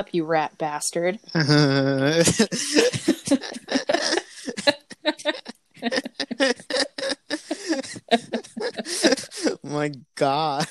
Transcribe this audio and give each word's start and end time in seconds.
up, 0.00 0.08
you 0.12 0.24
rat 0.24 0.56
bastard? 0.56 1.18
My 9.62 9.92
God. 10.14 10.66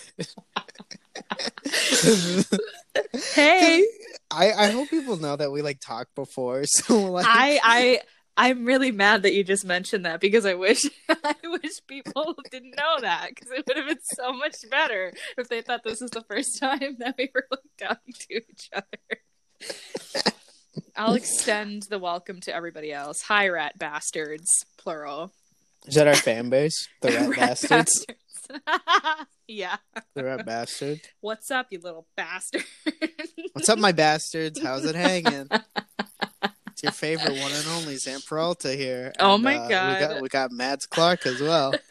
Hey, 3.34 3.86
I, 4.32 4.52
I 4.52 4.71
hope 4.71 4.89
people 4.89 5.18
know 5.18 5.36
that 5.36 5.52
we 5.52 5.61
like 5.61 5.80
talked 5.80 6.16
before. 6.16 6.64
So 6.66 7.11
like 7.11 7.28
I 7.28 7.60
I 7.64 8.02
I'm 8.42 8.64
really 8.64 8.94
mad 8.94 9.24
that 9.24 9.34
you 9.34 9.44
just 9.44 9.66
mentioned 9.66 10.06
that 10.06 10.21
because 10.21 10.46
I 10.46 10.54
wish 10.54 10.86
I 11.10 11.36
wish 11.44 11.86
people 11.88 12.38
didn't 12.50 12.74
know 12.78 13.02
that 13.02 13.32
because 13.36 13.52
it 13.52 13.65
would 13.68 13.75
have 13.75 13.88
been 13.88 13.98
so 14.15 14.32
much 14.32 14.56
better 14.71 15.12
if 15.38 15.50
they 15.50 15.62
thought 15.62 15.84
this 15.84 16.00
was 16.00 16.12
the 16.12 16.21
first 16.21 16.57
time 16.57 16.96
that 17.00 17.15
we 17.18 17.29
were 17.36 17.46
like 17.52 17.60
talking 17.78 18.14
to 18.14 18.36
each 18.50 18.70
other. 18.71 18.86
I'll 20.96 21.15
extend 21.15 21.84
the 21.89 22.00
welcome 22.00 22.39
to 22.42 22.56
everybody 22.56 22.93
else. 22.93 23.24
Hi, 23.24 23.50
rat 23.50 23.78
bastards, 23.78 24.48
plural. 24.78 25.34
is 25.86 25.96
that 25.96 26.07
our 26.07 26.15
fan 26.15 26.50
base? 26.50 26.87
The 27.01 27.10
rat, 27.12 27.36
bastards. 27.36 28.06
bastards. 28.48 29.26
yeah. 29.50 29.76
The 30.15 30.24
rat 30.24 30.46
bastard. 30.46 31.01
What's 31.20 31.51
up, 31.51 31.68
you 31.71 31.82
little 31.84 32.08
bastard? 32.16 32.64
What's 33.52 33.67
up, 33.67 33.80
my 33.80 33.92
bastards? 33.92 34.62
How's 34.62 34.86
it 34.86 34.95
hanging? 34.95 35.50
It's 36.80 36.83
your 36.83 36.92
favorite 36.94 37.38
one 37.42 37.52
and 37.52 37.67
only 37.67 37.97
Sam 37.97 38.22
Peralta 38.25 38.73
here. 38.73 39.11
Oh 39.20 39.36
And, 39.36 39.44
my 39.44 39.58
uh, 39.58 39.67
God. 39.67 39.94
We 39.94 40.08
got 40.08 40.22
we 40.22 40.30
got 40.30 40.52
Mads 40.52 40.86
Clark 40.86 41.25
as 41.25 41.42
well. 41.42 41.73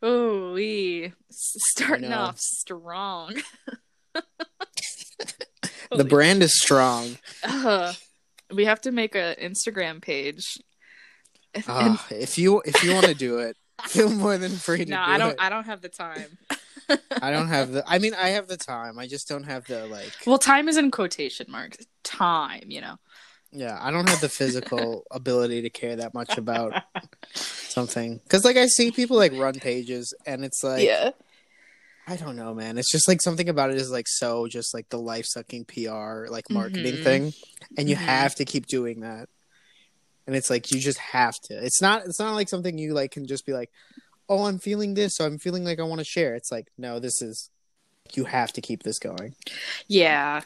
Oh, 0.00 0.52
we 0.52 1.12
starting 1.34 2.12
off 2.12 2.38
strong. 2.38 3.34
the 5.90 6.04
brand 6.04 6.40
is 6.40 6.56
strong. 6.56 7.18
Uh, 7.42 7.92
we 8.54 8.66
have 8.66 8.80
to 8.82 8.92
make 8.92 9.16
an 9.16 9.34
Instagram 9.42 10.00
page. 10.00 10.58
And- 11.52 11.64
Ah, 11.66 12.06
if 12.12 12.38
you 12.38 12.62
if 12.64 12.84
you 12.84 12.94
want 12.94 13.06
to 13.06 13.14
do 13.14 13.38
it, 13.40 13.56
feel 13.88 14.08
more 14.08 14.38
than 14.38 14.52
free 14.52 14.78
to 14.78 14.84
do 14.84 14.92
it. 14.92 14.94
no, 14.94 15.02
I 15.02 15.18
don't. 15.18 15.30
it. 15.32 15.36
I 15.40 15.48
don't 15.48 15.64
have 15.64 15.80
the 15.80 15.88
time. 15.88 16.38
I 17.22 17.30
don't 17.30 17.48
have 17.48 17.72
the. 17.72 17.84
I 17.86 17.98
mean, 17.98 18.14
I 18.14 18.30
have 18.30 18.48
the 18.48 18.56
time. 18.56 18.98
I 18.98 19.06
just 19.06 19.28
don't 19.28 19.44
have 19.44 19.64
the 19.66 19.86
like. 19.86 20.12
Well, 20.26 20.38
time 20.38 20.68
is 20.68 20.76
in 20.76 20.90
quotation 20.90 21.46
marks. 21.50 21.78
Time, 22.04 22.64
you 22.68 22.80
know. 22.80 22.96
Yeah, 23.50 23.78
I 23.80 23.90
don't 23.90 24.06
have 24.08 24.20
the 24.20 24.28
physical 24.28 25.04
ability 25.10 25.62
to 25.62 25.70
care 25.70 25.96
that 25.96 26.14
much 26.14 26.36
about 26.36 26.74
something. 27.34 28.20
Because 28.22 28.44
like 28.44 28.56
I 28.56 28.66
see 28.66 28.90
people 28.90 29.16
like 29.16 29.32
run 29.34 29.54
pages, 29.60 30.14
and 30.26 30.44
it's 30.44 30.62
like 30.62 30.84
yeah. 30.86 31.10
I 32.06 32.16
don't 32.16 32.36
know, 32.36 32.54
man. 32.54 32.78
It's 32.78 32.90
just 32.90 33.06
like 33.06 33.20
something 33.20 33.50
about 33.50 33.70
it 33.70 33.76
is 33.76 33.90
like 33.90 34.08
so 34.08 34.46
just 34.46 34.72
like 34.72 34.88
the 34.88 34.98
life 34.98 35.26
sucking 35.26 35.66
PR 35.66 36.26
like 36.30 36.48
marketing 36.50 36.96
Mhm. 36.96 37.02
thing, 37.02 37.32
and 37.76 37.88
you 37.88 37.96
Mhm. 37.96 38.00
have 38.00 38.34
to 38.36 38.44
keep 38.46 38.66
doing 38.66 39.00
that. 39.00 39.28
And 40.26 40.36
it's 40.36 40.50
like 40.50 40.70
you 40.70 40.78
just 40.80 40.98
have 40.98 41.34
to. 41.44 41.54
It's 41.64 41.80
not. 41.82 42.04
It's 42.06 42.18
not 42.18 42.34
like 42.34 42.48
something 42.48 42.76
you 42.78 42.94
like 42.94 43.10
can 43.10 43.26
just 43.26 43.44
be 43.46 43.52
like, 43.52 43.70
oh, 44.28 44.44
I'm 44.46 44.58
feeling 44.58 44.94
this, 44.94 45.16
so 45.16 45.24
I'm 45.24 45.38
feeling 45.38 45.64
like 45.64 45.80
I 45.80 45.84
want 45.84 46.00
to 46.00 46.04
share. 46.04 46.34
It's 46.34 46.52
like 46.52 46.68
no, 46.76 46.98
this 46.98 47.22
is. 47.22 47.50
You 48.14 48.24
have 48.24 48.54
to 48.54 48.62
keep 48.62 48.84
this 48.84 48.98
going. 48.98 49.34
Yeah. 49.86 50.40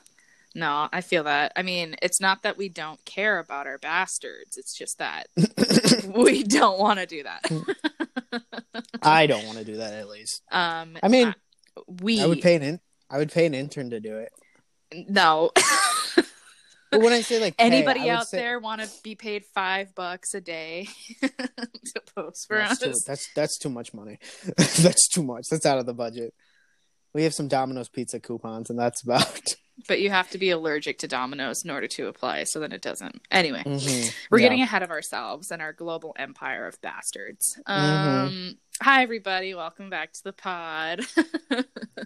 No, 0.55 0.89
I 0.93 1.01
feel 1.01 1.25
that. 1.25 1.53
I 1.57 1.63
mean, 1.63 1.95
it's 2.03 2.21
not 2.21 2.43
that 2.43 2.59
we 2.59 2.69
don't 2.69 3.03
care 3.05 3.39
about 3.39 3.67
our 3.67 3.79
bastards. 3.79 4.59
It's 4.59 4.75
just 4.75 4.99
that 4.99 5.29
we 6.15 6.43
don't 6.43 6.79
want 6.79 6.99
to 6.99 7.07
do 7.07 7.23
that. 7.23 8.43
I 9.03 9.27
don't 9.27 9.47
want 9.47 9.59
to 9.59 9.65
do 9.65 9.77
that 9.77 9.95
at 9.95 10.09
least. 10.09 10.43
Um, 10.51 10.99
I 11.03 11.09
mean, 11.09 11.35
we 12.03 12.21
I 12.21 12.27
would 12.27 12.43
pay 12.43 12.57
an 12.57 12.63
in- 12.63 12.81
I 13.09 13.19
would 13.19 13.31
pay 13.31 13.47
an 13.47 13.55
intern 13.55 13.91
to 13.91 14.01
do 14.01 14.17
it. 14.19 14.33
no. 15.09 15.51
But 16.93 17.01
when 17.01 17.13
I 17.13 17.23
say 17.23 17.41
like 17.41 17.57
pay, 17.57 17.65
Anybody 17.65 18.09
out 18.11 18.29
say- 18.29 18.37
there 18.37 18.61
want 18.61 18.83
to 18.83 18.89
be 19.03 19.15
paid 19.17 19.45
five 19.55 19.95
bucks 19.95 20.35
a 20.35 20.41
day 20.41 20.89
to 21.23 22.03
post 22.15 22.47
for 22.47 22.59
that's 22.59 22.73
us? 22.73 22.79
too, 22.81 22.93
that's 23.07 23.33
that's 23.35 23.59
too 23.59 23.71
much 23.71 23.93
money. 23.95 24.19
that's 24.57 25.09
too 25.09 25.23
much. 25.25 25.49
That's 25.51 25.65
out 25.67 25.79
of 25.79 25.87
the 25.87 25.95
budget. 25.95 26.35
We 27.15 27.25
have 27.25 27.35
some 27.35 27.49
Domino's 27.49 27.89
pizza 27.89 28.21
coupons, 28.21 28.71
and 28.71 28.79
that's 28.79 29.03
about. 29.03 29.41
But 29.89 30.01
you 30.03 30.11
have 30.11 30.29
to 30.31 30.39
be 30.39 30.51
allergic 30.51 30.99
to 30.99 31.09
Domino's 31.09 31.65
in 31.65 31.71
order 31.71 31.89
to 31.89 32.07
apply, 32.07 32.45
so 32.45 32.61
then 32.61 32.73
it 32.73 32.83
doesn't. 32.83 33.23
Anyway, 33.31 33.63
Mhm. 33.65 34.15
we're 34.31 34.39
Yeah. 34.39 34.43
getting 34.45 34.61
ahead 34.61 34.83
of 34.83 34.91
ourselves 34.91 35.51
and 35.51 35.63
our 35.63 35.73
global 35.73 36.15
empire 36.19 36.67
of 36.67 36.79
bastards. 36.83 37.59
Mm-hmm. 37.67 38.27
Um, 38.27 38.59
hi 38.83 39.03
everybody, 39.03 39.55
welcome 39.55 39.89
back 39.89 40.13
to 40.13 40.23
the 40.25 40.35
pod. 40.35 41.01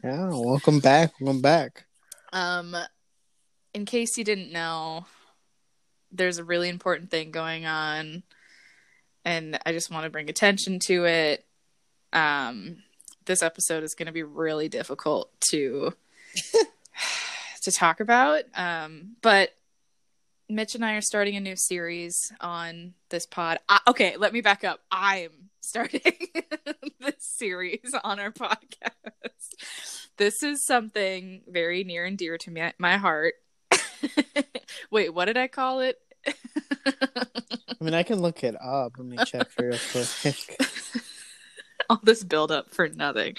Yeah, 0.04 0.28
welcome 0.30 0.78
back. 0.78 1.12
Welcome 1.20 1.42
back. 1.42 1.86
um, 2.32 2.76
in 3.76 3.84
case 3.84 4.16
you 4.16 4.24
didn't 4.24 4.50
know, 4.50 5.04
there's 6.10 6.38
a 6.38 6.44
really 6.44 6.70
important 6.70 7.10
thing 7.10 7.30
going 7.30 7.66
on, 7.66 8.22
and 9.22 9.58
I 9.66 9.72
just 9.72 9.90
want 9.90 10.04
to 10.04 10.10
bring 10.10 10.30
attention 10.30 10.78
to 10.86 11.04
it. 11.04 11.44
Um, 12.10 12.78
this 13.26 13.42
episode 13.42 13.84
is 13.84 13.94
going 13.94 14.06
to 14.06 14.12
be 14.12 14.22
really 14.22 14.70
difficult 14.70 15.30
to 15.50 15.92
to 17.64 17.70
talk 17.70 18.00
about, 18.00 18.44
um, 18.54 19.16
but 19.20 19.50
Mitch 20.48 20.74
and 20.74 20.82
I 20.82 20.94
are 20.94 21.02
starting 21.02 21.36
a 21.36 21.40
new 21.40 21.56
series 21.56 22.16
on 22.40 22.94
this 23.10 23.26
pod. 23.26 23.58
I, 23.68 23.80
okay, 23.88 24.16
let 24.16 24.32
me 24.32 24.40
back 24.40 24.64
up. 24.64 24.80
I'm 24.90 25.50
starting 25.60 26.00
this 27.00 27.16
series 27.18 27.94
on 28.02 28.20
our 28.20 28.32
podcast. 28.32 28.92
This 30.16 30.42
is 30.42 30.64
something 30.64 31.42
very 31.46 31.84
near 31.84 32.06
and 32.06 32.16
dear 32.16 32.38
to 32.38 32.50
me, 32.50 32.70
my 32.78 32.96
heart. 32.96 33.34
Wait, 34.90 35.12
what 35.12 35.26
did 35.26 35.36
I 35.36 35.48
call 35.48 35.80
it? 35.80 35.96
I 36.26 37.84
mean, 37.84 37.94
I 37.94 38.02
can 38.02 38.20
look 38.20 38.42
it 38.44 38.56
up. 38.60 38.92
Let 38.98 39.06
me 39.06 39.16
check 39.24 39.48
real 39.58 39.78
quick. 39.92 40.56
All 41.90 42.00
this 42.02 42.24
build 42.24 42.50
up 42.50 42.74
for 42.74 42.88
nothing. 42.88 43.36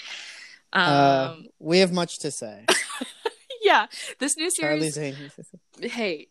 Um, 0.74 0.84
Uh, 0.94 1.36
we 1.60 1.80
have 1.80 1.92
much 1.92 2.20
to 2.20 2.32
say. 2.32 2.66
yeah, 3.62 3.88
this 4.20 4.38
new 4.38 4.50
series. 4.50 4.98
Hey 5.82 6.28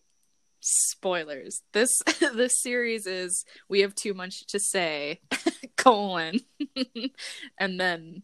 spoilers 0.61 1.63
this 1.73 2.03
this 2.35 2.61
series 2.61 3.07
is 3.07 3.45
we 3.69 3.81
have 3.81 3.95
too 3.95 4.15
much 4.15 4.45
to 4.47 4.59
say 4.59 5.21
colon 5.77 6.41
and 7.61 7.79
then 7.79 8.23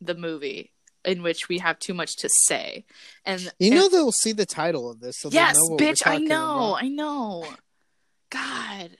the 0.00 0.14
movie 0.14 0.72
in 1.06 1.22
which 1.22 1.48
we 1.48 1.58
have 1.58 1.78
too 1.78 1.94
much 1.94 2.16
to 2.16 2.28
say 2.44 2.84
and 3.24 3.50
You 3.58 3.70
know 3.70 3.84
and- 3.84 3.92
they'll 3.94 4.12
see 4.12 4.32
the 4.32 4.44
title 4.46 4.90
of 4.90 5.00
this, 5.00 5.16
so 5.20 5.30
yes 5.32 5.54
know 5.56 5.62
what 5.66 5.80
we're 5.80 5.86
bitch 5.92 6.02
i 6.06 6.18
know 6.18 6.74
about. 6.74 6.82
i 6.82 6.88
know 6.88 7.46
god 8.30 8.90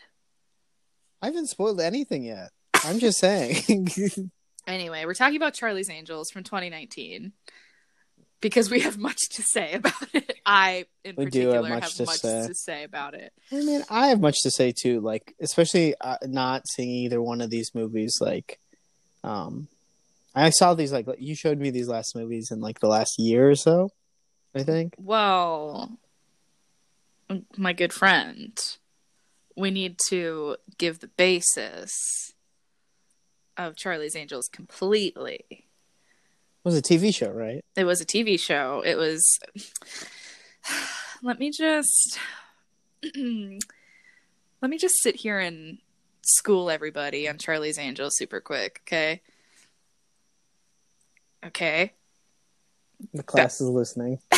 I 1.22 1.26
haven't 1.26 1.46
spoiled 1.48 1.80
anything 1.80 2.22
yet. 2.24 2.50
I'm 2.84 2.98
just 3.00 3.18
saying. 3.18 3.88
anyway 4.66 5.04
we're 5.04 5.14
talking 5.14 5.36
about 5.36 5.54
charlie's 5.54 5.88
angels 5.90 6.30
from 6.30 6.42
2019 6.44 7.32
because 8.40 8.70
we 8.70 8.80
have 8.80 8.98
much 8.98 9.28
to 9.30 9.42
say 9.42 9.72
about 9.74 9.94
it 10.12 10.38
i 10.44 10.84
in 11.04 11.14
We 11.16 11.26
do 11.26 11.48
have 11.50 11.62
particular 11.62 11.68
much 11.70 11.82
have 11.84 11.92
to 11.94 12.04
much 12.04 12.18
say. 12.20 12.46
to 12.48 12.54
say 12.54 12.84
about 12.84 13.14
it 13.14 13.32
I 13.52 13.56
mean, 13.62 13.82
I 13.90 14.08
have 14.08 14.20
much 14.20 14.42
to 14.42 14.50
say 14.50 14.72
too. 14.72 15.00
Like, 15.00 15.34
especially 15.40 15.94
uh, 16.00 16.16
not 16.24 16.66
seeing 16.68 16.90
either 16.90 17.22
one 17.22 17.40
of 17.40 17.48
these 17.48 17.74
movies. 17.76 18.18
Like, 18.20 18.58
um, 19.22 19.68
I 20.36 20.50
saw 20.50 20.74
these 20.74 20.92
like 20.92 21.06
you 21.18 21.34
showed 21.34 21.58
me 21.58 21.70
these 21.70 21.88
last 21.88 22.14
movies 22.14 22.50
in 22.50 22.60
like 22.60 22.80
the 22.80 22.88
last 22.88 23.18
year 23.18 23.50
or 23.50 23.54
so. 23.54 23.88
I 24.54 24.62
think. 24.62 24.94
Well, 24.98 25.98
my 27.56 27.72
good 27.72 27.92
friend, 27.92 28.58
we 29.56 29.70
need 29.70 29.98
to 30.08 30.56
give 30.78 31.00
the 31.00 31.08
basis 31.08 32.32
of 33.56 33.76
Charlie's 33.76 34.16
Angels 34.16 34.48
completely. 34.52 35.44
It 35.50 35.64
was 36.64 36.76
a 36.76 36.82
TV 36.82 37.14
show, 37.14 37.30
right? 37.30 37.64
It 37.74 37.84
was 37.84 38.00
a 38.00 38.06
TV 38.06 38.38
show. 38.38 38.82
It 38.84 38.96
was. 38.96 39.38
Let 41.22 41.38
me 41.38 41.50
just. 41.50 42.18
Let 44.62 44.70
me 44.70 44.78
just 44.78 45.02
sit 45.02 45.16
here 45.16 45.38
and 45.38 45.78
school 46.24 46.70
everybody 46.70 47.28
on 47.28 47.38
Charlie's 47.38 47.78
Angels 47.78 48.16
super 48.16 48.40
quick, 48.40 48.80
okay? 48.84 49.20
Okay. 51.44 51.92
The 53.12 53.22
class 53.22 53.60
is 53.60 53.68
listening. 53.68 54.18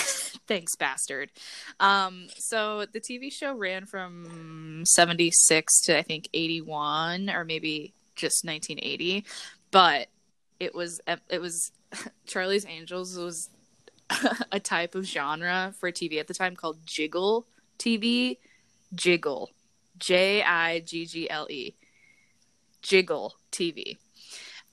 Thanks, 0.46 0.74
bastard. 0.76 1.30
Um, 1.78 2.28
so 2.36 2.86
the 2.92 3.00
TV 3.00 3.32
show 3.32 3.54
ran 3.54 3.86
from 3.86 4.82
76 4.86 5.80
to 5.82 5.98
I 5.98 6.02
think 6.02 6.28
81 6.32 7.30
or 7.30 7.44
maybe 7.44 7.92
just 8.16 8.44
1980, 8.44 9.24
but 9.70 10.08
it 10.58 10.74
was 10.74 11.00
it 11.30 11.40
was 11.40 11.72
Charlie's 12.26 12.66
Angels 12.66 13.16
was 13.16 13.50
a 14.52 14.58
type 14.58 14.94
of 14.94 15.04
genre 15.04 15.74
for 15.78 15.92
TV 15.92 16.18
at 16.18 16.26
the 16.26 16.34
time 16.34 16.56
called 16.56 16.78
jiggle 16.86 17.46
TV, 17.78 18.38
jiggle, 18.94 19.50
J 19.98 20.42
I 20.42 20.80
G 20.80 21.06
G 21.06 21.30
L 21.30 21.46
E, 21.50 21.74
jiggle 22.82 23.34
TV. 23.52 23.98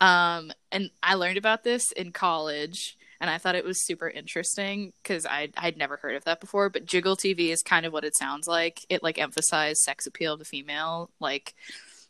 Um, 0.02 0.52
and 0.72 0.90
I 1.02 1.16
learned 1.16 1.38
about 1.38 1.64
this 1.64 1.92
in 1.92 2.12
college, 2.12 2.98
and 3.22 3.30
I 3.30 3.38
thought 3.38 3.56
it 3.56 3.66
was 3.66 3.86
super 3.86 4.10
interesting 4.10 4.94
because 5.02 5.26
I 5.26 5.50
I'd 5.58 5.78
never 5.78 5.98
heard 5.98 6.16
of 6.16 6.26
that 6.26 6.42
before. 6.42 6.70
But 6.70 6.86
Jiggle 6.86 7.16
TV 7.16 7.50
is 7.50 7.62
kind 7.62 7.86
of 7.86 7.94
what 7.94 8.04
it 8.04 8.18
sounds 8.18 8.48
like. 8.48 8.82
It 8.90 9.04
like 9.04 9.18
emphasized 9.18 9.80
sex 9.80 10.06
appeal 10.06 10.34
of 10.34 10.40
the 10.40 10.46
female 10.46 11.12
like 11.20 11.56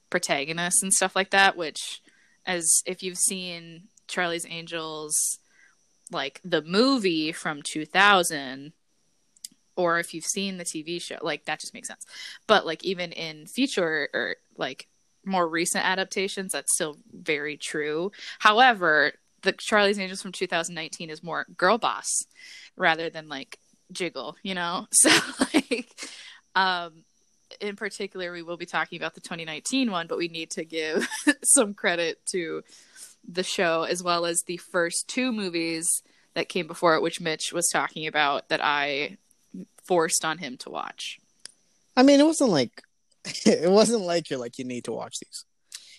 protagonists 0.10 0.82
and 0.82 0.94
stuff 0.94 1.16
like 1.16 1.30
that. 1.32 1.56
Which, 1.58 2.02
as 2.46 2.82
if 2.86 3.04
you've 3.04 3.18
seen 3.18 3.84
Charlie's 4.08 4.48
Angels, 4.50 5.40
like 6.12 6.42
the 6.44 6.62
movie 6.62 7.32
from 7.32 7.62
2000 7.62 8.74
or 9.76 10.00
if 10.00 10.14
you've 10.14 10.26
seen 10.26 10.58
the 10.58 10.64
TV 10.64 11.02
show, 11.02 11.18
like 11.22 11.46
that 11.46 11.60
just 11.60 11.74
makes 11.74 11.88
sense. 11.88 12.06
But 12.48 12.66
like 12.66 12.84
even 12.84 13.12
in 13.12 13.46
future 13.46 14.10
or 14.14 14.36
like 14.58 14.88
more 15.26 15.48
recent 15.48 15.86
adaptations, 15.86 16.52
that's 16.52 16.74
still 16.74 16.98
very 17.12 17.58
true. 17.58 18.12
However, 18.40 19.14
the 19.42 19.54
Charlie's 19.54 20.00
Angels 20.00 20.22
from 20.22 20.32
2019 20.32 21.10
is 21.10 21.24
more 21.24 21.46
girl 21.58 21.78
boss 21.78 22.24
rather 22.76 23.10
than 23.10 23.30
like 23.30 23.60
jiggle, 23.92 24.36
you 24.44 24.54
know? 24.54 24.88
So 24.94 25.10
like 25.54 25.90
um 26.56 27.04
in 27.62 27.76
particular 27.76 28.32
we 28.32 28.42
will 28.42 28.58
be 28.58 28.66
talking 28.66 28.98
about 28.98 29.14
the 29.14 29.22
2019 29.22 29.92
one, 29.92 30.08
but 30.08 30.18
we 30.18 30.28
need 30.28 30.50
to 30.52 30.66
give 30.66 31.08
some 31.44 31.74
credit 31.74 32.20
to 32.32 32.64
the 33.28 33.44
show 33.44 33.84
as 33.84 34.04
well 34.04 34.26
as 34.26 34.42
the 34.42 34.58
first 34.58 35.08
two 35.08 35.32
movies 35.32 35.88
that 36.34 36.50
came 36.50 36.68
before 36.68 36.96
it 36.96 37.02
which 37.02 37.22
Mitch 37.22 37.54
was 37.54 37.70
talking 37.72 38.08
about 38.08 38.50
that 38.50 38.64
I 38.64 39.18
forced 39.84 40.26
on 40.26 40.40
him 40.40 40.58
to 40.58 40.70
watch. 40.70 41.20
I 41.96 42.04
mean, 42.04 42.20
it 42.20 42.26
wasn't 42.26 42.50
like 42.50 42.82
it 43.46 43.70
wasn't 43.70 44.02
like 44.04 44.30
you're 44.30 44.40
like 44.40 44.58
you 44.58 44.66
need 44.66 44.84
to 44.86 44.92
watch 44.92 45.20
these. 45.20 45.46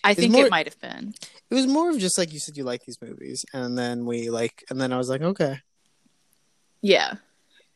I 0.03 0.13
think 0.13 0.31
more- 0.33 0.45
it 0.45 0.51
might 0.51 0.67
have 0.67 0.79
been. 0.79 1.13
It 1.49 1.55
was 1.55 1.67
more 1.67 1.89
of 1.89 1.97
just 1.99 2.17
like 2.17 2.31
you 2.33 2.39
said 2.39 2.57
you 2.57 2.63
like 2.63 2.85
these 2.85 3.01
movies, 3.01 3.45
and 3.53 3.77
then 3.77 4.05
we 4.05 4.29
like, 4.29 4.63
and 4.69 4.79
then 4.79 4.91
I 4.93 4.97
was 4.97 5.09
like, 5.09 5.21
okay, 5.21 5.59
Yeah. 6.81 7.15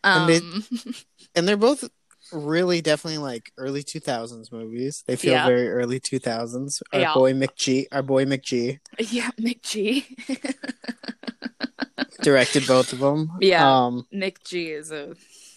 Um, 0.04 0.30
And 0.30 0.64
and 1.36 1.48
they're 1.48 1.58
both 1.58 1.90
really 2.32 2.82
definitely 2.82 3.18
like 3.18 3.52
early 3.58 3.84
2000s 3.84 4.52
movies. 4.52 5.04
They 5.06 5.16
feel 5.16 5.34
Yeah. 5.34 5.46
very 5.48 5.70
early 5.70 6.00
2000s. 6.00 6.82
Our 6.94 7.00
Yeah. 7.00 7.14
boy 7.14 7.34
McG, 7.34 7.86
our 7.92 8.02
boy 8.04 8.26
McG, 8.26 8.80
yeah, 9.00 9.32
McG. 9.40 10.06
directed 12.22 12.68
both 12.68 12.94
of 12.94 13.00
them. 13.00 13.32
Yeah. 13.42 13.86
um, 13.86 14.06
McG 14.14 14.78
is 14.78 14.92
a 14.92 15.16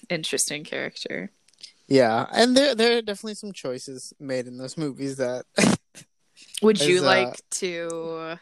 interesting 0.08 0.64
character. 0.64 1.30
Yeah, 1.88 2.26
and 2.32 2.56
there 2.56 2.74
there 2.74 2.98
are 2.98 3.02
definitely 3.02 3.34
some 3.34 3.52
choices 3.52 4.12
made 4.18 4.46
in 4.46 4.58
those 4.58 4.76
movies 4.78 5.16
that 5.16 5.44
Would 6.62 6.80
you 6.80 6.96
Is, 6.96 7.02
uh, 7.02 7.06
like 7.06 7.40
to 7.60 8.38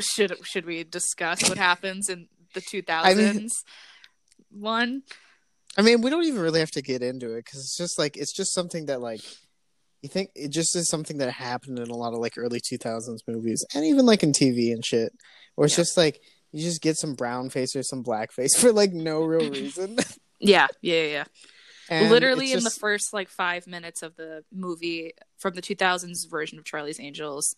should 0.00 0.36
should 0.44 0.66
we 0.66 0.84
discuss 0.84 1.48
what 1.48 1.58
happens 1.58 2.08
in 2.08 2.28
the 2.54 2.60
2000s 2.60 2.88
I 3.04 3.14
mean- 3.14 3.48
one? 4.50 5.02
I 5.78 5.80
mean, 5.80 6.02
we 6.02 6.10
don't 6.10 6.24
even 6.24 6.40
really 6.42 6.60
have 6.60 6.70
to 6.72 6.82
get 6.82 7.02
into 7.02 7.32
it 7.32 7.46
because 7.46 7.60
it's 7.60 7.78
just 7.78 7.98
like 7.98 8.16
it's 8.18 8.34
just 8.34 8.52
something 8.52 8.86
that 8.86 9.00
like 9.00 9.22
you 10.02 10.08
think 10.10 10.28
it 10.34 10.50
just 10.50 10.76
is 10.76 10.90
something 10.90 11.16
that 11.18 11.30
happened 11.32 11.78
in 11.78 11.88
a 11.88 11.96
lot 11.96 12.12
of 12.12 12.18
like 12.18 12.34
early 12.36 12.60
2000s 12.60 13.20
movies 13.26 13.64
and 13.74 13.84
even 13.86 14.04
like 14.04 14.22
in 14.22 14.32
TV 14.32 14.72
and 14.72 14.84
shit, 14.84 15.12
where 15.54 15.64
it's 15.66 15.78
Yeah. 15.78 15.82
just 15.84 15.96
like 15.96 16.20
you 16.50 16.62
just 16.62 16.82
get 16.82 16.96
some 16.98 17.14
brown 17.14 17.48
face 17.48 17.74
or 17.74 17.82
some 17.82 18.02
black 18.02 18.32
face 18.32 18.54
for 18.58 18.72
like 18.72 18.92
no 18.92 19.22
real 19.22 19.48
reason. 19.50 19.96
Yeah, 20.44 20.66
yeah, 20.80 21.04
yeah. 21.04 21.24
And 21.88 22.10
Literally 22.10 22.52
it's 22.52 22.58
in 22.58 22.64
the 22.64 22.70
first 22.70 23.12
like 23.12 23.28
5 23.28 23.66
minutes 23.66 24.02
of 24.02 24.16
the 24.16 24.44
movie 24.52 25.12
from 25.38 25.54
the 25.54 25.62
2000s 25.62 26.30
version 26.30 26.58
of 26.58 26.64
Charlie's 26.64 27.00
Angels, 27.00 27.56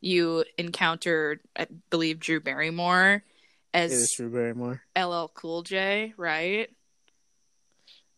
you 0.00 0.44
encounter 0.58 1.40
I 1.56 1.66
believe 1.90 2.20
Drew 2.20 2.40
Barrymore 2.40 3.24
as 3.72 4.12
Drew 4.16 4.30
Barrymore. 4.30 4.82
LL 4.96 5.26
Cool 5.34 5.62
J, 5.62 6.14
right? 6.16 6.68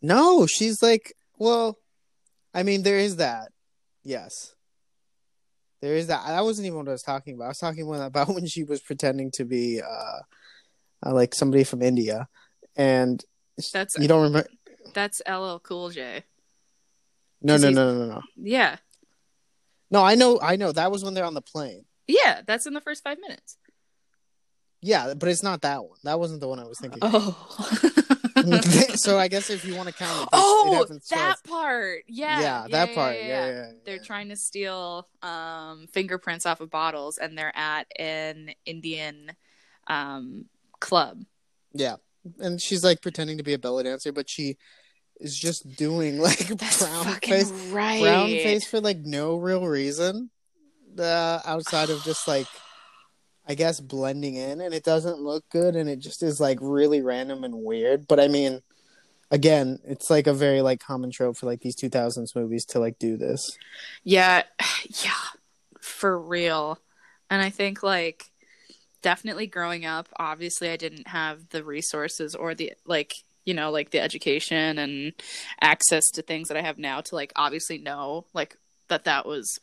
No, 0.03 0.47
she's 0.47 0.83
like, 0.83 1.15
well, 1.39 1.79
I 2.55 2.63
mean, 2.63 2.83
there 2.83 2.99
is 2.99 3.17
that. 3.17 3.51
Yes. 4.05 4.55
There 5.81 5.95
is 5.95 6.07
that. 6.09 6.27
That 6.27 6.45
wasn't 6.45 6.67
even 6.67 6.79
what 6.79 6.89
I 6.89 6.93
was 6.93 7.03
talking 7.03 7.35
about. 7.35 7.47
I 7.47 7.49
was 7.49 7.59
talking 7.59 7.95
about 7.95 8.29
when 8.35 8.47
she 8.47 8.65
was 8.65 8.81
pretending 8.81 9.31
to 9.35 9.45
be 9.45 9.81
uh, 9.81 10.21
uh 11.05 11.13
like 11.13 11.35
somebody 11.35 11.65
from 11.65 11.83
India. 11.83 12.29
And 12.77 13.23
That's 13.73 13.99
you 13.99 14.09
don't 14.09 14.23
remember 14.23 14.49
that's 14.97 15.23
LL 15.29 15.59
Cool 15.59 15.91
J. 15.91 16.25
No, 17.43 17.59
no, 17.59 17.71
no, 17.71 17.93
no, 17.93 17.99
no, 17.99 18.15
no. 18.15 18.23
Yeah. 18.37 18.77
No, 19.91 20.03
I 20.03 20.17
know, 20.17 20.41
I 20.43 20.57
know. 20.57 20.73
That 20.73 20.91
was 20.91 21.05
when 21.05 21.15
they're 21.15 21.25
on 21.25 21.35
the 21.35 21.43
plane. 21.43 21.85
Yeah, 22.09 22.41
that's 22.45 22.67
in 22.67 22.73
the 22.73 22.81
first 22.81 23.05
5 23.05 23.19
minutes. 23.21 23.59
Yeah, 24.81 25.15
but 25.15 25.29
it's 25.29 25.43
not 25.43 25.63
that 25.63 25.85
one. 25.85 25.99
That 26.05 26.19
wasn't 26.19 26.41
the 26.41 26.49
one 26.49 26.59
I 26.59 26.65
was 26.65 26.79
thinking. 26.81 27.01
Oh. 27.03 27.37
so 28.95 29.19
I 29.19 29.29
guess 29.29 29.51
if 29.51 29.65
you 29.65 29.75
want 29.75 29.89
to 29.89 29.95
count 29.95 30.19
it, 30.19 30.23
it 30.25 30.29
oh, 30.33 30.79
happens 30.79 31.09
that 31.09 31.37
part. 31.45 32.05
Yeah. 32.07 32.41
yeah, 32.41 32.67
that 32.71 32.95
part. 32.95 33.17
Yeah, 33.17 33.27
yeah. 33.27 33.49
yeah, 33.49 33.71
They're 33.85 33.99
trying 33.99 34.31
to 34.31 34.37
steal 34.37 35.09
um, 35.23 35.87
fingerprints 35.93 36.47
off 36.47 36.61
of 36.61 36.71
bottles, 36.71 37.19
and 37.19 37.37
they're 37.37 37.57
at 37.57 37.87
an 37.99 38.51
Indian 38.65 39.33
um, 39.89 40.47
club. 40.81 41.25
Yeah, 41.73 41.97
and 42.39 42.61
she's 42.61 42.85
like 42.85 43.03
pretending 43.03 43.39
to 43.39 43.45
be 43.45 43.55
a 43.55 43.59
belly 43.59 43.85
dancer, 43.85 44.13
but 44.13 44.29
she 44.29 44.57
is 45.21 45.39
just 45.39 45.77
doing 45.77 46.19
like 46.21 46.47
That's 46.49 46.83
brown 46.83 47.15
face, 47.23 47.51
right. 47.71 48.01
brown 48.01 48.29
face 48.29 48.67
for 48.67 48.81
like 48.81 48.99
no 48.99 49.37
real 49.37 49.67
reason, 49.67 50.31
uh, 50.99 51.41
outside 51.45 51.91
of 51.91 52.03
just 52.03 52.27
like, 52.29 52.47
I 53.49 53.55
guess 53.55 53.81
blending 53.81 54.35
in, 54.35 54.61
and 54.61 54.75
it 54.75 54.83
doesn't 54.83 55.21
look 55.21 55.45
good, 55.51 55.77
and 55.77 55.89
it 55.89 56.01
just 56.01 56.23
is 56.23 56.41
like 56.41 56.59
really 56.61 57.01
random 57.01 57.45
and 57.45 57.55
weird. 57.55 58.09
But 58.09 58.19
I 58.19 58.29
mean, 58.29 58.61
again, 59.31 59.79
it's 59.85 60.11
like 60.11 60.27
a 60.27 60.35
very 60.35 60.63
like 60.63 60.81
common 60.81 61.11
trope 61.11 61.37
for 61.37 61.47
like 61.47 61.61
these 61.61 61.77
two 61.77 61.89
thousands 61.89 62.35
movies 62.35 62.65
to 62.67 62.81
like 62.81 62.99
do 62.99 63.17
this. 63.17 63.57
Yeah, 64.05 64.43
yeah, 65.05 65.13
for 65.81 66.19
real. 66.19 66.79
And 67.31 67.43
I 67.43 67.51
think 67.51 67.83
like 67.83 68.31
definitely 69.03 69.47
growing 69.47 69.85
up, 69.85 70.09
obviously 70.19 70.71
I 70.71 70.77
didn't 70.77 71.09
have 71.09 71.49
the 71.51 71.65
resources 71.65 72.35
or 72.35 72.55
the 72.55 72.73
like, 72.87 73.15
you 73.47 73.55
know, 73.55 73.71
like 73.71 73.91
the 73.91 74.01
education 74.01 74.79
and 74.79 75.15
access 75.63 76.11
to 76.11 76.23
things 76.23 76.49
that 76.49 76.57
I 76.59 76.63
have 76.63 76.77
now 76.77 77.01
to 77.01 77.15
like 77.15 77.33
obviously 77.37 77.79
know 77.79 78.27
like 78.35 78.59
that 78.89 79.05
that 79.05 79.25
was 79.25 79.59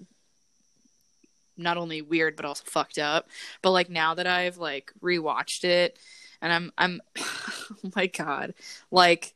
not 1.56 1.78
only 1.78 2.02
weird 2.02 2.36
but 2.36 2.46
also 2.46 2.64
fucked 2.66 2.98
up. 2.98 3.28
But 3.62 3.72
like 3.72 3.90
now 3.90 4.16
that 4.16 4.26
I've 4.26 4.58
like 4.58 4.92
rewatched 5.04 5.66
it 5.66 6.00
and 6.42 6.52
I'm 6.52 6.72
I'm 6.78 7.02
oh 7.20 7.92
my 7.96 8.08
god. 8.08 8.56
Like 8.90 9.36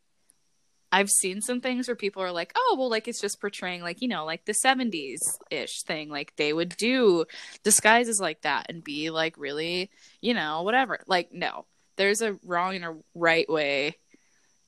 I've 0.89 1.09
seen 1.09 1.41
some 1.41 1.59
things 1.59 1.89
where 1.89 1.95
people 1.95 2.23
are 2.23 2.31
like, 2.31 2.53
oh, 2.55 2.75
well, 2.79 2.89
like 2.89 3.09
it's 3.09 3.19
just 3.19 3.41
portraying, 3.41 3.81
like, 3.81 4.01
you 4.01 4.07
know, 4.07 4.23
like 4.23 4.45
the 4.45 4.53
70s 4.53 5.17
ish 5.51 5.81
thing. 5.83 6.09
Like 6.09 6.33
they 6.37 6.53
would 6.53 6.77
do 6.77 7.25
disguises 7.61 8.21
like 8.21 8.43
that 8.43 8.67
and 8.69 8.81
be 8.81 9.09
like 9.09 9.37
really, 9.37 9.91
you 10.21 10.33
know, 10.33 10.63
whatever. 10.63 10.99
Like, 11.05 11.33
no, 11.33 11.65
there's 11.97 12.21
a 12.21 12.37
wrong 12.45 12.75
and 12.75 12.85
a 12.85 12.95
right 13.13 13.49
way 13.49 13.97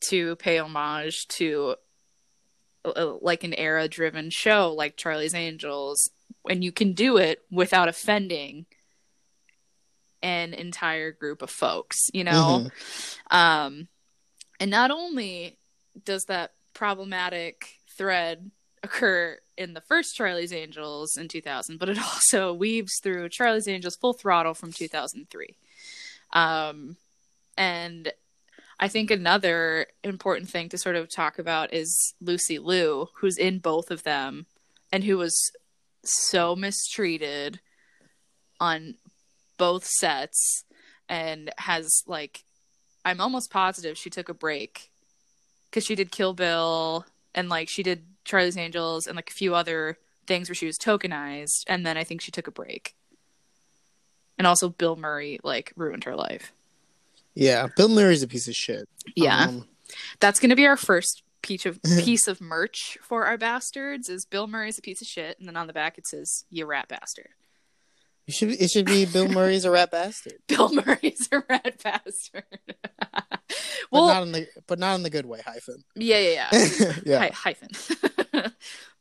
to 0.01 0.35
pay 0.37 0.57
homage 0.57 1.27
to 1.27 1.75
uh, 2.85 3.13
like 3.21 3.43
an 3.43 3.53
era 3.53 3.87
driven 3.87 4.29
show 4.29 4.73
like 4.73 4.97
Charlie's 4.97 5.33
Angels. 5.33 6.09
And 6.49 6.63
you 6.63 6.71
can 6.71 6.93
do 6.93 7.17
it 7.17 7.41
without 7.51 7.87
offending 7.87 8.65
an 10.21 10.53
entire 10.53 11.11
group 11.11 11.41
of 11.41 11.49
folks, 11.49 11.97
you 12.13 12.23
know? 12.23 12.69
Mhm. 13.31 13.35
Um, 13.35 13.87
and 14.59 14.71
not 14.71 14.91
only 14.91 15.57
does 16.03 16.25
that 16.25 16.53
problematic 16.73 17.79
thread 17.97 18.51
occur 18.83 19.37
in 19.57 19.73
the 19.73 19.81
first 19.81 20.15
Charlie's 20.15 20.53
Angels 20.53 21.17
in 21.17 21.27
2000, 21.27 21.77
but 21.77 21.89
it 21.89 21.97
also 22.13 22.53
weaves 22.53 22.99
through 23.01 23.29
Charlie's 23.29 23.67
Angels 23.67 23.95
Full 23.95 24.13
Throttle 24.13 24.53
from 24.53 24.71
2003. 24.71 25.55
Um, 26.31 26.97
and 27.57 28.13
I 28.79 28.87
think 28.87 29.11
another 29.11 29.87
important 30.03 30.49
thing 30.49 30.69
to 30.69 30.77
sort 30.77 30.95
of 30.95 31.09
talk 31.09 31.37
about 31.37 31.73
is 31.73 32.13
Lucy 32.21 32.59
Liu, 32.59 33.07
who's 33.15 33.37
in 33.37 33.59
both 33.59 33.91
of 33.91 34.03
them 34.03 34.45
and 34.91 35.03
who 35.03 35.17
was 35.17 35.51
so 36.03 36.55
mistreated 36.55 37.59
on 38.59 38.95
both 39.57 39.85
sets 39.85 40.63
and 41.09 41.51
has 41.57 42.03
like 42.07 42.43
I'm 43.03 43.19
almost 43.19 43.51
positive 43.51 43.97
she 43.97 44.09
took 44.09 44.29
a 44.29 44.33
break 44.33 44.89
because 45.69 45.85
she 45.85 45.95
did 45.95 46.11
Kill 46.11 46.33
Bill 46.33 47.05
and 47.35 47.49
like 47.49 47.67
she 47.69 47.83
did 47.83 48.03
Charlie's 48.23 48.57
Angels 48.57 49.07
and 49.07 49.15
like 49.15 49.29
a 49.29 49.33
few 49.33 49.55
other 49.55 49.97
things 50.27 50.47
where 50.47 50.55
she 50.55 50.67
was 50.67 50.77
tokenized, 50.77 51.63
and 51.67 51.85
then 51.85 51.97
I 51.97 52.05
think 52.05 52.21
she 52.21 52.31
took 52.31 52.47
a 52.47 52.51
break. 52.51 52.95
And 54.37 54.47
also, 54.47 54.69
Bill 54.69 54.95
Murray 54.95 55.39
like 55.43 55.73
ruined 55.75 56.05
her 56.05 56.15
life. 56.15 56.53
Yeah, 57.35 57.67
Bill 57.75 57.89
Murray's 57.89 58.23
a 58.23 58.27
piece 58.27 58.47
of 58.47 58.55
shit. 58.55 58.87
Yeah, 59.15 59.45
Um, 59.45 59.67
that's 60.19 60.39
gonna 60.39 60.55
be 60.55 60.65
our 60.67 60.77
first 60.77 61.23
piece 61.41 61.65
of 61.65 61.81
piece 61.99 62.27
of 62.27 62.41
merch 62.41 62.97
for 63.01 63.25
our 63.25 63.37
bastards. 63.37 64.09
Is 64.09 64.25
Bill 64.25 64.47
Murray's 64.47 64.77
a 64.77 64.81
piece 64.81 65.01
of 65.01 65.07
shit, 65.07 65.39
and 65.39 65.47
then 65.47 65.55
on 65.55 65.67
the 65.67 65.73
back 65.73 65.97
it 65.97 66.07
says 66.07 66.45
"you 66.49 66.65
rat 66.65 66.87
bastard." 66.87 67.29
You 68.27 68.33
should. 68.33 68.49
It 68.61 68.69
should 68.69 68.85
be 68.85 69.05
Bill 69.05 69.27
Murray's 69.27 69.65
a 69.65 69.71
rat 69.71 69.89
bastard. 69.91 70.33
Bill 70.47 70.71
Murray's 70.73 71.27
a 71.31 71.41
rat 71.49 71.81
bastard. 71.83 72.43
But 73.91 73.97
well, 74.03 74.07
not 74.07 74.23
in 74.23 74.31
the 74.31 74.47
but 74.67 74.77
not 74.77 74.93
in 74.95 75.01
the 75.03 75.09
good 75.09 75.25
way. 75.25 75.41
Hyphen. 75.43 75.83
yeah, 75.95 76.19
yeah, 76.19 76.49
yeah. 76.51 76.93
yeah. 77.03 77.19
Hy- 77.19 77.31
hyphen. 77.33 78.51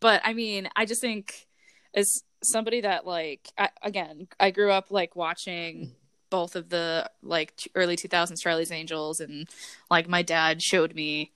but 0.01 0.23
I 0.25 0.33
mean, 0.33 0.71
I 0.75 0.87
just 0.87 1.03
think 1.03 1.47
as 1.95 2.23
somebody 2.43 2.81
that 2.81 3.07
like 3.07 3.47
I, 3.59 3.69
again, 3.83 4.29
I 4.41 4.51
grew 4.51 4.71
up 4.73 4.91
like 4.91 5.15
watching 5.15 5.93
both 6.31 6.57
of 6.57 6.69
the 6.69 7.11
like 7.23 7.69
early 7.75 7.97
2000s 7.97 8.41
Charlie's 8.41 8.73
Angels 8.73 9.21
and 9.21 9.49
like 9.91 10.09
my 10.09 10.23
dad 10.23 10.63
showed 10.63 10.95
me 10.95 11.33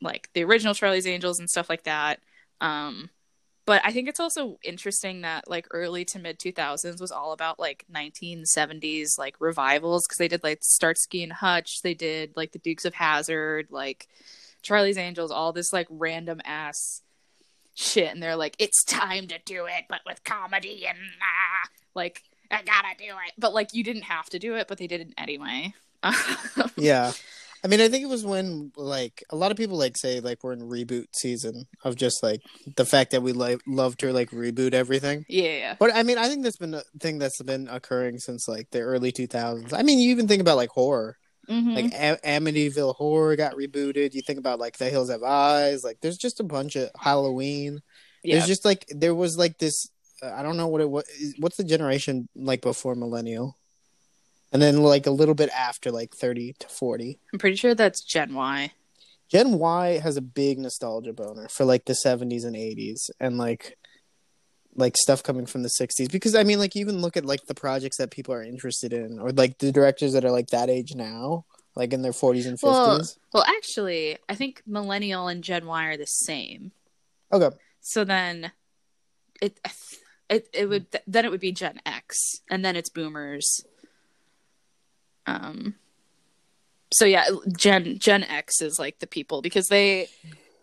like 0.00 0.28
the 0.34 0.44
original 0.44 0.74
Charlie's 0.74 1.06
Angels 1.06 1.38
and 1.38 1.48
stuff 1.48 1.68
like 1.68 1.84
that. 1.84 2.20
Um 2.60 3.10
but 3.66 3.80
I 3.82 3.92
think 3.92 4.08
it's 4.08 4.20
also 4.20 4.58
interesting 4.62 5.22
that 5.22 5.48
like 5.48 5.66
early 5.70 6.04
to 6.06 6.18
mid 6.18 6.38
2000s 6.38 7.00
was 7.00 7.10
all 7.10 7.32
about 7.32 7.58
like 7.58 7.84
1970s 7.92 9.18
like 9.18 9.36
revivals 9.40 10.04
because 10.06 10.18
they 10.18 10.28
did 10.28 10.44
like 10.44 10.58
Starsky 10.62 11.22
and 11.22 11.32
Hutch, 11.32 11.80
they 11.82 11.94
did 11.94 12.36
like 12.36 12.52
the 12.52 12.58
Dukes 12.58 12.84
of 12.84 12.94
Hazzard, 12.94 13.68
like 13.70 14.06
Charlie's 14.62 14.98
Angels, 14.98 15.30
all 15.30 15.52
this 15.52 15.72
like 15.72 15.86
random 15.88 16.40
ass 16.44 17.02
shit, 17.74 18.12
and 18.12 18.22
they're 18.22 18.36
like, 18.36 18.56
it's 18.58 18.84
time 18.84 19.28
to 19.28 19.38
do 19.44 19.64
it, 19.66 19.84
but 19.88 20.00
with 20.06 20.22
comedy 20.24 20.86
and 20.86 20.98
ah, 21.22 21.68
like 21.94 22.22
I 22.54 22.62
gotta 22.62 22.96
do 22.98 23.04
it, 23.26 23.32
but 23.38 23.52
like 23.54 23.74
you 23.74 23.82
didn't 23.84 24.02
have 24.02 24.26
to 24.30 24.38
do 24.38 24.54
it, 24.56 24.68
but 24.68 24.78
they 24.78 24.86
did 24.86 25.00
it 25.00 25.14
anyway. 25.18 25.74
yeah. 26.76 27.12
I 27.62 27.66
mean, 27.66 27.80
I 27.80 27.88
think 27.88 28.02
it 28.02 28.08
was 28.10 28.26
when 28.26 28.72
like 28.76 29.24
a 29.30 29.36
lot 29.36 29.50
of 29.50 29.56
people 29.56 29.78
like 29.78 29.96
say 29.96 30.20
like 30.20 30.44
we're 30.44 30.52
in 30.52 30.60
reboot 30.60 31.06
season 31.14 31.66
of 31.82 31.96
just 31.96 32.22
like 32.22 32.42
the 32.76 32.84
fact 32.84 33.12
that 33.12 33.22
we 33.22 33.32
like 33.32 33.60
love 33.66 33.96
to 33.98 34.12
like 34.12 34.30
reboot 34.32 34.74
everything. 34.74 35.24
yeah, 35.28 35.74
But 35.78 35.94
I 35.94 36.02
mean, 36.02 36.18
I 36.18 36.28
think 36.28 36.42
that's 36.42 36.58
been 36.58 36.74
a 36.74 36.82
thing 37.00 37.18
that's 37.18 37.40
been 37.42 37.66
occurring 37.68 38.18
since 38.18 38.46
like 38.48 38.70
the 38.70 38.80
early 38.80 39.12
2000s. 39.12 39.72
I 39.72 39.82
mean, 39.82 39.98
you 39.98 40.10
even 40.10 40.28
think 40.28 40.42
about 40.42 40.56
like 40.58 40.68
horror, 40.70 41.16
Mhm. 41.48 41.74
like 41.74 41.94
A- 41.94 42.20
Amityville 42.38 42.96
Horror 42.96 43.36
got 43.36 43.54
rebooted. 43.54 44.12
You 44.12 44.20
think 44.20 44.38
about 44.38 44.58
like 44.58 44.76
The 44.76 44.90
Hills 44.90 45.10
Have 45.10 45.22
Eyes. 45.22 45.84
Like, 45.84 45.98
there's 46.02 46.18
just 46.18 46.40
a 46.40 46.44
bunch 46.44 46.76
of 46.76 46.90
Halloween. 47.00 47.80
yeah, 48.22 48.34
There's 48.36 48.46
just 48.46 48.64
like 48.66 48.84
there 48.90 49.14
was 49.14 49.38
like 49.38 49.56
this. 49.58 49.88
Uh, 50.22 50.32
I 50.32 50.42
don't 50.42 50.56
know 50.56 50.68
what 50.68 50.80
it 50.80 50.90
was. 50.90 51.04
What's 51.38 51.56
the 51.56 51.64
generation 51.64 52.28
like 52.34 52.62
before 52.62 52.94
millennial? 52.94 53.58
And 54.52 54.62
then 54.62 54.82
like 54.82 55.06
a 55.06 55.10
little 55.10 55.34
bit 55.34 55.50
after 55.50 55.90
like 55.90 56.14
30 56.14 56.54
to 56.60 56.68
40. 56.68 57.18
I'm 57.32 57.38
pretty 57.38 57.56
sure 57.56 57.74
that's 57.74 58.02
Gen 58.02 58.34
Y. 58.34 58.72
Gen 59.28 59.58
Y 59.58 59.98
has 59.98 60.16
a 60.16 60.22
big 60.22 60.58
nostalgia 60.58 61.12
boner 61.12 61.48
for 61.48 61.64
like 61.64 61.86
the 61.86 61.94
70s 61.94 62.44
and 62.44 62.54
80s 62.54 63.10
and 63.18 63.38
like 63.38 63.76
like 64.76 64.96
stuff 64.96 65.22
coming 65.22 65.46
from 65.46 65.62
the 65.62 65.68
60s 65.68 66.10
because 66.10 66.34
I 66.34 66.42
mean 66.42 66.58
like 66.58 66.74
you 66.74 66.80
even 66.80 67.00
look 67.00 67.16
at 67.16 67.24
like 67.24 67.46
the 67.46 67.54
projects 67.54 67.96
that 67.98 68.10
people 68.10 68.34
are 68.34 68.42
interested 68.42 68.92
in 68.92 69.20
or 69.20 69.30
like 69.30 69.58
the 69.58 69.70
directors 69.70 70.14
that 70.14 70.24
are 70.24 70.32
like 70.32 70.48
that 70.48 70.68
age 70.68 70.96
now 70.96 71.44
like 71.76 71.92
in 71.92 72.02
their 72.02 72.12
40s 72.12 72.46
and 72.46 72.58
50s. 72.58 72.62
Well, 72.62 73.02
well, 73.32 73.44
actually, 73.46 74.18
I 74.28 74.34
think 74.34 74.62
Millennial 74.66 75.28
and 75.28 75.42
Gen 75.42 75.66
Y 75.66 75.86
are 75.86 75.96
the 75.96 76.06
same. 76.06 76.72
okay. 77.32 77.50
So 77.80 78.04
then, 78.04 78.52
it 79.42 79.60
it 80.34 80.48
it 80.52 80.66
would 80.66 80.86
then 81.06 81.24
it 81.24 81.30
would 81.30 81.40
be 81.40 81.52
Gen 81.52 81.80
X, 81.86 82.40
and 82.50 82.64
then 82.64 82.76
it's 82.76 82.90
Boomers. 82.90 83.64
Um. 85.26 85.76
So 86.92 87.04
yeah, 87.04 87.26
Gen 87.56 87.98
Gen 87.98 88.24
X 88.24 88.60
is 88.60 88.78
like 88.78 88.98
the 88.98 89.06
people 89.06 89.42
because 89.42 89.68
they 89.68 90.08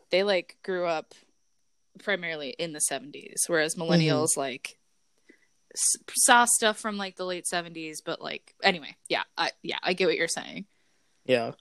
they 0.10 0.24
like 0.24 0.58
grew 0.64 0.86
up 0.86 1.14
primarily 2.04 2.50
in 2.58 2.74
the 2.74 2.82
seventies, 2.82 3.44
whereas 3.48 3.76
millennials 3.76 4.38
like 4.38 4.78
s- 5.74 6.04
saw 6.16 6.46
stuff 6.46 6.78
from 6.78 6.98
like 6.98 7.16
the 7.16 7.26
late 7.26 7.48
seventies. 7.48 8.02
But 8.02 8.22
like 8.22 8.54
anyway, 8.64 8.96
yeah, 9.10 9.24
I 9.38 9.52
yeah 9.62 9.80
I 9.84 9.94
get 9.94 10.08
what 10.08 10.18
you're 10.18 10.28
saying. 10.28 10.66
Yeah. 11.26 11.52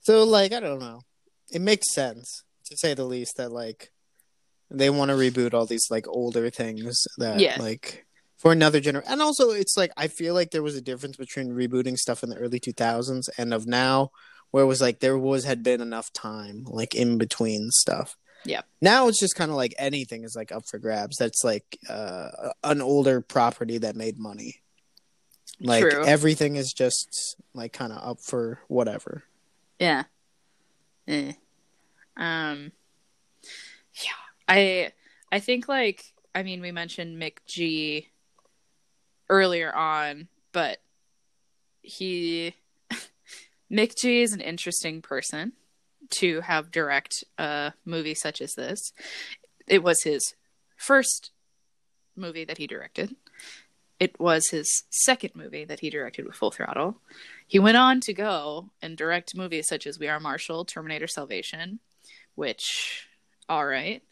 So 0.00 0.24
like 0.24 0.52
I 0.52 0.60
don't 0.60 0.80
know. 0.80 1.02
It 1.50 1.60
makes 1.60 1.92
sense 1.92 2.44
to 2.66 2.76
say 2.76 2.94
the 2.94 3.04
least 3.04 3.36
that 3.36 3.50
like 3.50 3.90
they 4.70 4.90
want 4.90 5.10
to 5.10 5.16
reboot 5.16 5.54
all 5.54 5.66
these 5.66 5.86
like 5.90 6.06
older 6.08 6.50
things 6.50 7.06
that 7.18 7.40
Yeah. 7.40 7.56
like 7.58 8.06
for 8.36 8.52
another 8.52 8.80
generation. 8.80 9.10
And 9.12 9.22
also 9.22 9.50
it's 9.50 9.76
like 9.76 9.90
I 9.96 10.08
feel 10.08 10.34
like 10.34 10.50
there 10.50 10.62
was 10.62 10.76
a 10.76 10.80
difference 10.82 11.16
between 11.16 11.48
rebooting 11.48 11.96
stuff 11.96 12.22
in 12.22 12.30
the 12.30 12.36
early 12.36 12.60
2000s 12.60 13.28
and 13.38 13.52
of 13.54 13.66
now 13.66 14.10
where 14.50 14.62
it 14.64 14.66
was 14.68 14.80
like 14.80 15.00
there 15.00 15.18
was 15.18 15.44
had 15.44 15.62
been 15.62 15.80
enough 15.80 16.12
time 16.12 16.64
like 16.66 16.94
in 16.94 17.18
between 17.18 17.70
stuff. 17.70 18.16
Yeah. 18.44 18.60
Now 18.80 19.08
it's 19.08 19.18
just 19.18 19.34
kind 19.34 19.50
of 19.50 19.56
like 19.56 19.74
anything 19.78 20.22
is 20.22 20.36
like 20.36 20.52
up 20.52 20.62
for 20.70 20.78
grabs. 20.78 21.16
That's 21.18 21.42
like 21.42 21.78
uh 21.88 22.28
an 22.62 22.80
older 22.80 23.20
property 23.20 23.78
that 23.78 23.96
made 23.96 24.18
money. 24.18 24.62
Like 25.60 25.82
True. 25.82 26.04
everything 26.04 26.54
is 26.54 26.72
just 26.72 27.36
like 27.54 27.72
kind 27.72 27.92
of 27.92 27.98
up 28.08 28.18
for 28.20 28.60
whatever. 28.68 29.24
Yeah. 29.80 30.04
Eh. 31.08 31.32
Um 32.16 32.70
yeah. 33.94 34.12
I 34.48 34.92
I 35.30 35.40
think 35.40 35.68
like 35.68 36.02
I 36.34 36.42
mean 36.42 36.60
we 36.60 36.72
mentioned 36.72 37.20
McG 37.20 38.06
earlier 39.28 39.72
on, 39.74 40.28
but 40.52 40.78
he 41.82 42.54
McG 43.70 44.22
is 44.22 44.32
an 44.32 44.40
interesting 44.40 45.02
person 45.02 45.52
to 46.10 46.40
have 46.40 46.70
direct 46.70 47.24
a 47.36 47.74
movie 47.84 48.14
such 48.14 48.40
as 48.40 48.54
this. 48.54 48.92
It 49.66 49.82
was 49.82 50.02
his 50.02 50.34
first 50.76 51.30
movie 52.16 52.44
that 52.44 52.58
he 52.58 52.66
directed. 52.66 53.14
It 54.00 54.18
was 54.18 54.48
his 54.50 54.84
second 54.90 55.34
movie 55.34 55.64
that 55.64 55.80
he 55.80 55.90
directed 55.90 56.24
with 56.24 56.36
Full 56.36 56.52
Throttle. 56.52 57.00
He 57.46 57.58
went 57.58 57.76
on 57.76 58.00
to 58.02 58.14
go 58.14 58.70
and 58.80 58.96
direct 58.96 59.36
movies 59.36 59.66
such 59.68 59.86
as 59.86 59.98
We 59.98 60.08
Are 60.08 60.20
Marshall, 60.20 60.64
Terminator 60.64 61.08
Salvation, 61.08 61.80
which 62.36 63.07
all 63.48 63.66
right. 63.66 64.02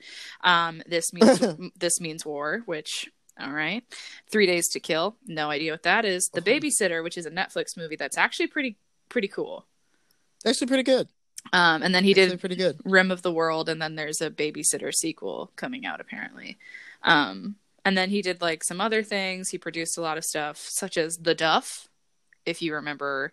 Um, 0.42 0.82
this 0.86 1.12
means 1.12 1.44
this 1.78 2.00
means 2.00 2.24
war, 2.24 2.62
which 2.66 3.08
all 3.38 3.52
right. 3.52 3.82
Three 4.30 4.46
Days 4.46 4.68
to 4.68 4.80
Kill, 4.80 5.16
no 5.26 5.50
idea 5.50 5.72
what 5.72 5.82
that 5.82 6.04
is. 6.04 6.28
The 6.32 6.42
Babysitter, 6.42 7.02
which 7.02 7.18
is 7.18 7.26
a 7.26 7.30
Netflix 7.30 7.76
movie 7.76 7.96
that's 7.96 8.18
actually 8.18 8.46
pretty 8.46 8.76
pretty 9.08 9.28
cool. 9.28 9.66
Actually, 10.46 10.68
pretty 10.68 10.82
good. 10.82 11.08
Um, 11.52 11.82
and 11.82 11.94
then 11.94 12.04
he 12.04 12.10
Actually, 12.10 12.28
did 12.28 12.40
pretty 12.40 12.56
good. 12.56 12.78
Rim 12.84 13.10
of 13.10 13.22
the 13.22 13.32
World, 13.32 13.68
and 13.68 13.80
then 13.80 13.94
there's 13.94 14.20
a 14.20 14.30
Babysitter 14.30 14.92
sequel 14.92 15.52
coming 15.56 15.86
out 15.86 16.00
apparently. 16.00 16.56
Um, 17.02 17.56
and 17.84 17.96
then 17.96 18.10
he 18.10 18.20
did 18.20 18.40
like 18.40 18.64
some 18.64 18.80
other 18.80 19.02
things. 19.02 19.50
He 19.50 19.58
produced 19.58 19.96
a 19.96 20.00
lot 20.00 20.18
of 20.18 20.24
stuff, 20.24 20.56
such 20.58 20.96
as 20.96 21.18
The 21.18 21.34
Duff, 21.34 21.88
if 22.44 22.60
you 22.60 22.74
remember 22.74 23.32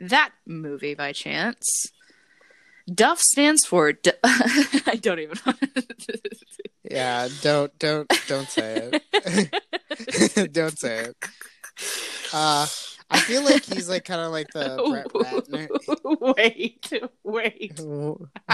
that 0.00 0.30
movie 0.46 0.94
by 0.94 1.12
chance. 1.12 1.86
Duff 2.92 3.20
stands 3.20 3.64
for. 3.64 3.92
D- 3.92 4.12
I 4.24 4.98
don't 5.00 5.18
even. 5.18 5.36
Yeah, 6.90 7.28
don't 7.42 7.76
don't 7.78 8.08
don't 8.26 8.48
say 8.48 8.90
it. 9.12 10.52
don't 10.52 10.78
say 10.78 11.10
it. 11.10 11.16
Uh, 12.32 12.66
I 13.10 13.20
feel 13.20 13.42
like 13.44 13.64
he's 13.64 13.88
like 13.88 14.04
kind 14.04 14.20
of 14.20 14.32
like 14.32 14.48
the 14.52 14.82
Brett 14.90 15.08
Ratner. 15.08 15.68
wait, 16.36 16.90
wait. 17.24 17.80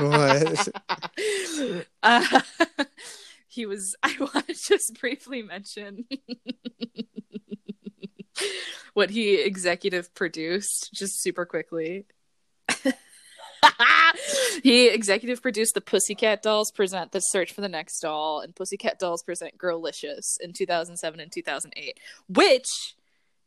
what? 0.00 0.68
Uh, 2.02 2.40
he 3.48 3.66
was. 3.66 3.94
I 4.02 4.14
want 4.18 4.48
to 4.48 4.54
just 4.54 4.98
briefly 5.00 5.42
mention 5.42 6.06
what 8.94 9.10
he 9.10 9.36
executive 9.36 10.14
produced, 10.14 10.90
just 10.92 11.22
super 11.22 11.46
quickly. 11.46 12.06
He 14.62 14.88
executive 14.88 15.42
produced 15.42 15.74
the 15.74 15.80
Pussycat 15.80 16.42
Dolls 16.42 16.70
present 16.70 17.12
The 17.12 17.20
Search 17.20 17.52
for 17.52 17.60
the 17.60 17.68
Next 17.68 18.00
Doll 18.00 18.40
and 18.40 18.54
Pussycat 18.54 18.98
Dolls 18.98 19.22
present 19.22 19.58
Girlicious 19.58 20.38
in 20.40 20.52
2007 20.52 21.20
and 21.20 21.30
2008, 21.32 21.98
which, 22.28 22.94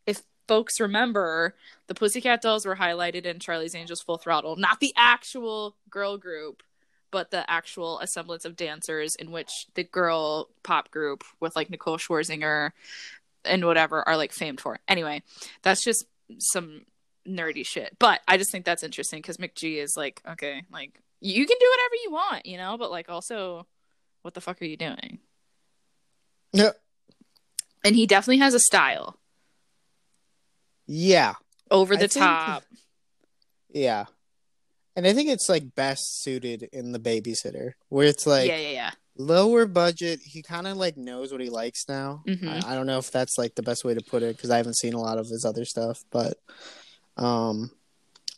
if 0.06 0.22
folks 0.48 0.80
remember, 0.80 1.56
the 1.88 1.96
Pussycat 1.96 2.42
Dolls 2.42 2.66
were 2.66 2.76
highlighted 2.76 3.26
in 3.26 3.40
Charlie's 3.40 3.76
Angels 3.76 4.02
Full 4.02 4.18
Throttle, 4.18 4.56
not 4.58 4.80
the 4.80 4.94
actual 4.96 5.76
girl 5.90 6.18
group, 6.18 6.64
but 7.12 7.32
the 7.32 7.50
actual 7.50 8.00
assemblance 8.00 8.46
of 8.46 8.56
dancers 8.56 9.16
in 9.16 9.32
which 9.32 9.50
the 9.76 9.84
girl 9.84 10.50
pop 10.64 10.92
group 10.92 11.24
with 11.40 11.56
like 11.56 11.70
Nicole 11.70 11.98
Scherzinger 11.98 12.72
and 13.46 13.66
whatever 13.66 14.08
are 14.08 14.18
like 14.18 14.34
famed 14.34 14.60
for. 14.60 14.80
Anyway, 14.88 15.24
that's 15.62 15.84
just 15.84 16.06
some 16.40 16.82
nerdy 17.28 17.66
shit. 17.66 17.96
But 18.00 18.22
I 18.28 18.38
just 18.38 18.52
think 18.52 18.66
that's 18.66 18.84
interesting 18.84 19.20
because 19.20 19.38
McG 19.38 19.78
is 19.78 19.96
like, 19.98 20.22
okay, 20.28 20.64
like 20.72 21.00
you 21.20 21.46
can 21.46 21.58
do 21.60 21.68
whatever 21.72 21.96
you 22.04 22.12
want, 22.12 22.46
you 22.46 22.58
know, 22.58 22.78
but 22.78 22.92
like 22.92 23.10
also, 23.10 23.68
what 24.22 24.34
the 24.34 24.42
fuck 24.42 24.62
are 24.62 24.66
you 24.66 24.78
doing? 24.78 25.20
No. 26.54 26.72
And 27.84 27.96
he 27.96 28.06
definitely 28.08 28.40
has 28.40 28.54
a 28.54 28.60
style, 28.60 29.18
Yeah, 30.88 31.36
over 31.70 31.94
I 31.94 31.98
the 31.98 32.08
think- 32.08 32.24
top. 32.26 32.64
yeah, 33.70 34.06
and 34.96 35.06
I 35.06 35.14
think 35.14 35.30
it's 35.30 35.50
like 35.50 35.76
best 35.76 36.22
suited 36.24 36.64
in 36.74 36.92
the 36.92 37.00
babysitter, 37.00 37.74
where 37.90 38.08
it's 38.08 38.26
like 38.26 38.48
yeah, 38.48 38.58
yeah, 38.58 38.70
yeah. 38.72 38.92
lower 39.18 39.66
budget. 39.66 40.20
He 40.24 40.42
kind 40.42 40.66
of 40.68 40.78
like 40.78 40.98
knows 40.98 41.32
what 41.32 41.42
he 41.42 41.50
likes 41.50 41.86
now. 41.88 42.24
Mhm. 42.28 42.64
I, 42.66 42.72
I 42.72 42.76
don't 42.76 42.88
know 42.88 42.98
if 42.98 43.12
that's 43.12 43.38
like 43.38 43.56
the 43.56 43.64
best 43.64 43.86
way 43.86 43.94
to 43.94 44.02
put 44.02 44.24
it 44.24 44.36
because 44.36 44.50
I 44.50 44.58
haven't 44.58 44.78
seen 44.78 44.94
a 44.94 45.00
lot 45.02 45.18
of 45.18 45.28
his 45.28 45.46
other 45.46 45.66
stuff, 45.66 46.00
but 46.12 46.38
um, 47.18 47.72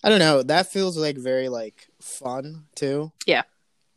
I 0.03 0.09
don't 0.09 0.19
know. 0.19 0.41
That 0.43 0.71
feels 0.71 0.97
like 0.97 1.17
very 1.17 1.49
like 1.49 1.87
fun 2.01 2.65
too. 2.75 3.11
Yeah. 3.25 3.43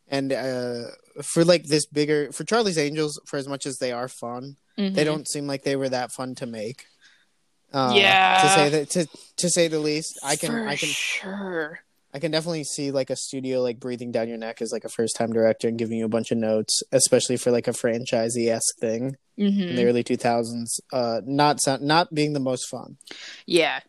And 0.09 0.33
uh, 0.33 0.85
for 1.23 1.45
like 1.45 1.65
this 1.65 1.87
bigger 1.87 2.33
for 2.33 2.45
Charlie's 2.45 2.77
Angels, 2.79 3.21
for 3.27 3.37
as 3.39 3.49
much 3.49 3.67
as 3.67 3.79
they 3.79 3.93
are 3.93 4.09
fun, 4.09 4.57
they 4.77 4.91
Mhm. 4.91 5.05
don't 5.05 5.29
seem 5.29 5.47
like 5.47 5.63
they 5.63 5.77
were 5.77 5.89
that 5.89 6.13
fun 6.13 6.35
to 6.37 6.47
make. 6.47 6.87
Uh, 7.73 7.93
Yeah. 7.97 8.43
To 8.43 8.49
say 8.49 8.69
that 8.71 8.91
to 8.91 9.07
to 9.37 9.49
say 9.49 9.69
the 9.69 9.79
least, 9.79 10.19
I 10.23 10.37
can 10.37 10.51
For 10.51 10.69
I 10.69 10.77
can 10.77 10.89
sure. 10.89 11.81
I 12.15 12.19
can 12.19 12.31
definitely 12.31 12.65
see 12.65 12.91
like 12.91 13.09
a 13.09 13.17
studio 13.17 13.63
like 13.63 13.81
breathing 13.81 14.13
down 14.13 14.29
your 14.29 14.37
neck 14.37 14.61
as 14.61 14.71
like 14.71 14.85
a 14.85 14.91
first 14.91 15.17
time 15.17 15.33
director 15.33 15.67
and 15.69 15.79
giving 15.79 15.97
you 15.97 16.05
a 16.05 16.09
bunch 16.11 16.31
of 16.31 16.37
notes, 16.37 16.83
especially 16.93 17.39
for 17.39 17.51
like 17.51 17.67
a 17.69 17.73
franchisee 17.73 18.49
esque 18.51 18.77
thing 18.81 19.17
in 19.39 19.53
Mhm. 19.53 19.77
the 19.77 19.85
early 19.87 20.03
two 20.05 20.19
thousands. 20.19 20.79
Uh, 20.93 21.23
not 21.25 21.63
sound, 21.63 21.81
not 21.83 22.13
being 22.13 22.35
the 22.35 22.41
most 22.41 22.69
fun. 22.69 22.99
Yeah. 23.47 23.81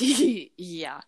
yeah. 0.56 1.00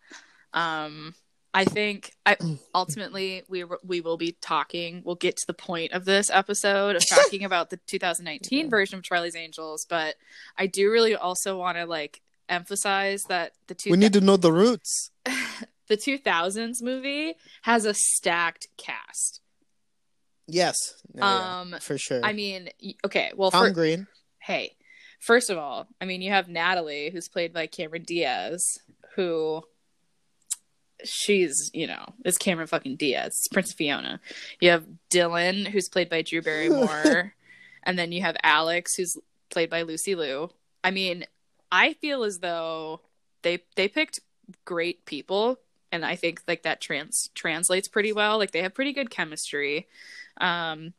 Um 0.53 1.15
I 1.57 1.65
think 1.65 2.13
I 2.27 2.37
ultimately 2.75 3.45
we 3.49 3.65
we 3.85 4.01
will 4.01 4.17
be 4.17 4.37
talking 4.41 5.03
we'll 5.05 5.15
get 5.15 5.37
to 5.37 5.47
the 5.47 5.55
point 5.55 5.93
of 5.93 6.05
this 6.05 6.29
episode 6.31 6.97
of 6.97 7.03
talking 7.09 7.45
about 7.45 7.71
the 7.71 7.79
2019 7.87 8.69
version 8.69 8.99
of 8.99 9.05
Charlie's 9.05 9.37
Angels, 9.37 9.87
but 9.89 10.17
I 10.59 10.67
do 10.67 10.91
really 10.91 11.15
also 11.15 11.57
want 11.57 11.79
to 11.79 11.87
like 11.87 12.21
emphasize 12.49 13.23
that 13.29 13.53
the 13.69 13.75
two 13.75 13.93
We 13.93 13.97
need 13.97 14.13
to 14.15 14.21
know 14.21 14.37
the 14.37 14.53
roots. 14.53 15.11
the 15.89 15.97
2000s 15.97 16.83
movie 16.83 17.35
has 17.63 17.85
a 17.85 17.95
stacked 17.95 18.67
cast. 18.77 19.41
Yes. 20.49 20.77
Yeah, 21.15 21.61
Um 21.61 21.77
for 21.81 21.97
sure. 21.99 22.21
I 22.23 22.33
mean, 22.33 22.69
okay, 23.05 23.33
well 23.37 23.53
Tom 23.53 23.67
for, 23.67 23.71
Green. 23.71 24.09
hey, 24.41 24.75
first 25.25 25.49
of 25.49 25.57
all, 25.57 25.89
I 26.01 26.05
mean, 26.05 26.21
you 26.21 26.31
have 26.31 26.49
Natalie, 26.49 27.11
who's 27.11 27.29
played 27.29 27.53
by 27.53 27.67
Cameron 27.67 28.03
Diaz, 28.03 28.79
who 29.17 29.63
she's, 31.03 31.71
you 31.73 31.87
know, 31.87 32.05
is 32.25 32.37
Cameron 32.37 32.69
fucking 32.69 32.97
Diaz, 32.97 33.29
it's 33.29 33.49
Prince 33.49 33.73
Fiona. 33.73 34.21
You 34.61 34.71
have 34.71 34.85
Dylan, 35.11 35.67
who's 35.67 35.89
played 35.89 36.11
by 36.11 36.23
Drew 36.23 36.43
Barrymore, 36.43 37.35
and 37.83 37.99
then 37.99 38.13
you 38.13 38.21
have 38.21 38.37
Alex, 38.43 38.95
who's 38.97 39.17
played 39.51 39.71
by 39.71 39.83
Lucy 39.83 40.15
Liu. 40.15 40.51
I 40.83 40.91
mean, 40.91 41.25
I 41.73 41.95
feel 41.95 42.23
as 42.23 42.41
though 42.41 43.01
they 43.43 43.61
they 43.77 43.89
picked 43.89 44.21
great 44.67 45.07
people, 45.07 45.59
and 45.91 46.05
I 46.05 46.17
think 46.17 46.43
like 46.47 46.65
that 46.65 46.83
trans 46.83 47.31
translates 47.35 47.89
pretty 47.89 48.13
well. 48.13 48.37
Like 48.39 48.51
they 48.51 48.63
have 48.63 48.75
pretty 48.75 48.93
good 48.93 49.11
chemistry. 49.11 49.89
Um, 50.39 50.93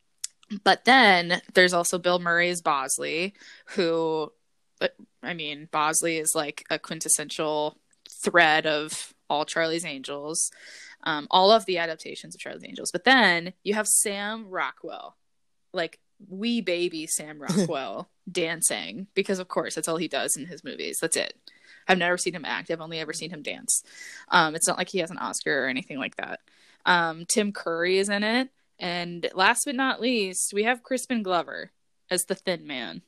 but 0.64 0.86
then 0.86 1.42
there's 1.54 1.74
also 1.74 1.98
Bill 1.98 2.20
Murray's 2.20 2.62
Bosley, 2.62 3.34
who, 3.68 4.32
I 5.24 5.34
mean, 5.34 5.68
Bosley 5.72 6.18
is 6.18 6.34
like 6.36 6.66
a 6.70 6.80
quintessential 6.80 7.78
thread 8.10 8.66
of 8.66 9.14
all 9.30 9.46
Charlie's 9.46 9.86
Angels, 9.86 10.52
um, 11.04 11.28
all 11.32 11.52
of 11.52 11.66
the 11.66 11.78
adaptations 11.78 12.36
of 12.36 12.42
Charlie's 12.42 12.66
Angels. 12.66 12.92
But 12.92 13.04
then 13.04 13.54
you 13.64 13.74
have 13.74 13.88
Sam 13.88 14.50
Rockwell, 14.50 15.16
like 15.74 16.00
wee 16.30 16.62
baby 16.62 17.08
Sam 17.08 17.40
Rockwell, 17.42 18.10
dancing 18.32 19.08
because 19.14 19.40
of 19.40 19.48
course 19.48 19.75
that's 19.75 19.88
all 19.88 19.98
he 19.98 20.08
does 20.08 20.36
in 20.38 20.46
his 20.46 20.64
movies. 20.64 21.00
That's 21.02 21.18
it. 21.18 21.34
I've 21.88 21.98
never 21.98 22.18
seen 22.18 22.34
him 22.34 22.46
act. 22.46 22.72
I've 22.72 22.82
only 22.82 23.00
ever 23.00 23.14
seen 23.14 23.30
him 23.30 23.44
dance. 23.44 23.84
Um, 24.30 24.56
it's 24.56 24.68
not 24.68 24.78
like 24.78 24.90
he 24.90 25.00
has 25.00 25.12
an 25.12 25.20
Oscar 25.20 25.66
or 25.66 25.68
anything 25.68 26.00
like 26.00 26.16
that. 26.16 26.40
Um, 26.86 27.25
Tim 27.28 27.52
Curry 27.52 28.00
is 28.00 28.10
in 28.10 28.24
it. 28.24 28.50
And 28.79 29.29
last 29.34 29.65
but 29.65 29.75
not 29.75 30.01
least, 30.01 30.53
we 30.53 30.63
have 30.63 30.84
Crispin 30.84 31.24
Glover 31.24 31.72
as 32.12 32.25
the 32.25 32.36
Thin 32.36 32.67
Man. 32.67 33.01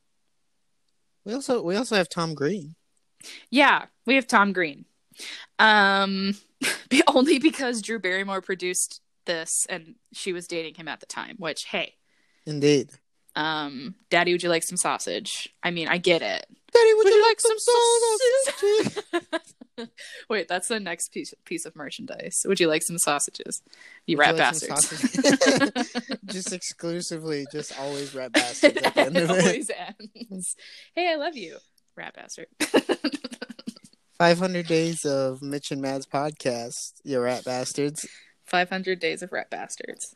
We 1.26 1.34
also 1.34 1.62
we 1.62 1.76
also 1.76 1.96
have 1.96 2.08
Tom 2.10 2.34
Green. 2.34 2.76
Yeah, 3.50 3.86
we 4.06 4.16
have 4.16 4.28
Tom 4.28 4.54
Green. 4.54 4.86
Um, 5.60 6.36
only 7.08 7.40
because 7.40 7.82
Drew 7.82 8.00
Barrymore 8.00 8.42
produced 8.42 9.02
this 9.26 9.66
and 9.70 9.96
she 10.14 10.32
was 10.32 10.48
dating 10.48 10.76
him 10.76 10.88
at 10.88 11.00
the 11.02 11.06
time. 11.06 11.36
Which, 11.38 11.66
hey, 11.66 11.96
Indeed. 12.46 12.92
um, 13.36 13.96
Daddy, 14.10 14.32
would 14.32 14.44
you 14.44 14.50
like 14.50 14.64
some 14.64 14.78
sausage? 14.78 15.50
I 15.62 15.72
mean, 15.72 15.88
I 15.90 15.98
get 15.98 16.22
it. 16.22 16.46
Daddy, 16.72 16.94
would, 16.94 17.04
Would 17.06 17.14
you 17.14 17.16
you 17.16 17.28
like 17.28 17.40
some 17.42 17.58
sausage? 17.60 19.04
Wait, 20.30 20.48
that's 20.48 20.68
the 20.68 20.80
next 20.80 21.12
piece 21.12 21.34
piece 21.46 21.66
of 21.66 21.76
merchandise. 21.76 22.46
Would 22.48 22.60
you 22.60 22.68
like 22.68 22.84
some 22.84 22.98
sausages? 22.98 23.62
You 24.06 24.18
rat 24.18 24.36
you 24.36 24.42
like 24.42 24.80
bastards. 24.80 25.94
just 26.26 26.54
exclusively, 26.54 27.46
just 27.52 27.78
always 27.80 28.14
rat 28.16 28.32
bastards 28.32 28.78
at 28.78 28.94
the 28.94 29.02
end 29.02 29.18
it. 29.18 29.30
always 29.30 29.72
ends. 30.30 30.56
Hey, 30.96 31.12
I 31.12 31.16
love 31.16 31.36
you, 31.36 31.58
rat 31.96 32.16
bastard. 32.16 32.48
500 34.18 34.66
days 34.66 35.06
of 35.06 35.42
Mitch 35.44 35.72
and 35.72 35.82
Mads 35.82 36.08
podcast, 36.08 36.94
you 37.04 37.20
rat 37.20 37.46
bastards. 37.46 38.08
500 38.46 39.00
days 39.00 39.22
of 39.22 39.32
rat 39.32 39.50
bastards. 39.50 40.16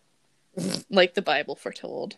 like 0.89 1.13
the 1.13 1.21
Bible 1.21 1.55
foretold. 1.55 2.17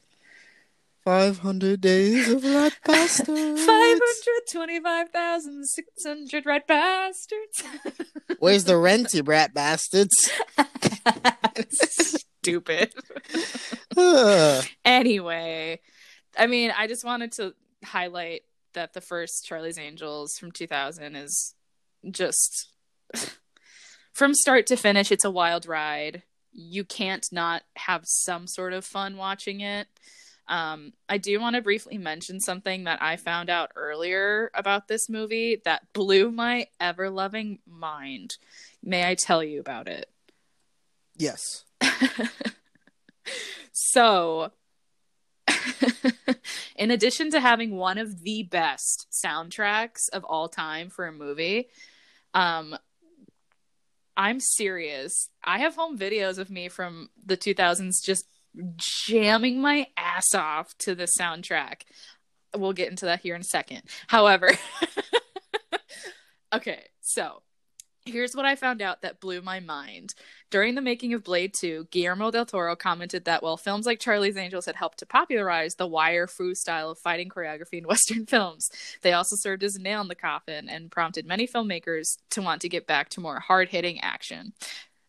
500 1.04 1.82
days 1.82 2.30
of 2.30 2.44
rat 2.44 2.78
bastards. 2.86 3.66
525,600 3.66 6.46
rat 6.46 6.68
bastards. 6.68 7.63
Where's 8.39 8.63
the 8.63 8.78
rent, 8.78 9.13
you 9.13 9.24
rat 9.24 9.54
bastards? 9.54 10.32
Stupid. 12.42 12.94
Anyway, 14.86 15.80
I 16.38 16.48
mean, 16.48 16.72
I 16.76 16.88
just 16.88 17.06
wanted 17.06 17.32
to 17.34 17.54
highlight 17.86 18.42
that 18.74 18.94
the 18.94 19.02
first 19.02 19.46
Charlie's 19.46 19.78
Angels 19.78 20.34
from 20.39 20.52
2000 20.52 21.16
is 21.16 21.54
just 22.10 22.70
from 24.13 24.34
start 24.34 24.66
to 24.68 24.76
finish, 24.76 25.12
it's 25.12 25.26
a 25.26 25.32
wild 25.32 25.68
ride. 25.68 26.24
You 26.52 26.84
can't 26.84 27.26
not 27.32 27.62
have 27.76 28.02
some 28.06 28.48
sort 28.48 28.74
of 28.74 28.84
fun 28.84 29.16
watching 29.18 29.62
it. 29.62 29.88
Um, 30.54 30.94
I 31.10 31.18
do 31.18 31.39
want 31.39 31.56
to 31.56 31.63
briefly 31.63 31.98
mention 31.98 32.39
something 32.39 32.84
that 32.84 33.02
I 33.02 33.16
found 33.16 33.50
out 33.50 33.72
earlier 33.76 34.52
about 34.54 34.88
this 34.88 35.10
movie 35.10 35.60
that 35.66 35.92
blew 35.94 36.30
my 36.30 36.68
ever 36.80 37.10
loving 37.10 37.58
mind. 37.66 38.38
May 38.84 39.10
I 39.10 39.16
tell 39.16 39.44
you 39.44 39.60
about 39.60 39.88
it? 39.88 40.12
yes. 41.18 41.63
so, 43.72 44.52
in 46.76 46.92
addition 46.92 47.32
to 47.32 47.39
having 47.39 47.76
one 47.76 47.98
of 47.98 48.22
the 48.22 48.44
best 48.44 49.08
soundtracks 49.26 50.08
of 50.13 50.24
all 50.24 50.50
time 50.50 50.92
for 50.92 51.08
a 51.08 51.12
movie, 51.12 51.68
um, 52.36 52.78
I'm 54.16 54.39
serious. 54.39 55.30
I 55.44 55.58
have 55.60 55.74
home 55.76 55.98
videos 55.98 56.38
of 56.38 56.52
me 56.52 56.70
from 56.70 57.10
the 57.26 57.38
2000s 57.38 58.04
just 58.04 58.28
jamming 58.76 59.62
my 59.62 59.88
ass 59.98 60.34
off 60.34 60.78
to 60.80 60.96
the 60.96 61.08
soundtrack. 61.20 61.82
We'll 62.56 62.74
get 62.74 62.89
into 62.89 63.06
that 63.06 63.22
here 63.22 63.36
in 63.36 63.42
a 63.42 63.46
second. 63.46 63.84
However, 64.08 64.50
okay, 66.54 66.88
so 67.02 67.42
here's 68.06 68.36
what 68.36 68.46
I 68.46 68.56
found 68.56 68.82
out 68.82 69.02
that 69.02 69.20
blew 69.20 69.42
my 69.42 69.60
mind. 69.60 70.13
During 70.52 70.76
the 70.76 70.82
making 70.82 71.13
of 71.13 71.24
Blade 71.24 71.54
2, 71.60 71.88
Guillermo 71.89 72.30
del 72.30 72.46
Toro 72.46 72.76
commented 72.76 73.26
that 73.26 73.42
while 73.42 73.58
films 73.58 73.86
like 73.86 74.00
Charlie's 74.00 74.38
Angels 74.38 74.66
had 74.66 74.76
helped 74.76 75.00
to 75.00 75.06
popularize 75.06 75.76
the 75.76 75.88
wire 75.88 76.28
fu 76.28 76.54
style 76.54 76.92
of 76.92 77.00
fighting 77.00 77.30
choreography 77.30 77.80
in 77.80 77.84
Western 77.88 78.26
films, 78.26 78.70
they 79.02 79.13
also 79.13 79.36
served 79.36 79.63
as 79.63 79.76
a 79.76 79.82
nail 79.82 80.02
in 80.02 80.08
the 80.08 80.16
coffin 80.16 80.70
and 80.70 80.92
prompted 80.92 81.26
many 81.26 81.48
filmmakers 81.48 82.18
to 82.32 82.42
want 82.42 82.62
to 82.62 82.70
get 82.70 82.86
back 82.86 83.10
to 83.10 83.22
more 83.22 83.39
hard 83.39 83.70
hitting 83.70 84.00
action. 84.02 84.54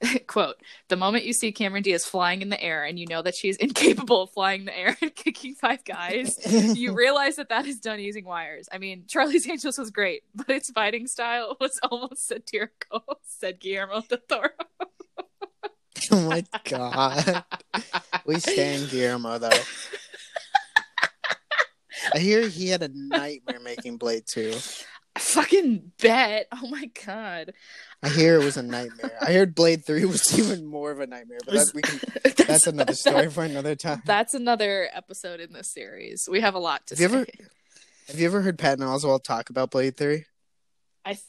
Quote, 0.26 0.56
the 0.88 0.96
moment 0.96 1.24
you 1.24 1.32
see 1.32 1.52
Cameron 1.52 1.82
Diaz 1.82 2.04
flying 2.04 2.42
in 2.42 2.48
the 2.48 2.62
air 2.62 2.84
and 2.84 2.98
you 2.98 3.06
know 3.06 3.22
that 3.22 3.34
she's 3.34 3.56
incapable 3.58 4.22
of 4.22 4.30
flying 4.30 4.60
in 4.60 4.66
the 4.66 4.78
air 4.78 4.96
and 5.00 5.14
kicking 5.14 5.54
five 5.54 5.84
guys, 5.84 6.38
you 6.76 6.92
realize 6.96 7.36
that 7.36 7.48
that 7.48 7.66
is 7.66 7.80
done 7.80 8.00
using 8.00 8.24
wires. 8.24 8.68
I 8.72 8.78
mean, 8.78 9.04
Charlie's 9.08 9.48
Angels 9.48 9.78
was 9.78 9.90
great, 9.90 10.22
but 10.34 10.50
its 10.50 10.70
fighting 10.70 11.06
style 11.06 11.56
was 11.60 11.78
almost 11.82 12.26
satirical, 12.26 13.04
said 13.24 13.60
Guillermo 13.60 14.02
del 14.08 14.18
Toro. 14.28 14.48
oh 16.12 16.28
my 16.28 16.44
god. 16.64 17.44
We 18.26 18.38
stand 18.40 18.90
Guillermo 18.90 19.38
though. 19.38 19.50
I 22.12 22.18
hear 22.18 22.48
he 22.48 22.68
had 22.68 22.82
a 22.82 22.90
nightmare 22.92 23.60
making 23.60 23.96
Blade 23.96 24.24
2. 24.26 24.54
I 25.16 25.20
fucking 25.20 25.92
bet. 26.00 26.48
Oh 26.52 26.68
my 26.68 26.90
god. 27.06 27.52
I 28.04 28.08
hear 28.10 28.40
it 28.40 28.44
was 28.44 28.56
a 28.56 28.62
nightmare. 28.62 29.12
I 29.20 29.32
heard 29.32 29.54
Blade 29.54 29.84
3 29.84 30.04
was 30.04 30.38
even 30.38 30.64
more 30.66 30.90
of 30.90 31.00
a 31.00 31.06
nightmare, 31.06 31.38
but 31.44 31.54
that, 31.54 31.72
we 31.74 31.82
can, 31.82 32.00
that's 32.46 32.66
another 32.66 32.92
story 32.94 33.30
for 33.30 33.42
another 33.44 33.74
time. 33.74 34.02
That's 34.04 34.34
another 34.34 34.88
episode 34.92 35.40
in 35.40 35.52
this 35.52 35.72
series. 35.72 36.28
We 36.30 36.40
have 36.40 36.54
a 36.54 36.58
lot 36.58 36.86
to 36.88 36.94
Have 36.96 37.00
you 37.00 37.08
say. 37.08 37.14
ever- 37.14 37.26
Have 38.08 38.20
you 38.20 38.26
ever 38.26 38.42
heard 38.42 38.58
Patton 38.58 38.84
Oswalt 38.86 39.24
talk 39.24 39.48
about 39.50 39.70
Blade 39.70 39.96
3? 39.96 40.24
I 41.06 41.12
th- 41.14 41.20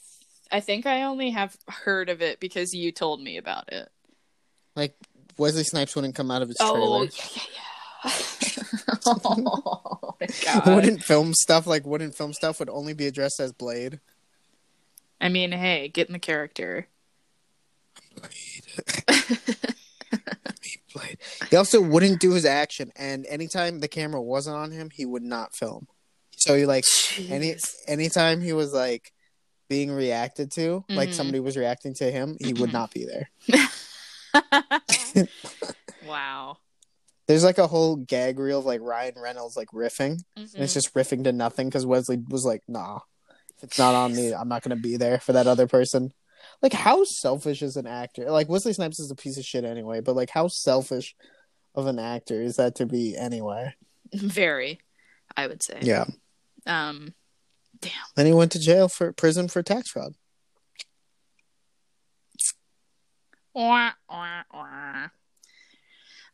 I 0.52 0.60
think 0.60 0.86
I 0.86 1.02
only 1.04 1.30
have 1.30 1.56
heard 1.68 2.08
of 2.08 2.22
it 2.22 2.38
because 2.40 2.72
you 2.72 2.92
told 2.92 3.20
me 3.22 3.36
about 3.38 3.72
it. 3.72 3.88
Like 4.76 4.94
Wesley 5.38 5.64
Snipes 5.64 5.96
wouldn't 5.96 6.14
come 6.14 6.30
out 6.30 6.42
of 6.42 6.48
his 6.48 6.56
trailer. 6.58 6.76
Oh, 6.78 7.06
trailer. 7.06 7.42
yeah, 8.04 8.12
yeah, 8.12 8.94
oh 9.06 10.14
my 10.20 10.26
god. 10.44 10.74
wouldn't 10.74 11.02
film 11.02 11.32
stuff 11.34 11.66
like 11.66 11.84
wouldn't 11.86 12.14
film 12.14 12.32
stuff 12.32 12.58
would 12.60 12.68
only 12.70 12.94
be 12.94 13.06
addressed 13.06 13.40
as 13.40 13.52
Blade. 13.52 13.98
I 15.20 15.28
mean, 15.28 15.52
hey, 15.52 15.88
get 15.88 16.08
in 16.08 16.12
the 16.12 16.18
character. 16.18 16.88
He 21.50 21.56
also 21.56 21.80
wouldn't 21.80 22.20
do 22.20 22.32
his 22.32 22.44
action, 22.46 22.90
and 22.96 23.26
anytime 23.26 23.80
the 23.80 23.88
camera 23.88 24.20
wasn't 24.20 24.56
on 24.56 24.70
him, 24.72 24.88
he 24.90 25.04
would 25.04 25.22
not 25.22 25.54
film. 25.54 25.86
So 26.36 26.56
he 26.56 26.64
like 26.66 26.84
any 27.28 27.56
anytime 27.86 28.40
he 28.40 28.52
was 28.54 28.72
like 28.72 29.12
being 29.68 29.90
reacted 29.90 30.50
to, 30.52 30.84
like 30.88 31.10
Mhm. 31.10 31.14
somebody 31.14 31.40
was 31.40 31.56
reacting 31.56 31.92
to 31.94 32.10
him, 32.10 32.36
he 32.40 32.54
would 32.54 32.72
not 32.72 32.90
be 32.92 33.04
there. 33.04 33.30
wow. 36.02 36.56
There's 37.26 37.44
like 37.44 37.58
a 37.58 37.66
whole 37.66 37.96
gag 37.96 38.38
reel 38.38 38.60
of 38.60 38.64
like 38.66 38.80
Ryan 38.80 39.14
Reynolds 39.16 39.56
like 39.56 39.68
riffing, 39.72 40.22
and 40.36 40.46
Mhm. 40.48 40.60
it's 40.60 40.74
just 40.74 40.94
riffing 40.94 41.24
to 41.24 41.32
nothing 41.32 41.68
because 41.68 41.84
Wesley 41.84 42.18
was 42.28 42.44
like, 42.44 42.62
"Nah, 42.68 43.00
if 43.56 43.64
it's 43.64 43.78
not 43.78 43.94
on 43.94 44.14
me, 44.14 44.32
I'm 44.38 44.48
not 44.48 44.62
gonna 44.62 44.76
be 44.76 44.96
there 44.96 45.18
for 45.18 45.32
that 45.32 45.46
other 45.46 45.66
person." 45.66 46.12
Like, 46.62 46.72
how 46.72 47.04
selfish 47.04 47.62
is 47.62 47.76
an 47.76 47.86
actor? 47.86 48.30
Like 48.30 48.48
Wesley 48.48 48.72
Snipes 48.72 48.98
is 48.98 49.10
a 49.10 49.14
piece 49.14 49.36
of 49.36 49.44
shit 49.44 49.64
anyway, 49.64 50.00
but 50.00 50.16
like, 50.16 50.30
how 50.30 50.48
selfish 50.48 51.14
of 51.74 51.86
an 51.86 51.98
actor 51.98 52.40
is 52.40 52.56
that 52.56 52.76
to 52.76 52.86
be 52.86 53.16
anyway? 53.16 53.74
Very, 54.14 54.80
I 55.36 55.46
would 55.46 55.62
say. 55.62 55.80
Yeah. 55.82 56.06
Um, 56.66 57.14
damn. 57.80 57.92
Then 58.14 58.26
he 58.26 58.32
went 58.32 58.52
to 58.52 58.58
jail 58.58 58.88
for 58.88 59.12
prison 59.12 59.48
for 59.48 59.62
tax 59.62 59.90
fraud. 59.90 60.14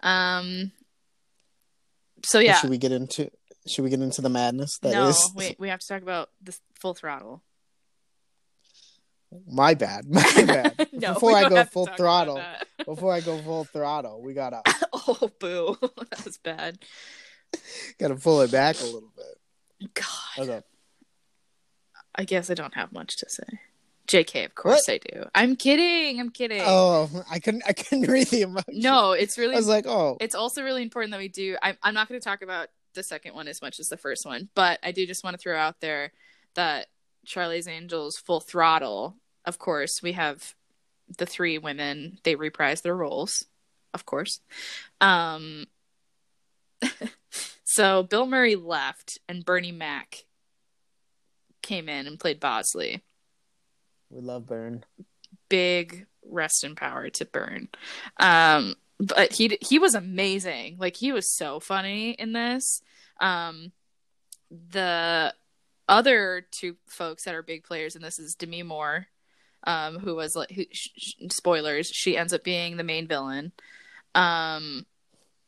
um. 0.01 0.73
So 2.25 2.39
yeah, 2.39 2.55
Should 2.55 2.71
we 2.71 2.79
get 2.79 2.93
into? 2.93 3.31
Should 3.67 3.85
we 3.85 3.91
get 3.91 4.01
into 4.01 4.21
the 4.23 4.29
madness 4.29 4.79
that 4.79 4.93
no, 4.93 5.09
is- 5.09 5.33
we 5.35 5.57
we 5.59 5.69
have 5.69 5.81
to 5.81 5.87
talk 5.87 6.03
about 6.03 6.31
the 6.43 6.57
full 6.75 6.95
throttle. 6.95 7.43
My 9.51 9.75
bad. 9.75 10.05
My 10.11 10.23
bad. 10.23 10.89
no, 10.93 11.15
before 11.15 11.35
I 11.35 11.49
go 11.49 11.65
full 11.65 11.87
throttle, 11.87 12.43
before 12.85 13.13
I 13.13 13.21
go 13.21 13.39
full 13.39 13.65
throttle, 13.65 14.21
we 14.23 14.35
gotta 14.35 14.63
oh, 14.93 15.31
boo, 15.39 15.77
that 15.81 16.25
was 16.25 16.39
bad. 16.39 16.79
gotta 17.99 18.17
pull 18.17 18.41
it 18.43 18.51
back 18.51 18.81
a 18.81 18.85
little 18.85 19.13
bit. 19.17 19.95
God, 19.95 20.39
Okay. 20.39 20.61
I 22.15 22.25
guess 22.25 22.51
I 22.51 22.55
don't 22.55 22.75
have 22.75 22.93
much 22.93 23.17
to 23.19 23.31
say. 23.31 23.61
JK, 24.09 24.45
of 24.45 24.55
course 24.55 24.89
I 24.89 24.99
do. 24.99 25.25
I'm 25.35 25.57
kidding. 25.57 26.21
I'm 26.21 26.31
kidding. 26.31 26.61
Oh, 26.63 27.09
I 27.31 27.39
couldn't. 27.39 27.63
I 27.67 27.73
couldn't 27.73 28.11
read 28.11 28.27
the 28.27 28.43
emotion. 28.43 28.65
no, 28.81 29.13
it's 29.13 29.39
really 29.39 29.55
I 29.55 29.59
was 29.59 29.69
like, 29.69 29.87
oh, 29.87 30.19
it's 30.21 30.35
also 30.35 30.63
really 30.63 30.83
important 30.83 31.13
that 31.13 31.19
we 31.19 31.29
do 31.29 31.57
I'm, 31.63 31.79
I'm 31.83 31.95
not 31.95 32.09
going 32.09 32.21
to 32.21 32.25
talk 32.25 32.43
about 32.43 32.69
the 32.95 33.03
second 33.03 33.35
one 33.35 33.49
as 33.49 33.63
much 33.63 33.79
as 33.81 33.89
the 33.89 33.97
first 33.97 34.25
one 34.25 34.49
but 34.55 34.79
i 34.83 34.93
do 34.93 35.07
just 35.07 35.25
want 35.25 35.35
to 35.35 35.39
throw 35.39 35.57
out 35.57 35.81
there 35.81 36.13
that 36.55 36.89
charlie's 37.25 37.69
angels 37.69 38.17
full 38.17 38.41
throttle 38.41 39.17
of 39.45 39.59
course 39.59 40.03
we 40.03 40.13
have 40.13 40.55
the 41.19 41.27
three 41.27 41.59
women 41.59 42.19
they 42.23 42.35
reprise 42.35 42.81
their 42.81 42.97
roles 42.97 43.47
of 43.95 44.07
course. 44.07 44.41
Um 45.01 45.67
so 47.65 48.03
bill 48.03 48.27
murray 48.27 48.57
left 48.57 49.19
and 49.29 49.45
bernie 49.45 49.73
mac 49.73 50.25
came 51.61 51.89
in 51.89 52.07
and 52.07 52.19
played 52.19 52.41
bosley. 52.41 53.03
We 54.11 54.21
love 54.21 54.47
Burn. 54.47 54.85
big 55.49 56.07
rest 56.25 56.65
in 56.65 56.75
power 56.75 57.11
to 57.11 57.25
burn 57.25 57.69
um 58.19 58.75
but 59.03 59.33
he 59.33 59.59
he 59.61 59.79
was 59.79 59.95
amazing. 59.95 60.77
Like 60.79 60.97
he 60.97 61.13
was 61.13 61.37
so 61.37 61.59
funny 61.59 62.13
in 62.13 62.33
this. 62.33 62.83
Um 63.21 63.73
the 64.51 65.35
other 65.89 66.47
two 66.53 66.77
folks 66.87 67.25
that 67.25 67.35
are 67.35 67.43
big 67.43 67.65
players 67.65 67.97
in 67.97 68.03
this 68.03 68.19
is 68.19 68.35
demi 68.35 68.63
moore 68.63 69.07
um 69.67 69.99
who 69.99 70.15
was 70.15 70.37
like 70.37 70.51
who, 70.51 70.65
sh- 70.71 71.15
spoilers 71.31 71.89
she 71.89 72.17
ends 72.17 72.33
up 72.33 72.45
being 72.45 72.77
the 72.77 72.85
main 72.85 73.09
villain. 73.09 73.53
Um 74.15 74.87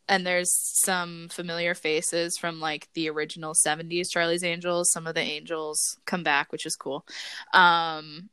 and 0.08 0.26
there's 0.26 0.52
some 0.84 1.28
familiar 1.30 1.74
faces 1.74 2.36
from 2.36 2.60
like 2.60 2.88
the 2.94 3.08
original 3.08 3.54
70s 3.54 4.10
charlie's 4.10 4.44
angels. 4.44 4.90
Some 4.90 5.06
of 5.06 5.14
the 5.14 5.20
angels 5.20 5.96
come 6.06 6.24
back 6.24 6.50
which 6.50 6.66
is 6.66 6.74
cool. 6.74 7.06
Um 7.52 8.30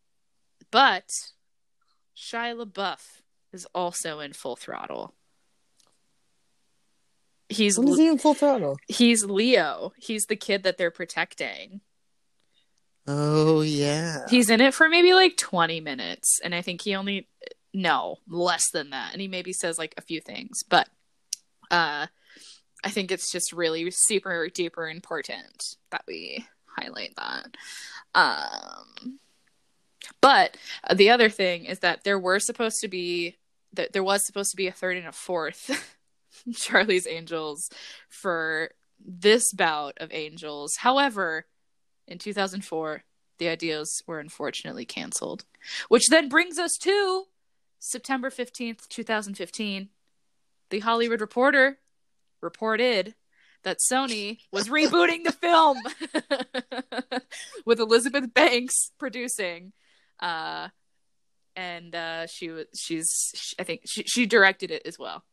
but 0.72 1.12
Shia 2.18 2.56
LaBeouf 2.56 3.21
is 3.54 3.68
also 3.74 4.20
in 4.20 4.34
Full 4.34 4.56
Throttle. 4.56 5.14
He's 7.52 7.78
When 7.78 7.90
is 7.90 7.98
he 7.98 8.08
in 8.08 8.18
full 8.18 8.34
throttle? 8.34 8.78
he's 8.88 9.26
Leo. 9.26 9.92
He's 9.98 10.26
the 10.26 10.38
kid 10.38 10.64
that 10.64 10.78
they're 10.78 10.90
protecting. 10.90 11.82
Oh 13.06 13.62
yeah. 13.62 14.20
He's 14.30 14.50
in 14.50 14.62
it 14.62 14.74
for 14.74 14.88
maybe 14.88 15.14
like 15.14 15.36
20 15.36 15.82
minutes 15.82 16.40
and 16.44 16.56
I 16.56 16.62
think 16.62 16.82
he 16.82 16.96
only 16.96 17.28
no, 17.74 18.20
less 18.28 18.70
than 18.72 18.92
that. 18.92 19.12
And 19.12 19.22
he 19.22 19.28
maybe 19.28 19.52
says 19.54 19.78
like 19.78 19.94
a 19.98 20.02
few 20.02 20.22
things, 20.22 20.60
but 20.70 20.88
uh 21.70 22.08
I 22.84 22.90
think 22.90 23.12
it's 23.12 23.32
just 23.32 23.52
really 23.52 23.92
super 23.92 24.48
duper 24.48 24.90
important 24.90 25.62
that 25.92 26.04
we 26.08 26.46
highlight 26.78 27.16
that. 27.18 27.58
Um 28.16 29.20
but 30.22 30.56
uh, 30.86 30.94
the 30.94 31.10
other 31.10 31.30
thing 31.30 31.66
is 31.66 31.80
that 31.80 32.06
there 32.06 32.20
were 32.20 32.40
supposed 32.40 32.78
to 32.82 32.88
be 32.88 33.38
there 33.74 34.04
was 34.04 34.26
supposed 34.26 34.52
to 34.52 34.58
be 34.58 34.68
a 34.68 34.72
third 34.72 34.98
and 34.98 35.08
a 35.08 35.12
fourth 35.12 35.98
Charlie's 36.54 37.08
Angels 37.08 37.70
for 38.10 38.72
this 39.04 39.52
bout 39.54 39.98
of 40.00 40.12
Angels. 40.12 40.76
However, 40.80 41.46
in 42.08 42.18
2004, 42.18 43.04
the 43.38 43.50
ideas 43.50 44.04
were 44.06 44.20
unfortunately 44.20 44.86
canceled, 44.86 45.46
which 45.90 46.08
then 46.10 46.30
brings 46.30 46.60
us 46.60 46.78
to 46.82 47.26
September 47.80 48.30
15th, 48.30 48.88
2015. 48.88 49.90
The 50.70 50.80
Hollywood 50.80 51.22
Reporter 51.22 51.80
reported 52.42 53.16
that 53.64 53.78
Sony 53.92 54.40
was 54.52 54.70
rebooting 54.70 55.24
the 55.24 55.32
film 55.32 55.78
with 57.66 57.80
Elizabeth 57.80 58.34
Banks 58.34 58.92
producing. 58.98 59.74
Uh, 60.20 60.70
and 61.56 61.96
uh, 61.96 62.28
she 62.28 62.50
was 62.50 62.66
she's 62.76 63.32
she, 63.36 63.56
I 63.60 63.64
think 63.64 63.82
she, 63.86 64.04
she 64.04 64.26
directed 64.26 64.72
it 64.72 64.84
as 64.86 64.98
well. 64.98 65.24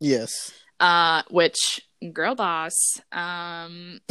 Yes. 0.00 0.52
Uh, 0.78 1.22
which 1.30 1.80
girl 2.12 2.34
boss, 2.34 3.00
um, 3.10 4.00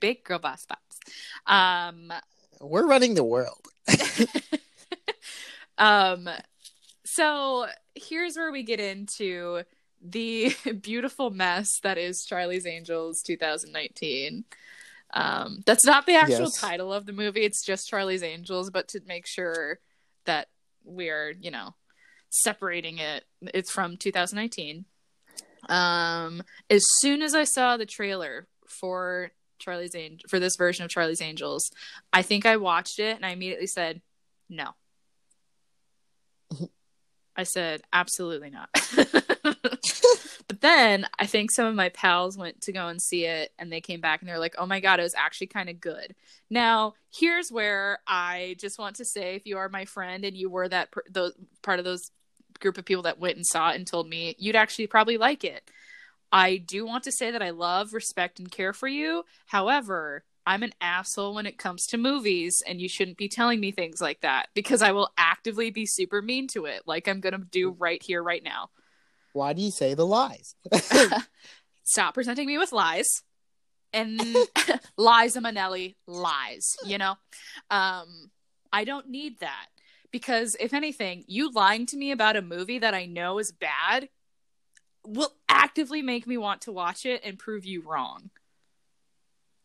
big 0.00 0.24
girl 0.24 0.40
boss 0.40 0.66
vibes. 0.66 1.46
Um, 1.46 2.12
We're 2.60 2.86
running 2.86 3.14
the 3.14 3.24
world. 3.24 3.68
um, 5.78 6.28
so 7.04 7.66
here's 7.94 8.36
where 8.36 8.50
we 8.50 8.64
get 8.64 8.80
into 8.80 9.62
the 10.04 10.54
beautiful 10.80 11.30
mess 11.30 11.80
that 11.82 11.98
is 11.98 12.24
Charlie's 12.24 12.66
Angels 12.66 13.22
2019. 13.22 14.44
Um, 15.14 15.62
that's 15.64 15.86
not 15.86 16.06
the 16.06 16.16
actual 16.16 16.46
Yes. 16.46 16.60
title 16.60 16.92
of 16.92 17.06
the 17.06 17.12
movie. 17.12 17.44
It's 17.44 17.64
just 17.64 17.88
Charlie's 17.88 18.22
Angels, 18.22 18.70
but 18.70 18.88
to 18.88 19.00
make 19.06 19.26
sure 19.26 19.78
that 20.26 20.48
we're, 20.84 21.30
you 21.40 21.50
know, 21.50 21.74
separating 22.30 22.98
it, 22.98 23.24
it's 23.40 23.70
from 23.70 23.96
2019. 23.96 24.84
Um, 25.68 26.42
as 26.68 26.84
soon 26.98 27.22
as 27.22 27.34
I 27.34 27.44
saw 27.44 27.76
the 27.76 27.86
trailer 27.86 28.48
for 28.68 29.30
Charlie's 29.58 29.94
Angel 29.94 30.26
for 30.28 30.40
this 30.40 30.56
version 30.56 30.84
of 30.84 30.90
Charlie's 30.90 31.22
Angels, 31.22 31.70
I 32.12 32.22
think 32.22 32.44
I 32.44 32.56
watched 32.56 32.98
it 32.98 33.16
and 33.16 33.24
I 33.24 33.30
immediately 33.30 33.68
said, 33.68 34.02
"No." 34.50 34.70
I 37.36 37.44
said, 37.44 37.82
"Absolutely 37.92 38.50
not." 38.50 38.68
but 40.48 40.60
then 40.60 41.06
I 41.18 41.26
think 41.26 41.50
some 41.50 41.66
of 41.66 41.74
my 41.74 41.88
pals 41.88 42.36
went 42.36 42.60
to 42.62 42.72
go 42.72 42.88
and 42.88 43.00
see 43.00 43.24
it 43.24 43.52
and 43.58 43.72
they 43.72 43.80
came 43.80 44.00
back 44.00 44.20
and 44.20 44.28
they're 44.28 44.38
like, 44.38 44.54
"Oh 44.58 44.66
my 44.66 44.80
god, 44.80 45.00
it 45.00 45.04
was 45.04 45.14
actually 45.14 45.48
kind 45.48 45.68
of 45.68 45.80
good." 45.80 46.14
Now, 46.50 46.94
here's 47.12 47.50
where 47.50 47.98
I 48.06 48.56
just 48.60 48.78
want 48.78 48.96
to 48.96 49.04
say 49.04 49.34
if 49.36 49.46
you 49.46 49.58
are 49.58 49.68
my 49.68 49.84
friend 49.84 50.24
and 50.24 50.36
you 50.36 50.50
were 50.50 50.68
that 50.68 50.90
those 51.10 51.32
part 51.62 51.78
of 51.78 51.84
those 51.84 52.10
group 52.60 52.78
of 52.78 52.84
people 52.84 53.02
that 53.04 53.18
went 53.18 53.36
and 53.36 53.46
saw 53.46 53.70
it 53.70 53.76
and 53.76 53.86
told 53.86 54.08
me 54.08 54.36
you'd 54.38 54.56
actually 54.56 54.86
probably 54.86 55.16
like 55.16 55.44
it. 55.44 55.70
I 56.32 56.56
do 56.56 56.84
want 56.84 57.04
to 57.04 57.12
say 57.12 57.30
that 57.30 57.42
I 57.42 57.50
love, 57.50 57.92
respect, 57.92 58.38
and 58.40 58.50
care 58.50 58.72
for 58.72 58.88
you. 58.88 59.24
However, 59.46 60.24
I'm 60.46 60.62
an 60.62 60.74
asshole 60.80 61.34
when 61.34 61.46
it 61.46 61.58
comes 61.58 61.86
to 61.86 61.96
movies, 61.96 62.62
and 62.66 62.80
you 62.80 62.88
shouldn't 62.88 63.16
be 63.16 63.28
telling 63.28 63.60
me 63.60 63.70
things 63.70 64.00
like 64.00 64.20
that 64.20 64.48
because 64.52 64.82
I 64.82 64.92
will 64.92 65.10
actively 65.16 65.70
be 65.70 65.86
super 65.86 66.20
mean 66.20 66.48
to 66.48 66.66
it, 66.66 66.82
like 66.86 67.08
I'm 67.08 67.20
going 67.20 67.32
to 67.32 67.38
do 67.38 67.70
right 67.70 68.02
here, 68.02 68.22
right 68.22 68.42
now. 68.42 68.70
Why 69.34 69.52
do 69.52 69.60
you 69.60 69.70
say 69.70 69.94
the 69.94 70.06
lies? 70.06 70.54
Stop 71.84 72.14
presenting 72.14 72.46
me 72.46 72.56
with 72.56 72.72
lies. 72.72 73.22
And 73.92 74.18
Liza 74.96 75.40
Minnelli, 75.40 75.96
lies, 76.06 76.76
you 76.84 76.98
know? 76.98 77.16
Um, 77.70 78.30
I 78.72 78.84
don't 78.84 79.08
need 79.08 79.40
that 79.40 79.66
because 80.10 80.56
if 80.58 80.72
anything, 80.72 81.24
you 81.26 81.50
lying 81.52 81.86
to 81.86 81.96
me 81.96 82.12
about 82.12 82.36
a 82.36 82.42
movie 82.42 82.78
that 82.78 82.94
I 82.94 83.06
know 83.06 83.38
is 83.38 83.52
bad, 83.52 84.08
will 85.06 85.32
actively 85.48 86.00
make 86.00 86.26
me 86.26 86.36
want 86.38 86.62
to 86.62 86.72
watch 86.72 87.04
it 87.04 87.20
and 87.24 87.38
prove 87.38 87.66
you 87.66 87.82
wrong. 87.82 88.30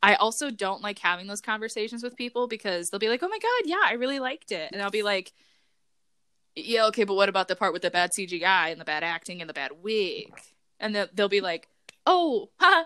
I 0.02 0.16
also 0.16 0.50
don't 0.50 0.82
like 0.82 1.00
having 1.00 1.28
those 1.28 1.42
conversations 1.42 2.04
with 2.04 2.16
people 2.16 2.48
because 2.48 2.90
they'll 2.90 3.00
be 3.00 3.10
like, 3.10 3.22
"Oh 3.22 3.28
my 3.28 3.38
god, 3.38 3.66
yeah, 3.66 3.82
I 3.84 3.94
really 3.94 4.20
liked 4.20 4.52
it," 4.52 4.72
and 4.72 4.82
I'll 4.82 4.90
be 4.90 5.04
like, 5.04 5.34
"Yeah, 6.56 6.86
okay, 6.88 7.04
but 7.04 7.16
what 7.16 7.30
about 7.30 7.48
the 7.48 7.56
part 7.56 7.74
with 7.74 7.82
the 7.82 7.92
bad 7.92 8.12
CGI 8.12 8.72
and 8.72 8.80
the 8.80 8.86
bad 8.86 9.04
acting 9.04 9.42
and 9.42 9.50
the 9.50 9.54
bad 9.54 9.72
wig?" 9.82 10.32
And 10.80 10.96
they'll, 10.96 11.08
they'll 11.14 11.30
be 11.30 11.42
like, 11.42 11.68
"Oh, 12.06 12.50
huh, 12.60 12.86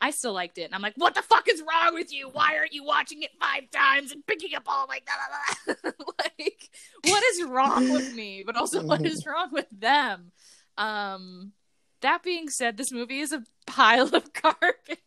I 0.00 0.10
still 0.10 0.32
liked 0.32 0.58
it," 0.58 0.62
and 0.64 0.74
I'm 0.74 0.82
like, 0.82 0.94
"What 0.96 1.14
the 1.14 1.22
fuck 1.22 1.48
is 1.48 1.62
wrong 1.62 1.94
with 1.94 2.12
you? 2.12 2.28
Why 2.28 2.56
aren't 2.56 2.72
you 2.72 2.84
watching 2.84 3.22
it 3.22 3.30
five 3.40 3.70
times 3.70 4.12
and 4.12 4.26
picking 4.26 4.54
up 4.54 4.64
all 4.66 4.86
like 4.88 5.06
that? 5.06 5.76
like, 6.18 6.70
what 7.04 7.24
is 7.32 7.44
wrong 7.44 7.92
with 7.92 8.12
me? 8.14 8.42
But 8.44 8.56
also, 8.56 8.84
what 8.84 9.04
is 9.04 9.24
wrong 9.26 9.48
with 9.52 9.66
them?" 9.70 10.32
Um, 10.76 11.52
that 12.00 12.22
being 12.22 12.48
said, 12.48 12.76
this 12.76 12.92
movie 12.92 13.18
is 13.18 13.32
a 13.32 13.42
pile 13.66 14.14
of 14.14 14.32
garbage. 14.42 14.98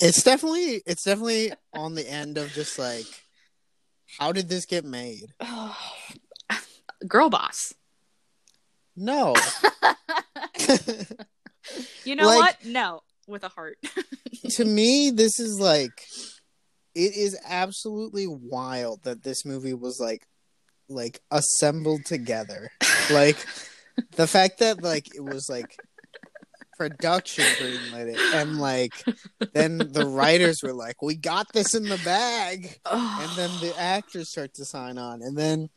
It's 0.00 0.22
definitely 0.22 0.82
it's 0.84 1.04
definitely 1.04 1.52
on 1.72 1.94
the 1.94 2.08
end 2.08 2.36
of 2.36 2.52
just 2.52 2.78
like 2.78 3.06
how 4.18 4.32
did 4.32 4.48
this 4.48 4.66
get 4.66 4.84
made? 4.84 5.32
Girl 7.06 7.30
boss. 7.30 7.72
No. 8.96 9.34
you 12.04 12.16
know 12.16 12.26
Like- 12.26 12.38
what? 12.38 12.64
No, 12.64 13.00
with 13.26 13.44
a 13.44 13.48
heart. 13.48 13.78
to 14.50 14.64
me 14.64 15.10
this 15.10 15.38
is 15.38 15.58
like 15.60 16.04
it 16.94 17.14
is 17.16 17.38
absolutely 17.46 18.26
wild 18.26 19.02
that 19.04 19.22
this 19.22 19.44
movie 19.46 19.74
was 19.74 19.98
like 20.00 20.26
like 20.88 21.20
assembled 21.30 22.04
together. 22.04 22.70
Like 23.10 23.38
the 24.16 24.26
fact 24.26 24.58
that 24.58 24.82
like 24.82 25.14
it 25.14 25.22
was 25.24 25.48
like 25.48 25.76
production 26.76 27.44
greenlit 27.44 28.14
it 28.14 28.34
and 28.34 28.58
like 28.58 28.92
then 29.52 29.78
the 29.78 30.04
writers 30.06 30.60
were 30.62 30.72
like 30.72 31.00
we 31.00 31.14
got 31.14 31.46
this 31.52 31.74
in 31.74 31.84
the 31.84 32.00
bag 32.04 32.78
and 32.90 33.30
then 33.36 33.50
the 33.60 33.72
actors 33.78 34.30
start 34.30 34.52
to 34.54 34.64
sign 34.64 34.98
on 34.98 35.22
and 35.22 35.36
then 35.36 35.68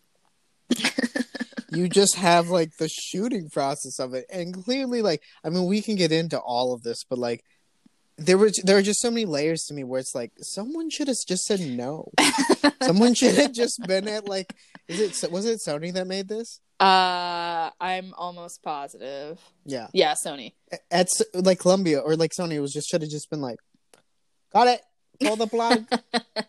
you 1.71 1.87
just 1.89 2.15
have 2.15 2.49
like 2.49 2.77
the 2.77 2.87
shooting 2.89 3.49
process 3.49 3.99
of 3.99 4.13
it. 4.13 4.25
And 4.31 4.53
clearly 4.63 5.01
like 5.01 5.21
i 5.43 5.49
mean 5.49 5.65
we 5.65 5.81
can 5.81 5.95
get 5.95 6.11
into 6.11 6.39
all 6.39 6.73
of 6.73 6.83
this 6.83 7.03
but 7.03 7.19
like 7.19 7.43
there 8.17 8.37
was 8.37 8.57
there 8.63 8.77
are 8.77 8.81
just 8.81 9.01
so 9.01 9.11
many 9.11 9.25
layers 9.25 9.65
to 9.65 9.73
me 9.73 9.83
where 9.83 9.99
it's 9.99 10.15
like 10.15 10.31
someone 10.41 10.89
should 10.89 11.07
have 11.09 11.17
just 11.27 11.43
said 11.43 11.59
no. 11.59 12.11
Someone 12.81 13.13
should 13.13 13.35
have 13.35 13.51
just 13.51 13.81
been 13.87 14.07
at 14.07 14.27
like 14.27 14.53
is 14.87 15.23
it 15.23 15.31
was 15.31 15.45
it 15.45 15.59
sony 15.59 15.91
that 15.93 16.07
made 16.07 16.27
this? 16.27 16.61
Uh, 16.79 17.71
I'm 17.79 18.13
almost 18.17 18.61
positive. 18.63 19.39
yeah. 19.65 19.87
Yeah, 19.93 20.13
Sony. 20.13 20.53
at 20.91 21.07
like 21.33 21.59
columbia 21.59 21.99
or 21.99 22.15
like 22.15 22.31
sony 22.31 22.61
was 22.61 22.71
just 22.73 22.89
should 22.89 23.01
have 23.01 23.11
just 23.11 23.29
been 23.29 23.41
like 23.41 23.57
got 24.53 24.67
it. 24.67 24.81
Pull 25.19 25.35
the 25.35 25.47
plug. 25.47 25.85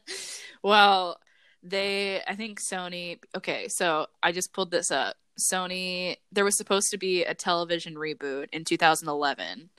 Well, 0.63 1.21
they, 1.69 2.23
I 2.27 2.35
think 2.35 2.61
Sony. 2.61 3.19
Okay, 3.37 3.67
so 3.69 4.07
I 4.23 4.33
just 4.33 4.53
pulled 4.53 4.71
this 4.71 4.91
up. 4.91 5.17
Sony. 5.53 6.17
There 6.33 6.45
was 6.45 6.57
supposed 6.57 6.91
to 6.93 6.99
be 6.99 7.25
a 7.25 7.35
television 7.35 7.95
reboot 7.97 8.47
in 8.53 8.65
2011 8.65 9.71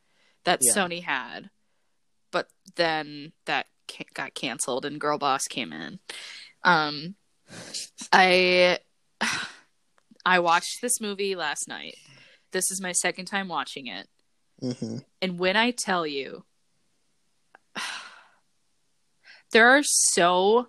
that 0.44 0.60
Yeah. 0.62 0.74
Sony 0.76 1.02
had, 1.04 1.50
but 2.32 2.50
then 2.76 3.32
that 3.46 3.68
ca- 3.90 4.06
got 4.14 4.34
canceled 4.34 4.86
and 4.86 5.00
Girl 5.02 5.18
Boss 5.18 5.46
came 5.48 5.74
in. 5.74 6.00
Um, 6.64 7.16
I 8.14 8.80
I 10.26 10.40
watched 10.40 10.82
this 10.82 11.00
movie 11.02 11.36
last 11.36 11.68
night. 11.68 11.96
This 12.52 12.70
is 12.72 12.82
my 12.82 12.92
second 12.92 13.26
time 13.26 13.48
watching 13.48 13.88
it. 13.88 14.08
hmm 14.62 14.98
And 15.22 15.40
when 15.40 15.56
I 15.58 15.72
tell 15.72 16.06
you, 16.06 16.44
there 19.52 19.70
are 19.70 19.82
so 19.84 20.68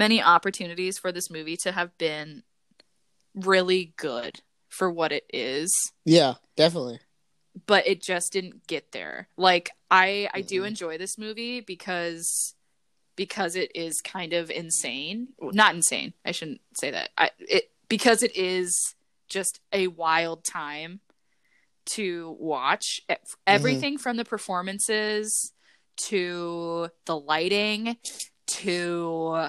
many 0.00 0.20
opportunities 0.22 0.98
for 0.98 1.12
this 1.12 1.30
movie 1.30 1.56
to 1.58 1.70
have 1.72 1.96
been 1.98 2.42
really 3.34 3.92
good 3.96 4.40
for 4.68 4.90
what 4.90 5.12
it 5.12 5.24
is, 5.32 5.72
yeah 6.04 6.34
definitely 6.56 6.98
but 7.66 7.86
it 7.86 8.00
just 8.00 8.32
didn't 8.32 8.66
get 8.68 8.92
there. 8.92 9.28
Like 9.36 9.70
I 9.90 10.28
I 10.32 10.40
do 10.40 10.62
Mhm. 10.62 10.68
enjoy 10.68 10.98
this 10.98 11.18
movie 11.18 11.60
because 11.60 12.54
because 13.16 13.56
it 13.56 13.70
is 13.74 14.00
kind 14.00 14.32
of 14.32 14.50
insane. 14.50 15.28
Not 15.40 15.74
insane. 15.74 16.14
I 16.24 16.30
shouldn't 16.30 16.60
say 16.74 16.90
that. 16.92 17.10
I 17.18 17.30
it 17.38 17.64
because 17.88 18.22
it 18.22 18.34
is 18.36 18.94
just 19.28 19.60
a 19.72 19.88
wild 19.88 20.44
time 20.44 21.00
to 21.96 22.36
watch 22.38 23.00
E- 23.10 23.14
everything 23.46 23.98
from 23.98 24.16
the 24.16 24.24
performances 24.24 25.52
to 26.08 26.88
the 27.04 27.18
lighting 27.18 27.96
to 28.46 29.48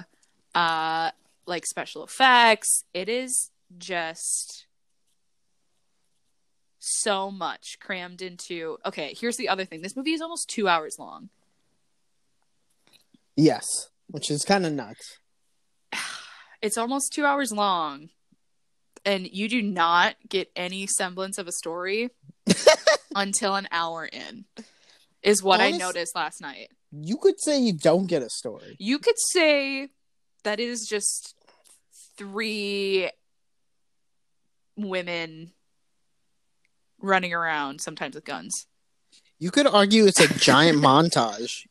uh 0.55 1.11
like 1.45 1.65
special 1.65 2.03
effects. 2.03 2.83
It 2.93 3.09
is 3.09 3.51
just 3.77 4.67
so 6.79 7.29
much 7.29 7.77
crammed 7.79 8.21
into 8.21 8.77
okay 8.85 9.13
here's 9.19 9.37
the 9.37 9.49
other 9.49 9.65
thing. 9.65 9.81
This 9.81 9.95
movie 9.95 10.13
is 10.13 10.21
almost 10.21 10.49
two 10.49 10.67
hours 10.67 10.97
long. 10.99 11.29
Yes 13.35 13.91
which 14.11 14.29
is 14.29 14.45
kind 14.45 14.65
of 14.65 14.73
nuts. 14.73 15.17
It's 16.61 16.77
almost 16.77 17.11
two 17.11 17.25
hours 17.25 17.51
long. 17.51 18.09
And 19.03 19.27
you 19.27 19.49
do 19.49 19.63
not 19.63 20.15
get 20.29 20.51
any 20.55 20.85
semblance 20.85 21.39
of 21.39 21.47
a 21.47 21.51
story 21.51 22.11
until 23.15 23.55
an 23.55 23.67
hour 23.71 24.05
in 24.05 24.45
is 25.23 25.41
what 25.41 25.59
i 25.59 25.71
noticed 25.71 26.15
last 26.15 26.39
night. 26.39 26.69
You 26.91 27.17
could 27.17 27.41
say 27.41 27.59
you 27.59 27.73
don't 27.73 28.05
get 28.05 28.21
a 28.21 28.29
story. 28.29 28.75
You 28.77 28.99
could 28.99 29.17
say 29.17 29.89
that 30.43 30.59
is 30.59 30.87
just 30.87 31.35
three 32.17 33.09
women 34.75 35.51
running 36.99 37.33
around 37.33 37.81
sometimes 37.81 38.15
with 38.15 38.25
guns 38.25 38.67
you 39.39 39.49
could 39.51 39.67
argue 39.67 40.05
it's 40.05 40.19
a 40.19 40.27
giant 40.39 40.77
montage 40.83 41.65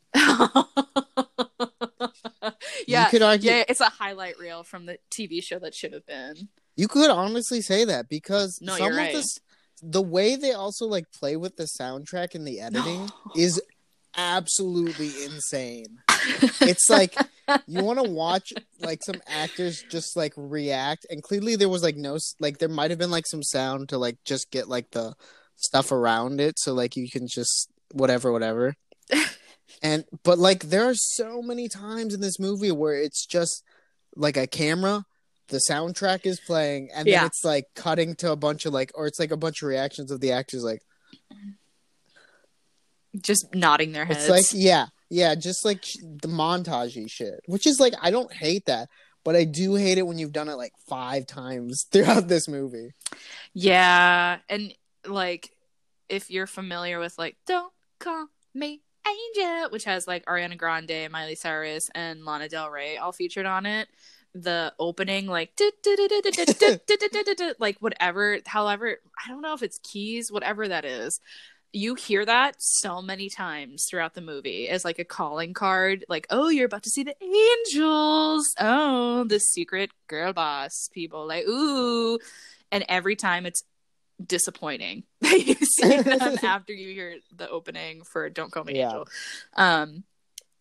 yeah 2.85 3.03
you 3.05 3.09
could 3.09 3.21
argue 3.21 3.49
yeah 3.51 3.63
it's 3.67 3.79
a 3.81 3.85
highlight 3.85 4.37
reel 4.39 4.63
from 4.63 4.85
the 4.85 4.97
tv 5.09 5.41
show 5.43 5.57
that 5.59 5.73
should 5.73 5.93
have 5.93 6.05
been 6.05 6.49
You 6.75 6.87
could 6.87 7.09
honestly 7.09 7.61
say 7.61 7.85
that 7.85 8.07
because 8.09 8.59
No, 8.61 8.75
some 8.75 8.87
you're 8.87 8.95
right. 8.97 9.07
of 9.07 9.13
this, 9.21 9.39
the 9.81 10.01
way 10.01 10.35
they 10.35 10.51
also 10.53 10.85
like 10.85 11.11
play 11.11 11.35
with 11.35 11.55
the 11.57 11.63
soundtrack 11.63 12.33
and 12.35 12.45
the 12.47 12.59
editing 12.61 13.09
is 13.35 13.61
absolutely 14.17 15.23
insane. 15.23 15.99
It's 16.61 16.89
like 16.89 17.15
you 17.67 17.83
want 17.83 18.03
to 18.03 18.09
watch 18.09 18.53
like 18.79 18.99
some 19.03 19.21
actors 19.27 19.83
just 19.89 20.15
like 20.15 20.33
react, 20.35 21.05
and 21.09 21.21
clearly 21.23 21.55
there 21.55 21.69
was 21.69 21.83
like 21.83 21.95
no 21.97 22.17
like 22.39 22.59
there 22.59 22.69
might 22.69 22.91
have 22.91 22.99
been 22.99 23.11
like 23.11 23.27
some 23.27 23.43
sound 23.43 23.89
to 23.89 23.97
like 23.97 24.17
just 24.25 24.51
get 24.51 24.67
like 24.69 24.91
the 24.91 25.13
stuff 25.55 25.91
around 25.91 26.39
it, 26.41 26.57
so 26.59 26.73
like 26.73 26.95
you 26.95 27.09
can 27.09 27.27
just 27.27 27.69
whatever 27.93 28.31
whatever. 28.31 28.75
and 29.81 30.05
but 30.23 30.37
like 30.37 30.63
there 30.69 30.85
are 30.85 30.93
so 30.95 31.41
many 31.41 31.67
times 31.67 32.13
in 32.13 32.21
this 32.21 32.39
movie 32.39 32.71
where 32.71 32.95
it's 32.95 33.25
just 33.25 33.63
like 34.15 34.37
a 34.37 34.47
camera 34.47 35.05
the 35.47 35.61
soundtrack 35.69 36.25
is 36.25 36.39
playing 36.39 36.89
and 36.95 37.05
then 37.05 37.13
Yeah. 37.13 37.25
it's 37.25 37.43
like 37.43 37.65
cutting 37.75 38.15
to 38.15 38.31
a 38.31 38.35
bunch 38.37 38.65
of 38.65 38.71
like 38.73 38.91
or 38.95 39.07
it's 39.07 39.19
like 39.19 39.31
a 39.31 39.37
bunch 39.37 39.61
of 39.61 39.67
reactions 39.67 40.11
of 40.11 40.21
the 40.21 40.31
actors 40.31 40.63
like 40.63 40.81
just 43.21 43.53
nodding 43.53 43.91
their 43.91 44.05
heads 44.05 44.27
it's 44.27 44.29
like 44.29 44.45
yeah 44.53 44.87
yeah 45.11 45.35
just 45.35 45.63
like 45.63 45.83
the 46.01 46.27
montagey 46.27 47.09
shit 47.09 47.39
which 47.45 47.67
is 47.67 47.79
like 47.79 47.93
i 48.01 48.09
don't 48.09 48.33
hate 48.33 48.65
that 48.65 48.89
but 49.23 49.35
i 49.35 49.43
do 49.43 49.75
hate 49.75 49.99
it 49.99 50.07
when 50.07 50.17
you've 50.17 50.31
done 50.31 50.49
it 50.49 50.55
like 50.55 50.73
five 50.87 51.27
times 51.27 51.85
throughout 51.91 52.27
this 52.27 52.47
movie 52.47 52.89
Yeah, 53.53 54.37
and 54.49 54.73
like 55.05 55.51
if 56.09 56.29
you're 56.29 56.47
familiar 56.47 56.99
with 56.99 57.17
like 57.17 57.37
"Don't 57.45 57.73
Call 57.99 58.27
Me 58.53 58.81
Angel," 59.07 59.69
which 59.69 59.85
has 59.85 60.07
like 60.07 60.25
Ariana 60.25 60.57
Grande, 60.57 61.09
Miley 61.11 61.35
Cyrus, 61.35 61.89
and 61.95 62.25
Lana 62.25 62.49
Del 62.49 62.69
Rey 62.69 62.97
all 62.97 63.11
featured 63.11 63.45
on 63.45 63.65
it, 63.65 63.87
the 64.33 64.73
opening 64.79 65.27
like 65.27 65.51
like 67.59 67.77
whatever, 67.79 68.39
however, 68.45 68.97
I 69.25 69.29
don't 69.29 69.41
know 69.41 69.53
if 69.53 69.63
it's 69.63 69.79
keys, 69.79 70.31
whatever 70.31 70.67
that 70.67 70.85
is. 70.85 71.19
You 71.73 71.95
hear 71.95 72.25
that 72.25 72.55
so 72.59 73.01
many 73.01 73.29
times 73.29 73.85
throughout 73.89 74.13
the 74.13 74.21
movie 74.21 74.67
as 74.67 74.83
like 74.83 74.99
a 74.99 75.05
calling 75.05 75.53
card, 75.53 76.03
like, 76.09 76.27
oh, 76.29 76.49
you're 76.49 76.65
about 76.65 76.83
to 76.83 76.89
see 76.89 77.03
the 77.03 77.15
angels. 77.23 78.53
Oh, 78.59 79.23
the 79.23 79.39
secret 79.39 79.89
girl 80.07 80.33
boss 80.33 80.89
people. 80.93 81.25
Like, 81.27 81.45
ooh. 81.47 82.19
And 82.71 82.83
every 82.89 83.15
time 83.15 83.45
it's 83.45 83.63
disappointing 84.25 85.03
that 85.21 85.47
you 85.47 85.55
see 85.55 86.01
them 86.01 86.37
after 86.43 86.73
you 86.73 86.93
hear 86.93 87.15
the 87.35 87.49
opening 87.49 88.01
for 88.11 88.29
Don't 88.29 88.51
Call 88.51 88.65
Me 88.65 88.77
Yeah. 88.77 88.87
Angel. 88.87 89.07
Um, 89.55 90.03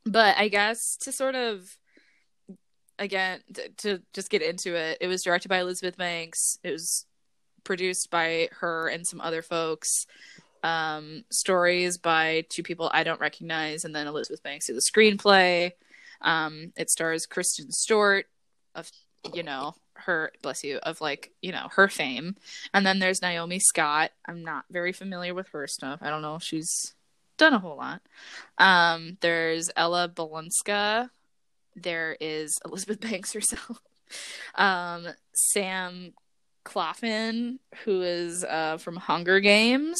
but 0.07 0.37
I 0.39 0.49
guess 0.49 0.97
to 1.03 1.13
sort 1.13 1.35
of 1.35 1.63
again 2.99 3.41
t- 3.55 3.69
to 3.79 4.01
just 4.13 4.31
get 4.31 4.43
into 4.43 4.75
it, 4.77 4.99
it 5.01 5.09
was 5.09 5.23
directed 5.23 5.49
by 5.49 5.59
Elizabeth 5.61 5.97
Banks. 5.97 6.59
It 6.63 6.71
was 6.71 7.05
produced 7.65 8.11
by 8.11 8.49
her 8.61 8.89
and 8.89 9.07
some 9.07 9.21
other 9.21 9.43
folks. 9.43 10.07
Um, 10.63 11.25
stories 11.31 11.99
by 11.99 12.45
two 12.49 12.63
people 12.63 12.91
I 12.93 13.05
don't 13.05 13.21
recognize, 13.21 13.85
and 13.85 13.95
then 13.95 14.07
Elizabeth 14.07 14.43
Banks 14.43 14.67
did 14.67 14.77
the 14.77 14.83
screenplay. 14.83 15.73
Um, 16.21 16.73
it 16.77 16.91
stars 16.91 17.27
Kristen 17.27 17.73
Stewart 17.73 18.27
of 18.75 18.91
you 19.35 19.43
know 19.43 19.75
her 19.95 20.33
bless 20.43 20.65
you 20.65 20.79
of 20.79 21.01
like 21.01 21.33
you 21.41 21.53
know 21.53 21.69
her 21.73 21.89
fame, 21.89 22.37
and 22.75 22.85
then 22.85 22.99
there's 22.99 23.23
Naomi 23.23 23.59
Scott. 23.59 24.11
I'm 24.27 24.43
not 24.43 24.65
very 24.71 24.93
familiar 24.93 25.35
with 25.35 25.49
her 25.49 25.67
stuff. 25.67 26.01
I 26.03 26.11
don't 26.11 26.23
know 26.23 26.37
if 26.37 26.43
she's 26.43 26.95
done 27.41 27.55
a 27.55 27.59
whole 27.59 27.77
lot. 27.77 28.03
Um, 28.59 29.17
there's 29.21 29.71
Ella 29.77 30.09
Balinska. 30.09 31.11
There 31.75 32.17
is 32.21 32.59
Elizabeth 32.65 33.01
Banks 33.11 33.33
herself. 33.33 33.81
um, 34.55 35.07
Sam 35.33 36.13
Claflin, 36.65 37.59
who 37.85 38.03
is 38.03 38.45
uh, 38.45 38.77
from 38.79 38.97
Hunger 38.97 39.41
Games, 39.41 39.99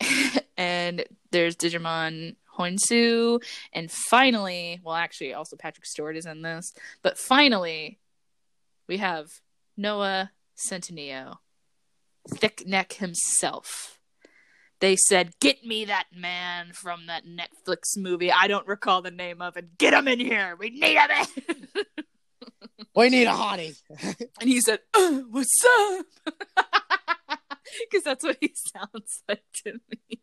and 0.56 1.04
there's 1.30 1.56
Djimon 1.56 2.36
Hounsou, 2.56 3.42
and 3.72 3.90
finally, 3.90 4.80
well, 4.82 4.94
actually, 4.94 5.34
also 5.34 5.56
Patrick 5.56 5.86
Stewart 5.86 6.16
is 6.16 6.26
in 6.26 6.42
this, 6.42 6.72
but 7.02 7.18
finally, 7.18 7.98
we 8.86 8.98
have 8.98 9.28
Noah 9.76 10.32
Centineo, 10.56 11.38
thick 12.28 12.66
neck 12.66 12.94
himself. 12.94 13.98
They 14.80 14.96
said, 14.96 15.38
"Get 15.40 15.64
me 15.64 15.84
that 15.86 16.06
man 16.14 16.72
from 16.72 17.06
that 17.06 17.24
Netflix 17.24 17.96
movie. 17.96 18.32
I 18.32 18.46
don't 18.48 18.66
recall 18.66 19.02
the 19.02 19.10
name 19.10 19.42
of 19.42 19.56
it. 19.56 19.76
Get 19.78 19.92
him 19.92 20.08
in 20.08 20.18
here. 20.18 20.56
We 20.58 20.70
need 20.70 20.96
him." 20.96 21.26
In. 21.48 21.68
we 22.96 23.10
need 23.10 23.26
a 23.26 23.32
hottie. 23.32 23.76
and 24.40 24.48
he 24.48 24.60
said, 24.60 24.80
uh, 24.94 25.20
"What's 25.30 25.64
up?" 25.66 26.06
Because 27.90 28.04
that's 28.04 28.24
what 28.24 28.36
he 28.40 28.52
sounds 28.54 29.22
like 29.28 29.42
to 29.64 29.80
me. 29.90 30.20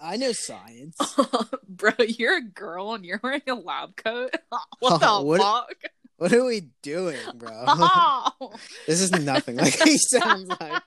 I 0.00 0.16
know 0.16 0.32
science. 0.32 0.96
bro, 1.68 1.92
you're 2.06 2.36
a 2.38 2.42
girl 2.42 2.94
and 2.94 3.04
you're 3.04 3.20
wearing 3.22 3.42
a 3.48 3.54
lab 3.54 3.96
coat. 3.96 4.30
what 4.78 5.00
the 5.00 5.08
Oh, 5.08 5.22
what- 5.22 5.40
fuck? 5.40 5.76
What 6.18 6.32
are 6.32 6.44
we 6.44 6.68
doing, 6.82 7.16
bro? 7.34 7.50
Oh. 7.66 8.52
this 8.86 9.00
is 9.00 9.10
nothing 9.10 9.56
like 9.56 9.74
he 9.82 9.98
sounds 9.98 10.48
like. 10.60 10.80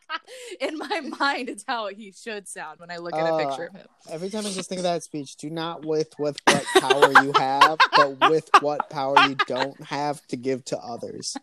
In 0.62 0.78
my 0.78 1.02
mind, 1.20 1.50
it's 1.50 1.66
how 1.68 1.88
he 1.90 2.14
should 2.14 2.48
sound 2.48 2.80
when 2.80 2.90
I 2.90 2.98
look 2.98 3.14
at 3.14 3.20
a 3.30 3.34
Uh, 3.34 3.38
picture 3.50 3.66
of 3.66 3.76
him. 3.76 3.86
Every 4.10 4.30
time 4.30 4.46
I 4.46 4.52
just 4.52 4.70
think 4.70 4.80
of 4.80 4.84
that 4.84 5.04
speech, 5.04 5.36
do 5.36 5.50
not 5.50 5.86
with 5.86 6.08
with 6.18 6.38
what 6.46 6.64
power 6.80 7.12
you 7.22 7.34
have, 7.34 7.78
but 7.98 8.30
with 8.30 8.50
what 8.62 8.90
power 8.90 9.16
you 9.28 9.36
don't 9.46 9.82
have 9.84 10.26
to 10.28 10.38
give 10.38 10.64
to 10.66 10.78
others. 10.78 11.36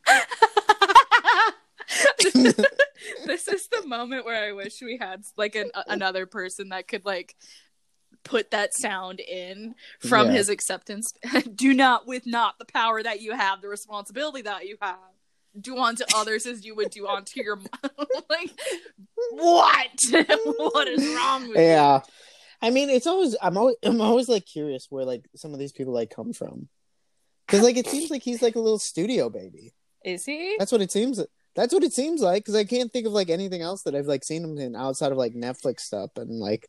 this 3.26 3.48
is 3.48 3.68
the 3.68 3.86
moment 3.86 4.24
where 4.24 4.44
I 4.48 4.52
wish 4.52 4.80
we 4.82 4.96
had 5.00 5.22
like 5.36 5.54
an, 5.54 5.70
another 5.86 6.26
person 6.26 6.70
that 6.70 6.88
could 6.88 7.04
like 7.04 7.34
put 8.24 8.50
that 8.52 8.72
sound 8.74 9.20
in 9.20 9.74
from 10.00 10.26
Yeah. 10.28 10.32
his 10.34 10.48
acceptance. 10.48 11.12
Do 11.54 11.74
not 11.74 12.06
with 12.06 12.26
not 12.26 12.58
the 12.58 12.64
power 12.66 13.02
that 13.02 13.20
you 13.20 13.32
have, 13.32 13.60
the 13.62 13.68
responsibility 13.68 14.42
that 14.42 14.66
you 14.66 14.76
have. 14.80 14.98
Do 15.60 15.76
unto 15.78 16.04
others 16.16 16.46
as 16.46 16.64
you 16.64 16.74
would 16.76 16.88
do 16.90 17.06
unto 17.06 17.42
your 17.42 17.56
like 18.30 18.50
what? 19.32 19.88
what 20.56 20.88
is 20.88 21.06
wrong 21.14 21.48
with 21.48 21.58
you? 21.58 21.62
Yeah. 21.62 22.00
I 22.62 22.70
mean, 22.70 22.88
it's 22.88 23.06
always 23.06 23.36
I'm 23.42 23.58
always 23.58 23.76
I'm 23.82 24.00
always 24.00 24.28
like 24.30 24.46
curious 24.46 24.86
where 24.88 25.04
like 25.04 25.24
some 25.36 25.52
of 25.52 25.58
these 25.58 25.72
people 25.72 25.92
like 25.92 26.08
come 26.10 26.32
from. 26.32 26.68
Cuz 27.48 27.60
like 27.60 27.76
it 27.76 27.86
seems 27.86 28.10
like 28.10 28.22
he's 28.22 28.40
like 28.40 28.56
a 28.56 28.60
little 28.60 28.78
studio 28.78 29.28
baby. 29.28 29.74
Is 30.04 30.24
he? 30.24 30.56
That's 30.58 30.72
what 30.72 30.80
it 30.80 30.90
seems 30.90 31.20
that's 31.54 31.74
what 31.74 31.84
it 31.84 31.92
seems 31.92 32.20
like 32.20 32.44
cuz 32.44 32.54
I 32.54 32.64
can't 32.64 32.92
think 32.92 33.06
of 33.06 33.12
like 33.12 33.30
anything 33.30 33.62
else 33.62 33.82
that 33.82 33.94
I've 33.94 34.06
like 34.06 34.24
seen 34.24 34.44
him 34.44 34.58
in 34.58 34.76
outside 34.76 35.12
of 35.12 35.18
like 35.18 35.34
Netflix 35.34 35.80
stuff 35.80 36.10
and 36.16 36.40
like 36.40 36.68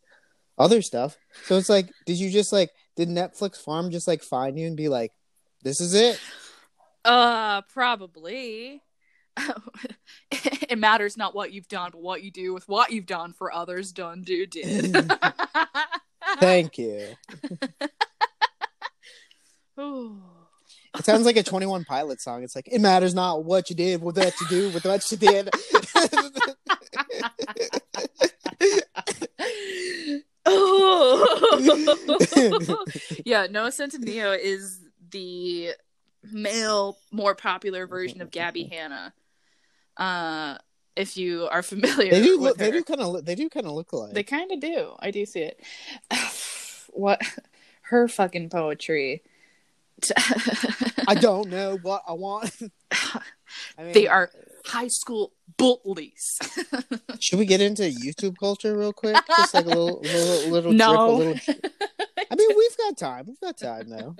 other 0.57 0.81
stuff. 0.81 1.17
So 1.45 1.57
it's 1.57 1.69
like 1.69 1.89
did 2.05 2.19
you 2.19 2.29
just 2.29 2.51
like 2.53 2.71
did 2.95 3.09
Netflix 3.09 3.57
farm 3.57 3.91
just 3.91 4.07
like 4.07 4.23
find 4.23 4.57
you 4.59 4.67
and 4.67 4.77
be 4.77 4.89
like 4.89 5.11
this 5.63 5.79
is 5.79 5.93
it? 5.93 6.19
Uh, 7.05 7.61
probably. 7.63 8.81
it 10.31 10.77
matters 10.77 11.17
not 11.17 11.33
what 11.33 11.51
you've 11.51 11.67
done, 11.67 11.91
but 11.91 12.01
what 12.01 12.23
you 12.23 12.31
do 12.31 12.53
with 12.53 12.67
what 12.67 12.91
you've 12.91 13.05
done 13.05 13.33
for 13.33 13.51
others. 13.51 13.91
Done, 13.91 14.21
do, 14.21 14.45
did. 14.45 14.95
Thank 16.39 16.77
you. 16.77 17.15
It 20.97 21.05
sounds 21.05 21.25
like 21.25 21.37
a 21.37 21.43
21 21.43 21.85
Pilot 21.85 22.21
song. 22.21 22.43
It's 22.43 22.55
like 22.55 22.67
it 22.71 22.79
matters 22.79 23.15
not 23.15 23.45
what 23.45 23.69
you 23.69 23.75
did, 23.75 24.01
what 24.01 24.15
that 24.15 24.33
you 24.39 24.47
do, 24.47 24.69
with 24.69 24.85
what 24.85 25.09
you 25.11 25.17
did. 25.17 25.49
Oh. 30.45 32.85
yeah, 33.25 33.47
Noah 33.49 33.69
Centineo 33.69 34.37
is 34.37 34.81
the 35.11 35.71
male, 36.23 36.97
more 37.11 37.35
popular 37.35 37.87
version 37.87 38.21
of 38.21 38.31
Gabby 38.31 38.65
Hanna. 38.65 39.13
Uh, 39.97 40.57
if 40.95 41.17
you 41.17 41.47
are 41.51 41.63
familiar, 41.63 42.11
they 42.11 42.21
do 42.21 42.39
with 42.39 42.49
look, 42.49 42.57
they 42.57 42.71
do 42.71 42.83
kind 42.83 43.01
of 43.01 43.25
they 43.25 43.35
do 43.35 43.49
kind 43.49 43.65
of 43.65 43.73
look 43.73 43.91
alike. 43.91 44.13
They 44.13 44.23
kind 44.23 44.51
of 44.51 44.59
do. 44.59 44.95
I 44.99 45.11
do 45.11 45.25
see 45.25 45.41
it. 45.41 45.59
what 46.89 47.21
her 47.83 48.07
fucking 48.07 48.49
poetry. 48.49 49.23
I 51.07 51.15
don't 51.15 51.49
know 51.49 51.77
what 51.81 52.03
I 52.07 52.13
want. 52.13 52.51
I 53.77 53.83
mean, 53.83 53.93
they 53.93 54.07
are 54.07 54.29
high 54.65 54.87
school 54.87 55.33
bullies. 55.57 56.39
Should 57.19 57.39
we 57.39 57.45
get 57.45 57.61
into 57.61 57.83
YouTube 57.83 58.35
culture 58.39 58.77
real 58.77 58.93
quick? 58.93 59.17
Just 59.27 59.53
like 59.53 59.65
a 59.65 59.69
little 59.69 59.99
little 60.01 60.49
little 60.51 60.73
No. 60.73 61.19
drip, 61.19 61.47
a 61.47 61.51
little. 61.51 61.71
I 62.31 62.35
mean, 62.35 62.49
we've 62.57 62.77
got 62.77 62.97
time. 62.97 63.25
We've 63.27 63.39
got 63.39 63.57
time 63.57 63.89
though. 63.89 64.15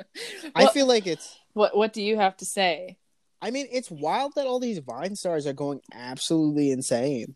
I 0.56 0.68
feel 0.68 0.88
like 0.88 1.08
it's. 1.08 1.38
what 1.54 1.76
What 1.76 1.94
do 1.94 2.02
you 2.04 2.18
have 2.18 2.38
to 2.38 2.46
say? 2.46 2.98
I 3.42 3.52
mean, 3.52 3.68
it's 3.72 3.92
wild 3.92 4.36
that 4.36 4.46
all 4.46 4.60
these 4.60 4.80
Vine 4.80 5.16
stars 5.16 5.46
are 5.46 5.54
going 5.54 5.82
absolutely 5.94 6.72
insane. 6.72 7.36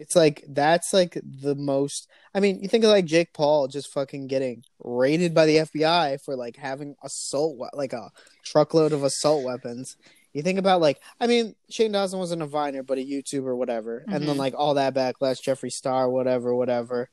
It's 0.00 0.16
like 0.16 0.42
that's 0.48 0.92
like 0.94 1.18
the 1.22 1.54
most. 1.54 2.08
I 2.34 2.40
mean, 2.40 2.60
you 2.62 2.68
think 2.68 2.84
of 2.84 2.90
like 2.90 3.04
Jake 3.04 3.32
Paul 3.34 3.68
just 3.68 3.92
fucking 3.92 4.26
getting 4.28 4.64
raided 4.82 5.34
by 5.34 5.44
the 5.46 5.56
FBI 5.58 6.20
for 6.24 6.34
like 6.36 6.56
having 6.56 6.96
assault, 7.04 7.58
we- 7.58 7.68
like 7.78 7.92
a 7.92 8.10
truckload 8.42 8.92
of 8.92 9.04
assault 9.04 9.44
weapons. 9.44 9.96
You 10.32 10.42
think 10.42 10.58
about 10.58 10.80
like, 10.80 11.00
I 11.20 11.26
mean, 11.26 11.54
Shane 11.68 11.92
Dawson 11.92 12.18
wasn't 12.18 12.40
a 12.42 12.46
Viner, 12.46 12.82
but 12.82 12.96
a 12.98 13.04
YouTuber, 13.04 13.54
whatever. 13.54 14.04
And 14.08 14.26
then 14.26 14.36
Mhm. 14.36 14.38
like 14.38 14.54
all 14.56 14.74
that 14.74 14.94
backlash, 14.94 15.42
Jeffree 15.42 15.72
Star, 15.72 16.08
whatever, 16.08 16.54
whatever. 16.54 17.10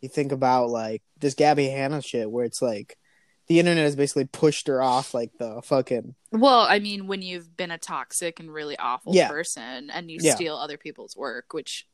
You 0.00 0.08
think 0.08 0.32
about 0.32 0.70
like 0.70 1.02
this 1.20 1.34
Gabby 1.34 1.68
Hanna 1.68 2.02
shit, 2.02 2.28
where 2.30 2.44
it's 2.44 2.60
like 2.60 2.98
the 3.46 3.60
internet 3.60 3.84
has 3.84 3.94
basically 3.94 4.24
pushed 4.24 4.66
her 4.66 4.82
off 4.82 5.14
like 5.14 5.30
the 5.38 5.62
fucking 5.62 6.16
Well, 6.32 6.60
I 6.68 6.80
mean, 6.80 7.06
when 7.06 7.22
you've 7.22 7.56
been 7.56 7.70
a 7.70 7.78
toxic 7.78 8.40
and 8.40 8.52
really 8.52 8.76
awful 8.78 9.14
Yeah. 9.14 9.28
person 9.28 9.90
and 9.90 10.10
you 10.10 10.18
Yeah. 10.20 10.34
steal 10.34 10.56
other 10.56 10.76
people's 10.76 11.14
work, 11.16 11.52
which 11.52 11.86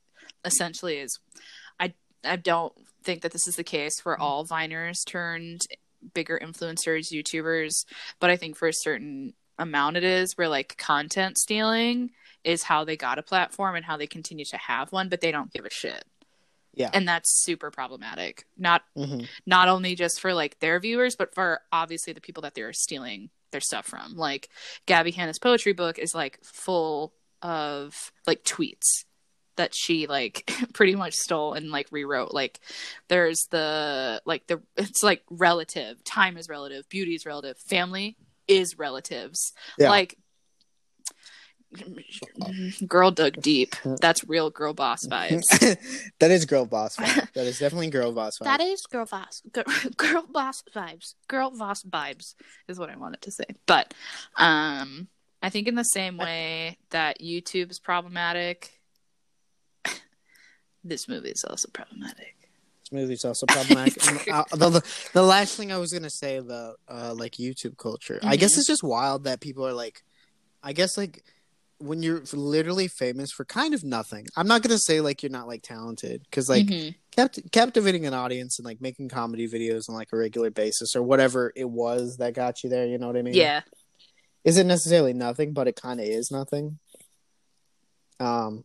essentially 0.44 0.98
is, 0.98 1.18
I 1.80 1.94
I 2.24 2.36
don't 2.36 2.72
think 3.04 3.22
that 3.22 3.32
this 3.32 3.46
is 3.48 3.56
the 3.56 3.64
case 3.64 4.00
for 4.00 4.14
Mm-hmm. 4.14 4.22
all 4.22 4.46
Viners 4.46 5.04
turned 5.06 5.62
bigger 6.14 6.38
influencers, 6.42 7.12
YouTubers, 7.12 7.84
but 8.20 8.30
I 8.30 8.36
think 8.36 8.56
for 8.56 8.68
a 8.68 8.72
certain 8.72 9.34
amount 9.58 9.96
it 9.96 10.04
is 10.04 10.36
where 10.36 10.48
like 10.48 10.76
content 10.78 11.38
stealing 11.38 12.10
is 12.42 12.64
how 12.64 12.84
they 12.84 12.96
got 12.96 13.18
a 13.18 13.22
platform 13.22 13.76
and 13.76 13.84
how 13.84 13.96
they 13.96 14.06
continue 14.08 14.44
to 14.46 14.56
have 14.56 14.90
one, 14.90 15.08
but 15.08 15.20
they 15.20 15.30
don't 15.30 15.52
give 15.52 15.64
a 15.64 15.70
shit. 15.70 16.04
Yeah. 16.74 16.90
And 16.92 17.06
that's 17.06 17.44
super 17.44 17.70
problematic. 17.70 18.46
Not 18.56 18.82
Mhm. 18.96 19.28
not 19.46 19.68
only 19.68 19.94
just 19.94 20.20
for 20.20 20.32
like 20.34 20.58
their 20.58 20.80
viewers, 20.80 21.14
but 21.14 21.34
for 21.34 21.60
obviously 21.70 22.12
the 22.14 22.20
people 22.20 22.42
that 22.42 22.54
they're 22.54 22.72
stealing 22.72 23.30
their 23.52 23.60
stuff 23.60 23.86
from. 23.86 24.16
Like 24.16 24.48
Gabby 24.86 25.10
Hanna's 25.12 25.38
poetry 25.38 25.72
book 25.74 25.98
is 25.98 26.14
like 26.14 26.38
full 26.42 27.12
of 27.42 28.10
like 28.26 28.42
tweets 28.42 29.04
that 29.56 29.74
she 29.74 30.06
like 30.06 30.50
pretty 30.72 30.94
much 30.94 31.14
stole 31.14 31.54
and 31.54 31.70
like 31.70 31.88
rewrote. 31.90 32.32
Like 32.32 32.60
there's 33.08 33.46
the 33.50 34.22
like 34.24 34.46
the 34.46 34.60
it's 34.76 35.02
like 35.02 35.22
relative, 35.30 36.02
time 36.04 36.36
is 36.36 36.48
relative, 36.48 36.88
beauty 36.88 37.14
is 37.14 37.26
relative, 37.26 37.56
family 37.58 38.16
is 38.48 38.78
relatives. 38.78 39.52
Yeah. 39.78 39.90
Like 39.90 40.16
girl 42.86 43.10
dug 43.10 43.40
deep. 43.40 43.74
That's 44.00 44.28
real 44.28 44.50
girl 44.50 44.74
boss 44.74 45.06
vibes. 45.06 45.44
that 46.20 46.30
is 46.30 46.44
girl 46.44 46.66
boss 46.66 46.96
vibe. 46.96 47.28
That 47.34 47.46
is 47.46 47.58
definitely 47.58 47.90
girl 47.90 48.12
boss 48.12 48.38
vibe. 48.38 48.44
That 48.44 48.60
is 48.60 48.82
girl 48.82 49.06
boss, 49.06 49.42
girl, 49.52 49.64
girl 49.96 50.24
boss 50.30 50.62
vibes. 50.74 51.14
Girl 51.28 51.50
boss 51.56 51.82
vibes 51.82 52.34
is 52.68 52.78
what 52.78 52.90
I 52.90 52.96
wanted 52.96 53.22
to 53.22 53.30
say. 53.30 53.44
But 53.66 53.94
um, 54.36 55.08
I 55.42 55.50
think 55.50 55.66
in 55.66 55.74
the 55.74 55.82
same 55.82 56.18
way 56.18 56.78
that 56.90 57.20
YouTube 57.20 57.70
is 57.70 57.78
problematic, 57.78 58.70
this 60.84 61.08
movie 61.08 61.30
is 61.30 61.44
also 61.48 61.68
problematic. 61.72 62.34
This 62.82 62.92
movie's 62.92 63.24
also 63.24 63.46
problematic. 63.46 64.04
And, 64.06 64.18
uh, 64.30 64.44
the, 64.56 64.68
the, 64.70 64.82
the 65.12 65.22
last 65.22 65.56
thing 65.56 65.70
I 65.72 65.78
was 65.78 65.92
gonna 65.92 66.10
say 66.10 66.36
about 66.36 66.80
uh, 66.88 67.14
like 67.16 67.32
YouTube 67.32 67.76
culture, 67.78 68.18
I 68.22 68.36
guess 68.36 68.54
Mhm. 68.54 68.58
it's 68.58 68.66
just 68.66 68.82
wild 68.82 69.24
that 69.24 69.40
people 69.40 69.66
are 69.66 69.72
like, 69.72 70.02
I 70.62 70.72
guess 70.72 70.96
like 70.96 71.22
when 71.78 72.02
you're 72.02 72.22
literally 72.32 72.86
famous 72.86 73.32
for 73.32 73.44
kind 73.44 73.74
of 73.74 73.82
nothing. 73.82 74.26
I'm 74.36 74.46
not 74.46 74.62
gonna 74.62 74.78
say 74.78 75.00
like 75.00 75.22
you're 75.22 75.30
not 75.32 75.48
like 75.48 75.62
talented 75.62 76.22
because 76.30 76.48
like 76.48 76.66
Mhm. 76.66 76.94
capt- 77.16 77.50
captivating 77.50 78.06
an 78.06 78.14
audience 78.14 78.58
and 78.58 78.64
like 78.66 78.80
making 78.80 79.08
comedy 79.08 79.48
videos 79.48 79.88
on 79.88 79.94
like 79.96 80.08
a 80.12 80.16
regular 80.16 80.50
basis 80.50 80.94
or 80.94 81.02
whatever 81.02 81.52
it 81.56 81.68
was 81.68 82.18
that 82.18 82.34
got 82.34 82.62
you 82.62 82.70
there. 82.70 82.86
You 82.86 82.98
know 82.98 83.08
what 83.08 83.16
I 83.16 83.22
mean? 83.22 83.34
yeah, 83.34 83.62
Isn't 84.44 84.68
necessarily 84.68 85.12
nothing, 85.12 85.52
but 85.52 85.66
it 85.68 85.74
kind 85.74 85.98
of 86.00 86.06
is 86.06 86.30
nothing. 86.30 86.78
Um, 88.20 88.64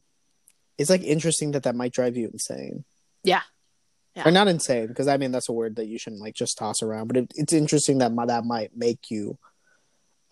it's 0.77 0.89
like 0.89 1.01
interesting 1.03 1.51
that 1.51 1.63
that 1.63 1.75
might 1.75 1.93
drive 1.93 2.15
you 2.17 2.29
insane. 2.31 2.85
Yeah. 3.23 3.41
Yeah. 4.15 4.27
Or 4.27 4.31
not 4.31 4.47
insane 4.47 4.87
because 4.87 5.07
I 5.07 5.17
mean 5.17 5.31
that's 5.31 5.49
a 5.49 5.53
word 5.53 5.75
that 5.75 5.87
you 5.87 5.99
shouldn't 5.99 6.21
like 6.21 6.33
just 6.35 6.57
toss 6.57 6.81
around, 6.81 7.07
but 7.07 7.17
it, 7.17 7.31
it's 7.35 7.53
interesting 7.53 7.99
that 7.99 8.15
that 8.27 8.45
might 8.45 8.75
make 8.75 9.09
you 9.11 9.37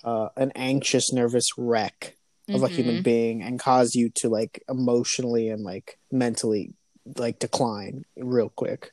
uh, 0.04 0.30
an 0.38 0.52
anxious, 0.56 1.12
nervous 1.12 1.50
wreck 1.58 2.16
of 2.50 2.62
a 2.62 2.68
human 2.68 2.98
Mhm. 2.98 3.04
being 3.04 3.41
and 3.41 3.60
cause 3.60 3.96
you 3.96 4.10
to 4.18 4.30
like 4.30 4.64
emotionally 4.70 5.50
and 5.50 5.64
like 5.64 5.98
mentally 6.12 6.74
like 7.18 7.39
decline 7.39 8.06
real 8.18 8.50
quick. 8.50 8.91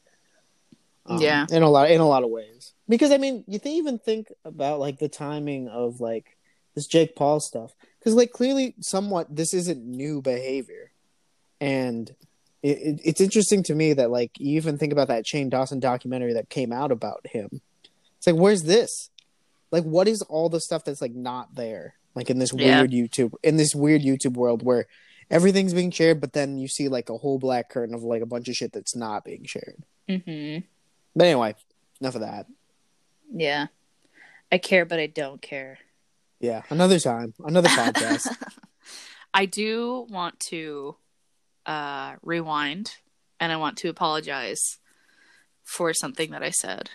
Um, 1.05 1.20
Yeah. 1.20 1.46
in 1.50 1.62
a 1.62 1.70
lot 1.70 1.90
in 1.90 2.00
a 2.00 2.09
lot 2.09 2.22
of 2.22 2.30
ways. 2.30 2.72
Because 2.88 3.11
I 3.11 3.18
mean, 3.18 3.44
you 3.46 3.59
th- 3.59 3.76
even 3.78 3.98
think 3.98 4.28
about 4.44 4.78
like 4.80 4.98
the 4.98 5.09
timing 5.09 5.68
of 5.68 6.00
like 6.00 6.36
this 6.74 6.86
Jake 6.86 7.14
Paul 7.16 7.40
stuff 7.40 7.74
because 7.98 8.14
like 8.14 8.30
clearly, 8.32 8.74
somewhat 8.80 9.34
this 9.34 9.53
isn't 9.53 9.84
new 9.84 10.22
behavior, 10.22 10.91
and 11.62 12.10
it, 12.62 12.78
it, 12.78 13.00
it's 13.04 13.20
interesting 13.20 13.62
to 13.64 13.74
me 13.74 13.92
that 13.94 14.10
like 14.10 14.32
you 14.38 14.56
even 14.56 14.78
think 14.78 14.92
about 14.92 15.08
that 15.08 15.26
Shane 15.26 15.48
Dawson 15.48 15.80
documentary 15.80 16.34
that 16.34 16.48
came 16.50 16.72
out 16.72 16.92
about 16.92 17.26
him. 17.26 17.60
It's 18.18 18.26
like, 18.26 18.36
where's 18.36 18.62
this? 18.64 19.10
Like, 19.70 19.84
what 19.84 20.06
is 20.08 20.22
all 20.22 20.48
the 20.48 20.60
stuff 20.60 20.84
that's 20.84 21.00
like 21.00 21.14
not 21.14 21.54
there? 21.54 21.94
Like 22.14 22.28
in 22.30 22.38
this 22.38 22.52
Yeah. 22.52 22.80
weird 22.80 22.90
YouTube 22.90 23.32
in 23.42 23.56
this 23.56 23.74
weird 23.74 24.02
YouTube 24.02 24.34
world 24.34 24.62
where 24.62 24.86
everything's 25.30 25.72
being 25.74 25.90
shared, 25.90 26.20
but 26.20 26.34
then 26.34 26.58
you 26.58 26.68
see 26.68 26.88
like 26.88 27.08
a 27.08 27.16
whole 27.16 27.38
black 27.38 27.70
curtain 27.70 27.94
of 27.94 28.02
like 28.02 28.22
a 28.22 28.26
bunch 28.26 28.48
of 28.48 28.54
shit 28.54 28.72
that's 28.72 28.94
not 28.94 29.24
being 29.24 29.44
shared. 29.44 29.82
Mm-hmm. 30.08 30.64
But 31.16 31.24
anyway, 31.26 31.54
enough 32.00 32.14
of 32.16 32.20
that. 32.20 32.46
Yeah. 33.32 33.68
I 34.50 34.58
care, 34.58 34.84
but 34.84 34.98
I 35.00 35.06
don't 35.06 35.40
care. 35.40 35.78
Yeah, 36.38 36.62
another 36.70 36.98
time, 36.98 37.32
another 37.44 37.68
podcast. 37.80 38.26
I 39.32 39.46
do 39.46 40.06
want 40.10 40.38
to 40.50 40.96
uh, 41.66 42.16
rewind 42.22 42.96
and 43.42 43.52
I 43.52 43.56
want 43.56 43.76
to 43.78 43.88
apologize 43.88 44.78
for 45.64 45.92
something 45.92 46.30
that 46.30 46.42
I 46.42 46.50
said 46.50 46.90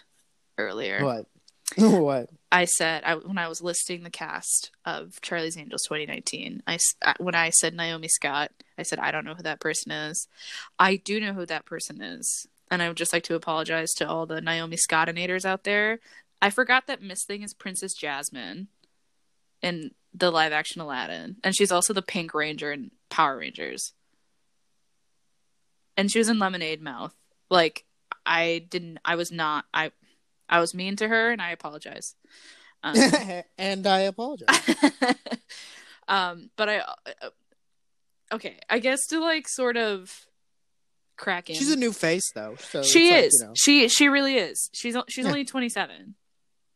earlier. 0.57 1.03
what? 1.03 1.25
what? 1.77 2.29
I 2.49 2.63
said 2.63 3.03
I, 3.03 3.15
when 3.15 3.37
I 3.37 3.49
was 3.49 3.61
listing 3.61 4.03
the 4.03 4.09
cast 4.09 4.71
of 4.85 5.19
Charlie's 5.21 5.57
Angels 5.57 5.83
2019, 5.83 6.63
I 6.65 6.77
when 7.19 7.35
I 7.35 7.49
said 7.49 7.73
Naomi 7.73 8.07
Scott, 8.07 8.51
I 8.77 8.83
said 8.83 8.99
I 8.99 9.11
don't 9.11 9.25
know 9.25 9.33
who 9.33 9.43
that 9.43 9.59
person 9.59 9.91
is. 9.91 10.27
I 10.79 10.95
do 10.95 11.19
know 11.19 11.33
who 11.33 11.45
that 11.45 11.65
person 11.65 12.01
is, 12.01 12.47
and 12.71 12.81
I 12.81 12.87
would 12.87 12.97
just 12.97 13.11
like 13.11 13.23
to 13.23 13.35
apologize 13.35 13.91
to 13.97 14.07
all 14.07 14.25
the 14.25 14.39
Naomi 14.39 14.77
Scottinators 14.77 15.45
out 15.45 15.65
there. 15.65 15.99
I 16.41 16.49
forgot 16.49 16.87
that 16.87 17.01
Miss 17.01 17.25
Thing 17.25 17.41
is 17.41 17.53
Princess 17.53 17.93
Jasmine 17.93 18.67
in 19.61 19.91
the 20.13 20.31
live 20.31 20.53
action 20.53 20.81
Aladdin, 20.81 21.35
and 21.43 21.53
she's 21.55 21.71
also 21.71 21.93
the 21.93 22.01
Pink 22.01 22.33
Ranger 22.33 22.71
in 22.71 22.91
Power 23.09 23.37
Rangers, 23.39 23.93
and 25.97 26.09
she 26.11 26.19
was 26.19 26.29
in 26.29 26.39
Lemonade 26.39 26.81
Mouth. 26.81 27.13
Like 27.49 27.83
I 28.25 28.65
didn't, 28.69 28.99
I 29.03 29.15
was 29.15 29.31
not, 29.31 29.65
I, 29.73 29.91
I 30.49 30.59
was 30.59 30.73
mean 30.73 30.95
to 30.97 31.07
her, 31.07 31.31
and 31.31 31.41
I 31.41 31.51
apologize. 31.51 32.15
Um, 32.83 32.95
and 33.57 33.85
I 33.87 33.99
apologize. 34.01 34.47
um, 36.07 36.49
but 36.55 36.69
I, 36.69 36.77
uh, 36.79 37.29
okay, 38.33 38.59
I 38.69 38.79
guess 38.79 39.05
to 39.07 39.19
like 39.19 39.47
sort 39.47 39.77
of 39.77 40.25
crack 41.17 41.49
in. 41.49 41.55
She's 41.55 41.71
a 41.71 41.75
new 41.77 41.91
face 41.91 42.31
though. 42.33 42.55
So 42.59 42.83
she 42.83 43.09
it's 43.09 43.11
like, 43.11 43.23
is. 43.25 43.39
you 43.41 43.47
know, 43.47 43.53
She 43.57 43.89
she 43.89 44.07
really 44.09 44.35
is. 44.35 44.69
She's 44.73 44.95
she's 45.09 45.25
Yeah. 45.25 45.31
only 45.31 45.45
twenty 45.45 45.69
seven. 45.69 46.15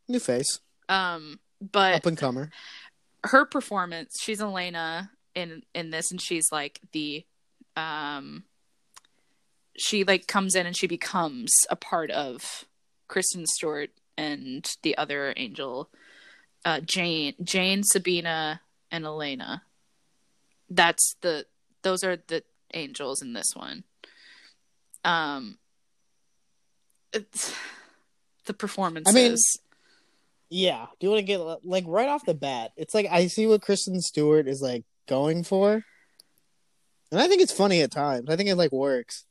new 0.07 0.19
face, 0.19 0.59
Um, 0.89 1.39
but 1.61 1.95
up 1.95 2.05
and 2.05 2.17
comer. 2.17 2.49
her 3.25 3.45
performance, 3.45 4.17
she's 4.21 4.41
Elena 4.41 5.11
in 5.35 5.61
in 5.75 5.91
this, 5.91 6.11
and 6.11 6.19
she's 6.21 6.51
like 6.51 6.79
the, 6.91 7.25
um, 7.77 8.43
she 9.77 10.03
like 10.03 10.27
comes 10.27 10.55
in 10.55 10.65
and 10.65 10.75
she 10.75 10.87
becomes 10.87 11.51
a 11.69 11.75
part 11.75 12.11
of 12.11 12.65
Kristen 13.07 13.45
Stewart 13.45 13.89
and 14.17 14.69
the 14.83 14.97
other 14.97 15.33
angel, 15.37 15.89
uh, 16.65 16.79
Jane, 16.81 17.33
Jane, 17.43 17.83
Sabina, 17.83 18.61
and 18.91 19.05
Elena. 19.05 19.63
That's 20.69 21.15
the 21.21 21.45
those 21.81 22.03
are 22.03 22.17
the 22.27 22.43
angels 22.73 23.21
in 23.21 23.33
this 23.33 23.53
one. 23.55 23.83
Um, 25.03 25.57
it's 27.13 27.53
the 28.45 28.53
performances. 28.53 29.59
Yeah. 30.49 30.85
Do 30.99 31.07
you 31.07 31.11
want 31.11 31.19
to 31.19 31.25
get 31.25 31.39
like 31.63 31.85
right 31.87 32.09
off 32.09 32.25
the 32.25 32.33
bat? 32.33 32.71
It's 32.75 32.93
like 32.93 33.07
I 33.09 33.27
see 33.27 33.47
what 33.47 33.61
Kristen 33.61 34.01
Stewart 34.01 34.47
is 34.47 34.61
like 34.61 34.83
going 35.07 35.43
for, 35.43 35.83
and 37.11 37.21
I 37.21 37.27
think 37.27 37.41
it's 37.41 37.53
funny 37.53 37.81
at 37.81 37.91
times. 37.91 38.29
I 38.29 38.35
think 38.35 38.49
it 38.49 38.55
like 38.55 38.71
works, 38.71 39.25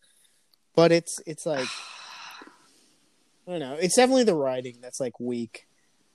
but 0.74 0.92
it's 0.92 1.18
it's 1.26 1.46
like 1.46 1.66
I 3.46 3.52
don't 3.52 3.60
know. 3.60 3.74
It's 3.74 3.96
definitely 3.96 4.24
the 4.24 4.34
writing 4.34 4.76
that's 4.80 5.00
like 5.00 5.18
weak. 5.18 5.66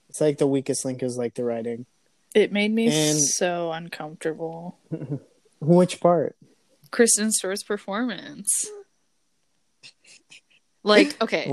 It's 0.10 0.22
like 0.22 0.38
the 0.38 0.48
weakest 0.48 0.86
link 0.86 1.04
is 1.04 1.18
like 1.18 1.34
the 1.34 1.44
writing. 1.44 1.86
it 2.34 2.52
made 2.52 2.72
me 2.72 2.88
And- 2.88 3.20
so 3.22 3.72
uncomfortable. 3.72 4.78
Which 5.60 6.00
part? 6.00 6.36
Kristen 6.92 7.32
Stewart's 7.32 7.64
performance. 7.64 8.48
Like, 10.84 11.18
okay, 11.22 11.52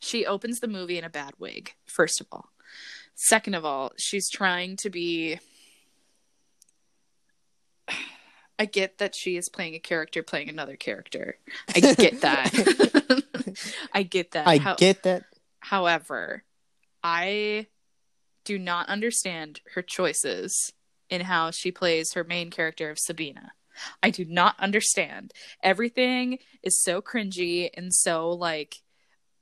she 0.00 0.26
opens 0.26 0.58
the 0.60 0.68
movie 0.68 0.98
in 0.98 1.04
a 1.04 1.08
bad 1.10 1.34
wig, 1.38 1.72
first 1.86 2.20
of 2.20 2.26
all. 2.32 2.48
Second 3.14 3.54
of 3.54 3.64
all, 3.64 3.92
she's 3.96 4.28
trying 4.28 4.76
to 4.82 4.90
be. 4.90 5.38
I 8.62 8.64
get 8.64 8.98
that 8.98 9.16
she 9.16 9.36
is 9.36 9.48
playing 9.48 9.74
a 9.74 9.80
character 9.80 10.22
playing 10.22 10.48
another 10.48 10.76
character. 10.76 11.36
I 11.74 11.80
get 11.80 12.20
that. 12.20 13.56
I 13.92 14.04
get 14.04 14.30
that. 14.30 14.46
I 14.46 14.58
How- 14.58 14.76
get 14.76 15.02
that. 15.02 15.24
However, 15.58 16.44
I 17.02 17.66
do 18.44 18.60
not 18.60 18.88
understand 18.88 19.62
her 19.74 19.82
choices 19.82 20.72
in 21.10 21.22
how 21.22 21.50
she 21.50 21.72
plays 21.72 22.12
her 22.12 22.22
main 22.22 22.52
character 22.52 22.88
of 22.88 23.00
Sabina. 23.00 23.50
I 24.00 24.10
do 24.10 24.24
not 24.24 24.54
understand. 24.60 25.32
Everything 25.64 26.38
is 26.62 26.80
so 26.80 27.02
cringy 27.02 27.68
and 27.74 27.92
so 27.92 28.30
like 28.30 28.76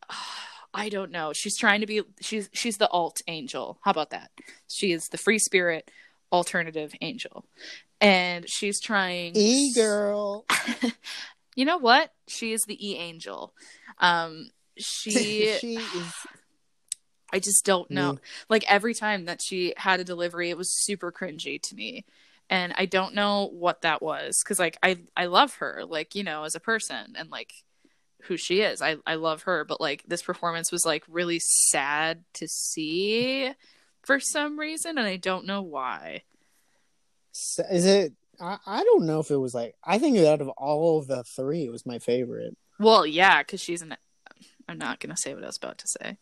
I 0.73 0.89
don't 0.89 1.11
know. 1.11 1.35
She's 1.35 1.59
trying 1.59 1.81
to 1.83 1.87
be 1.87 2.01
she's 2.23 2.49
she's 2.55 2.79
the 2.79 2.89
alt 2.89 3.21
angel. 3.29 3.81
How 3.83 3.91
about 3.91 4.11
that? 4.11 4.31
She 4.67 4.93
is 4.93 5.09
the 5.09 5.19
free 5.19 5.39
spirit 5.39 5.91
alternative 6.33 6.95
angel. 7.03 7.45
And 8.01 8.49
she's 8.49 8.81
trying 8.81 9.33
E 9.37 9.73
girl. 9.75 10.47
You 11.57 11.65
know 11.65 11.79
what? 11.79 12.13
She 12.29 12.53
is 12.53 12.63
the 12.65 12.89
E 12.89 12.97
angel. 12.97 13.55
Um 13.99 14.51
she 14.79 15.57
she 15.61 15.75
is. 15.77 16.13
I 17.33 17.39
just 17.39 17.65
don't 17.65 17.91
know. 17.91 18.15
Mm. 18.15 18.19
Like 18.49 18.65
every 18.67 18.95
time 18.95 19.27
that 19.27 19.43
she 19.43 19.75
had 19.77 20.01
a 20.01 20.05
delivery, 20.05 20.51
it 20.51 20.57
was 20.57 20.73
super 20.73 21.13
cringy 21.13 21.61
to 21.61 21.75
me. 21.75 22.05
And 22.49 22.73
I 22.77 22.87
don't 22.87 23.15
know 23.15 23.51
what 23.53 23.83
that 23.83 24.03
was 24.03 24.43
cuz 24.43 24.59
like 24.59 24.79
I 24.83 25.01
I 25.17 25.27
love 25.27 25.57
her 25.57 25.85
like, 25.87 26.15
you 26.15 26.25
know, 26.25 26.45
as 26.45 26.55
a 26.55 26.61
person 26.61 27.15
and 27.17 27.31
like 27.31 27.53
who 28.23 28.37
she 28.37 28.61
is. 28.63 28.81
I 28.81 28.97
I 29.07 29.17
love 29.17 29.43
her, 29.43 29.65
but 29.65 29.81
like 29.81 30.05
this 30.07 30.23
performance 30.23 30.73
was 30.73 30.87
like 30.87 31.05
really 31.09 31.41
sad 31.41 32.25
to 32.35 32.49
see 32.49 33.53
for 34.03 34.19
some 34.19 34.59
reason 34.59 34.99
and 34.99 35.07
I 35.07 35.17
don't 35.17 35.47
know 35.47 35.63
why. 35.63 36.23
Is 37.33 37.87
it? 37.87 38.13
I, 38.41 38.59
I 38.67 38.85
don't 38.85 39.07
know 39.07 39.21
if 39.21 39.31
it 39.31 39.37
was 39.37 39.55
like. 39.55 39.75
I 39.85 39.99
think 39.99 40.19
out 40.19 40.41
of 40.41 40.49
all 40.51 40.99
of 40.99 41.07
the 41.07 41.25
three, 41.25 41.65
it 41.65 41.73
was 41.73 41.85
my 41.87 41.99
favorite. 41.99 42.57
Well, 42.79 43.07
yeah, 43.07 43.43
cuz 43.43 43.61
she's 43.61 43.83
an 43.83 43.97
I'm 44.69 44.79
not 44.79 45.01
going 45.01 45.15
to 45.15 45.21
say 45.21 45.35
what 45.35 45.43
I 45.43 45.49
was 45.49 45.57
about 45.57 45.79
to 45.79 45.89
say. 45.89 46.17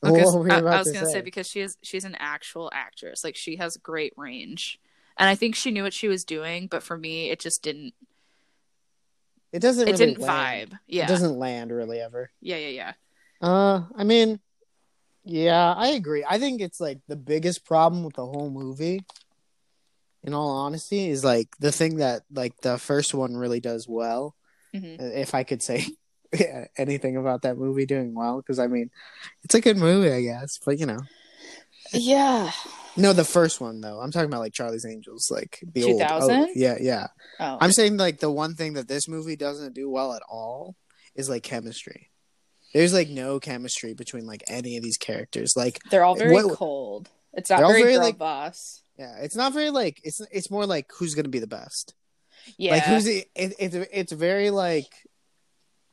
What 0.00 0.12
were 0.12 0.52
I, 0.52 0.58
about 0.58 0.74
I 0.74 0.78
was 0.80 0.88
to 0.88 0.92
gonna 0.92 1.06
say 1.06 1.12
say? 1.12 1.20
because 1.22 1.48
she 1.48 1.60
is 1.60 1.78
she's 1.82 2.04
an 2.04 2.14
actual 2.18 2.70
actress. 2.74 3.24
Like 3.24 3.36
she 3.36 3.56
has 3.56 3.76
great 3.78 4.12
range. 4.16 4.78
And 5.16 5.30
I 5.30 5.34
think 5.34 5.54
she 5.54 5.70
knew 5.70 5.82
what 5.82 5.94
she 5.94 6.08
was 6.08 6.24
doing, 6.24 6.66
but 6.66 6.82
for 6.82 6.98
me 6.98 7.30
it 7.30 7.40
just 7.40 7.62
didn't 7.62 7.94
It 9.52 9.60
doesn't. 9.60 9.88
it 9.88 9.92
really 9.92 10.06
didn't 10.06 10.20
land. 10.20 10.70
vibe. 10.72 10.78
Yeah. 10.86 11.04
It 11.04 11.08
doesn't 11.08 11.38
land 11.38 11.72
really 11.72 11.98
ever. 12.00 12.30
Yeah, 12.42 12.56
yeah, 12.58 12.68
yeah. 12.68 12.92
Uh, 13.40 13.84
I 13.96 14.04
mean, 14.04 14.40
yeah, 15.24 15.72
I 15.74 15.88
agree. 15.88 16.24
I 16.28 16.38
think 16.38 16.60
it's 16.60 16.78
like 16.80 17.00
the 17.08 17.16
biggest 17.16 17.64
problem 17.64 18.04
with 18.04 18.14
the 18.16 18.26
whole 18.26 18.50
movie. 18.50 19.04
In 20.26 20.34
all 20.34 20.50
honesty, 20.50 21.08
is 21.08 21.24
like 21.24 21.48
the 21.60 21.72
thing 21.72 21.96
that 21.98 22.22
like 22.32 22.60
the 22.60 22.78
first 22.78 23.14
one 23.14 23.36
really 23.36 23.60
does 23.60 23.86
well. 23.88 24.34
Mhm. 24.74 25.00
If 25.16 25.34
I 25.34 25.44
could 25.44 25.62
say 25.62 25.86
anything 26.76 27.16
about 27.16 27.42
that 27.42 27.56
movie 27.56 27.86
doing 27.86 28.14
well, 28.14 28.38
because 28.38 28.58
I 28.58 28.66
mean, 28.66 28.90
it's 29.44 29.54
a 29.54 29.60
good 29.60 29.76
movie, 29.76 30.10
I 30.12 30.22
guess. 30.22 30.58
But 30.64 30.78
you 30.78 30.86
know, 30.86 30.98
Yeah. 31.92 32.50
No, 32.96 33.12
the 33.12 33.24
first 33.24 33.60
one 33.60 33.80
though. 33.80 34.00
I'm 34.00 34.10
talking 34.10 34.28
about 34.28 34.40
like 34.40 34.52
Charlie's 34.54 34.86
Angels, 34.86 35.30
like 35.30 35.60
the 35.72 35.84
old. 35.84 36.02
Oh, 36.02 36.48
yeah, 36.54 36.76
yeah. 36.80 37.06
Oh, 37.38 37.58
I'm 37.60 37.72
saying 37.72 37.96
like 37.98 38.18
the 38.20 38.30
one 38.30 38.54
thing 38.54 38.72
that 38.74 38.88
this 38.88 39.06
movie 39.08 39.36
doesn't 39.36 39.74
do 39.74 39.88
well 39.90 40.12
at 40.14 40.22
all 40.28 40.74
is 41.14 41.28
like 41.28 41.42
chemistry. 41.42 42.10
There's 42.74 42.92
like 42.94 43.08
no 43.08 43.38
chemistry 43.38 43.94
between 43.94 44.26
like 44.26 44.42
any 44.48 44.76
of 44.76 44.82
these 44.82 44.96
characters. 44.98 45.54
Like, 45.56 45.78
they're 45.90 46.04
all 46.04 46.16
very 46.16 46.32
what- 46.34 46.56
cold. 46.56 47.08
It's 47.34 47.50
not 47.50 47.60
very, 47.60 47.82
very, 47.82 47.94
girl 47.94 48.02
like- 48.02 48.18
boss. 48.18 48.82
Yeah, 48.98 49.16
it's 49.20 49.36
not 49.36 49.52
very 49.52 49.70
like 49.70 50.00
it's 50.04 50.20
it's 50.30 50.50
more 50.50 50.66
like 50.66 50.90
who's 50.96 51.14
gonna 51.14 51.28
be 51.28 51.38
the 51.38 51.46
best. 51.46 51.94
Yeah, 52.56 52.72
Like 52.72 52.84
who's 52.84 53.04
the, 53.04 53.24
it, 53.34 53.54
it's 53.58 53.74
it's 53.74 54.12
very 54.12 54.50
like 54.50 54.92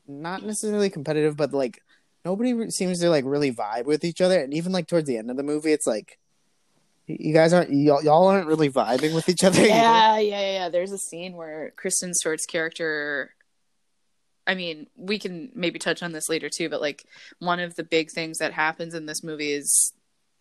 not 0.08 0.43
necessarily 0.43 0.89
competitive, 0.89 1.36
but 1.36 1.54
like 1.54 1.82
nobody 2.24 2.70
seems 2.70 2.99
to 2.99 3.10
like 3.10 3.26
really 3.26 3.51
vibe 3.51 3.86
with 3.86 4.04
each 4.04 4.22
other. 4.22 4.39
And 4.39 4.54
even 4.54 4.72
like 4.72 4.88
towards 4.88 5.08
the 5.08 5.18
end 5.18 5.30
of 5.30 5.38
the 5.38 5.43
movie, 5.43 5.72
it's 5.72 5.88
like 5.88 6.20
you 7.08 7.34
guys 7.34 7.51
aren't 7.51 7.72
y'all, 7.72 8.04
y'all 8.04 8.28
aren't 8.28 8.47
really 8.47 8.70
vibing 8.70 9.14
with 9.14 9.28
each 9.28 9.43
other. 9.43 9.62
yeah, 9.62 10.18
yeah, 10.20 10.39
yeah, 10.39 10.51
yeah. 10.54 10.70
There's 10.70 10.91
a 10.91 10.97
scene 10.97 11.36
where 11.36 11.74
Kristen 11.76 12.14
Stewart's 12.14 12.45
character. 12.45 13.36
I 14.45 14.56
mean, 14.56 14.88
we 14.97 15.20
can 15.20 15.51
maybe 15.56 15.80
touch 15.80 16.04
on 16.04 16.12
this 16.12 16.30
later 16.30 16.49
too, 16.49 16.70
but 16.70 16.82
like 16.82 17.06
one 17.39 17.60
of 17.60 17.76
the 17.76 17.84
big 17.84 18.12
things 18.12 18.39
that 18.39 18.54
happens 18.54 18.93
in 18.93 19.06
this 19.06 19.24
movie 19.24 19.51
is 19.51 19.93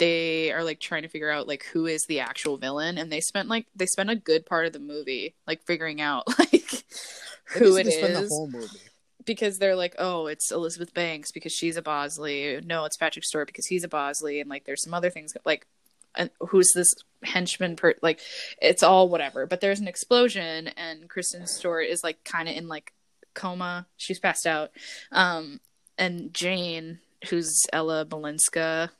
they 0.02 0.50
are 0.50 0.64
like 0.64 0.80
trying 0.80 1.02
to 1.02 1.08
figure 1.08 1.30
out 1.30 1.46
like 1.46 1.62
who 1.72 1.86
is 1.86 2.04
the 2.08 2.18
actual 2.18 2.56
villain, 2.56 2.98
and 2.98 3.12
they 3.12 3.20
spent 3.20 3.48
like 3.48 3.66
they 3.76 3.86
spent 3.86 4.10
a 4.10 4.16
good 4.16 4.44
part 4.44 4.66
of 4.66 4.72
the 4.72 4.80
movie 4.80 5.36
like 5.46 5.62
figuring 5.64 6.00
out 6.00 6.26
like 6.38 6.84
who 7.44 7.76
it 7.76 7.86
is 7.86 8.00
the 8.00 8.26
whole 8.28 8.50
movie. 8.50 8.66
because 9.24 9.58
they're 9.58 9.76
like, 9.76 9.94
oh, 10.00 10.26
it's 10.26 10.50
Elizabeth 10.50 10.92
Banks 10.92 11.30
because 11.30 11.52
she's 11.52 11.76
a 11.76 11.82
Bosley. 11.82 12.60
No, 12.64 12.84
it's 12.84 12.96
Patrick 12.96 13.24
Stewart 13.24 13.46
because 13.46 13.66
he's 13.66 13.84
a 13.84 13.88
Bosley, 13.88 14.40
and 14.40 14.50
like 14.50 14.64
there's 14.64 14.82
some 14.82 14.94
other 14.94 15.10
things 15.10 15.34
like, 15.44 15.68
and 16.16 16.30
who's 16.40 16.72
this 16.74 16.92
henchman? 17.22 17.76
Per 17.76 17.94
like, 18.02 18.18
it's 18.60 18.82
all 18.82 19.08
whatever. 19.08 19.46
But 19.46 19.60
there's 19.60 19.80
an 19.80 19.86
explosion, 19.88 20.66
and 20.76 21.08
Kristen 21.08 21.46
Stewart 21.46 21.86
is 21.86 22.02
like 22.02 22.24
kind 22.24 22.48
of 22.48 22.56
in 22.56 22.66
like 22.66 22.92
coma. 23.34 23.86
She's 23.96 24.18
passed 24.18 24.48
out, 24.48 24.72
um, 25.12 25.60
and 25.96 26.34
Jane, 26.34 26.98
who's 27.28 27.62
Ella 27.72 28.04
Balinska, 28.04 28.90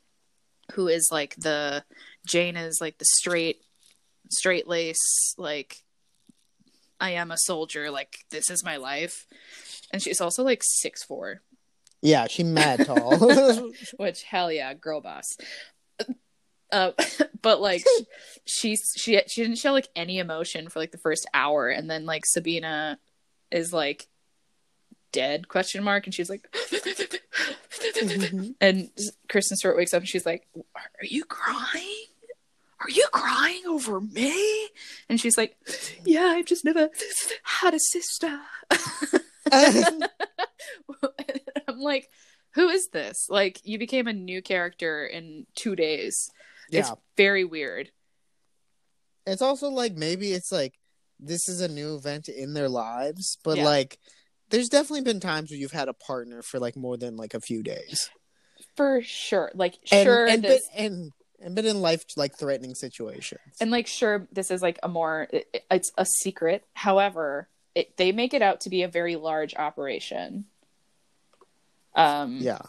who 0.72 0.88
is 0.88 1.08
like 1.10 1.34
the 1.36 1.84
Jane 2.26 2.56
is 2.56 2.80
like 2.80 2.98
the 2.98 3.04
straight, 3.04 3.62
straight 4.30 4.68
lace 4.68 5.34
like. 5.38 5.76
I 7.00 7.10
am 7.10 7.32
a 7.32 7.36
soldier, 7.36 7.90
like 7.90 8.18
this 8.30 8.48
is 8.48 8.62
my 8.64 8.76
life 8.76 9.26
and 9.92 10.02
she's 10.02 10.20
also 10.20 10.42
like 10.42 10.62
six 10.64 11.04
four, 11.04 11.42
Yeah, 12.00 12.26
she 12.26 12.42
mad 12.42 12.86
tall. 12.86 13.18
which 13.96 14.22
hell 14.22 14.50
yeah, 14.50 14.72
girl 14.74 15.00
boss. 15.00 15.36
Uh, 16.72 16.92
but 17.42 17.60
like 17.60 17.84
she 18.46 18.76
she 18.96 19.20
she 19.28 19.42
didn't 19.42 19.58
show 19.58 19.72
like 19.72 19.88
any 19.94 20.18
emotion 20.18 20.68
for 20.68 20.78
like 20.78 20.92
the 20.92 20.98
first 20.98 21.28
hour, 21.34 21.68
and 21.68 21.90
then 21.90 22.06
like 22.06 22.24
Sabina 22.24 22.98
is 23.50 23.72
like 23.72 24.06
dead 25.12 25.48
question 25.48 25.84
mark, 25.84 26.06
and 26.06 26.14
she's 26.14 26.30
like, 26.30 26.50
mm-hmm. 26.52 28.50
and 28.60 28.90
Kristen 29.28 29.56
Stewart 29.56 29.76
wakes 29.76 29.94
up 29.94 30.00
and 30.00 30.08
she's 30.08 30.26
like, 30.26 30.46
"Are 30.56 30.62
you 31.02 31.24
crying? 31.24 32.06
Are 32.80 32.90
you 32.90 33.06
crying 33.12 33.62
over 33.68 34.00
me?" 34.00 34.68
And 35.08 35.20
she's 35.20 35.36
like, 35.36 35.56
"Yeah, 36.04 36.26
I've 36.36 36.46
just 36.46 36.64
never 36.64 36.90
had 37.42 37.74
a 37.74 37.80
sister." 37.80 38.40
I'm 39.52 40.02
like, 41.80 42.08
who 42.54 42.68
is 42.68 42.88
this? 42.92 43.26
Like, 43.28 43.60
you 43.64 43.78
became 43.78 44.06
a 44.06 44.12
new 44.12 44.42
character 44.42 45.06
in 45.06 45.46
two 45.54 45.76
days. 45.76 46.30
It's 46.70 46.88
yeah, 46.88 46.94
very 47.16 47.44
weird. 47.44 47.90
it's 49.26 49.42
also 49.42 49.68
like 49.68 49.94
maybe 49.94 50.32
it's 50.32 50.50
like 50.50 50.74
this 51.20 51.48
is 51.48 51.60
a 51.60 51.68
new 51.68 51.94
event 51.94 52.28
in 52.28 52.54
their 52.54 52.68
lives, 52.68 53.38
but 53.44 53.58
Yeah. 53.58 53.64
like 53.64 53.98
there's 54.52 54.68
definitely 54.68 55.00
been 55.02 55.18
times 55.18 55.50
where 55.50 55.58
you've 55.58 55.72
had 55.72 55.88
a 55.88 55.92
partner 55.92 56.42
for 56.42 56.60
like 56.60 56.76
more 56.76 56.96
than 56.96 57.16
like 57.16 57.34
a 57.34 57.40
few 57.40 57.64
days. 57.64 58.08
For 58.76 59.02
sure. 59.02 59.50
Like, 59.54 59.74
And, 59.90 60.04
sure, 60.06 60.26
and, 60.28 60.42
this, 60.44 60.62
been, 60.76 60.84
and 60.84 61.12
and 61.40 61.54
been 61.56 61.66
in 61.66 61.80
life 61.82 62.04
like 62.16 62.38
threatening 62.38 62.74
situations. 62.76 63.40
and 63.60 63.70
like, 63.72 63.88
sure, 63.88 64.28
this 64.32 64.50
is 64.52 64.62
like 64.62 64.78
a 64.84 64.88
more, 64.88 65.26
it, 65.32 65.64
it's 65.70 65.90
a 65.98 66.06
secret. 66.06 66.64
However, 66.74 67.48
it, 67.74 67.96
they 67.96 68.12
make 68.12 68.32
it 68.32 68.42
out 68.42 68.60
to 68.60 68.70
be 68.70 68.82
a 68.84 68.88
very 68.88 69.16
large 69.16 69.54
operation. 69.56 70.44
Um, 71.94 72.38
yeah. 72.40 72.60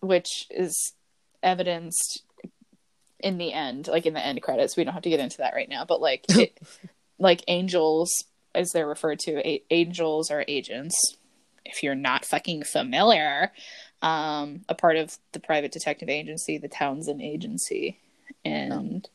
which 0.00 0.46
is 0.50 0.92
evidenced 1.42 2.22
in 3.18 3.36
the 3.36 3.52
end, 3.52 3.88
like 3.88 4.06
in 4.06 4.14
the 4.14 4.24
end 4.24 4.40
credits. 4.42 4.76
We 4.76 4.84
don't 4.84 4.94
have 4.94 5.02
to 5.02 5.10
get 5.10 5.20
into 5.20 5.38
that 5.38 5.54
right 5.54 5.68
now, 5.68 5.84
but 5.84 6.00
like 6.00 6.24
it, 6.30 6.56
like 7.18 7.42
angels, 7.48 8.10
as 8.54 8.70
they're 8.70 8.86
referred 8.86 9.18
to, 9.20 9.46
a- 9.46 9.62
angels 9.70 10.30
or 10.30 10.44
agents. 10.48 10.94
If 11.64 11.82
you're 11.82 11.94
not 11.94 12.24
fucking 12.24 12.64
familiar, 12.64 13.52
um, 14.02 14.62
a 14.68 14.74
part 14.74 14.96
of 14.96 15.18
the 15.32 15.40
private 15.40 15.72
detective 15.72 16.08
agency, 16.08 16.58
the 16.58 16.68
Townsend 16.68 17.20
Agency, 17.20 17.98
and 18.44 19.08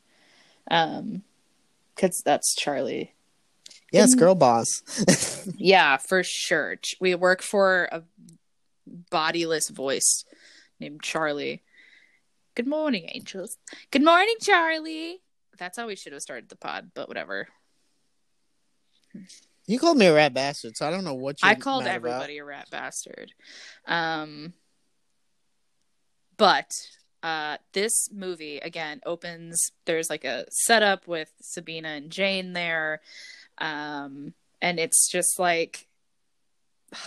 um, 0.70 1.22
because 1.94 2.22
that's 2.24 2.54
Charlie. 2.54 3.12
Yes, 3.92 4.14
girl 4.14 4.34
boss. 4.34 4.82
Yeah, 5.56 5.96
for 5.96 6.22
sure. 6.24 6.76
We 7.00 7.14
work 7.14 7.40
for 7.40 7.88
a 7.92 8.02
bodiless 9.10 9.70
voice 9.70 10.24
named 10.80 11.02
Charlie. 11.02 11.62
Good 12.54 12.66
morning, 12.66 13.08
angels. 13.12 13.56
Good 13.90 14.04
morning, 14.04 14.34
Charlie. 14.40 15.20
That's 15.58 15.78
how 15.78 15.86
we 15.86 15.96
should 15.96 16.12
have 16.12 16.22
started 16.22 16.48
the 16.48 16.56
pod, 16.56 16.90
but 16.94 17.08
whatever. 17.08 17.48
You 19.66 19.78
called 19.78 19.98
me 19.98 20.06
a 20.06 20.14
rat 20.14 20.32
bastard, 20.32 20.76
so 20.76 20.86
I 20.86 20.90
don't 20.90 21.04
know 21.04 21.14
what 21.14 21.42
you 21.42 21.48
I 21.48 21.54
called 21.54 21.86
everybody 21.86 22.38
a 22.38 22.44
rat 22.44 22.68
bastard. 22.70 23.32
Um, 23.86 24.52
but 26.36 26.70
uh, 27.22 27.56
this 27.72 28.08
movie 28.12 28.58
again 28.58 29.00
opens. 29.04 29.72
There's 29.84 30.08
like 30.08 30.24
a 30.24 30.46
setup 30.50 31.08
with 31.08 31.32
Sabina 31.40 31.88
and 31.88 32.10
Jane 32.10 32.52
there, 32.52 33.00
um, 33.58 34.34
and 34.62 34.78
it's 34.78 35.10
just 35.10 35.38
like, 35.40 35.88
man, 36.92 37.00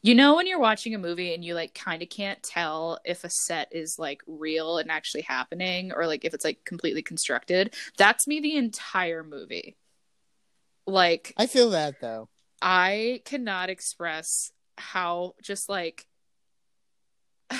you 0.00 0.14
know 0.14 0.36
when 0.36 0.46
you're 0.46 0.60
watching 0.60 0.94
a 0.94 0.98
movie 0.98 1.34
and 1.34 1.44
you 1.44 1.54
like 1.54 1.74
kind 1.74 2.02
of 2.02 2.08
can't 2.08 2.42
tell 2.44 3.00
if 3.04 3.24
a 3.24 3.30
set 3.30 3.68
is 3.72 3.96
like 3.98 4.22
real 4.28 4.78
and 4.78 4.92
actually 4.92 5.22
happening, 5.22 5.90
or 5.92 6.06
like 6.06 6.24
if 6.24 6.34
it's 6.34 6.44
like 6.44 6.64
completely 6.64 7.02
constructed. 7.02 7.74
That's 7.96 8.28
me 8.28 8.38
the 8.38 8.56
entire 8.56 9.24
movie. 9.24 9.76
Like 10.86 11.32
I 11.36 11.46
feel 11.46 11.70
that 11.70 12.00
though. 12.00 12.28
I 12.60 13.20
cannot 13.24 13.70
express 13.70 14.52
how 14.76 15.34
just 15.42 15.68
like 15.68 16.06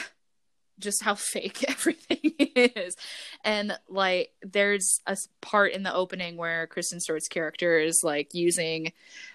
just 0.78 1.02
how 1.02 1.14
fake 1.14 1.64
everything 1.68 2.34
is. 2.38 2.96
And 3.44 3.78
like 3.88 4.30
there's 4.42 5.00
a 5.06 5.16
part 5.40 5.72
in 5.72 5.82
the 5.82 5.94
opening 5.94 6.36
where 6.36 6.66
Kristen 6.66 7.00
Stewart's 7.00 7.28
character 7.28 7.78
is 7.78 8.00
like 8.02 8.34
using 8.34 8.92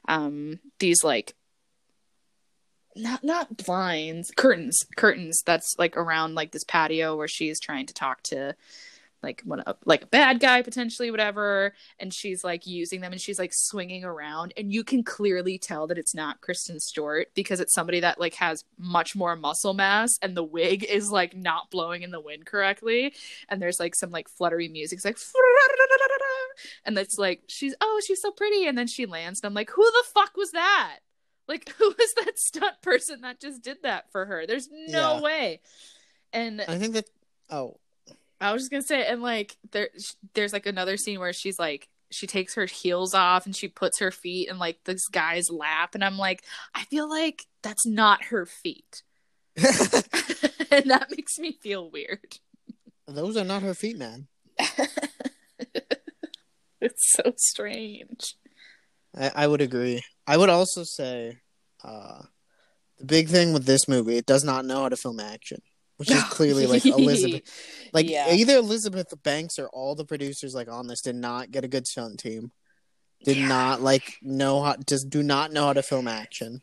um 0.07 0.59
these 0.79 1.03
like 1.03 1.33
not 2.95 3.23
not 3.23 3.57
blinds, 3.57 4.31
curtains, 4.35 4.79
curtains 4.97 5.41
that's 5.45 5.75
like 5.77 5.95
around 5.95 6.35
like 6.35 6.51
this 6.51 6.63
patio 6.63 7.15
where 7.15 7.27
she's 7.27 7.59
trying 7.59 7.85
to 7.87 7.93
talk 7.93 8.21
to 8.23 8.55
like 9.21 9.41
one 9.43 9.59
of 9.61 9.75
like 9.85 10.03
a 10.03 10.07
bad 10.07 10.39
guy 10.39 10.61
potentially 10.61 11.11
whatever 11.11 11.73
and 11.99 12.13
she's 12.13 12.43
like 12.43 12.65
using 12.65 13.01
them 13.01 13.11
and 13.11 13.19
she's 13.21 13.37
like 13.39 13.51
swinging 13.53 14.03
around 14.03 14.53
and 14.55 14.71
you 14.71 14.83
can 14.83 15.03
clearly 15.03 15.57
tell 15.57 15.87
that 15.87 15.97
it's 15.97 16.15
not 16.15 16.39
Kristen 16.41 16.79
Stewart 16.79 17.27
because 17.35 17.59
it's 17.59 17.73
somebody 17.73 17.99
that 17.99 18.19
like 18.19 18.33
has 18.35 18.63
much 18.77 19.15
more 19.15 19.35
muscle 19.35 19.73
mass 19.73 20.17
and 20.21 20.35
the 20.37 20.43
wig 20.43 20.83
is 20.83 21.11
like 21.11 21.35
not 21.35 21.69
blowing 21.69 22.01
in 22.03 22.11
the 22.11 22.21
wind 22.21 22.45
correctly 22.45 23.13
and 23.49 23.61
there's 23.61 23.79
like 23.79 23.95
some 23.95 24.11
like 24.11 24.29
fluttery 24.29 24.67
music 24.69 24.97
it's 24.97 25.05
like 25.05 25.17
and 26.85 26.97
it's 26.97 27.17
like 27.17 27.43
she's 27.47 27.75
oh 27.81 28.01
she's 28.05 28.21
so 28.21 28.31
pretty 28.31 28.65
and 28.67 28.77
then 28.77 28.87
she 28.87 29.05
lands 29.05 29.39
and 29.41 29.47
I'm 29.47 29.53
like 29.53 29.69
who 29.69 29.83
the 29.83 30.03
fuck 30.13 30.35
was 30.37 30.51
that 30.51 30.97
like 31.47 31.69
who 31.77 31.87
was 31.97 32.13
that 32.25 32.37
stunt 32.39 32.81
person 32.81 33.21
that 33.21 33.39
just 33.41 33.61
did 33.63 33.77
that 33.83 34.11
for 34.11 34.25
her 34.25 34.45
there's 34.47 34.69
no 34.71 35.15
Yeah. 35.15 35.21
way 35.21 35.61
and 36.31 36.61
I 36.61 36.77
think 36.77 36.93
that. 36.93 37.05
Oh, 37.49 37.79
I 38.41 38.53
was 38.53 38.63
just 38.63 38.71
gonna 38.71 38.83
say, 38.83 39.05
and 39.05 39.21
like 39.21 39.57
there, 39.71 39.89
there's 40.33 40.53
like 40.53 40.65
another 40.65 40.97
scene 40.97 41.19
where 41.19 41.33
she's 41.33 41.59
like, 41.59 41.89
she 42.11 42.25
takes 42.27 42.55
her 42.55 42.65
heels 42.65 43.13
off 43.13 43.45
and 43.45 43.55
she 43.55 43.67
puts 43.67 43.99
her 43.99 44.11
feet 44.11 44.49
in 44.49 44.57
like 44.57 44.83
this 44.85 45.07
guy's 45.07 45.49
lap, 45.49 45.95
and 45.95 46.03
I'm 46.03 46.17
like, 46.17 46.43
I 46.73 46.83
feel 46.85 47.09
like 47.09 47.45
that's 47.63 47.85
not 47.85 48.25
her 48.25 48.45
feet, 48.45 49.03
and 49.57 50.89
that 50.89 51.07
makes 51.11 51.37
me 51.37 51.57
feel 51.61 51.89
weird. 51.89 52.39
those 53.07 53.37
are 53.37 53.45
not 53.45 53.63
her 53.63 53.73
feet, 53.73 53.97
man. 53.97 54.27
It's 56.81 57.11
so 57.11 57.33
strange. 57.37 58.35
I, 59.15 59.31
I 59.35 59.47
would 59.47 59.61
agree. 59.61 60.01
I 60.25 60.37
would 60.37 60.49
also 60.49 60.83
say, 60.83 61.37
uh, 61.83 62.21
the 62.97 63.05
big 63.05 63.27
thing 63.27 63.53
with 63.53 63.65
this 63.65 63.87
movie, 63.87 64.17
it 64.17 64.25
does 64.25 64.43
not 64.43 64.65
know 64.65 64.83
how 64.83 64.89
to 64.89 64.95
film 64.95 65.19
action. 65.19 65.61
Which 65.99 66.09
is 66.11 66.23
clearly 66.23 66.65
like 66.65 66.85
Elizabeth. 66.85 67.43
Like 67.93 68.09
Yeah. 68.09 68.31
either 68.33 68.55
Elizabeth 68.57 69.11
Banks 69.23 69.59
or 69.59 69.67
all 69.69 69.95
the 69.95 70.05
producers 70.05 70.53
like 70.55 70.67
on 70.69 70.87
this 70.87 71.01
did 71.01 71.15
not 71.15 71.51
get 71.51 71.63
a 71.63 71.67
good 71.67 71.85
stunt 71.87 72.19
team. 72.19 72.51
Did 73.25 73.37
Yeah. 73.37 73.47
not 73.47 73.81
like 73.81 74.17
know 74.21 74.61
how 74.61 74.75
just 74.87 75.09
do 75.09 75.21
not 75.23 75.51
know 75.51 75.65
how 75.65 75.73
to 75.73 75.83
film 75.83 76.07
action. 76.07 76.61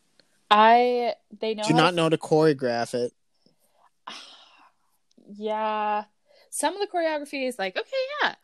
I 0.50 1.14
they 1.38 1.54
know 1.54 1.64
do 1.66 1.74
not 1.74 1.90
to- 1.90 1.96
know 1.96 2.02
how 2.04 2.08
to 2.10 2.18
choreograph 2.18 2.94
it. 2.94 3.12
yeah 5.36 6.04
some 6.50 6.74
of 6.74 6.80
the 6.80 6.86
choreography 6.86 7.46
is 7.46 7.58
like 7.58 7.76
okay 7.76 7.90
yeah 8.22 8.34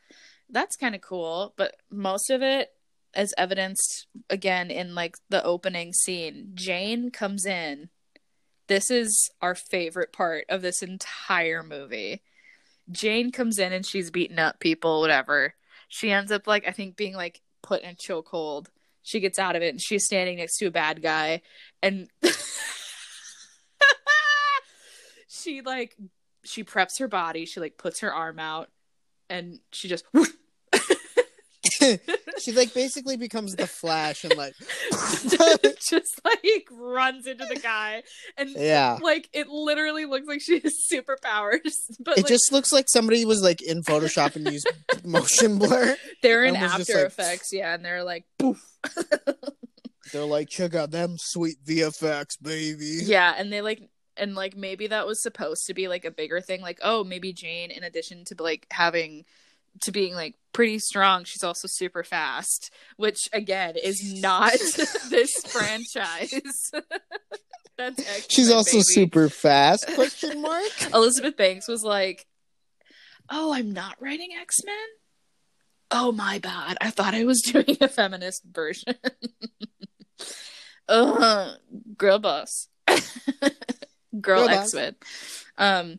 that's 0.51 0.76
kind 0.76 0.95
of 0.95 1.01
cool 1.01 1.55
but 1.57 1.76
most 1.90 2.30
of 2.30 2.43
it 2.43 2.70
as 3.14 3.32
evidenced 3.38 4.07
again 4.30 4.70
in 4.70 4.95
like 4.95 5.16
the 5.28 5.43
opening 5.45 5.93
scene 5.93 6.51
jane 6.55 7.11
comes 7.11 7.47
in 7.47 7.88
this 8.73 8.91
is 8.91 9.31
our 9.43 9.55
favorite 9.55 10.14
part 10.14 10.47
of 10.49 10.62
this 10.62 10.83
entire 10.83 11.62
movie. 11.62 12.23
Jane 12.91 13.31
comes 13.31 13.59
in 13.59 13.70
and 13.70 13.85
she's 13.85 14.11
beating 14.11 14.39
up 14.39 14.61
people 14.61 15.01
whatever. 15.01 15.55
She 15.89 16.11
ends 16.11 16.33
up 16.33 16.47
like 16.47 16.66
i 16.66 16.70
think 16.70 16.97
being 16.97 17.14
like 17.14 17.43
put 17.62 17.83
in 17.83 17.91
a 17.91 17.95
chokehold. 17.95 18.68
She 19.03 19.20
gets 19.20 19.39
out 19.39 19.57
of 19.57 19.62
it 19.62 19.68
and 19.68 19.81
she's 19.81 20.07
standing 20.07 20.39
next 20.39 20.57
to 20.59 20.66
a 20.66 20.70
bad 20.70 21.03
guy 21.03 21.43
and 21.83 22.09
she 25.29 25.61
like 25.61 25.95
she 26.43 26.64
preps 26.64 26.99
her 26.99 27.09
body. 27.09 27.45
She 27.45 27.61
like 27.61 27.77
puts 27.77 28.01
her 28.01 28.12
arm 28.12 28.39
out 28.39 28.70
and 29.29 29.59
she 29.70 29.89
just 29.89 30.07
she 32.43 32.53
like 32.53 32.72
basically 32.74 33.16
becomes 33.16 33.55
the 33.55 33.66
Flash 33.66 34.24
and 34.24 34.37
like 34.37 34.55
just 35.89 36.20
like 36.24 36.66
runs 36.70 37.26
into 37.26 37.45
the 37.47 37.57
guy 37.62 38.03
and 38.37 38.51
yeah. 38.51 38.99
like 39.03 39.28
it 39.33 39.49
literally 39.49 40.05
looks 40.05 40.26
like 40.26 40.41
she 40.41 40.61
has 40.61 40.74
superpowers 40.93 41.72
but 42.01 42.18
It 42.18 42.22
like, 42.22 42.26
just 42.26 42.53
looks 42.53 42.72
like 42.72 42.87
somebody 42.89 43.24
was 43.24 43.43
like 43.43 43.62
in 43.62 43.83
Photoshop 43.83 44.37
and 44.37 44.51
used 44.51 44.68
motion 45.05 45.59
blur. 45.59 45.97
they're 46.22 46.45
in 46.45 46.55
was 46.55 46.61
just 46.76 46.80
after 46.91 46.99
like- 47.03 47.07
effects 47.07 47.51
yeah 47.53 47.74
and 47.74 47.85
they're 47.85 48.05
like 48.05 48.24
poof 48.39 48.61
They're 50.12 50.24
like, 50.24 50.51
check 50.51 50.74
out 50.74 50.91
them 50.91 51.16
sweet 51.18 51.57
VFX, 51.64 52.37
baby. 52.43 53.01
yeah 53.05 53.35
and 53.37 53.51
they 53.53 53.62
like 53.62 53.80
and 54.16 54.35
like 54.35 54.55
maybe 54.57 54.89
that 54.89 55.07
was 55.07 55.22
supposed 55.22 55.64
to 55.68 55.74
be 55.74 55.89
like 55.89 56.05
a 56.05 56.11
bigger 56.11 56.41
thing 56.43 56.61
like 56.61 56.78
oh 56.83 57.03
maybe 57.03 57.33
jane 57.33 57.70
in 57.70 57.83
addition 57.83 58.24
to 58.26 58.35
like 58.39 58.66
having 58.70 59.24
to 59.81 59.91
being 59.93 60.14
like 60.14 60.35
pretty 60.53 60.79
strong 60.79 61.25
she's 61.25 61.43
also 61.43 61.66
super 61.66 62.05
fast 62.05 62.70
which 62.97 63.29
again 63.33 63.75
is 63.83 64.20
not 64.20 64.53
this 65.11 65.33
franchise 65.47 66.70
that's 67.79 68.27
She's 68.31 68.51
also 68.51 68.73
baby. 68.73 68.83
super 68.83 69.29
fast? 69.31 69.87
Question 69.95 70.43
mark. 70.43 70.62
elizabeth 70.95 71.37
banks 71.39 71.66
was 71.68 71.83
like 71.83 72.27
oh 73.31 73.53
i'm 73.55 73.73
not 73.73 73.97
writing 74.01 74.31
x-men 74.41 74.75
oh 75.91 76.12
my 76.12 76.39
bad 76.39 76.77
i 76.83 76.91
thought 76.91 77.14
i 77.14 77.25
was 77.25 77.41
doing 77.41 77.77
a 77.81 77.89
feminist 77.89 78.43
version 78.45 78.95
Ugh, 80.89 81.57
girl 81.97 82.18
boss 82.18 82.68
girl 82.89 83.01
Girl 84.20 84.47
boss. 84.49 84.75
x-men 84.75 84.97
um 85.57 85.99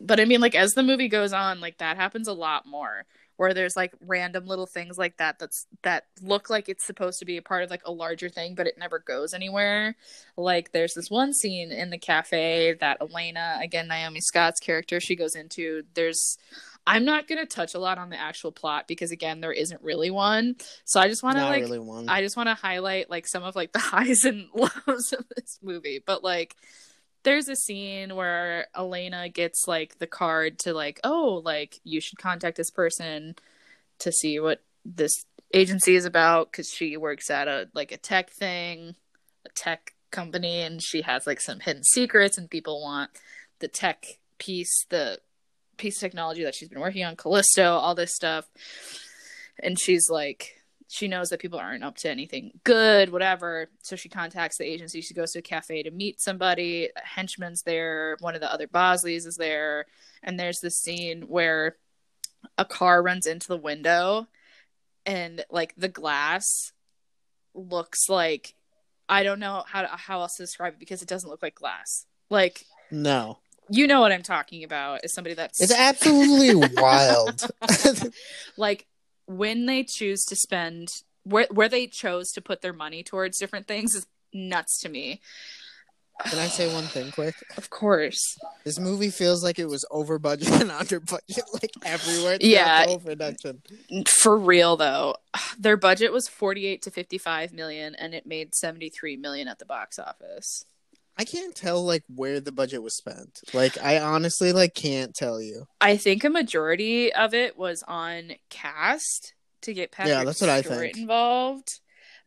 but 0.00 0.20
i 0.20 0.24
mean 0.24 0.40
like 0.40 0.54
as 0.54 0.72
the 0.72 0.82
movie 0.82 1.08
goes 1.08 1.32
on 1.32 1.60
like 1.60 1.78
that 1.78 1.96
happens 1.96 2.28
a 2.28 2.32
lot 2.32 2.66
more 2.66 3.04
where 3.36 3.54
there's 3.54 3.74
like 3.74 3.94
random 4.06 4.46
little 4.46 4.66
things 4.66 4.98
like 4.98 5.16
that 5.16 5.38
that's 5.38 5.66
that 5.82 6.04
look 6.20 6.50
like 6.50 6.68
it's 6.68 6.84
supposed 6.84 7.18
to 7.18 7.24
be 7.24 7.38
a 7.38 7.42
part 7.42 7.62
of 7.62 7.70
like 7.70 7.82
a 7.86 7.92
larger 7.92 8.28
thing 8.28 8.54
but 8.54 8.66
it 8.66 8.76
never 8.78 8.98
goes 8.98 9.32
anywhere 9.32 9.96
like 10.36 10.72
there's 10.72 10.94
this 10.94 11.10
one 11.10 11.32
scene 11.32 11.72
in 11.72 11.90
the 11.90 11.98
cafe 11.98 12.74
that 12.80 12.98
elena 13.00 13.58
again 13.62 13.88
naomi 13.88 14.20
scott's 14.20 14.60
character 14.60 15.00
she 15.00 15.16
goes 15.16 15.34
into 15.34 15.82
there's 15.94 16.36
i'm 16.86 17.04
not 17.04 17.26
going 17.26 17.40
to 17.40 17.46
touch 17.46 17.74
a 17.74 17.78
lot 17.78 17.96
on 17.96 18.10
the 18.10 18.20
actual 18.20 18.52
plot 18.52 18.86
because 18.86 19.10
again 19.10 19.40
there 19.40 19.52
isn't 19.52 19.82
really 19.82 20.10
one 20.10 20.54
so 20.84 21.00
i 21.00 21.08
just 21.08 21.22
want 21.22 21.38
to 21.38 21.44
like 21.44 21.62
really 21.62 21.78
one. 21.78 22.08
I 22.08 22.22
just 22.22 22.36
want 22.36 22.48
to 22.48 22.54
highlight 22.54 23.10
like 23.10 23.26
some 23.26 23.42
of 23.42 23.56
like 23.56 23.72
the 23.72 23.78
highs 23.78 24.24
and 24.24 24.48
lows 24.54 25.12
of 25.12 25.24
this 25.36 25.58
movie. 25.62 26.02
But 26.04 26.22
like 26.22 26.56
there's 27.22 27.48
a 27.48 27.56
scene 27.56 28.14
where 28.14 28.66
Elena 28.76 29.28
gets 29.28 29.66
like 29.66 29.98
the 29.98 30.06
card 30.06 30.58
to 30.60 30.72
like, 30.72 31.00
oh, 31.04 31.42
like 31.44 31.80
you 31.84 32.00
should 32.00 32.18
contact 32.18 32.56
this 32.56 32.70
person 32.70 33.36
to 33.98 34.10
see 34.12 34.40
what 34.40 34.62
this 34.84 35.24
agency 35.52 35.96
is 35.96 36.04
about 36.04 36.50
because 36.50 36.68
she 36.68 36.96
works 36.96 37.30
at 37.30 37.48
a 37.48 37.68
like 37.74 37.92
a 37.92 37.96
tech 37.96 38.30
thing, 38.30 38.94
a 39.44 39.50
tech 39.54 39.94
company, 40.10 40.62
and 40.62 40.82
she 40.82 41.02
has 41.02 41.26
like 41.26 41.40
some 41.40 41.60
hidden 41.60 41.84
secrets, 41.84 42.38
and 42.38 42.50
people 42.50 42.82
want 42.82 43.10
the 43.58 43.68
tech 43.68 44.04
piece, 44.38 44.86
the 44.88 45.18
piece 45.76 45.96
of 45.96 46.00
technology 46.00 46.44
that 46.44 46.54
she's 46.54 46.68
been 46.68 46.80
working 46.80 47.04
on, 47.04 47.16
Callisto, 47.16 47.74
all 47.74 47.94
this 47.94 48.14
stuff. 48.14 48.46
And 49.62 49.78
she's 49.78 50.08
like, 50.08 50.59
she 50.90 51.06
knows 51.06 51.28
that 51.30 51.38
people 51.38 51.60
aren't 51.60 51.84
up 51.84 51.96
to 51.98 52.10
anything 52.10 52.50
good, 52.64 53.12
whatever. 53.12 53.68
So 53.82 53.94
she 53.94 54.08
contacts 54.08 54.58
the 54.58 54.64
agency. 54.64 55.00
She 55.00 55.14
goes 55.14 55.30
to 55.32 55.38
a 55.38 55.42
cafe 55.42 55.84
to 55.84 55.90
meet 55.92 56.20
somebody. 56.20 56.86
A 56.96 57.06
henchman's 57.06 57.62
there. 57.62 58.16
One 58.18 58.34
of 58.34 58.40
the 58.40 58.52
other 58.52 58.66
Bosleys 58.66 59.24
is 59.24 59.36
there. 59.36 59.86
And 60.20 60.38
there's 60.38 60.58
this 60.58 60.76
scene 60.76 61.22
where 61.22 61.76
a 62.58 62.64
car 62.64 63.04
runs 63.04 63.26
into 63.26 63.46
the 63.46 63.56
window 63.56 64.26
and 65.06 65.44
like 65.48 65.74
the 65.76 65.88
glass 65.88 66.72
looks 67.54 68.08
like 68.08 68.54
I 69.08 69.22
don't 69.22 69.38
know 69.38 69.62
how 69.68 69.82
to, 69.82 69.88
how 69.88 70.22
else 70.22 70.36
to 70.36 70.42
describe 70.42 70.74
it 70.74 70.80
because 70.80 71.02
it 71.02 71.08
doesn't 71.08 71.30
look 71.30 71.42
like 71.42 71.54
glass. 71.54 72.06
Like 72.30 72.64
no. 72.90 73.38
you 73.68 73.86
know 73.86 74.00
what 74.00 74.10
I'm 74.10 74.22
talking 74.24 74.64
about 74.64 75.04
is 75.04 75.14
somebody 75.14 75.34
that's 75.34 75.60
It's 75.60 75.72
absolutely 75.72 76.68
wild. 76.76 77.48
like 78.56 78.86
when 79.30 79.66
they 79.66 79.84
choose 79.84 80.24
to 80.24 80.36
spend 80.36 80.88
where 81.22 81.46
where 81.50 81.68
they 81.68 81.86
chose 81.86 82.32
to 82.32 82.40
put 82.40 82.62
their 82.62 82.72
money 82.72 83.02
towards 83.02 83.38
different 83.38 83.68
things 83.68 83.94
is 83.94 84.06
nuts 84.32 84.80
to 84.80 84.88
me. 84.88 85.20
Can 86.26 86.38
I 86.38 86.48
say 86.48 86.70
one 86.72 86.84
thing 86.84 87.10
quick? 87.12 87.34
Of 87.56 87.70
course. 87.70 88.36
This 88.64 88.78
movie 88.78 89.08
feels 89.08 89.42
like 89.42 89.58
it 89.58 89.68
was 89.68 89.86
over 89.90 90.18
budget 90.18 90.50
and 90.50 90.70
under 90.70 91.00
budget, 91.00 91.44
like 91.54 91.70
everywhere. 91.82 92.36
Yeah. 92.40 92.94
production. 92.98 93.62
For 94.06 94.36
real 94.36 94.76
though, 94.76 95.14
their 95.58 95.78
budget 95.78 96.12
was 96.12 96.28
48 96.28 96.82
to 96.82 96.90
55 96.90 97.52
million 97.54 97.94
and 97.94 98.14
it 98.14 98.26
made 98.26 98.54
73 98.54 99.16
million 99.16 99.48
at 99.48 99.58
the 99.58 99.64
box 99.64 99.98
office. 99.98 100.64
I 101.20 101.24
can't 101.24 101.54
tell 101.54 101.84
like 101.84 102.02
where 102.14 102.40
the 102.40 102.50
budget 102.52 102.82
was 102.82 102.96
spent. 102.96 103.40
Like 103.52 103.76
I 103.82 103.98
honestly 104.00 104.52
like 104.52 104.74
can't 104.74 105.14
tell 105.14 105.40
you. 105.40 105.66
I 105.80 105.96
think 105.98 106.24
a 106.24 106.30
majority 106.30 107.12
of 107.12 107.34
it 107.34 107.58
was 107.58 107.84
on 107.86 108.32
cast 108.48 109.34
to 109.62 109.74
get 109.74 109.92
Patrick 109.92 110.24
that's 110.24 110.40
what 110.40 110.48
I 110.48 110.62
Stewart 110.62 110.78
think. 110.78 110.96
involved. 110.96 111.80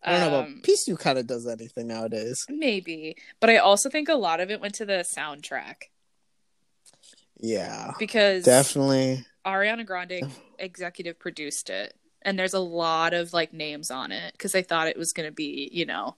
I 0.04 0.12
don't 0.12 0.20
know 0.32 0.38
Um, 0.40 0.46
about 0.52 0.64
Peace. 0.64 0.88
kind 1.00 1.18
of 1.18 1.26
does 1.26 1.48
anything 1.48 1.88
nowadays. 1.88 2.46
maybe, 2.50 3.16
but 3.40 3.50
I 3.50 3.58
also 3.58 3.90
think 3.90 4.10
a 4.10 4.14
lot 4.16 4.40
of 4.40 4.52
it 4.52 4.62
went 4.62 4.76
to 4.76 4.86
the 4.86 5.04
soundtrack 5.18 5.90
Yeah, 7.40 7.94
because 7.98 8.44
definitely. 8.44 9.26
Ariana 9.46 9.86
Grande 9.86 10.30
executive 10.60 11.18
produced 11.20 11.70
it, 11.70 11.96
and 12.22 12.38
there's 12.38 12.54
a 12.54 12.60
lot 12.60 13.14
of 13.14 13.34
like 13.34 13.54
names 13.54 13.90
on 13.90 14.12
it 14.12 14.34
because 14.34 14.52
they 14.52 14.62
thought 14.62 14.88
it 14.88 14.98
was 14.98 15.14
going 15.14 15.28
to 15.28 15.34
be, 15.34 15.70
you 15.74 15.86
know, 15.86 16.16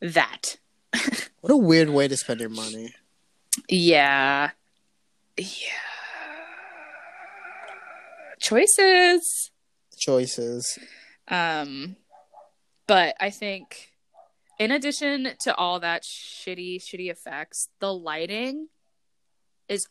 that. 0.00 0.56
What 1.44 1.52
a 1.52 1.58
weird 1.58 1.90
way 1.90 2.08
to 2.08 2.16
spend 2.16 2.40
your 2.40 2.48
money. 2.48 2.94
Yeah, 3.68 4.52
yeah. 5.36 5.44
Choices. 8.40 9.50
Choices. 9.94 10.78
Um, 11.28 11.96
but 12.86 13.14
I 13.20 13.28
think, 13.28 13.90
in 14.58 14.70
addition 14.70 15.34
to 15.40 15.54
all 15.54 15.80
that 15.80 16.02
shitty, 16.04 16.76
shitty 16.80 17.10
effects, 17.10 17.68
the 17.78 17.92
lighting 17.92 18.68
is 19.68 19.86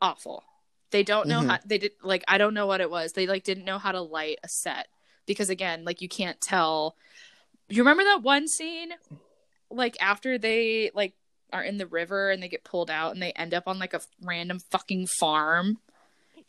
awful. 0.00 0.42
They 0.90 1.04
don't 1.04 1.28
know 1.28 1.42
Mhm. 1.42 1.46
how 1.48 1.58
they 1.64 1.78
did 1.78 1.92
like 2.02 2.24
I 2.26 2.38
don't 2.38 2.54
know 2.54 2.66
what 2.66 2.80
it 2.80 2.90
was. 2.90 3.12
They 3.12 3.28
like 3.28 3.44
didn't 3.44 3.64
know 3.64 3.78
how 3.78 3.92
to 3.92 4.00
light 4.00 4.40
a 4.42 4.48
set 4.48 4.88
because 5.26 5.48
again, 5.48 5.84
like 5.84 6.02
you 6.02 6.08
can't 6.08 6.40
tell. 6.40 6.96
You 7.68 7.82
remember 7.82 8.02
that 8.02 8.22
one 8.22 8.48
scene, 8.48 8.94
like 9.72 9.96
after 10.00 10.38
they 10.38 10.90
like 10.94 11.14
are 11.52 11.62
in 11.62 11.76
the 11.78 11.86
river 11.86 12.30
and 12.30 12.42
they 12.42 12.48
get 12.48 12.64
pulled 12.64 12.90
out 12.90 13.12
and 13.12 13.22
they 13.22 13.32
end 13.32 13.52
up 13.54 13.64
on 13.68 13.78
like 13.78 13.92
a 13.94 14.00
random 14.22 14.58
fucking 14.70 15.06
farm 15.20 15.78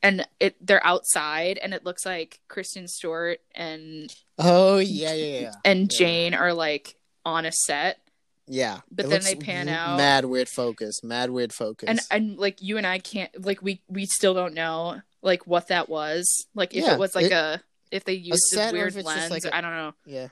and 0.02 0.26
it 0.40 0.56
they're 0.66 0.86
outside 0.86 1.58
and 1.62 1.74
it 1.74 1.84
looks 1.86 2.06
like 2.06 2.40
Kristen 2.48 2.88
Stewart 2.88 3.40
and 3.54 4.14
Oh 4.40 4.78
yeah, 4.78 5.14
yeah, 5.14 5.40
yeah. 5.40 5.52
and 5.66 5.92
Yeah. 5.92 5.98
Jane 5.98 6.34
are 6.34 6.54
like 6.54 6.96
on 7.26 7.46
a 7.46 7.52
set 7.52 8.00
Yeah, 8.48 8.80
But 8.92 9.06
It 9.06 9.10
then 9.10 9.24
they 9.24 9.36
pan 9.36 9.70
out. 9.70 9.98
Mad 9.98 10.26
weird 10.26 10.50
focus. 10.50 11.02
Mad 11.04 11.30
weird 11.30 11.54
focus. 11.54 11.88
and 11.90 12.00
and 12.12 12.38
like 12.38 12.62
you 12.62 12.78
and 12.78 12.88
I 12.88 13.00
can't 13.00 13.46
like 13.46 13.62
we 13.62 13.82
we 13.88 14.06
still 14.06 14.34
don't 14.34 14.54
know 14.54 15.02
like 15.22 15.48
what 15.48 15.68
that 15.70 15.88
was 15.90 16.26
like 16.54 16.74
if 16.74 16.84
Yeah, 16.84 16.94
it 16.94 17.00
was 17.00 17.16
like 17.16 17.26
it- 17.28 17.32
a 17.32 17.62
if 17.92 18.04
they 18.06 18.14
used 18.14 18.42
a, 18.58 18.72
weird 18.72 18.88
if 18.88 18.98
it's 18.98 19.08
just 19.08 19.18
lens 19.30 19.32
like 19.32 19.46
a- 19.46 19.56
I 19.56 19.62
don't 19.62 19.72
know 19.72 19.94
yeah. 20.06 20.28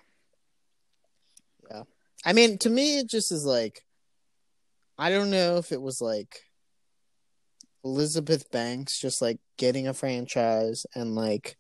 I 2.26 2.34
mean, 2.34 2.58
to 2.60 2.70
me, 2.70 3.00
it 3.00 3.10
just 3.10 3.32
is 3.32 3.46
like, 3.46 3.84
I 4.98 5.10
don't 5.10 5.32
know 5.32 5.58
if 5.58 5.72
it 5.72 5.82
was 5.82 6.00
like 6.02 6.42
Elizabeth 7.84 8.52
Banks 8.52 9.00
just 9.00 9.22
like 9.22 9.40
getting 9.58 9.88
a 9.88 9.94
franchise 9.94 10.86
and 10.94 11.16
like 11.16 11.58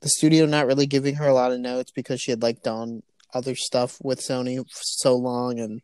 the 0.00 0.08
studio 0.08 0.46
not 0.46 0.66
really 0.66 0.86
giving 0.86 1.14
her 1.16 1.28
a 1.28 1.34
lot 1.34 1.52
of 1.52 1.60
notes 1.60 1.92
because 1.92 2.20
she 2.20 2.32
had 2.32 2.42
like 2.42 2.62
done 2.62 3.02
other 3.32 3.54
stuff 3.54 3.98
with 4.02 4.20
Sony 4.20 4.56
for 4.56 4.82
so 4.82 5.16
long 5.16 5.60
and 5.60 5.80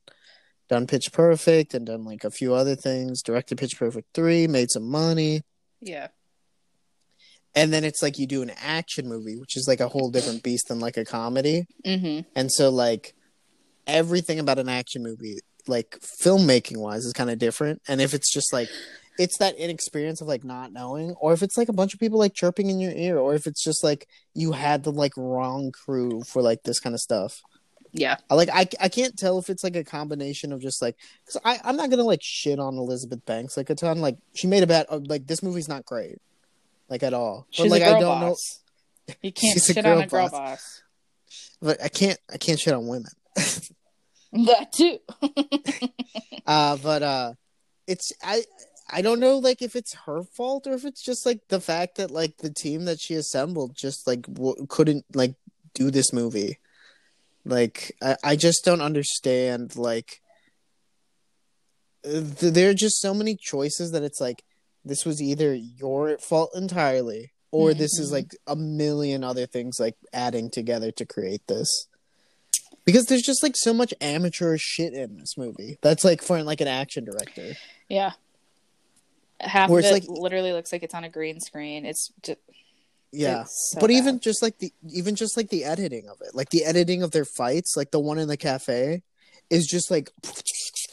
done 0.68 0.86
Pitch 0.86 1.12
Perfect 1.12 1.72
and 1.74 1.86
done 1.86 2.04
like 2.04 2.24
a 2.24 2.30
few 2.30 2.54
other 2.54 2.74
things, 2.74 3.22
directed 3.22 3.58
Pitch 3.58 3.78
Perfect 3.78 4.08
3, 4.14 4.48
made 4.48 4.70
some 4.70 4.90
money. 4.90 5.42
Yeah. 5.80 6.08
And 7.54 7.72
then 7.72 7.84
it's 7.84 8.02
like 8.02 8.18
you 8.18 8.26
do 8.26 8.42
an 8.42 8.52
action 8.60 9.08
movie, 9.08 9.38
which 9.38 9.56
is 9.56 9.66
like 9.66 9.80
a 9.80 9.88
whole 9.88 10.10
different 10.10 10.42
beast 10.42 10.68
than 10.68 10.80
like 10.80 10.96
a 10.96 11.04
comedy. 11.04 11.66
Mm-hmm. 11.86 12.28
And 12.34 12.52
so 12.52 12.70
like 12.70 13.14
everything 13.88 14.38
about 14.38 14.58
an 14.58 14.68
action 14.68 15.02
movie, 15.02 15.38
like 15.66 15.98
filmmaking 16.00 16.76
wise, 16.76 17.04
is 17.04 17.12
kind 17.12 17.30
of 17.30 17.38
different. 17.38 17.82
And 17.88 18.00
if 18.00 18.14
it's 18.14 18.32
just 18.32 18.52
like 18.52 18.68
it's 19.18 19.38
that 19.38 19.56
inexperience 19.56 20.20
of 20.20 20.28
like 20.28 20.44
not 20.44 20.72
knowing, 20.72 21.10
or 21.20 21.32
if 21.32 21.42
it's 21.42 21.56
like 21.56 21.68
a 21.68 21.72
bunch 21.72 21.92
of 21.92 22.00
people 22.00 22.18
like 22.18 22.34
chirping 22.34 22.70
in 22.70 22.78
your 22.78 22.92
ear, 22.92 23.18
or 23.18 23.34
if 23.34 23.46
it's 23.46 23.64
just 23.64 23.82
like 23.82 24.06
you 24.34 24.52
had 24.52 24.84
the 24.84 24.92
like 24.92 25.16
wrong 25.16 25.72
crew 25.72 26.22
for 26.22 26.40
like 26.40 26.62
this 26.62 26.78
kind 26.78 26.94
of 26.94 27.00
stuff. 27.00 27.40
Yeah. 27.92 28.16
I 28.30 28.34
like 28.34 28.48
I 28.52 28.68
I 28.80 28.88
can't 28.88 29.16
tell 29.16 29.38
if 29.38 29.50
it's 29.50 29.64
like 29.64 29.74
a 29.74 29.82
combination 29.82 30.52
of 30.52 30.60
just 30.60 30.80
like 30.80 30.96
because 31.26 31.40
I 31.44 31.58
I'm 31.64 31.76
not 31.76 31.90
gonna 31.90 32.04
like 32.04 32.20
shit 32.22 32.58
on 32.58 32.76
Elizabeth 32.76 33.24
Banks 33.26 33.56
like 33.56 33.70
a 33.70 33.74
ton. 33.74 34.00
Like 34.00 34.18
she 34.34 34.46
made 34.46 34.62
a 34.62 34.66
bad 34.66 34.86
uh, 34.88 35.00
like 35.04 35.26
this 35.26 35.42
movie's 35.42 35.68
not 35.68 35.84
great, 35.84 36.18
like 36.88 37.02
at 37.02 37.14
all. 37.14 37.46
She's 37.50 37.64
but 37.64 37.70
like 37.70 37.82
a 37.82 37.86
girl 37.86 37.96
I 37.96 38.00
don't 38.00 38.20
know. 38.20 38.28
boss. 38.28 38.60
You 39.22 39.32
can't 39.32 39.60
shit 39.64 39.84
on 39.84 40.02
a 40.02 40.06
girl 40.06 40.28
boss. 40.28 40.30
boss. 40.30 40.82
But 41.60 41.82
I 41.82 41.88
can't 41.88 42.18
I 42.32 42.36
can't 42.36 42.60
shit 42.60 42.74
on 42.74 42.86
women. 42.86 43.10
That 44.32 44.72
too. 44.72 44.98
Uh, 46.46 46.78
but 46.78 47.02
uh, 47.02 47.32
it's 47.86 48.10
I 48.22 48.42
I 48.88 49.02
don't 49.02 49.20
know 49.20 49.36
like 49.36 49.60
if 49.60 49.76
it's 49.76 49.92
her 50.06 50.22
fault 50.22 50.66
or 50.66 50.72
if 50.72 50.86
it's 50.86 51.02
just 51.04 51.26
like 51.26 51.40
the 51.48 51.60
fact 51.60 51.96
that 51.96 52.10
like 52.10 52.38
the 52.38 52.48
team 52.48 52.86
that 52.86 52.98
she 53.00 53.12
assembled 53.14 53.76
just 53.76 54.06
like 54.06 54.22
w- 54.22 54.66
couldn't 54.66 55.04
like 55.14 55.34
do 55.74 55.90
this 55.90 56.10
movie. 56.10 56.58
Like 57.44 57.94
I 58.00 58.16
I 58.24 58.36
just 58.36 58.64
don't 58.64 58.80
understand 58.80 59.76
like 59.76 60.22
th- 62.02 62.54
there 62.54 62.70
are 62.70 62.74
just 62.74 63.00
so 63.00 63.12
many 63.12 63.36
choices 63.36 63.90
that 63.92 64.02
it's 64.02 64.20
like 64.20 64.42
this 64.84 65.04
was 65.04 65.20
either 65.20 65.54
your 65.54 66.16
fault 66.18 66.50
entirely 66.54 67.32
or 67.50 67.74
this 67.74 67.98
is 67.98 68.08
Mhm. 68.08 68.12
like 68.12 68.30
a 68.46 68.56
million 68.56 69.22
other 69.22 69.46
things 69.46 69.78
like 69.78 69.96
adding 70.14 70.50
together 70.50 70.90
to 70.92 71.04
create 71.04 71.46
this 71.46 71.87
because 72.92 73.04
there's 73.06 73.22
just 73.22 73.42
like 73.42 73.54
so 73.56 73.74
much 73.74 73.92
amateur 74.00 74.56
shit 74.58 74.94
in 74.94 75.18
this 75.18 75.36
movie 75.36 75.78
that's 75.82 76.04
like 76.04 76.22
for 76.22 76.42
like 76.42 76.60
an 76.62 76.68
action 76.68 77.04
director 77.04 77.52
yeah. 77.88 78.12
Half 79.40 79.70
Where 79.70 79.80
of 79.80 79.84
it 79.86 79.92
like- 79.92 80.04
literally 80.08 80.52
looks 80.52 80.72
like 80.72 80.82
it's 80.82 80.94
on 80.94 81.04
a 81.04 81.08
green 81.08 81.38
screen. 81.40 81.86
It's 81.86 82.10
just 82.22 82.38
yeah 83.12 83.42
It's 83.42 83.70
so 83.72 83.80
but 83.80 83.88
bad. 83.88 83.96
even 83.96 84.20
just 84.20 84.42
like 84.42 84.58
the 84.58 84.72
even 84.92 85.14
just 85.14 85.36
like 85.36 85.48
the 85.48 85.64
editing 85.64 86.08
of 86.08 86.18
it 86.20 86.34
like 86.34 86.50
the 86.50 86.64
editing 86.64 87.02
of 87.02 87.10
their 87.12 87.24
fights 87.24 87.74
like 87.76 87.90
the 87.90 88.00
one 88.00 88.18
in 88.18 88.28
the 88.28 88.36
cafe 88.36 89.02
is 89.48 89.66
just 89.66 89.90
like 89.90 90.10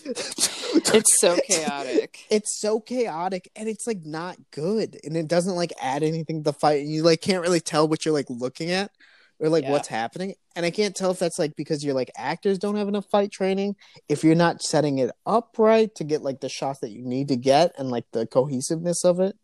it's 0.05 1.19
so 1.19 1.37
chaotic. 1.47 2.19
it's 2.29 2.59
so 2.61 2.79
chaotic 2.79 3.49
and 3.55 3.67
it's 3.67 3.85
like 3.87 4.05
not 4.05 4.37
good 4.51 4.97
and 5.03 5.17
it 5.17 5.27
doesn't 5.27 5.55
like 5.55 5.73
add 5.81 6.03
anything 6.03 6.37
to 6.43 6.51
the 6.51 6.57
fight 6.57 6.81
and 6.81 6.89
you 6.91 7.03
like 7.03 7.19
can't 7.21 7.41
really 7.41 7.59
tell 7.59 7.87
what 7.87 8.05
you're 8.05 8.13
like 8.13 8.29
looking 8.29 8.71
at 8.71 8.91
or 9.39 9.49
like 9.49 9.63
Yeah. 9.63 9.71
what's 9.71 9.87
happening 9.87 10.33
and 10.55 10.65
i 10.65 10.71
can't 10.71 10.95
tell 10.95 11.11
if 11.11 11.19
that's 11.19 11.37
like 11.39 11.55
because 11.55 11.83
you're 11.83 11.93
like 11.93 12.11
actors 12.17 12.57
don't 12.57 12.75
have 12.77 12.87
enough 12.87 13.05
fight 13.09 13.31
training 13.31 13.75
if 14.09 14.23
you're 14.23 14.35
not 14.35 14.61
setting 14.61 14.97
it 14.99 15.11
up 15.25 15.55
right 15.57 15.93
to 15.95 16.03
get 16.03 16.21
like 16.21 16.39
the 16.39 16.49
shots 16.49 16.79
that 16.79 16.91
you 16.91 17.03
need 17.03 17.27
to 17.27 17.35
get 17.35 17.73
and 17.77 17.89
like 17.89 18.05
the 18.13 18.25
cohesiveness 18.25 19.03
of 19.03 19.19
it 19.19 19.35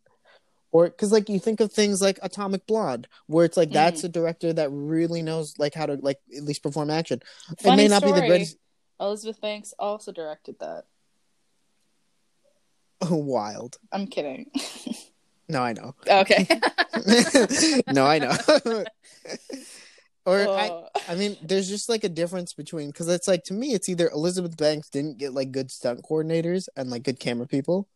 or 0.72 0.86
because 0.89 1.12
like 1.12 1.28
you 1.28 1.39
think 1.39 1.60
of 1.60 1.72
things 1.74 2.02
like 2.02 2.18
atomic 2.22 2.66
blonde 2.66 3.08
where 3.28 3.44
it's 3.46 3.58
like 3.58 3.70
Mm. 3.70 3.74
that's 3.74 4.04
a 4.06 4.10
director 4.10 4.54
that 4.54 4.70
really 4.72 5.22
knows 5.22 5.54
like 5.60 5.74
how 5.74 5.86
to 5.86 5.96
like 6.02 6.20
at 6.38 6.44
least 6.44 6.64
perform 6.64 6.89
action 6.89 7.20
Funny 7.60 7.74
it 7.74 7.78
may 7.78 7.88
not 7.89 8.02
be 8.02 8.10
the 8.12 8.16
story. 8.18 8.28
greatest 8.30 8.58
Elizabeth 9.00 9.42
Banks 9.42 9.74
also 9.80 10.12
directed 10.12 10.56
that. 10.60 10.84
wild 13.10 13.78
I'm 13.92 14.06
kidding. 14.08 14.52
no 15.52 15.62
i 15.62 15.74
know 15.74 15.93
okay. 16.08 16.47
no, 17.88 18.06
I 18.06 18.20
know. 18.20 18.36
or 20.26 20.39
I, 20.39 20.68
Oh. 20.70 20.88
I 21.08 21.16
mean, 21.16 21.38
there's 21.41 21.68
just 21.70 21.89
like 21.89 22.04
a 22.04 22.10
difference 22.10 22.54
between 22.54 22.88
because 22.88 23.08
it's 23.08 23.28
like 23.28 23.43
to 23.45 23.54
me, 23.54 23.74
it's 23.74 23.89
either 23.89 24.10
Elizabeth 24.10 24.58
Banks 24.58 24.89
didn't 24.89 25.18
get 25.18 25.34
like 25.34 25.52
good 25.52 25.72
stunt 25.72 26.04
coordinators 26.04 26.68
and 26.76 26.89
like 26.91 27.04
good 27.04 27.20
camera 27.20 27.47
people, 27.47 27.88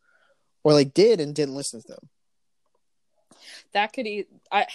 or 0.64 0.72
like 0.72 0.94
did 0.94 1.20
and 1.20 1.34
didn't 1.34 1.54
listen 1.54 1.80
to 1.82 1.88
them. 1.88 2.08
that 3.74 3.92
could 3.92 4.06
e- 4.06 4.26
I 4.50 4.66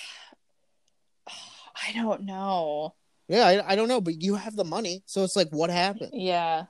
I 1.28 1.92
don't 1.94 2.24
know. 2.24 2.94
Yeah, 3.28 3.46
I, 3.48 3.74
I 3.74 3.76
don't 3.76 3.88
know, 3.88 4.02
but 4.02 4.22
you 4.22 4.36
have 4.36 4.56
the 4.56 4.64
money, 4.64 5.04
so 5.06 5.24
it's 5.24 5.36
like, 5.36 5.50
what 5.50 5.70
happened? 5.70 6.12
Yeah. 6.14 6.66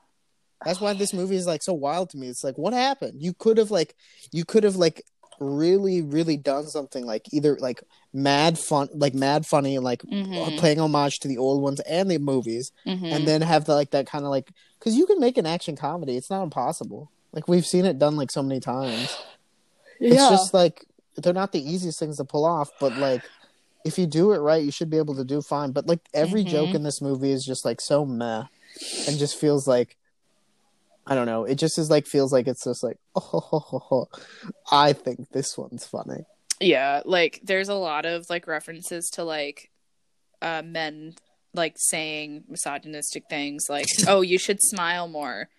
That's 0.65 0.79
why 0.79 0.93
this 0.93 1.13
movie 1.19 1.35
is 1.35 1.47
like 1.47 1.63
so 1.63 1.73
wild 1.73 2.11
to 2.11 2.17
me. 2.17 2.27
It's 2.27 2.43
like, 2.43 2.57
what 2.57 2.73
happened? 2.73 3.21
You 3.21 3.33
could 3.33 3.57
have 3.57 3.71
like, 3.71 3.95
you 4.31 4.45
could 4.45 4.63
have 4.63 4.77
like 4.77 5.03
really, 5.41 6.01
really 6.01 6.37
done 6.37 6.67
something 6.67 7.05
like 7.05 7.25
either 7.33 7.57
like 7.59 7.83
mad 8.13 8.57
fun, 8.57 8.87
like 8.93 9.13
mad 9.13 9.45
funny, 9.45 9.75
and 9.75 9.83
like 9.83 10.03
Mhm. 10.03 10.57
playing 10.57 10.79
homage 10.79 11.19
to 11.19 11.27
the 11.27 11.37
old 11.37 11.61
ones 11.61 11.79
and 11.81 12.09
the 12.09 12.19
movies, 12.19 12.71
Mhm. 12.87 13.11
and 13.11 13.27
then 13.27 13.41
have 13.41 13.65
the 13.65 13.73
like 13.75 13.91
that 13.91 14.05
kind 14.07 14.23
of 14.23 14.31
like 14.31 14.51
because 14.79 14.95
you 14.95 15.05
can 15.05 15.19
make 15.19 15.37
an 15.37 15.45
action 15.45 15.75
comedy 15.75 16.15
it's 16.17 16.29
not 16.29 16.41
impossible 16.43 17.11
like 17.33 17.47
we've 17.47 17.65
seen 17.67 17.85
it 17.85 17.99
done 17.99 18.15
like 18.15 18.31
so 18.31 18.41
many 18.41 18.59
times 18.59 19.15
yeah. 19.99 20.13
it's 20.13 20.29
just 20.29 20.53
like 20.53 20.85
they're 21.17 21.33
not 21.33 21.51
the 21.51 21.61
easiest 21.71 21.99
things 21.99 22.17
to 22.17 22.23
pull 22.25 22.45
off 22.45 22.69
but 22.79 22.95
like 22.97 23.21
if 23.85 23.99
you 23.99 24.07
do 24.07 24.31
it 24.31 24.39
right 24.39 24.63
you 24.63 24.71
should 24.71 24.89
be 24.89 24.97
able 24.97 25.15
to 25.15 25.23
do 25.23 25.39
fine 25.41 25.71
but 25.71 25.85
like 25.87 25.99
every 26.13 26.43
Mhm. 26.43 26.47
joke 26.49 26.73
in 26.75 26.81
this 26.83 26.99
movie 27.01 27.31
is 27.31 27.45
just 27.45 27.63
like 27.63 27.79
so 27.79 28.05
meh 28.05 28.43
and 29.07 29.19
just 29.19 29.35
feels 29.37 29.67
like 29.67 29.97
i 31.07 31.15
don't 31.15 31.25
know 31.25 31.43
it 31.45 31.55
just 31.55 31.77
is 31.77 31.89
like 31.89 32.05
feels 32.07 32.31
like 32.31 32.47
it's 32.47 32.63
just 32.63 32.83
like 32.83 32.97
oh 33.15 34.07
i 34.71 34.93
think 34.93 35.29
this 35.31 35.57
one's 35.57 35.85
funny 35.85 36.23
Yeah, 36.61 37.01
like 37.05 37.39
there's 37.43 37.69
a 37.69 37.75
lot 37.75 38.05
of 38.05 38.29
like 38.29 38.45
references 38.45 39.09
to 39.13 39.23
like 39.23 39.71
uh 40.41 40.61
men 40.63 41.15
like 41.53 41.75
saying 41.77 42.43
misogynistic 42.47 43.23
things 43.29 43.65
like, 43.67 43.87
"Oh, 44.07 44.21
you 44.21 44.37
should 44.37 44.61
smile 44.61 45.07
more." 45.07 45.49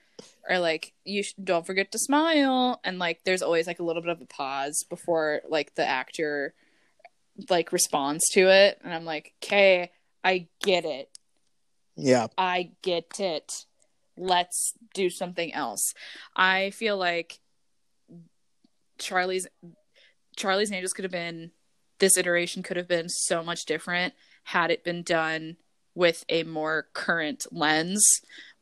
Or 0.49 0.59
like, 0.61 0.93
"You 1.05 1.22
sh- 1.24 1.34
don't 1.43 1.66
forget 1.66 1.90
to 1.93 1.99
smile." 1.99 2.80
And 2.84 2.99
like 3.01 3.24
there's 3.24 3.43
always 3.43 3.66
like 3.66 3.80
a 3.80 3.82
little 3.82 4.01
bit 4.01 4.12
of 4.12 4.20
a 4.20 4.26
pause 4.26 4.84
before 4.88 5.43
like 5.49 5.74
the 5.74 5.84
actor 5.84 6.55
like 7.51 7.72
responds 7.72 8.22
to 8.34 8.49
it, 8.49 8.78
and 8.84 8.95
I'm 8.95 9.05
like, 9.05 9.34
"Okay, 9.43 9.90
I 10.22 10.47
get 10.62 10.84
it. 10.84 11.11
yeah 11.97 12.28
I 12.38 12.70
get 12.82 13.18
it. 13.18 13.66
Let's 14.22 14.74
do 14.94 15.10
something 15.10 15.52
else." 15.52 15.94
I 16.36 16.70
feel 16.70 16.96
like 16.96 17.40
Charlie's 18.98 19.46
Charlie's 20.36 20.72
Angels 20.72 20.92
could 20.92 21.04
have 21.04 21.12
been 21.12 21.52
this 21.98 22.16
iteration 22.16 22.62
could 22.62 22.76
have 22.76 22.88
been 22.88 23.08
so 23.08 23.42
much 23.44 23.64
different 23.64 24.14
had 24.44 24.70
it 24.70 24.84
been 24.84 25.02
done 25.02 25.56
with 25.94 26.24
a 26.28 26.42
more 26.42 26.88
current 26.94 27.46
lens 27.52 28.04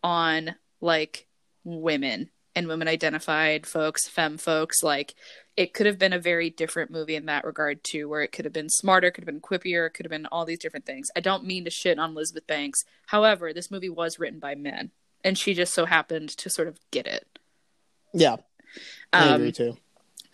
on 0.03 0.57
like 0.81 1.27
women 1.65 2.31
and 2.57 2.67
women 2.67 2.89
identified 2.89 3.67
folks, 3.67 4.09
femme 4.09 4.37
folks. 4.37 4.83
Like 4.83 5.15
it 5.57 5.73
could 5.73 5.87
have 5.87 5.99
been 5.99 6.13
a 6.13 6.19
very 6.19 6.51
different 6.51 6.91
movie 6.91 7.15
in 7.15 7.27
that 7.27 7.45
regard 7.45 7.83
too, 7.85 8.09
where 8.09 8.23
it 8.23 8.33
could 8.33 8.45
have 8.45 8.53
been 8.53 8.69
smarter, 8.69 9.11
could 9.11 9.23
have 9.23 9.33
been 9.33 9.41
quippier, 9.41 9.93
could 9.93 10.07
have 10.07 10.11
been 10.11 10.27
all 10.27 10.45
these 10.45 10.59
different 10.59 10.87
things. 10.87 11.09
I 11.17 11.21
don't 11.21 11.45
mean 11.45 11.65
to 11.65 11.71
shit 11.71 11.99
on 11.99 12.11
Elizabeth 12.11 12.47
Banks. 12.47 12.83
However, 13.07 13.53
this 13.53 13.71
movie 13.71 13.89
was 13.89 14.19
written 14.19 14.41
by 14.41 14.55
men, 14.55 14.91
and 15.25 15.37
she 15.39 15.55
just 15.55 15.75
so 15.75 15.87
happened 15.87 16.29
to 16.31 16.51
sort 16.51 16.69
of 16.69 16.79
get 16.91 17.07
it. 17.07 17.27
yeah 18.13 18.37
i 19.13 19.29
Um, 19.29 19.35
agree 19.35 19.53
too 19.53 19.77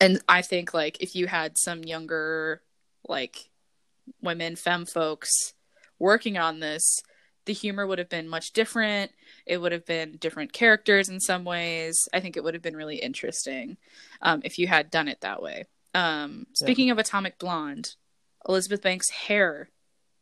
and 0.01 0.21
I 0.29 0.43
think 0.43 0.75
like 0.75 1.01
if 1.01 1.15
you 1.17 1.27
had 1.27 1.57
some 1.57 1.83
younger 1.83 2.61
like 3.09 3.49
women 4.21 4.55
femme 4.57 4.85
folks 4.85 5.55
working 5.99 6.37
on 6.37 6.61
this, 6.61 7.01
the 7.47 7.55
humor 7.55 7.87
would 7.87 7.99
have 7.99 8.11
been 8.11 8.29
much 8.29 8.53
different. 8.53 9.11
It 9.47 9.57
would 9.59 9.73
have 9.73 9.87
been 9.87 10.19
different 10.19 10.53
characters 10.53 11.09
in 11.09 11.19
some 11.19 11.45
ways. 11.45 11.97
I 12.13 12.21
think 12.21 12.37
it 12.37 12.45
would 12.45 12.53
have 12.53 12.63
been 12.63 12.77
really 12.77 12.97
interesting 12.97 13.79
um, 14.21 14.43
if 14.45 14.59
you 14.59 14.67
had 14.67 14.91
done 14.91 15.09
it 15.09 15.23
that 15.23 15.41
way. 15.41 15.65
Um, 15.95 16.47
speaking 16.53 16.91
of 16.91 16.99
Atomic 16.99 17.39
Blonde, 17.39 17.95
Elizabeth 18.47 18.83
Banks' 18.83 19.09
hair 19.09 19.71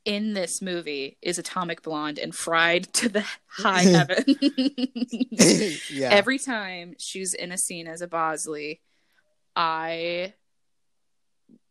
in 0.05 0.34
this 0.34 0.61
movie 0.61 1.16
is 1.22 1.38
atomic 1.38 1.82
blonde 1.82 2.18
and 2.18 2.34
fried 2.34 2.92
to 2.94 3.09
the 3.09 3.24
high 3.46 3.82
heaven. 3.82 4.24
yeah 5.90 6.11
Every 6.11 6.38
time 6.38 6.94
she's 6.98 7.34
in 7.34 7.52
a 7.52 7.59
scene 7.59 7.86
as 7.86 8.02
a 8.02 8.09
Bosley, 8.09 8.80
I 9.57 10.34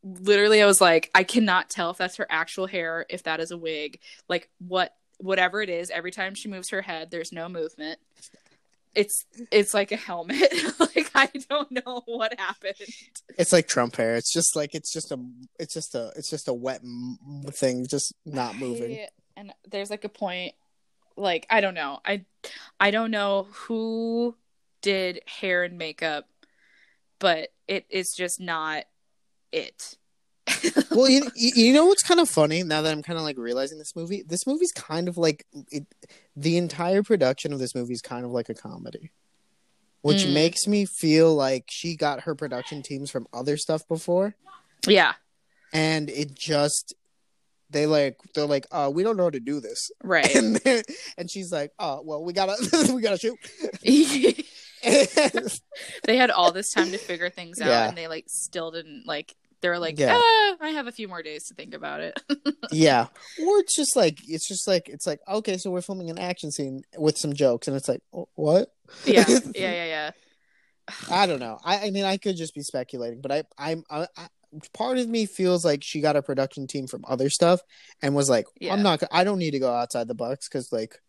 literally 0.04 0.62
I 0.62 0.66
was 0.66 0.82
like, 0.82 1.10
I 1.14 1.24
cannot 1.24 1.70
tell 1.70 1.92
if 1.92 1.98
that's 1.98 2.18
her 2.18 2.28
actual 2.30 2.68
hair, 2.68 3.06
if 3.10 3.24
that 3.24 3.40
is 3.40 3.52
a 3.52 3.58
wig, 3.58 4.00
like 4.28 4.50
what 4.60 4.94
whatever 5.18 5.62
it 5.62 5.70
is. 5.70 5.90
Every 5.90 6.12
time 6.12 6.36
she 6.36 6.50
moves 6.50 6.70
her 6.70 6.82
head, 6.82 7.12
there's 7.12 7.32
no 7.32 7.48
movement. 7.48 8.00
It's 8.96 9.26
it's 9.52 9.74
like 9.74 9.92
a 9.92 9.96
helmet. 9.96 10.52
like 10.80 11.10
I 11.16 11.30
don't 11.50 11.72
know 11.72 12.02
what 12.06 12.40
happened. 12.40 12.76
It's 13.38 13.54
like 13.54 13.68
Trump 13.68 13.96
hair. 13.96 14.16
It's 14.16 14.32
just 14.32 14.56
like 14.56 14.76
it's 14.76 14.92
just 14.92 15.12
a 15.12 15.20
it's 15.60 15.74
just 15.74 15.96
a 15.96 16.12
it's 16.16 16.30
just 16.30 16.48
a 16.48 16.54
wet 16.54 16.82
m- 16.84 17.18
thing, 17.52 17.86
just 17.88 18.14
not 18.26 18.58
moving. 18.58 18.94
I- 18.94 19.10
and 19.36 19.52
there's 19.70 19.90
like 19.90 20.04
a 20.04 20.10
point 20.10 20.54
like 21.16 21.46
I 21.50 21.62
don't 21.62 21.74
know. 21.74 22.00
I 22.06 22.26
I 22.80 22.92
don't 22.92 23.12
know 23.12 23.48
who 23.52 24.36
did 24.82 25.22
hair 25.26 25.64
and 25.64 25.78
makeup, 25.78 26.28
but 27.20 27.50
it 27.68 27.86
is 27.90 28.14
just 28.14 28.40
not 28.40 28.86
it. 29.52 29.98
well, 30.92 31.10
you, 31.10 31.30
you 31.36 31.74
know 31.74 31.86
what's 31.86 32.04
kind 32.04 32.20
of 32.20 32.30
funny 32.30 32.64
now 32.64 32.82
that 32.82 32.92
I'm 32.92 33.02
kind 33.02 33.18
of 33.18 33.24
like 33.24 33.38
realizing 33.38 33.78
this 33.78 33.96
movie. 33.96 34.24
This 34.28 34.46
movie's 34.46 34.74
kind 34.74 35.08
of 35.08 35.18
like 35.18 35.46
it, 35.72 35.86
the 36.36 36.58
entire 36.58 37.04
production 37.04 37.54
of 37.54 37.60
this 37.60 37.76
movie 37.76 37.94
is 37.94 38.02
kind 38.02 38.26
of 38.26 38.32
like 38.32 38.50
a 38.50 38.54
comedy, 38.54 39.12
which 40.02 40.24
Mm. 40.26 40.34
makes 40.34 40.68
me 40.68 40.86
feel 40.86 41.34
like 41.36 41.66
she 41.70 41.96
got 41.96 42.22
her 42.22 42.36
production 42.36 42.82
teams 42.82 43.12
from 43.12 43.28
other 43.34 43.56
stuff 43.58 43.88
before, 43.88 44.36
yeah, 44.88 45.14
and 45.74 46.10
it 46.10 46.34
just 46.36 46.94
they 47.70 47.86
like 47.88 48.18
they're 48.36 48.46
like, 48.46 48.68
uh, 48.72 48.92
we 48.94 49.02
don't 49.04 49.18
know 49.18 49.24
how 49.24 49.30
to 49.32 49.40
do 49.40 49.60
this, 49.60 49.90
right. 50.04 50.34
and 50.36 50.60
and 51.18 51.30
she's 51.32 51.52
like, 51.52 51.72
oh, 51.80 52.02
well, 52.04 52.24
we 52.24 52.34
gotta 52.34 52.56
we 52.94 53.02
gotta 53.02 53.18
shoot. 53.18 53.38
they 56.04 56.18
had 56.18 56.30
all 56.30 56.52
this 56.52 56.72
time 56.74 56.92
to 56.92 56.98
figure 56.98 57.30
things 57.30 57.62
out 57.62 57.68
Yeah. 57.68 57.88
and 57.88 57.98
they 57.98 58.08
like 58.08 58.26
still 58.28 58.70
didn't 58.72 59.04
like 59.08 59.34
they 59.64 59.70
were 59.70 59.80
like 59.80 59.98
Yeah. 59.98 60.14
ah, 60.16 60.56
i 60.62 60.70
have 60.70 60.86
a 60.86 60.92
few 60.92 61.08
more 61.08 61.24
days 61.24 61.46
to 61.46 61.56
think 61.56 61.74
about 61.74 62.00
it 62.02 62.20
yeah, 62.72 63.08
or 63.42 63.58
it's 63.60 63.76
just 63.76 63.96
like 63.96 64.20
it's 64.28 64.48
just 64.48 64.68
like 64.68 64.88
it's 64.90 65.08
like 65.08 65.20
okay, 65.28 65.58
so 65.58 65.72
we're 65.72 65.82
filming 65.82 66.12
an 66.12 66.20
action 66.20 66.52
scene 66.52 66.84
with 66.98 67.18
some 67.18 67.34
jokes, 67.34 67.68
and 67.68 67.76
it's 67.76 67.88
like, 67.90 68.02
what? 68.36 68.70
yeah 69.06 69.26
yeah 69.56 69.72
yeah 69.72 69.86
yeah 69.86 70.12
I 71.10 71.26
don't 71.26 71.40
know. 71.40 71.58
I, 71.64 71.88
I 71.88 71.90
mean, 71.92 72.04
I 72.04 72.18
could 72.18 72.36
just 72.36 72.54
be 72.54 72.62
speculating, 72.62 73.22
but 73.22 73.32
I, 73.32 73.44
I'm, 73.58 73.84
I, 73.90 74.06
I, 74.18 74.28
part 74.74 74.98
of 74.98 75.08
me 75.08 75.26
feels 75.26 75.64
like 75.64 75.80
she 75.82 76.02
got 76.02 76.18
a 76.18 76.22
production 76.22 76.68
team 76.68 76.88
from 76.88 77.06
other 77.08 77.30
stuff 77.30 77.62
and 78.02 78.14
was 78.14 78.30
like, 78.30 78.46
Yeah. 78.60 78.74
I'm 78.74 78.84
not, 78.84 79.02
I 79.12 79.24
don't 79.24 79.40
need 79.40 79.52
to 79.52 79.60
go 79.60 79.74
outside 79.74 80.10
the 80.10 80.14
box 80.14 80.50
because 80.50 80.72
like 80.74 81.00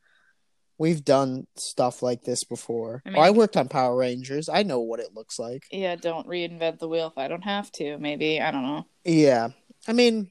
we've 0.78 1.04
done 1.04 1.46
stuff 1.56 2.02
like 2.02 2.24
this 2.24 2.42
before. 2.44 3.02
I 3.06 3.10
mean- 3.10 3.22
I 3.22 3.30
worked 3.30 3.56
on 3.56 3.68
Power 3.68 3.96
Rangers. 3.96 4.48
I 4.48 4.62
know 4.64 4.80
what 4.80 5.00
it 5.00 5.14
looks 5.14 5.38
like. 5.38 5.64
yeah 5.70 5.94
don't 5.96 6.26
reinvent 6.26 6.78
the 6.80 6.88
wheel 6.88 7.06
if 7.08 7.16
i 7.18 7.28
don't 7.28 7.42
have 7.44 7.70
to 7.72 7.96
maybe 7.98 8.40
i 8.40 8.50
don't 8.50 8.62
know 8.64 8.86
Yeah, 9.04 9.48
I 9.86 9.92
mean, 9.92 10.30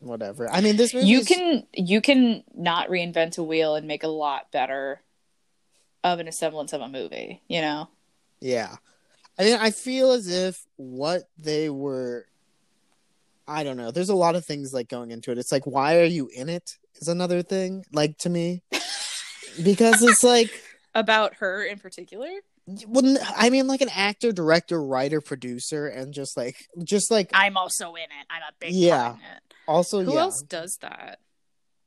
whatever. 0.00 0.50
I 0.50 0.60
mean, 0.60 0.76
this 0.76 0.92
movie. 0.92 1.06
you 1.06 1.24
can 1.24 1.66
you 1.72 2.00
can 2.00 2.44
not 2.54 2.88
reinvent 2.88 3.38
a 3.38 3.42
wheel 3.42 3.74
and 3.76 3.86
make 3.86 4.02
a 4.04 4.08
lot 4.08 4.50
better 4.52 5.00
of 6.04 6.18
an 6.20 6.30
semblance 6.32 6.72
of 6.72 6.80
a 6.80 6.88
movie 6.88 7.42
you 7.48 7.60
know 7.60 7.88
Yeah. 8.40 8.76
I 9.38 9.44
mean, 9.44 9.58
I 9.60 9.70
feel 9.70 10.12
as 10.12 10.28
if 10.28 10.64
what 10.76 11.24
they 11.36 11.68
were. 11.68 12.24
I 13.46 13.64
don't 13.64 13.76
know. 13.76 13.90
There's 13.90 14.08
a 14.08 14.14
lot 14.16 14.34
of 14.34 14.46
things 14.46 14.72
like 14.72 14.88
going 14.88 15.10
into 15.10 15.30
it. 15.30 15.36
It's 15.38 15.52
like, 15.52 15.66
why 15.66 15.98
are 15.98 16.04
you 16.04 16.28
in 16.34 16.48
it? 16.48 16.78
Is 17.02 17.08
another 17.08 17.42
thing 17.42 17.84
like 17.92 18.16
to 18.18 18.30
me, 18.30 18.62
because 19.62 20.02
it's 20.02 20.22
like, 20.22 20.50
about 20.94 21.34
her 21.36 21.62
in 21.62 21.78
particular 21.78 22.28
well, 22.88 23.16
I 23.36 23.48
mean, 23.50 23.68
like 23.68 23.80
an 23.80 23.90
actor, 23.94 24.32
director, 24.32 24.82
writer, 24.82 25.20
producer, 25.20 25.86
and 25.86 26.12
just 26.12 26.36
like, 26.36 26.66
just 26.82 27.10
like, 27.12 27.30
i'm 27.32 27.56
also 27.56 27.94
in 27.94 28.02
it 28.04 28.26
i'm 28.30 28.42
a 28.42 28.52
big 28.58 28.72
Yeah. 28.72 29.02
part 29.10 29.14
in 29.16 29.20
it 29.36 29.54
also, 29.68 30.02
who 30.02 30.14
yeah, 30.14 30.20
else 30.20 30.42
does 30.42 30.76
that 30.80 31.20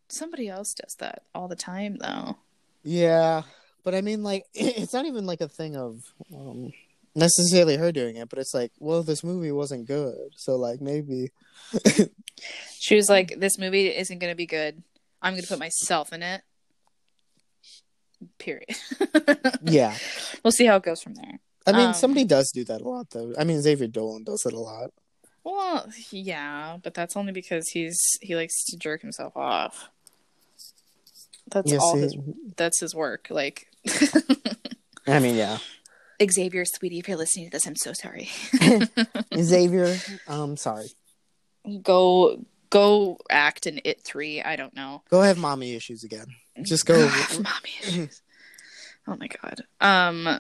somebody 0.10 0.48
else 0.48 0.74
does 0.74 0.96
that 1.00 1.24
all 1.36 1.48
the 1.48 1.56
time 1.56 1.98
though 2.00 2.38
yeah. 2.84 3.42
But 3.84 3.94
I 3.96 4.02
mean, 4.02 4.24
like, 4.24 4.44
it's 4.54 4.94
not 4.94 5.06
even 5.06 5.26
like 5.26 5.42
a 5.42 5.48
thing 5.50 5.76
of 5.76 6.02
um, 6.34 6.72
necessarily 7.16 7.76
her 7.78 7.92
doing 7.92 8.16
it, 8.18 8.30
but 8.30 8.40
it's 8.40 8.54
like, 8.54 8.72
well, 8.80 9.04
this 9.04 9.24
movie 9.24 9.52
wasn't 9.52 9.86
good, 9.88 10.16
so 10.38 10.56
like 10.56 10.80
maybe, 10.82 11.32
She 12.80 12.96
was 12.96 13.10
like, 13.10 13.38
"This 13.40 13.58
movie 13.58 13.88
isn't 13.88 14.20
going 14.20 14.32
to 14.32 14.36
be 14.38 14.46
good. 14.46 14.82
I'm 15.22 15.34
going 15.34 15.42
to 15.44 15.48
put 15.48 15.60
myself 15.60 16.14
in 16.14 16.24
it." 16.24 16.42
Period. 18.38 18.70
yeah. 19.64 19.96
We'll 20.44 20.52
see 20.52 20.66
how 20.66 20.78
it 20.78 20.84
goes 20.84 21.02
from 21.02 21.16
there. 21.16 21.40
I 21.68 21.72
mean, 21.74 21.88
Um, 21.88 21.94
somebody 21.94 22.24
does 22.26 22.52
do 22.52 22.64
that 22.66 22.82
a 22.82 22.88
lot, 22.88 23.10
though. 23.12 23.34
I 23.38 23.44
mean, 23.44 23.62
Xavier 23.62 23.88
Dolan 23.88 24.24
does 24.24 24.46
it 24.46 24.54
a 24.54 24.60
lot. 24.60 24.92
Well, 25.44 25.88
yeah, 26.12 26.78
but 26.82 26.94
that's 26.94 27.16
only 27.18 27.32
because 27.32 27.68
he's 27.70 27.98
he 28.22 28.36
likes 28.36 28.64
to 28.66 28.78
jerk 28.78 29.02
himself 29.02 29.36
off. 29.38 29.90
That's 31.52 31.72
You 31.72 31.80
all 31.80 31.94
see- 31.96 32.02
his 32.02 32.16
that's 32.56 32.80
his 32.80 32.94
work. 32.96 33.28
Like 33.30 33.68
I 35.08 35.20
mean, 35.20 35.36
yeah. 35.36 35.58
Xavier, 36.22 36.66
sweetie, 36.66 37.00
if 37.00 37.08
you're 37.08 37.18
listening 37.18 37.46
to 37.46 37.52
this, 37.52 37.66
I'm 37.66 37.76
so 37.78 37.94
sorry. 37.94 38.30
Xavier, 39.42 39.96
um, 40.28 40.58
sorry. 40.58 40.88
go 41.82 42.44
go 42.70 43.18
act 43.30 43.66
in 43.66 43.82
it 43.84 44.02
3. 44.04 44.42
I 44.44 44.56
don't 44.56 44.76
know. 44.76 45.02
Go 45.10 45.22
have 45.22 45.38
mommy 45.38 45.74
issues 45.76 46.04
again. 46.04 46.28
Just 46.64 46.86
go. 46.86 47.08
Mommy 47.36 47.50
issues. 47.82 48.22
Oh 49.08 49.16
my 49.16 49.28
god. 49.28 49.62
Um 49.82 50.40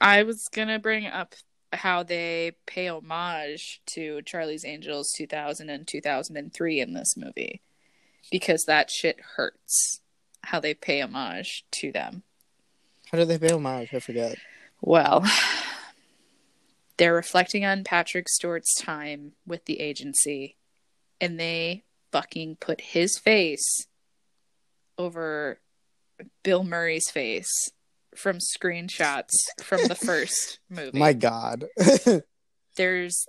I 0.00 0.22
was 0.22 0.48
gonna 0.52 0.78
bring 0.78 1.06
up 1.06 1.34
how 1.72 2.02
they 2.02 2.52
pay 2.66 2.88
homage 2.88 3.82
to 3.86 4.22
Charlie's 4.22 4.64
Angels 4.64 5.12
2000 5.16 5.70
and 5.70 5.86
2003 5.86 6.80
in 6.80 6.92
this 6.92 7.16
movie 7.16 7.62
because 8.30 8.64
that 8.64 8.90
shit 8.90 9.18
hurts. 9.36 10.00
How 10.42 10.60
they 10.60 10.74
pay 10.74 11.00
homage 11.00 11.64
to 11.72 11.90
them. 11.90 12.22
How 13.10 13.18
do 13.18 13.24
they 13.24 13.38
pay 13.38 13.52
homage? 13.52 13.94
I 13.94 14.00
forget. 14.00 14.36
Well, 14.80 15.24
they're 16.96 17.14
reflecting 17.14 17.64
on 17.64 17.84
Patrick 17.84 18.28
Stewart's 18.28 18.74
time 18.74 19.32
with 19.46 19.64
the 19.64 19.80
agency, 19.80 20.56
and 21.20 21.40
they 21.40 21.84
fucking 22.12 22.56
put 22.56 22.80
his 22.80 23.18
face 23.18 23.86
over 24.98 25.60
Bill 26.42 26.64
Murray's 26.64 27.10
face 27.10 27.70
from 28.14 28.38
screenshots 28.38 29.32
from 29.62 29.86
the 29.88 29.94
first 29.94 30.58
movie. 30.70 30.98
My 30.98 31.12
God. 31.12 31.66
There's, 32.76 33.26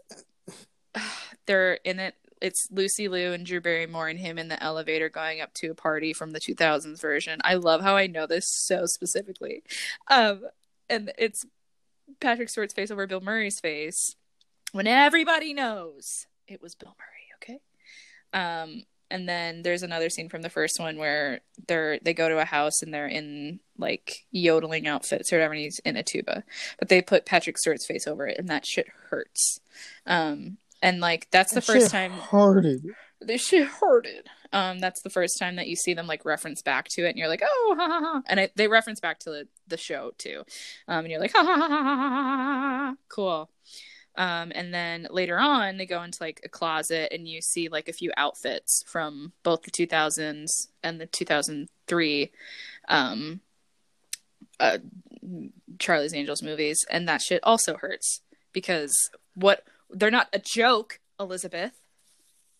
they're 1.47 1.75
in 1.83 1.99
it. 1.99 2.15
It's 2.41 2.67
Lucy 2.69 3.07
Liu 3.07 3.31
and 3.31 3.45
Drew 3.45 3.61
Barrymore 3.61 4.09
and 4.09 4.19
him 4.19 4.37
in 4.37 4.49
the 4.49 4.61
elevator 4.61 5.09
going 5.09 5.41
up 5.41 5.53
to 5.55 5.69
a 5.69 5.75
party 5.75 6.13
from 6.13 6.31
the 6.31 6.39
2000s 6.39 7.01
version. 7.01 7.39
I 7.43 7.55
love 7.55 7.81
how 7.81 7.95
I 7.95 8.07
know 8.07 8.27
this 8.27 8.45
so 8.47 8.85
specifically. 8.85 9.63
Um, 10.09 10.41
and 10.89 11.11
it's 11.17 11.45
Patrick 12.19 12.49
Stewart's 12.49 12.73
face 12.73 12.91
over 12.91 13.07
Bill 13.07 13.21
Murray's 13.21 13.59
face 13.59 14.15
when 14.73 14.85
everybody 14.85 15.53
knows 15.53 16.27
it 16.47 16.61
was 16.61 16.75
Bill 16.75 16.95
Murray, 16.99 17.57
okay? 17.57 17.59
Um, 18.33 18.83
and 19.11 19.27
then 19.29 19.61
there's 19.61 19.83
another 19.83 20.09
scene 20.09 20.29
from 20.29 20.41
the 20.41 20.49
first 20.49 20.79
one 20.79 20.97
where 20.97 21.41
they're 21.67 21.99
they 21.99 22.13
go 22.13 22.27
to 22.29 22.39
a 22.39 22.45
house 22.45 22.81
and 22.81 22.93
they're 22.93 23.07
in 23.07 23.59
like 23.77 24.25
yodeling 24.31 24.87
outfits 24.87 25.31
or 25.31 25.37
whatever 25.37 25.53
and 25.53 25.63
he's 25.63 25.79
in 25.85 25.95
a 25.97 26.03
tuba. 26.03 26.43
But 26.79 26.89
they 26.89 27.01
put 27.01 27.25
Patrick 27.25 27.57
Stewart's 27.57 27.85
face 27.85 28.07
over 28.07 28.27
it 28.27 28.37
and 28.39 28.47
that 28.49 28.65
shit 28.65 28.87
hurts. 29.09 29.59
Um 30.05 30.57
and 30.81 30.99
like 30.99 31.27
that's 31.31 31.51
the 31.53 31.59
That 31.61 31.65
first 31.65 31.81
shit 31.85 31.91
time 31.91 32.11
Hurted. 32.11 32.83
this 33.21 33.45
shit 33.45 33.67
hurted. 33.67 34.27
Um, 34.53 34.79
that's 34.79 35.01
the 35.01 35.09
first 35.09 35.37
time 35.39 35.57
that 35.57 35.67
you 35.67 35.75
see 35.75 35.93
them 35.93 36.07
like 36.07 36.23
reference 36.23 36.61
back 36.61 36.87
to 36.91 37.05
it, 37.05 37.09
and 37.09 37.17
you're 37.17 37.27
like, 37.27 37.41
oh, 37.43 37.75
ha 37.77 37.87
ha 37.87 37.99
ha, 37.99 38.21
and 38.27 38.39
I, 38.39 38.49
they 38.55 38.69
reference 38.69 39.01
back 39.01 39.19
to 39.21 39.29
the, 39.29 39.47
the 39.67 39.75
show 39.75 40.11
too, 40.17 40.43
um, 40.87 40.99
and 40.99 41.09
you're 41.11 41.19
like, 41.19 41.33
ha 41.33 41.43
ha 41.43 41.57
ha 41.57 41.67
ha 41.67 41.75
ha 41.75 41.95
ha, 41.95 41.95
ha, 41.97 42.85
ha. 42.91 42.95
cool. 43.09 43.49
Um, 44.17 44.51
and 44.55 44.73
then 44.73 45.07
later 45.09 45.37
on, 45.37 45.77
they 45.77 45.85
go 45.85 46.01
into 46.03 46.21
like 46.21 46.41
a 46.43 46.49
closet, 46.49 47.11
and 47.11 47.27
you 47.27 47.41
see 47.41 47.67
like 47.67 47.89
a 47.89 47.93
few 47.93 48.11
outfits 48.15 48.83
from 48.87 49.33
both 49.43 49.63
the 49.63 49.71
2000s 49.71 50.67
and 50.83 51.01
the 51.01 51.05
2003 51.05 52.31
um, 52.87 53.41
uh, 54.59 54.77
Charlie's 55.79 56.13
Angels 56.13 56.41
movies, 56.41 56.85
and 56.89 57.07
that 57.07 57.21
shit 57.21 57.41
also 57.43 57.75
hurts 57.75 58.21
because 58.53 58.93
what 59.33 59.63
they're 59.89 60.11
not 60.11 60.29
a 60.33 60.39
joke, 60.39 60.99
Elizabeth. 61.19 61.73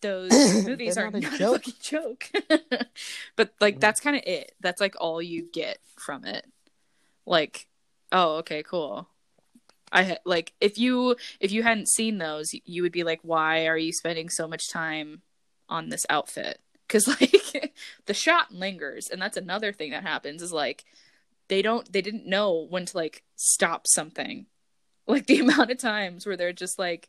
Those 0.02 0.30
movies 0.66 0.98
are 0.98 1.10
not 1.10 1.22
not 1.22 1.32
a 1.32 1.34
a, 1.34 1.38
joke. 1.38 1.64
fucking 1.64 1.74
joke. 1.80 2.30
but 3.36 3.54
like 3.60 3.80
that's 3.80 4.00
kind 4.00 4.16
of 4.16 4.22
it. 4.26 4.52
That's 4.60 4.80
like 4.80 4.94
all 5.00 5.22
you 5.22 5.48
get 5.52 5.78
from 5.96 6.24
it. 6.24 6.44
Like, 7.24 7.66
oh, 8.12 8.36
okay, 8.36 8.62
cool. 8.62 9.08
I 9.92 10.18
like 10.24 10.52
if 10.60 10.78
you 10.78 11.16
if 11.40 11.52
you 11.52 11.62
hadn't 11.62 11.88
seen 11.88 12.18
those, 12.18 12.50
you 12.64 12.82
would 12.82 12.92
be 12.92 13.04
like, 13.04 13.20
why 13.22 13.66
are 13.66 13.78
you 13.78 13.92
spending 13.92 14.28
so 14.28 14.48
much 14.48 14.68
time 14.70 15.22
on 15.68 15.88
this 15.88 16.04
outfit? 16.10 16.60
Because 16.86 17.08
like 17.20 17.74
the 18.06 18.14
shot 18.14 18.52
lingers, 18.52 19.08
and 19.08 19.20
that's 19.20 19.36
another 19.36 19.72
thing 19.72 19.90
that 19.92 20.02
happens 20.02 20.42
is 20.42 20.52
like 20.52 20.84
they 21.48 21.62
don't 21.62 21.90
they 21.92 22.02
didn't 22.02 22.26
know 22.26 22.66
when 22.68 22.86
to 22.86 22.96
like 22.96 23.22
stop 23.36 23.86
something. 23.86 24.46
Like 25.08 25.26
the 25.26 25.38
amount 25.38 25.70
of 25.70 25.78
times 25.78 26.26
where 26.26 26.36
they're 26.36 26.52
just 26.52 26.80
like 26.80 27.08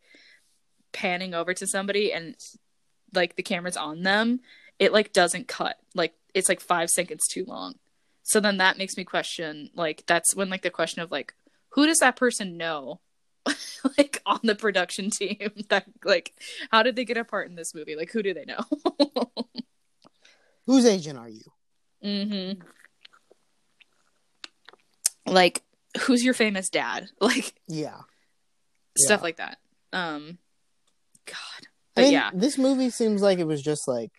panning 0.92 1.34
over 1.34 1.56
to 1.56 1.66
somebody 1.66 2.14
and 2.14 2.36
like 3.12 3.36
the 3.36 3.42
camera's 3.42 3.76
on 3.76 4.04
them, 4.04 4.42
it 4.78 4.94
like 4.94 5.14
doesn't 5.14 5.48
cut. 5.48 5.78
Like 5.96 6.14
it's 6.36 6.48
like 6.48 6.62
five 6.62 6.90
seconds 6.90 7.26
too 7.28 7.44
long. 7.46 7.74
So 8.22 8.40
then 8.40 8.58
that 8.58 8.78
makes 8.78 8.98
me 8.98 9.04
question 9.04 9.72
like 9.74 10.04
that's 10.06 10.36
when 10.36 10.48
like 10.48 10.62
the 10.62 10.70
question 10.70 11.02
of 11.02 11.12
like 11.12 11.34
who 11.70 11.86
does 11.86 12.00
that 12.00 12.16
person 12.16 12.58
know 12.58 13.00
like 13.98 14.22
on 14.26 14.40
the 14.44 14.56
production 14.56 15.10
team 15.10 15.52
that 15.70 15.86
like 16.04 16.34
how 16.72 16.84
did 16.84 16.96
they 16.96 17.06
get 17.06 17.18
a 17.18 17.24
part 17.24 17.50
in 17.50 17.56
this 17.56 17.74
movie? 17.74 17.96
Like 17.96 18.12
who 18.12 18.22
do 18.24 18.34
they 18.34 18.46
know? 18.46 18.60
Whose 20.66 20.86
agent 20.86 21.18
are 21.18 21.30
you? 21.30 21.44
mhm. 22.04 22.62
Like 25.26 25.64
who's 26.02 26.24
your 26.24 26.34
famous 26.34 26.70
dad? 26.70 27.10
Like 27.22 27.54
Yeah. 27.68 28.02
stuff 28.98 29.20
Yeah. 29.22 29.24
like 29.24 29.38
that. 29.38 29.58
Um 29.94 30.38
god. 31.26 31.68
I 31.96 32.02
mean, 32.02 32.12
yeah. 32.14 32.30
this 32.34 32.58
movie 32.58 32.90
seems 32.92 33.22
like 33.22 33.40
it 33.40 33.48
was 33.48 33.62
just 33.62 33.88
like 33.88 34.12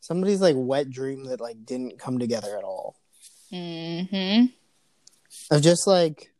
somebody's 0.00 0.40
like 0.40 0.54
wet 0.58 0.90
dream 0.90 1.24
that 1.24 1.40
like 1.40 1.64
didn't 1.64 1.98
come 1.98 2.18
together 2.18 2.56
at 2.56 2.64
all. 2.64 2.96
Mhm. 3.52 4.52
Of 5.50 5.62
just 5.62 5.86
like 5.86 6.32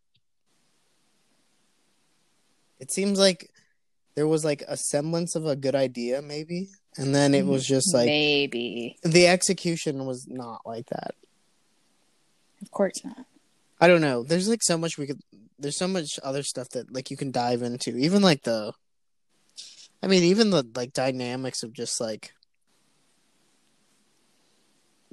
it 2.78 2.90
seems 2.92 3.18
like 3.18 3.50
there 4.14 4.26
was 4.26 4.44
like 4.44 4.62
a 4.68 4.76
semblance 4.76 5.34
of 5.34 5.46
a 5.46 5.56
good 5.56 5.74
idea 5.74 6.22
maybe 6.22 6.68
and 6.96 7.14
then 7.14 7.34
it 7.34 7.46
was 7.46 7.66
just 7.66 7.94
like 7.94 8.06
maybe. 8.06 8.98
the 9.02 9.26
execution 9.26 10.04
was 10.04 10.26
not 10.28 10.60
like 10.66 10.86
that. 10.90 11.14
Of 12.60 12.70
course 12.70 13.04
not. 13.04 13.26
I 13.80 13.88
don't 13.88 14.00
know. 14.00 14.22
There's 14.22 14.48
like 14.48 14.62
so 14.62 14.76
much 14.76 14.98
we 14.98 15.06
could. 15.06 15.20
There's 15.58 15.76
so 15.76 15.88
much 15.88 16.20
other 16.22 16.42
stuff 16.42 16.68
that 16.70 16.92
like 16.92 17.10
you 17.10 17.16
can 17.16 17.30
dive 17.30 17.62
into. 17.62 17.96
Even 17.96 18.22
like 18.22 18.42
the. 18.42 18.72
I 20.02 20.06
mean, 20.06 20.22
even 20.24 20.50
the 20.50 20.64
like 20.74 20.92
dynamics 20.92 21.62
of 21.62 21.72
just 21.72 22.00
like. 22.00 22.32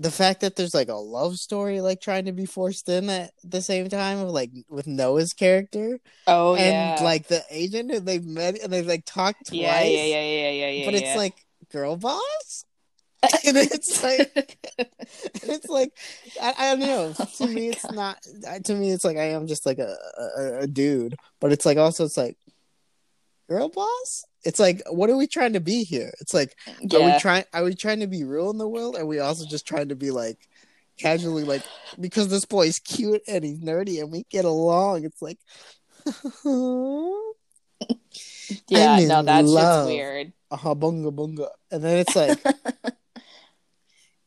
The 0.01 0.11
fact 0.11 0.39
that 0.41 0.55
there's 0.55 0.73
like 0.73 0.87
a 0.87 0.93
love 0.95 1.37
story 1.37 1.81
like 1.81 1.99
trying 1.99 2.23
to 2.25 2.31
be 2.31 2.45
forced 2.45 2.87
in 2.87 3.09
at 3.09 3.31
the 3.43 3.61
same 3.61 3.89
time 3.89 4.19
of 4.19 4.29
like 4.29 4.49
with 4.69 4.87
Noah's 4.87 5.33
character 5.33 5.99
Oh 6.25 6.55
and 6.55 7.03
like 7.03 7.27
the 7.27 7.43
agent 7.51 7.91
who 7.91 7.99
they've 7.99 8.25
met 8.25 8.59
and 8.63 8.71
they've 8.71 8.87
like 8.87 9.03
talked 9.05 9.47
twice. 9.47 9.59
yeah, 9.59 9.83
yeah, 9.83 10.05
yeah, 10.05 10.23
yeah, 10.23 10.49
yeah, 10.51 10.69
yeah. 10.69 10.85
but 10.85 10.93
it's 10.95 11.17
like 11.17 11.35
girl 11.73 11.97
boss, 11.97 12.63
and 13.45 13.57
it's 13.57 14.01
like 14.01 14.57
it's 15.43 15.67
like 15.67 15.91
I, 16.41 16.53
I 16.57 16.69
don't 16.69 16.79
know. 16.79 17.13
Oh 17.19 17.27
to 17.39 17.47
me, 17.47 17.67
it's 17.67 17.83
God. 17.83 17.95
not. 17.95 18.63
To 18.63 18.75
me, 18.75 18.91
it's 18.91 19.03
like 19.03 19.17
I 19.17 19.31
am 19.31 19.47
just 19.47 19.65
like 19.65 19.79
a, 19.79 19.97
a 20.17 20.59
a 20.61 20.67
dude, 20.67 21.15
but 21.41 21.51
it's 21.51 21.65
like 21.65 21.77
also 21.77 22.05
it's 22.05 22.15
like 22.15 22.37
girl 23.49 23.67
boss. 23.67 24.23
It's 24.43 24.59
like 24.59 24.81
what 24.89 25.09
are 25.09 25.17
we 25.17 25.27
trying 25.27 25.53
to 25.53 25.59
be 25.59 25.83
here? 25.83 26.11
It's 26.21 26.33
like 26.33 26.55
are 26.93 27.03
we 27.03 27.19
trying? 27.19 27.43
Are 27.53 27.63
we 27.63 27.75
trying 27.75 27.99
to 27.99 28.07
be 28.07 28.23
real 28.23 28.49
in 28.51 28.57
the 28.57 28.67
world? 28.67 28.95
Are 28.95 29.05
we 29.05 29.19
also 29.19 29.45
just 29.45 29.67
trying 29.67 29.89
to 29.89 29.95
be 29.95 30.11
like 30.11 30.47
casually 30.97 31.43
like 31.43 31.63
because 31.99 32.29
this 32.29 32.45
boy's 32.45 32.79
cute 32.79 33.21
and 33.27 33.43
he's 33.43 33.59
nerdy 33.59 33.99
and 34.01 34.11
we 34.11 34.25
get 34.29 34.45
along? 34.45 35.03
It's 35.05 35.21
like. 35.21 35.39
yeah, 38.67 38.91
I'm 38.93 39.07
no, 39.07 39.19
in 39.19 39.25
that 39.25 39.45
love. 39.45 39.87
shit's 39.87 39.95
weird. 39.95 40.33
aha 40.51 40.73
bunga 40.73 41.11
bunga 41.13 41.49
and 41.71 41.83
then 41.83 41.97
it's 41.99 42.15
like 42.15 42.39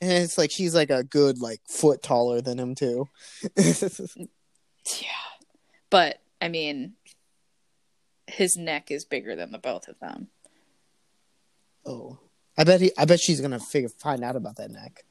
and 0.00 0.12
it's 0.12 0.38
like 0.38 0.50
she's 0.50 0.74
like 0.74 0.90
a 0.90 1.02
good 1.02 1.40
like 1.40 1.60
foot 1.66 2.02
taller 2.02 2.40
than 2.40 2.58
him 2.58 2.74
too 2.74 3.08
Yeah. 5.00 5.08
But 5.90 6.18
I 6.40 6.48
mean 6.48 6.94
his 8.32 8.56
neck 8.56 8.90
is 8.90 9.04
bigger 9.04 9.36
than 9.36 9.52
the 9.52 9.58
both 9.58 9.86
of 9.88 9.98
them. 10.00 10.28
oh 11.86 12.18
i 12.56 12.64
bet 12.64 12.80
he 12.80 12.90
i 12.98 13.04
bet 13.04 13.20
she's 13.20 13.40
gonna 13.40 13.60
figure 13.60 13.88
find 13.88 14.22
out 14.24 14.36
about 14.36 14.56
that 14.56 14.70
neck 14.70 15.04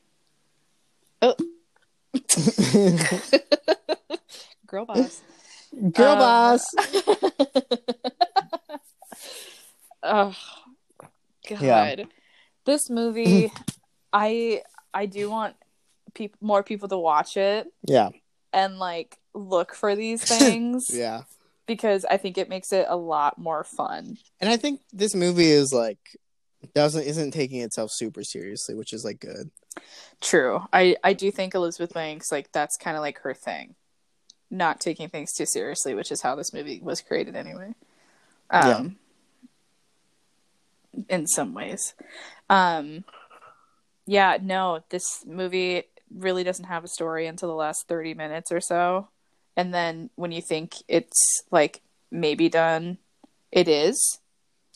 Oh. 1.23 1.35
Girl 4.67 4.85
boss. 4.85 5.21
girl 5.91 6.13
Uh, 6.13 6.19
boss 6.19 6.65
oh 10.03 10.35
god. 11.47 11.61
Yeah. 11.61 11.95
This 12.65 12.89
movie 12.89 13.51
I 14.13 14.61
I 14.93 15.05
do 15.05 15.29
want 15.29 15.55
peop- 16.13 16.35
more 16.41 16.63
people 16.63 16.87
to 16.89 16.97
watch 16.97 17.37
it 17.37 17.67
yeah 17.87 18.09
and 18.53 18.79
like 18.79 19.17
look 19.33 19.73
for 19.75 19.95
these 19.95 20.21
things 20.23 20.89
yeah 20.93 21.21
because 21.75 22.05
I 22.05 22.17
think 22.17 22.37
it 22.37 22.49
makes 22.49 22.71
it 22.73 22.85
a 22.89 22.95
lot 22.95 23.37
more 23.37 23.63
fun. 23.63 24.17
and 24.39 24.49
i 24.49 24.57
think 24.57 24.81
this 24.91 25.15
movie 25.15 25.51
is 25.51 25.71
like 25.73 25.99
doesn't 26.75 27.03
isn't 27.03 27.31
taking 27.31 27.61
itself 27.61 27.89
super 27.91 28.23
seriously 28.23 28.75
which 28.75 28.93
is 28.93 29.03
like 29.03 29.19
good 29.19 29.49
True. 30.19 30.61
I 30.71 30.95
I 31.03 31.13
do 31.13 31.31
think 31.31 31.55
Elizabeth 31.55 31.93
Banks 31.93 32.31
like 32.31 32.51
that's 32.51 32.77
kind 32.77 32.95
of 32.97 33.01
like 33.01 33.19
her 33.19 33.33
thing. 33.33 33.75
Not 34.49 34.79
taking 34.79 35.09
things 35.09 35.33
too 35.33 35.45
seriously, 35.45 35.95
which 35.95 36.11
is 36.11 36.21
how 36.21 36.35
this 36.35 36.53
movie 36.53 36.79
was 36.83 37.01
created 37.01 37.35
anyway. 37.35 37.73
Um 38.49 38.97
in 41.09 41.25
some 41.25 41.53
ways. 41.53 41.93
Um 42.49 43.05
yeah, 44.05 44.37
no, 44.41 44.83
this 44.89 45.23
movie 45.25 45.83
really 46.13 46.43
doesn't 46.43 46.65
have 46.65 46.83
a 46.83 46.87
story 46.89 47.25
until 47.27 47.47
the 47.49 47.55
last 47.55 47.87
30 47.87 48.13
minutes 48.13 48.51
or 48.51 48.59
so. 48.59 49.07
And 49.61 49.71
then 49.71 50.09
when 50.15 50.31
you 50.31 50.41
think 50.41 50.73
it's 50.87 51.43
like 51.51 51.81
maybe 52.09 52.49
done, 52.49 52.97
it 53.51 53.67
is. 53.67 54.19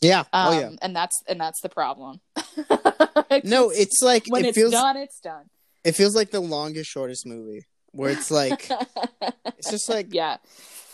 yeah 0.00 0.20
Um, 0.32 0.46
oh 0.48 0.60
yeah 0.60 0.70
and 0.80 0.94
that's 0.94 1.16
and 1.26 1.40
that's 1.40 1.60
the 1.60 1.68
problem. 1.68 2.20
no 3.42 3.70
it's 3.70 4.00
like 4.10 4.24
when 4.28 4.44
it 4.44 4.48
it's 4.50 4.58
feels 4.58 4.72
done, 4.72 4.96
it's 4.96 5.18
done. 5.20 5.46
it 5.82 5.92
feels 5.96 6.14
like 6.14 6.30
the 6.30 6.40
longest 6.40 6.88
shortest 6.90 7.26
movie 7.26 7.64
where 7.90 8.10
it's 8.16 8.30
like 8.30 8.70
it's 9.58 9.70
just 9.70 9.88
like 9.88 10.08
yeah. 10.14 10.36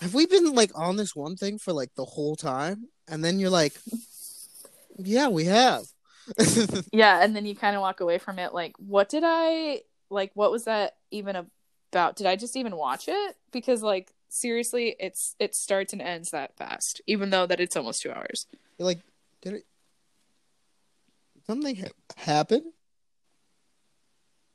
have 0.00 0.14
we 0.14 0.24
been 0.26 0.54
like 0.54 0.72
on 0.74 0.96
this 0.96 1.14
one 1.14 1.36
thing 1.36 1.58
for 1.58 1.72
like 1.74 1.92
the 1.96 2.04
whole 2.14 2.36
time 2.36 2.88
and 3.10 3.22
then 3.24 3.38
you're 3.38 3.50
like 3.50 3.74
yeah 4.96 5.28
we 5.28 5.44
have 5.44 5.82
Yeah, 6.92 7.22
and 7.22 7.34
then 7.34 7.44
you 7.46 7.56
kind 7.56 7.74
of 7.76 7.82
walk 7.82 8.00
away 8.00 8.18
from 8.18 8.38
it 8.38 8.54
like, 8.54 8.74
what 8.78 9.08
did 9.08 9.24
I 9.26 9.82
like? 10.08 10.30
What 10.34 10.52
was 10.52 10.64
that 10.64 10.94
even 11.10 11.34
about? 11.92 12.16
Did 12.16 12.26
I 12.26 12.36
just 12.36 12.56
even 12.56 12.76
watch 12.76 13.04
it? 13.08 13.36
Because 13.52 13.82
like 13.82 14.12
seriously, 14.28 14.96
it's 14.98 15.36
it 15.38 15.54
starts 15.54 15.92
and 15.92 16.00
ends 16.02 16.30
that 16.30 16.56
fast, 16.56 17.00
even 17.06 17.30
though 17.30 17.46
that 17.46 17.60
it's 17.60 17.76
almost 17.76 18.02
two 18.02 18.10
hours. 18.10 18.46
you're 18.78 18.86
like 18.86 19.00
did 19.42 19.54
it 19.54 19.66
something 21.46 21.76
ha- 21.76 21.88
happen 22.16 22.72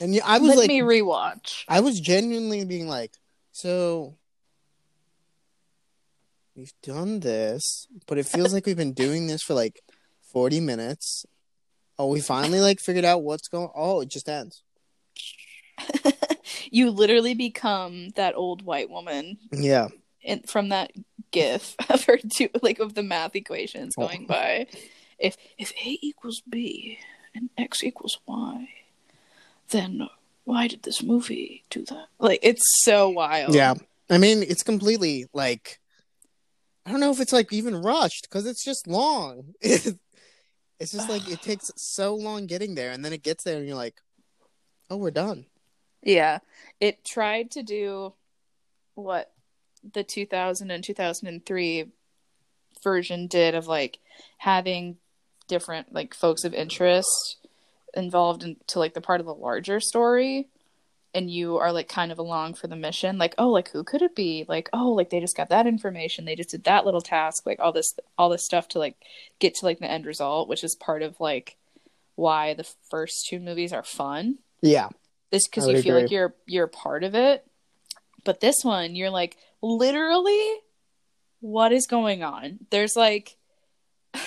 and 0.00 0.12
yeah, 0.14 0.22
i 0.26 0.38
was 0.38 0.48
Let 0.48 0.58
like 0.58 0.68
me 0.68 0.80
rewatch. 0.80 1.64
i 1.68 1.78
was 1.78 2.00
genuinely 2.00 2.64
being 2.64 2.88
like 2.88 3.12
so 3.52 4.16
we've 6.56 6.72
done 6.82 7.20
this 7.20 7.86
but 8.08 8.18
it 8.18 8.26
feels 8.26 8.52
like 8.52 8.66
we've 8.66 8.76
been 8.76 8.92
doing 8.92 9.28
this 9.28 9.40
for 9.42 9.54
like 9.54 9.80
40 10.32 10.58
minutes 10.60 11.24
oh 11.98 12.08
we 12.08 12.20
finally 12.20 12.58
like 12.60 12.80
figured 12.80 13.04
out 13.04 13.22
what's 13.22 13.46
going 13.46 13.68
oh 13.76 14.00
it 14.00 14.08
just 14.08 14.28
ends 14.28 14.62
you 16.70 16.90
literally 16.90 17.34
become 17.34 18.10
that 18.16 18.34
old 18.34 18.62
white 18.62 18.90
woman 18.90 19.38
yeah 19.52 19.88
in, 20.22 20.40
from 20.42 20.68
that 20.70 20.90
gif 21.30 21.74
of 21.90 22.04
her 22.04 22.18
do 22.36 22.48
like 22.62 22.78
of 22.78 22.94
the 22.94 23.02
math 23.02 23.34
equations 23.36 23.94
Oh. 23.96 24.06
going 24.06 24.26
by. 24.26 24.66
If 25.18 25.36
if 25.58 25.72
a 25.84 25.98
equals 26.02 26.42
b 26.48 26.98
and 27.34 27.50
x 27.58 27.82
equals 27.82 28.18
y, 28.26 28.68
then 29.70 30.08
why 30.44 30.66
did 30.68 30.82
this 30.84 31.02
movie 31.02 31.64
do 31.70 31.84
that? 31.86 32.06
Like 32.18 32.40
it's 32.42 32.62
so 32.84 33.08
wild. 33.10 33.54
Yeah. 33.54 33.74
I 34.10 34.18
mean, 34.18 34.42
it's 34.42 34.62
completely 34.62 35.26
like 35.34 35.80
I 36.86 36.90
don't 36.90 37.00
know 37.00 37.10
if 37.10 37.20
it's 37.20 37.32
like 37.32 37.52
even 37.52 37.76
rushed 37.82 38.28
because 38.28 38.46
it's 38.46 38.64
just 38.64 38.86
long. 38.86 39.54
it's 39.60 39.92
just 40.92 41.08
like 41.10 41.28
it 41.28 41.42
takes 41.42 41.70
so 41.76 42.14
long 42.14 42.46
getting 42.46 42.74
there, 42.74 42.92
and 42.92 43.04
then 43.04 43.12
it 43.12 43.22
gets 43.22 43.44
there, 43.44 43.58
and 43.58 43.66
you're 43.66 43.76
like, 43.76 44.00
"Oh, 44.88 44.96
we're 44.96 45.10
done." 45.10 45.44
Yeah. 46.02 46.38
It 46.80 47.04
tried 47.04 47.50
to 47.52 47.62
do 47.62 48.14
what 48.94 49.32
the 49.92 50.02
2000 50.02 50.70
and 50.70 50.82
2003 50.82 51.86
version 52.82 53.26
did 53.26 53.54
of 53.54 53.66
like 53.66 53.98
having 54.38 54.96
different 55.46 55.92
like 55.92 56.14
folks 56.14 56.44
of 56.44 56.54
interest 56.54 57.36
involved 57.94 58.42
into 58.42 58.78
like 58.78 58.94
the 58.94 59.00
part 59.00 59.20
of 59.20 59.26
the 59.26 59.34
larger 59.34 59.80
story 59.80 60.48
and 61.14 61.30
you 61.30 61.56
are 61.56 61.72
like 61.72 61.88
kind 61.88 62.12
of 62.12 62.18
along 62.18 62.54
for 62.54 62.66
the 62.66 62.76
mission. 62.76 63.18
Like 63.18 63.34
oh 63.38 63.48
like 63.48 63.70
who 63.70 63.82
could 63.82 64.02
it 64.02 64.14
be? 64.14 64.44
Like 64.48 64.68
oh 64.72 64.90
like 64.90 65.10
they 65.10 65.20
just 65.20 65.36
got 65.36 65.48
that 65.48 65.66
information. 65.66 66.24
They 66.24 66.36
just 66.36 66.50
did 66.50 66.64
that 66.64 66.84
little 66.84 67.00
task. 67.00 67.46
Like 67.46 67.58
all 67.60 67.72
this 67.72 67.94
all 68.16 68.28
this 68.28 68.44
stuff 68.44 68.68
to 68.68 68.78
like 68.78 68.96
get 69.38 69.54
to 69.56 69.64
like 69.64 69.78
the 69.78 69.90
end 69.90 70.06
result 70.06 70.48
which 70.48 70.62
is 70.62 70.76
part 70.76 71.02
of 71.02 71.18
like 71.18 71.56
why 72.14 72.52
the 72.52 72.66
first 72.90 73.26
two 73.28 73.40
movies 73.40 73.72
are 73.72 73.84
fun. 73.84 74.38
Yeah, 74.60 74.88
is 75.30 75.46
because 75.46 75.66
you 75.66 75.74
would 75.74 75.82
feel 75.82 76.00
like 76.00 76.10
you're 76.10 76.34
you're 76.46 76.66
part 76.66 77.04
of 77.04 77.14
it. 77.14 77.44
But 78.24 78.40
this 78.40 78.56
one, 78.62 78.94
you're 78.94 79.10
like 79.10 79.36
literally, 79.62 80.54
what 81.40 81.72
is 81.72 81.86
going 81.86 82.22
on? 82.22 82.58
There's 82.70 82.96
like, 82.96 83.36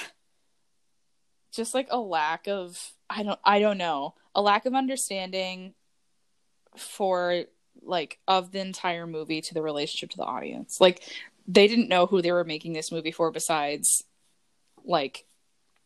just 1.51 1.73
like 1.73 1.87
a 1.89 1.99
lack 1.99 2.47
of 2.47 2.93
I 3.09 3.23
don't 3.23 3.39
I 3.43 3.59
don't 3.59 3.77
know. 3.77 4.15
a 4.33 4.41
lack 4.41 4.65
of 4.65 4.73
understanding 4.73 5.73
for 6.77 7.43
like 7.81 8.19
of 8.27 8.51
the 8.51 8.59
entire 8.59 9.07
movie 9.07 9.41
to 9.41 9.53
the 9.53 9.61
relationship 9.61 10.11
to 10.11 10.17
the 10.17 10.23
audience. 10.23 10.79
Like 10.79 11.03
they 11.47 11.67
didn't 11.67 11.89
know 11.89 12.05
who 12.05 12.21
they 12.21 12.31
were 12.31 12.43
making 12.43 12.73
this 12.73 12.91
movie 12.91 13.11
for 13.11 13.31
besides 13.31 14.03
like 14.83 15.25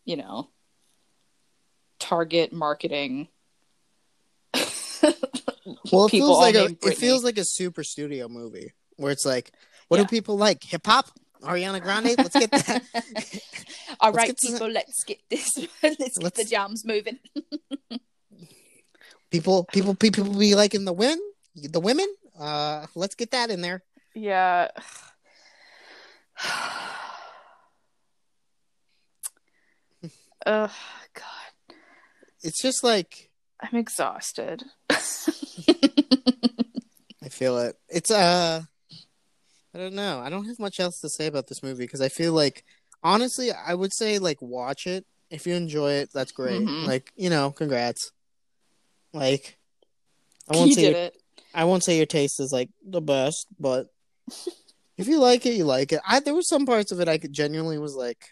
you 0.04 0.16
know 0.16 0.50
target 2.00 2.54
marketing 2.54 3.28
Well, 5.92 6.06
it 6.06 6.12
feels 6.12 6.38
like 6.40 6.56
a, 6.56 6.66
it 6.88 6.98
feels 6.98 7.24
like 7.24 7.38
a 7.38 7.46
super 7.46 7.84
studio 7.84 8.28
movie 8.28 8.74
where 8.98 9.12
it's 9.12 9.26
like, 9.26 9.52
what 9.88 9.98
Yeah. 9.98 10.04
do 10.04 10.10
people 10.10 10.38
like? 10.38 10.64
Hip 10.64 10.86
hop, 10.86 11.08
Ariana 11.42 11.82
Grande. 11.82 12.16
Let's 12.18 12.38
get 12.38 12.52
that. 12.52 12.82
All 14.00 14.12
Let's 14.12 14.18
right, 14.18 14.28
get 14.28 14.38
to 14.38 14.48
the- 14.48 14.54
people, 14.54 14.70
let's 14.70 15.04
get 15.04 15.20
this. 15.30 15.50
let's 15.84 15.98
get 15.98 16.14
the 16.16 16.20
Let's- 16.24 16.50
jams 16.50 16.86
moving. 16.86 17.20
people, 19.32 19.66
people, 19.66 19.96
people 19.96 20.24
be 20.26 20.56
liking 20.56 20.86
the 20.86 20.94
women. 20.94 21.20
The 21.56 21.80
women. 21.80 22.08
Uh, 22.40 22.86
let's 22.96 23.16
get 23.16 23.32
that 23.32 23.50
in 23.50 23.62
there. 23.62 23.84
Yeah. 24.14 24.70
Ugh, 30.46 30.70
God, 31.14 31.76
It's 32.44 32.62
just 32.62 32.84
like 32.84 33.32
I'm 33.60 33.76
exhausted. 33.78 34.64
I 37.24 37.30
feel 37.30 37.58
it. 37.58 37.76
It's 37.90 38.12
uh, 38.12 38.62
I 39.74 39.78
don't 39.78 39.94
know. 39.94 40.20
I 40.20 40.30
don't 40.30 40.46
have 40.46 40.60
much 40.60 40.80
else 40.80 41.00
to 41.02 41.10
say 41.10 41.28
about 41.28 41.48
this 41.48 41.62
movie 41.64 41.84
because 41.84 42.02
I 42.02 42.10
feel 42.10 42.34
like, 42.34 42.64
honestly, 43.04 43.52
I 43.52 43.74
would 43.74 43.94
say 43.94 44.20
like 44.20 44.42
watch 44.42 44.88
it 44.88 45.06
if 45.30 45.46
you 45.46 45.54
enjoy 45.54 45.94
it. 45.94 46.10
That's 46.14 46.32
great. 46.32 46.62
Mhm. 46.62 46.86
Like 46.86 47.12
you 47.16 47.30
know, 47.30 47.52
congrats. 47.52 48.12
Like, 49.14 49.58
I 50.50 50.56
won't 50.58 50.74
say 50.74 50.82
did 50.82 50.92
your, 50.92 51.00
it. 51.00 51.18
I 51.54 51.66
won't 51.66 51.84
say 51.84 51.98
your 51.98 52.06
taste 52.06 52.40
is 52.40 52.54
like 52.54 52.70
the 52.86 53.02
best, 53.02 53.48
but 53.60 53.88
if 54.98 55.08
you 55.08 55.20
like 55.20 55.46
it, 55.46 55.56
you 55.56 55.66
like 55.66 55.92
it. 55.92 56.02
I 56.08 56.20
there 56.20 56.36
were 56.36 56.42
some 56.42 56.66
parts 56.66 56.92
of 56.92 57.00
it 57.00 57.10
I 57.10 57.18
could 57.18 57.34
genuinely 57.34 57.78
was 57.78 57.96
like, 57.96 58.30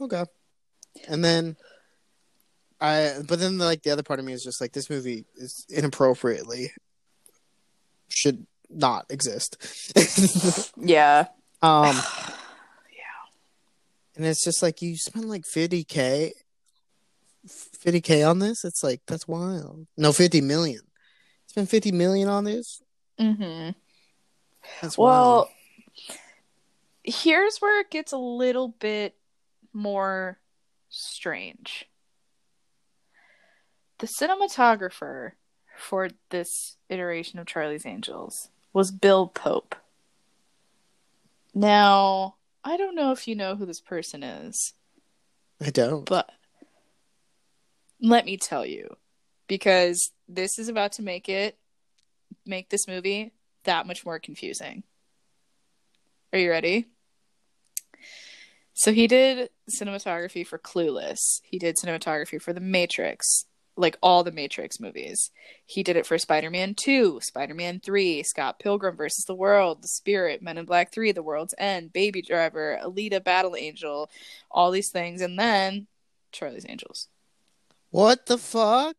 okay, 0.00 0.24
and 1.08 1.24
then. 1.24 1.56
I 2.80 3.14
but 3.26 3.38
then 3.38 3.58
like 3.58 3.82
the 3.82 3.90
other 3.90 4.02
part 4.02 4.18
of 4.18 4.26
me 4.26 4.32
is 4.32 4.44
just 4.44 4.60
like 4.60 4.72
this 4.72 4.90
movie 4.90 5.24
is 5.36 5.64
inappropriately 5.68 6.72
should 8.08 8.46
not 8.70 9.06
exist. 9.10 9.56
Yeah. 10.76 11.26
um 11.62 11.96
yeah. 11.96 12.02
and 14.16 14.26
it's 14.26 14.44
just 14.44 14.62
like 14.62 14.82
you 14.82 14.96
spend 14.96 15.28
like 15.28 15.44
50k 15.44 16.32
50k 17.48 18.28
on 18.28 18.40
this 18.40 18.64
it's 18.64 18.82
like 18.82 19.00
that's 19.06 19.28
wild 19.28 19.86
no 19.96 20.12
50 20.12 20.40
million 20.40 20.80
spend 21.46 21.70
50 21.70 21.92
million 21.92 22.28
on 22.28 22.44
this 22.44 22.82
Mm-hmm. 23.18 23.70
that's 24.82 24.98
Well, 24.98 25.36
wild 25.36 25.48
here's 27.06 27.58
where 27.58 27.80
it 27.80 27.90
gets 27.90 28.12
a 28.12 28.18
little 28.18 28.68
bit 28.68 29.14
more 29.72 30.38
strange. 30.88 31.88
The 33.98 34.06
cinematographer 34.06 35.32
for 35.76 36.10
this 36.30 36.76
iteration 36.88 37.38
of 37.38 37.46
Charlie's 37.46 37.86
Angels 37.86 38.50
was 38.72 38.90
Bill 38.90 39.26
Pope. 39.26 39.74
Now, 41.54 42.36
I 42.62 42.76
don't 42.76 42.94
know 42.94 43.12
if 43.12 43.26
you 43.26 43.34
know 43.34 43.56
who 43.56 43.64
this 43.64 43.80
person 43.80 44.22
is, 44.22 44.74
i 45.60 45.70
don't 45.70 46.04
but 46.04 46.28
let 48.02 48.26
me 48.26 48.36
tell 48.36 48.66
you 48.66 48.94
because 49.46 50.12
this 50.28 50.58
is 50.58 50.68
about 50.68 50.92
to 50.92 51.02
make 51.02 51.30
it 51.30 51.56
make 52.44 52.68
this 52.68 52.86
movie 52.86 53.32
that 53.64 53.86
much 53.86 54.04
more 54.04 54.18
confusing. 54.18 54.82
Are 56.32 56.38
you 56.38 56.50
ready? 56.50 56.86
So 58.74 58.92
he 58.92 59.06
did 59.06 59.50
cinematography 59.70 60.46
for 60.46 60.58
Clueless. 60.58 61.40
He 61.42 61.58
did 61.58 61.76
cinematography 61.82 62.40
for 62.40 62.52
The 62.52 62.60
Matrix, 62.60 63.46
like 63.76 63.98
all 64.02 64.24
the 64.24 64.32
Matrix 64.32 64.80
movies. 64.80 65.30
He 65.66 65.82
did 65.82 65.96
it 65.96 66.06
for 66.06 66.16
Spider-Man 66.18 66.74
2, 66.74 67.20
Spider-Man 67.22 67.80
3, 67.80 68.22
Scott 68.22 68.58
Pilgrim 68.58 68.96
versus 68.96 69.24
the 69.26 69.34
World, 69.34 69.82
The 69.82 69.88
Spirit, 69.88 70.40
Men 70.42 70.56
in 70.58 70.64
Black 70.64 70.92
3, 70.92 71.12
The 71.12 71.22
World's 71.22 71.54
End, 71.58 71.92
Baby 71.92 72.22
Driver, 72.22 72.78
Alita 72.82 73.22
Battle 73.22 73.54
Angel, 73.54 74.08
all 74.50 74.70
these 74.70 74.88
things 74.90 75.20
and 75.20 75.38
then 75.38 75.86
Charlie's 76.32 76.64
Angels. 76.68 77.08
what 77.90 78.26
the 78.26 78.38
fuck 78.38 78.96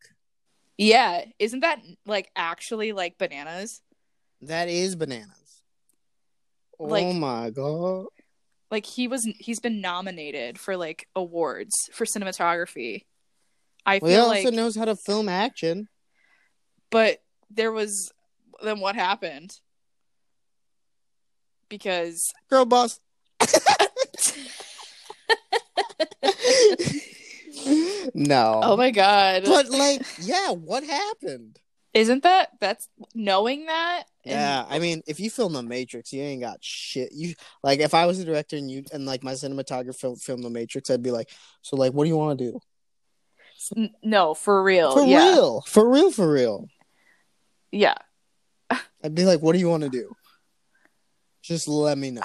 Yeah, 0.77 1.25
isn't 1.39 1.61
that 1.61 1.81
like 2.05 2.29
actually 2.35 2.91
like 2.93 3.17
bananas? 3.17 3.81
that 4.43 4.69
is 4.69 4.95
bananas 4.95 5.63
oh 6.79 6.85
Like- 6.85 7.15
my 7.15 7.49
god 7.49 8.05
Like 8.69 8.85
he 8.85 9.07
was 9.07 9.27
he's 9.39 9.59
been 9.59 9.81
nominated 9.81 10.59
for 10.59 10.77
like 10.77 11.07
awards 11.15 11.73
for 11.91 12.05
cinematography. 12.05 13.05
I 13.87 13.99
well, 14.01 14.11
he 14.11 14.17
also 14.17 14.49
like 14.49 14.53
knows 14.53 14.75
how 14.75 14.85
to 14.85 14.95
film 14.95 15.29
action 15.29 15.87
but 16.91 17.19
there 17.49 17.71
was 17.71 18.11
then 18.61 18.79
what 18.79 18.95
happened? 18.95 19.57
Because 21.69 22.33
girl 22.49 22.65
boss 22.65 22.99
no 28.13 28.59
oh 28.63 28.77
my 28.77 28.91
god. 28.91 29.43
but 29.45 29.69
like 29.69 30.01
yeah 30.21 30.51
what 30.51 30.83
happened 30.83 31.59
Isn't 31.93 32.23
that 32.23 32.51
that's 32.59 32.87
knowing 33.15 33.65
that? 33.65 34.03
and- 34.23 34.31
Yeah, 34.33 34.65
I 34.69 34.79
mean, 34.79 35.01
if 35.07 35.19
you 35.19 35.29
film 35.29 35.53
The 35.53 35.63
Matrix, 35.63 36.13
you 36.13 36.21
ain't 36.21 36.41
got 36.41 36.57
shit. 36.61 37.11
You 37.11 37.33
like, 37.63 37.79
if 37.79 37.93
I 37.93 38.05
was 38.05 38.19
a 38.19 38.25
director 38.25 38.55
and 38.57 38.69
you 38.69 38.83
and 38.93 39.05
like 39.05 39.23
my 39.23 39.33
cinematographer 39.33 39.95
film, 39.97 40.15
film 40.17 40.41
The 40.41 40.49
Matrix, 40.49 40.89
I'd 40.89 41.01
be 41.01 41.11
like, 41.11 41.29
so 41.63 41.75
like, 41.75 41.93
what 41.93 42.03
do 42.03 42.09
you 42.09 42.17
want 42.17 42.37
to 42.37 42.51
do? 42.51 42.59
No, 44.03 44.33
for 44.33 44.63
real. 44.63 44.93
For 44.93 45.05
yeah. 45.05 45.29
real, 45.29 45.61
for 45.61 45.89
real, 45.89 46.11
for 46.11 46.31
real. 46.31 46.67
Yeah. 47.71 47.95
I'd 49.03 49.15
be 49.15 49.25
like, 49.25 49.41
what 49.41 49.53
do 49.53 49.59
you 49.59 49.69
want 49.69 49.83
to 49.83 49.89
do? 49.89 50.13
Just 51.41 51.67
let 51.67 51.97
me 51.97 52.11
know. 52.11 52.21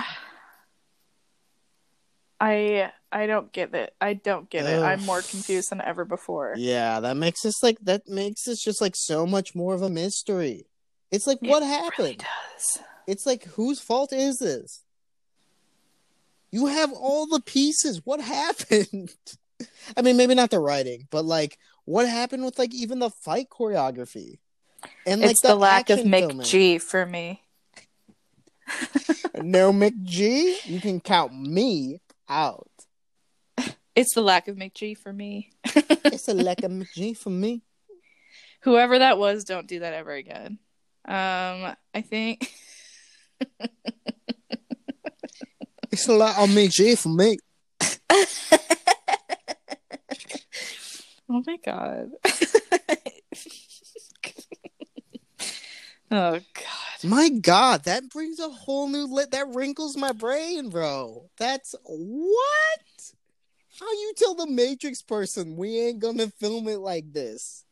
I 2.40 2.90
I 3.12 3.26
don't 3.26 3.52
get 3.52 3.72
it. 3.74 3.94
I 4.00 4.14
don't 4.14 4.50
get 4.50 4.66
it. 4.66 4.82
I'm 4.82 5.04
more 5.04 5.22
confused 5.22 5.70
than 5.70 5.80
ever 5.80 6.04
before. 6.04 6.54
Yeah, 6.56 6.98
that 7.00 7.16
makes 7.16 7.44
us 7.44 7.62
like 7.62 7.78
that 7.82 8.08
makes 8.08 8.48
us 8.48 8.58
just 8.60 8.80
like 8.80 8.96
so 8.96 9.26
much 9.26 9.54
more 9.54 9.74
of 9.74 9.82
a 9.82 9.90
mystery. 9.90 10.66
It's 11.12 11.26
like, 11.26 11.38
It 11.42 11.48
what 11.48 11.60
really 11.62 11.72
happened? 11.72 12.18
does. 12.18 12.78
It's 13.06 13.26
like, 13.26 13.44
whose 13.44 13.80
fault 13.80 14.12
is 14.12 14.38
this? 14.38 14.82
You 16.50 16.66
have 16.66 16.92
all 16.92 17.26
the 17.26 17.40
pieces. 17.40 18.00
What 18.04 18.20
happened? 18.20 19.14
I 19.96 20.02
mean, 20.02 20.16
maybe 20.16 20.34
not 20.34 20.50
the 20.50 20.60
writing, 20.60 21.06
but 21.10 21.24
like, 21.24 21.58
what 21.84 22.08
happened 22.08 22.44
with 22.44 22.58
like 22.58 22.74
even 22.74 22.98
the 22.98 23.10
fight 23.10 23.48
choreography? 23.50 24.38
And 25.06 25.20
like 25.20 25.32
it's 25.32 25.42
the, 25.42 25.54
lack 25.54 25.90
of 25.90 25.98
action 25.98 26.10
Mick 26.10 26.28
filming. 26.28 26.46
G 26.46 26.78
for 26.78 27.06
me. 27.06 27.42
No 29.42 29.72
McG. 29.72 30.66
You 30.66 30.78
can 30.80 31.00
count 31.00 31.34
me 31.34 32.00
out. 32.28 32.68
It's 33.96 34.14
the 34.14 34.20
lack 34.20 34.46
of 34.46 34.56
McG 34.56 34.96
for 34.96 35.12
me. 35.12 35.52
It's 36.04 36.28
a 36.28 36.34
lack 36.34 36.62
of 36.62 36.70
McG 36.70 37.16
for 37.16 37.30
me. 37.30 37.62
Whoever 38.60 38.98
that 38.98 39.16
was, 39.18 39.44
don't 39.44 39.66
do 39.66 39.80
that 39.80 39.94
ever 39.94 40.12
again. 40.12 40.58
Um, 41.06 41.74
I 41.94 42.02
think 42.02 42.52
It's 45.92 46.08
a 46.08 46.12
lot 46.14 46.38
of 46.38 46.48
Mick 46.48 46.70
G 46.70 46.94
for 46.94 47.10
me. 47.10 47.36
Oh 51.32 51.42
my 51.46 51.56
god. 51.64 52.10
oh 56.10 56.32
god. 56.32 56.40
My 57.04 57.30
God, 57.30 57.84
that 57.84 58.10
brings 58.10 58.38
a 58.38 58.50
whole 58.50 58.88
new 58.88 59.06
lit. 59.06 59.30
That 59.30 59.54
wrinkles 59.54 59.96
my 59.96 60.12
brain, 60.12 60.68
bro. 60.68 61.30
That's 61.38 61.74
what? 61.84 62.80
How 63.80 63.90
you 63.90 64.12
tell 64.16 64.34
the 64.34 64.46
Matrix 64.46 65.00
person 65.00 65.56
we 65.56 65.80
ain't 65.80 66.00
gonna 66.00 66.28
film 66.28 66.68
it 66.68 66.78
like 66.78 67.12
this? 67.12 67.64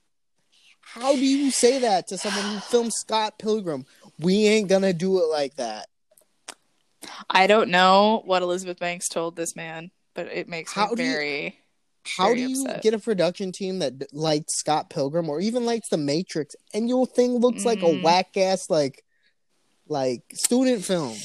How 0.80 1.12
do 1.12 1.24
you 1.24 1.50
say 1.50 1.80
that 1.80 2.08
to 2.08 2.18
someone 2.18 2.46
who 2.46 2.60
filmed 2.60 2.94
Scott 2.94 3.38
Pilgrim? 3.38 3.84
We 4.18 4.46
ain't 4.46 4.68
gonna 4.68 4.94
do 4.94 5.18
it 5.18 5.26
like 5.26 5.56
that. 5.56 5.88
I 7.28 7.46
don't 7.46 7.68
know 7.68 8.22
what 8.24 8.42
Elizabeth 8.42 8.78
Banks 8.78 9.08
told 9.08 9.36
this 9.36 9.54
man, 9.54 9.90
but 10.14 10.26
it 10.26 10.48
makes 10.48 10.72
How 10.72 10.88
me 10.88 10.96
very 10.96 11.58
How 12.16 12.34
do 12.34 12.40
you 12.40 12.64
upset. 12.64 12.82
get 12.82 12.94
a 12.94 12.98
production 12.98 13.52
team 13.52 13.78
that 13.80 14.12
likes 14.14 14.58
Scott 14.58 14.90
Pilgrim 14.90 15.28
or 15.28 15.40
even 15.40 15.64
likes 15.64 15.88
the 15.88 15.96
Matrix 15.96 16.54
and 16.74 16.88
your 16.88 17.06
thing 17.06 17.38
looks 17.38 17.64
like 17.64 17.82
a 17.82 17.86
Mm. 17.86 18.02
whack 18.02 18.36
ass 18.36 18.68
like 18.70 19.04
like 19.88 20.22
student 20.34 20.84
film? 20.84 21.16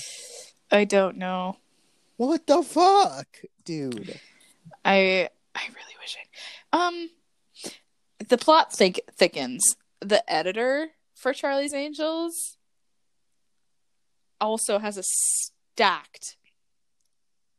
I 0.72 0.86
don't 0.86 1.18
know. 1.18 1.57
What 2.18 2.48
the 2.48 2.64
fuck, 2.64 3.28
dude? 3.64 4.20
I 4.84 5.30
I 5.53 5.62
really 5.68 5.95
wish 5.99 6.18
I 6.74 6.78
um 6.88 7.10
the 8.28 8.38
plot 8.38 8.74
think 8.74 9.02
thickens. 9.16 9.76
The 10.02 10.30
editor 10.32 10.90
for 11.14 11.34
Charlie's 11.34 11.74
Angels 11.74 12.57
also 14.41 14.80
has 14.80 14.98
a 14.98 15.03
stacked 15.03 16.38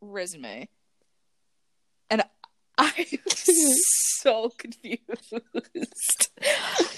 resume. 0.00 0.68
And 2.10 2.22
I'm 2.78 2.92
so 3.28 4.50
confused. 4.58 6.30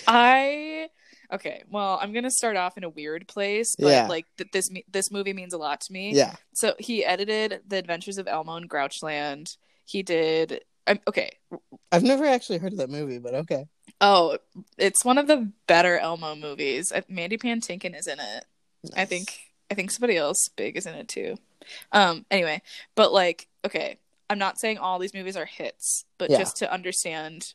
I 0.07 0.89
okay, 1.33 1.63
well, 1.71 1.99
I'm 2.01 2.13
gonna 2.13 2.31
start 2.31 2.57
off 2.57 2.77
in 2.77 2.85
a 2.85 2.89
weird 2.89 3.29
place, 3.29 3.75
but 3.79 3.89
Yeah. 3.89 4.07
like 4.09 4.27
th- 4.39 4.51
this 4.53 4.69
this 4.91 5.11
movie 5.11 5.33
means 5.33 5.53
a 5.53 5.59
lot 5.59 5.81
to 5.83 5.93
me. 5.93 6.13
Yeah. 6.13 6.35
So 6.55 6.75
he 6.79 7.05
edited 7.05 7.61
The 7.67 7.77
Adventures 7.77 8.19
of 8.19 8.27
Elmo 8.29 8.57
and 8.57 8.69
Grouchland. 8.69 9.57
He 9.85 10.03
did. 10.03 10.65
Um, 10.87 11.01
okay. 11.07 11.31
I've 11.93 12.03
never 12.03 12.25
actually 12.27 12.59
heard 12.59 12.73
of 12.73 12.79
that 12.79 12.91
movie, 12.91 13.19
but 13.19 13.35
okay. 13.35 13.67
Oh, 14.01 14.39
it's 14.79 15.05
one 15.05 15.19
of 15.19 15.27
the 15.27 15.51
better 15.67 15.99
Elmo 15.99 16.35
movies. 16.35 16.91
Uh, 16.95 17.03
Mandy 17.09 17.37
Patinkin 17.37 17.99
is 17.99 18.07
in 18.07 18.19
it. 18.21 18.45
I 18.97 19.05
think. 19.05 19.39
I 19.71 19.75
think 19.75 19.91
somebody 19.91 20.17
else 20.17 20.49
big 20.57 20.79
is 20.79 20.87
in 20.87 20.95
it 20.95 21.09
too. 21.09 21.37
Um. 21.93 22.25
Anyway, 22.31 22.63
but 22.95 23.13
like, 23.13 23.49
okay, 23.67 23.99
I'm 24.31 24.39
not 24.39 24.59
saying 24.59 24.79
all 24.79 24.99
these 24.99 25.15
movies 25.15 25.37
are 25.37 25.47
hits, 25.47 26.05
but 26.19 26.31
Yeah. 26.31 26.39
just 26.39 26.57
to 26.59 26.73
understand, 26.73 27.55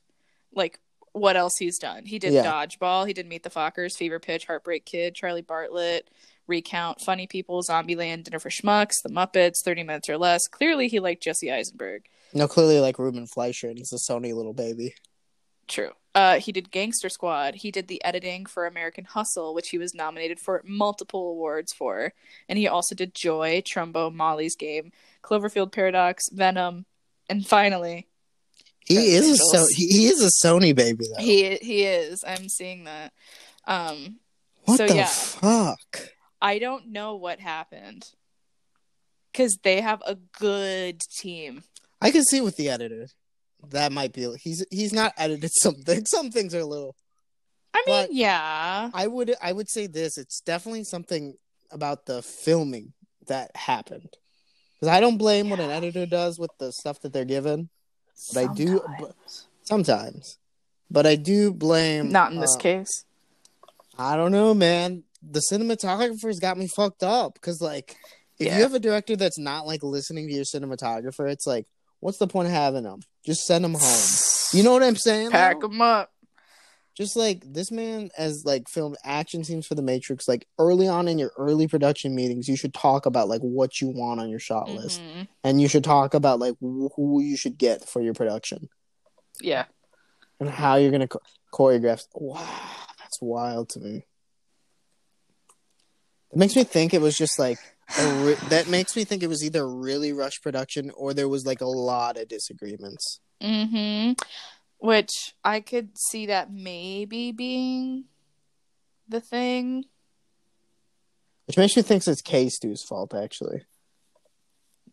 like, 0.54 0.80
what 1.12 1.36
else 1.36 1.54
he's 1.60 1.78
done. 1.78 2.06
He 2.06 2.18
did 2.18 2.34
Yeah. 2.34 2.44
Dodgeball. 2.44 3.06
He 3.06 3.14
did 3.14 3.28
Meet 3.28 3.44
the 3.44 3.50
Fockers, 3.52 3.96
Fever 3.96 4.20
Pitch, 4.20 4.46
Heartbreak 4.48 4.86
Kid, 4.86 5.16
Charlie 5.16 5.42
Bartlett. 5.42 6.10
Recount, 6.46 7.00
Funny 7.00 7.26
People, 7.26 7.62
Zombieland, 7.64 8.26
Dinner 8.26 8.38
for 8.38 8.50
Schmucks, 8.50 8.96
The 9.02 9.08
Muppets, 9.10 9.64
30 9.64 9.84
Minutes 9.84 10.10
or 10.10 10.18
Less. 10.18 10.42
Clearly, 10.48 10.90
he 10.90 11.00
liked 11.00 11.24
Jesse 11.24 11.50
Eisenberg. 11.50 12.04
No, 12.34 12.50
clearly 12.50 12.82
like 12.82 13.00
Ruben 13.00 13.28
Fleischer, 13.28 13.70
and 13.70 13.78
he's 13.78 13.94
a 13.94 14.12
Sony 14.12 14.36
little 14.36 14.52
baby. 14.54 14.94
True. 15.68 15.92
Uh, 16.16 16.40
he 16.40 16.52
did 16.52 16.70
Gangster 16.70 17.10
Squad. 17.10 17.56
He 17.56 17.72
did 17.72 17.88
the 17.88 18.04
editing 18.04 18.46
for 18.46 18.66
American 18.68 19.06
Hustle, 19.06 19.54
which 19.56 19.70
he 19.70 19.80
was 19.80 19.96
nominated 19.96 20.40
for 20.40 20.62
multiple 20.64 21.32
awards 21.32 21.74
for. 21.74 22.14
And 22.48 22.60
he 22.60 22.68
also 22.68 22.94
did 22.94 23.16
Joy, 23.16 23.62
Trumbo, 23.62 24.14
Molly's 24.14 24.56
Game, 24.56 24.92
Cloverfield 25.24 25.72
Paradox, 25.72 26.30
Venom, 26.32 26.86
and 27.30 27.48
finally, 27.48 28.06
He 28.86 29.16
is 29.16 29.30
a 29.32 29.38
so 29.38 29.66
he, 29.70 29.88
he 29.88 30.08
is 30.08 30.22
a 30.22 30.46
Sony 30.46 30.76
baby 30.76 31.06
though. 31.16 31.24
he 31.24 31.56
he 31.56 31.84
is. 31.84 32.24
I'm 32.28 32.50
seeing 32.50 32.84
that. 32.84 33.14
Um, 33.66 34.20
what 34.66 34.78
so, 34.78 34.88
the 34.88 34.96
yeah. 34.96 35.06
fuck? 35.08 36.10
I 36.42 36.60
don't 36.60 36.88
know 36.92 37.16
what 37.16 37.40
happened 37.40 38.06
because 39.32 39.58
they 39.64 39.82
have 39.82 40.04
a 40.06 40.16
good 40.16 41.00
team. 41.00 41.64
I 42.02 42.12
can 42.12 42.24
see 42.24 42.42
with 42.42 42.58
the 42.58 42.70
editor. 42.70 43.08
That 43.70 43.92
might 43.92 44.14
be 44.14 44.28
he's 44.42 44.66
he's 44.72 44.94
not 44.94 45.14
edited 45.18 45.52
something. 45.62 46.06
Some 46.06 46.32
things 46.32 46.54
are 46.56 46.60
a 46.60 46.66
little 46.66 46.96
I 47.74 47.84
mean, 47.88 48.04
But- 48.04 48.14
yeah, 48.14 48.90
I 48.94 49.08
would 49.08 49.34
I 49.42 49.52
would 49.52 49.70
say 49.70 49.88
this. 49.88 50.18
It's 50.18 50.42
definitely 50.42 50.84
something 50.84 51.36
about 51.72 52.06
the 52.06 52.22
filming 52.22 52.94
that 53.28 53.56
happened. 53.56 54.10
Because 54.80 54.94
I 54.96 55.00
don't 55.00 55.18
blame 55.18 55.50
what 55.50 55.60
an 55.62 55.72
editor 55.72 56.06
does 56.06 56.38
with 56.38 56.52
the 56.60 56.72
stuff 56.72 57.00
that 57.02 57.14
they're 57.14 57.24
given 57.26 57.70
But 58.34 58.50
I 58.50 58.54
do- 58.54 58.82
Sometimes. 58.86 59.48
sometimes, 59.64 60.38
but 60.92 61.06
I 61.08 61.16
do 61.16 61.54
blame. 61.54 62.12
Not 62.12 62.32
in 62.34 62.40
this 62.42 62.56
uh, 62.56 62.60
case. 62.60 63.06
I 63.98 64.16
don't 64.18 64.32
know, 64.34 64.54
man. 64.54 65.04
The 65.22 65.42
cinematographer's 65.52 66.40
got 66.40 66.58
me 66.58 66.68
fucked 66.68 67.02
up 67.04 67.36
because, 67.36 67.62
like, 67.62 67.96
if 68.40 68.48
Yeah. 68.48 68.58
you 68.58 68.64
have 68.64 68.74
a 68.74 68.80
director 68.80 69.16
that's 69.16 69.38
not 69.40 69.66
like 69.66 69.84
listening 69.84 70.28
to 70.28 70.34
your 70.34 70.44
cinematographer, 70.44 71.32
it's 71.32 71.48
like, 71.48 71.66
what's 72.02 72.18
the 72.18 72.28
point 72.28 72.48
of 72.48 72.54
having 72.54 72.84
them? 72.84 73.00
Just 73.26 73.46
send 73.46 73.64
them 73.64 73.76
home. 73.76 74.08
You 74.54 74.62
know 74.62 74.72
what 74.74 74.84
I'm 74.84 74.96
saying? 74.96 75.32
Pack 75.32 75.62
them 75.62 75.82
up. 75.82 76.12
Just 76.96 77.16
like 77.18 77.42
this 77.44 77.72
man 77.72 78.12
has 78.16 78.46
like 78.46 78.70
filmed 78.70 78.98
action 79.04 79.44
scenes 79.44 79.66
for 79.66 79.74
the 79.74 79.82
Matrix. 79.82 80.28
Like 80.28 80.46
early 80.60 80.88
on 80.88 81.08
in 81.08 81.18
your 81.18 81.32
early 81.40 81.68
production 81.68 82.14
meetings, 82.14 82.48
you 82.48 82.56
should 82.56 82.72
talk 82.72 83.08
about 83.08 83.28
like 83.28 83.42
what 83.42 83.82
you 83.82 83.88
want 83.90 84.20
on 84.20 84.30
your 84.30 84.38
shot 84.38 84.70
list, 84.70 85.02
Mhm. 85.02 85.28
and 85.44 85.60
you 85.60 85.68
should 85.68 85.84
talk 85.84 86.14
about 86.14 86.38
like 86.38 86.54
wh- 86.62 86.94
who 86.96 87.20
you 87.24 87.36
should 87.36 87.58
get 87.58 87.90
for 87.90 88.00
your 88.00 88.14
production 88.14 88.70
Yeah. 89.42 89.66
and 90.40 90.52
how 90.52 90.76
you're 90.76 90.92
gonna 90.92 91.08
cho- 91.08 91.22
choreograph. 91.52 92.06
Wow, 92.14 92.48
that's 93.00 93.20
wild 93.24 93.70
to 93.70 93.80
me. 93.80 94.06
It 96.32 96.38
makes 96.38 96.56
me 96.56 96.64
think 96.64 96.94
it 96.94 97.02
was 97.02 97.18
just 97.18 97.40
like 97.40 97.58
re- 97.98 98.38
that 98.50 98.68
makes 98.70 98.96
me 98.96 99.04
think 99.04 99.24
it 99.24 99.28
was 99.28 99.44
either 99.44 99.68
really 99.68 100.14
rushed 100.14 100.42
production 100.42 100.92
or 100.92 101.14
there 101.14 101.30
was 101.30 101.46
like 101.46 101.62
a 101.62 101.68
lot 101.68 102.18
of 102.18 102.28
disagreements. 102.28 103.20
Mm-hmm. 103.42 104.14
Which 104.80 105.34
I 105.44 105.60
could 105.62 105.98
see 105.98 106.26
that 106.28 106.52
maybe 106.52 107.32
being 107.32 108.06
the 109.08 109.22
thing. 109.22 109.86
Which 111.48 111.58
makes 111.58 111.76
me 111.76 111.82
think 111.82 112.06
it's 112.08 112.22
K 112.22 112.50
Stu's 112.50 112.84
fault 112.84 113.14
actually 113.14 113.64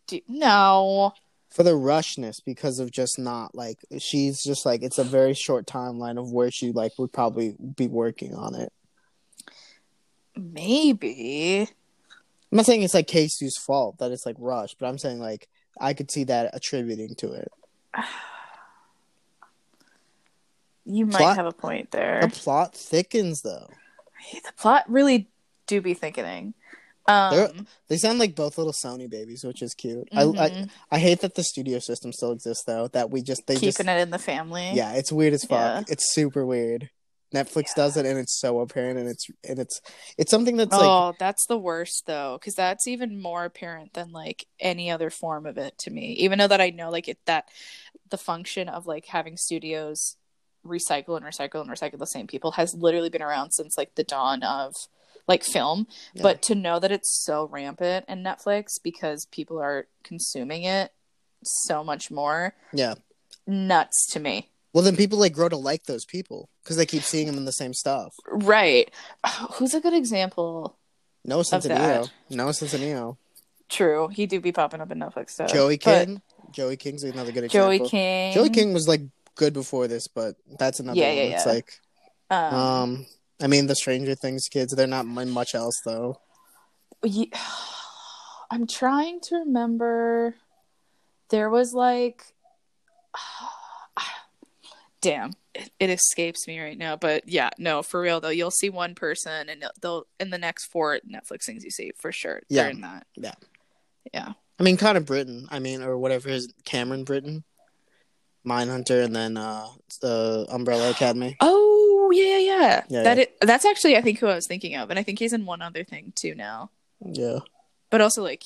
Do- 0.07 0.21
no. 0.27 1.13
for 1.49 1.63
the 1.63 1.71
rushness 1.71 2.35
because 2.45 2.79
of 2.79 2.91
just 2.91 3.17
not 3.17 3.55
like 3.55 3.79
she's 3.99 4.43
just 4.43 4.65
like 4.65 4.83
it's 4.83 4.97
a 4.97 5.03
very 5.03 5.33
short 5.33 5.65
timeline 5.65 6.19
of 6.19 6.31
where 6.31 6.51
she 6.51 6.71
like 6.71 6.91
would 6.97 7.11
probably 7.11 7.55
be 7.75 7.87
working 7.87 8.35
on 8.35 8.55
it. 8.55 8.71
Maybe. 10.35 11.67
I'm 12.51 12.57
not 12.57 12.65
saying 12.65 12.83
it's 12.83 12.93
like 12.93 13.07
K 13.07 13.27
Stu's 13.27 13.57
fault 13.57 13.97
that 13.99 14.11
it's 14.11 14.25
like 14.25 14.35
rushed, 14.39 14.77
but 14.79 14.87
I'm 14.87 14.97
saying 14.97 15.19
like 15.19 15.47
I 15.79 15.93
could 15.93 16.11
see 16.11 16.25
that 16.25 16.51
attributing 16.53 17.15
to 17.15 17.31
it. 17.33 17.51
You 20.83 21.05
might 21.05 21.17
Plot- 21.19 21.35
have 21.35 21.45
a 21.45 21.51
point 21.51 21.91
there. 21.91 22.21
The 22.21 22.29
plot 22.29 22.73
thickens 22.75 23.41
though. 23.43 23.69
The 24.33 24.51
plot 24.57 24.83
really 24.87 25.29
do 25.67 25.79
be 25.79 25.93
thickening. 25.93 26.53
Um, 27.07 27.67
They're- 27.87 27.97
sound 27.97 28.19
like 28.19 28.35
both 28.35 28.57
little 28.57 28.73
Sony 28.73 29.09
babies, 29.09 29.43
which 29.43 29.61
is 29.61 29.73
cute. 29.73 30.07
I, 30.11 30.21
I 30.23 30.25
mhm. 30.25 30.69
I 30.91 30.99
hate 30.99 31.21
that 31.21 31.35
the 31.35 31.43
studio 31.43 31.79
system 31.79 32.11
still 32.11 32.31
exists 32.31 32.63
though. 32.65 32.87
That 32.89 33.09
we 33.09 33.21
just 33.21 33.45
they 33.47 33.55
keeping 33.55 33.69
just 33.69 33.79
it 33.79 33.87
in 34.01 34.09
the 34.09 34.19
family. 34.19 34.71
yeah, 34.73 34.93
it's 34.93 35.11
weird 35.11 35.33
as 35.33 35.43
fuck. 35.43 35.87
Yeah. 35.87 35.93
It's 35.93 36.13
super 36.13 36.45
weird. 36.45 36.89
Netflix 37.33 37.73
does 37.75 37.95
it, 37.95 38.05
and 38.05 38.19
it's 38.19 38.39
so 38.39 38.59
apparent, 38.59 38.99
and 38.99 39.07
it's 39.07 39.27
and 39.47 39.57
it's 39.57 39.81
it's 40.17 40.31
something 40.31 40.57
that's 40.57 40.71
like 40.71 40.81
oh, 40.81 41.13
that's 41.17 41.45
the 41.47 41.57
worst 41.57 42.03
though, 42.05 42.37
because 42.39 42.55
that's 42.55 42.87
even 42.87 43.21
more 43.21 43.45
apparent 43.45 43.93
than 43.93 44.11
like 44.11 44.45
any 44.59 44.91
other 44.91 45.09
form 45.09 45.45
of 45.45 45.57
it 45.57 45.77
to 45.79 45.91
me. 45.91 46.11
Even 46.13 46.39
though 46.39 46.47
that 46.47 46.61
I 46.61 46.71
know 46.71 46.89
like 46.89 47.07
it 47.07 47.19
that 47.25 47.47
the 48.09 48.17
function 48.17 48.67
of 48.67 48.85
like 48.85 49.05
having 49.05 49.37
studios 49.37 50.17
recycle 50.65 51.17
and 51.17 51.25
recycle 51.25 51.61
and 51.61 51.69
recycle 51.69 51.97
the 51.97 52.05
same 52.05 52.27
people 52.27 52.51
has 52.51 52.73
literally 52.73 53.09
been 53.09 53.21
around 53.21 53.51
since 53.51 53.77
like 53.77 53.95
the 53.95 54.03
dawn 54.03 54.43
of 54.43 54.75
like 55.27 55.43
film. 55.43 55.87
Yeah. 56.13 56.23
But 56.23 56.41
to 56.43 56.55
know 56.55 56.79
that 56.79 56.91
it's 56.91 57.23
so 57.23 57.47
rampant 57.47 58.05
in 58.07 58.23
Netflix 58.23 58.81
because 58.83 59.25
people 59.27 59.59
are 59.59 59.87
consuming 60.03 60.63
it 60.63 60.91
so 61.43 61.83
much 61.83 62.11
more, 62.11 62.53
yeah. 62.73 62.95
nuts 63.47 64.07
to 64.11 64.19
me. 64.19 64.50
Well, 64.73 64.83
then 64.83 64.95
people 64.95 65.19
like 65.19 65.33
grow 65.33 65.49
to 65.49 65.57
like 65.57 65.83
those 65.83 66.05
people 66.05 66.49
because 66.63 66.77
they 66.77 66.85
keep 66.85 67.03
seeing 67.03 67.27
them 67.27 67.37
in 67.37 67.45
the 67.45 67.51
same 67.51 67.73
stuff. 67.73 68.13
Right. 68.29 68.89
Who's 69.55 69.73
a 69.73 69.81
good 69.81 69.93
example? 69.93 70.77
Noah 71.25 71.43
that. 71.43 71.61
Centineo, 71.63 72.09
Noah 72.29 72.51
Centineo, 72.51 73.17
True, 73.69 74.09
he 74.09 74.25
do 74.25 74.41
be 74.41 74.51
popping 74.51 74.81
up 74.81 74.91
in 74.91 74.99
Netflix 74.99 75.31
stuff. 75.31 75.51
Joey 75.51 75.77
But 75.77 76.07
King. 76.07 76.21
Joey 76.51 76.75
King's 76.77 77.03
another 77.03 77.31
good 77.31 77.45
example. 77.45 77.77
Joey. 77.77 77.89
King. 77.89 78.33
Joey 78.33 78.49
King 78.49 78.73
was 78.73 78.87
like 78.87 79.01
good 79.35 79.53
before 79.53 79.87
this, 79.87 80.07
but 80.07 80.35
that's 80.59 80.79
another 80.81 80.99
Yeah, 80.99 81.07
one. 81.07 81.15
yeah, 81.17 81.23
It's 81.23 81.45
yeah. 81.45 81.51
like 81.53 81.79
Um, 82.29 82.53
um, 82.55 83.05
I 83.41 83.47
mean, 83.47 83.67
the 83.67 83.75
Stranger 83.75 84.15
Things 84.15 84.47
kids. 84.49 84.73
They're 84.75 84.87
not 84.87 85.05
much 85.05 85.55
else 85.55 85.79
though. 85.85 86.19
I'm 88.51 88.67
trying 88.67 89.21
to 89.21 89.35
remember. 89.37 90.35
There 91.29 91.49
was 91.49 91.73
like, 91.73 92.23
damn, 95.01 95.33
it, 95.53 95.69
it 95.79 95.89
escapes 95.89 96.47
me 96.47 96.59
right 96.59 96.77
now. 96.77 96.95
But 96.95 97.27
yeah, 97.27 97.49
no, 97.57 97.81
for 97.83 97.99
real 98.01 98.21
though, 98.21 98.29
you'll 98.29 98.51
see 98.51 98.69
one 98.69 98.95
person, 98.95 99.49
and 99.49 99.65
they'll- 99.81 100.07
in 100.19 100.29
the 100.29 100.37
next 100.37 100.65
four 100.67 100.99
Netflix 101.09 101.43
things 101.45 101.63
you 101.63 101.71
see 101.71 101.91
for 101.97 102.11
sure. 102.11 102.41
Yeah. 102.49 102.63
They're 102.63 102.71
in 102.71 102.81
that. 102.81 103.07
Yeah. 103.15 103.33
Yeah. 104.13 104.33
I 104.59 104.63
mean, 104.63 104.77
kind 104.77 104.97
of 104.97 105.05
britain 105.05 105.47
I 105.49 105.59
mean, 105.59 105.81
or 105.81 105.97
whatever 105.97 106.29
his 106.29 106.53
Cameron 106.65 107.03
Britton, 107.03 107.43
Mindhunter, 108.47 109.03
and 109.03 109.15
then 109.15 109.37
uh 109.37 109.67
the 110.01 110.45
Umbrella 110.49 110.89
Academy. 110.91 111.37
Oh 112.03 112.11
yeah, 112.13 112.37
yeah, 112.37 112.39
yeah. 112.39 112.83
Yeah, 112.89 113.03
That 113.03 113.17
yeah. 113.17 113.23
it- 113.23 113.37
that's 113.41 113.63
actually 113.65 113.95
I 113.95 114.01
think 114.01 114.19
who 114.19 114.27
I 114.27 114.35
was 114.35 114.45
thinking 114.47 114.75
of, 114.75 114.89
and 114.89 114.99
I 114.99 115.03
think 115.03 115.19
he's 115.19 115.31
in 115.33 115.45
one 115.45 115.61
other 115.61 115.83
thing 115.85 116.11
too 116.15 116.35
now. 116.35 116.69
Yeah, 117.05 117.39
but 117.89 118.01
also 118.01 118.21
like 118.21 118.43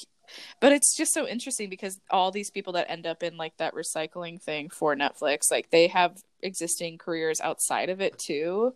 but 0.59 0.71
it's 0.71 0.95
just 0.95 1.13
so 1.13 1.27
interesting 1.27 1.69
because 1.69 1.99
all 2.09 2.31
these 2.31 2.51
people 2.51 2.73
that 2.73 2.89
end 2.89 3.05
up 3.05 3.23
in 3.23 3.37
like 3.37 3.55
that 3.57 3.73
recycling 3.73 4.41
thing 4.41 4.69
for 4.69 4.95
Netflix 4.95 5.51
like 5.51 5.69
they 5.71 5.87
have 5.87 6.23
existing 6.41 6.97
careers 6.97 7.41
outside 7.41 7.89
of 7.89 8.01
it 8.01 8.17
too 8.17 8.73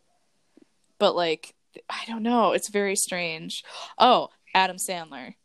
but 0.98 1.16
like 1.16 1.54
I 1.90 2.04
don't 2.08 2.24
know 2.24 2.54
it's 2.54 2.70
very 2.70 2.96
strange 2.96 3.64
oh 3.98 4.30
Adam 4.54 4.78
Sandler 4.78 5.36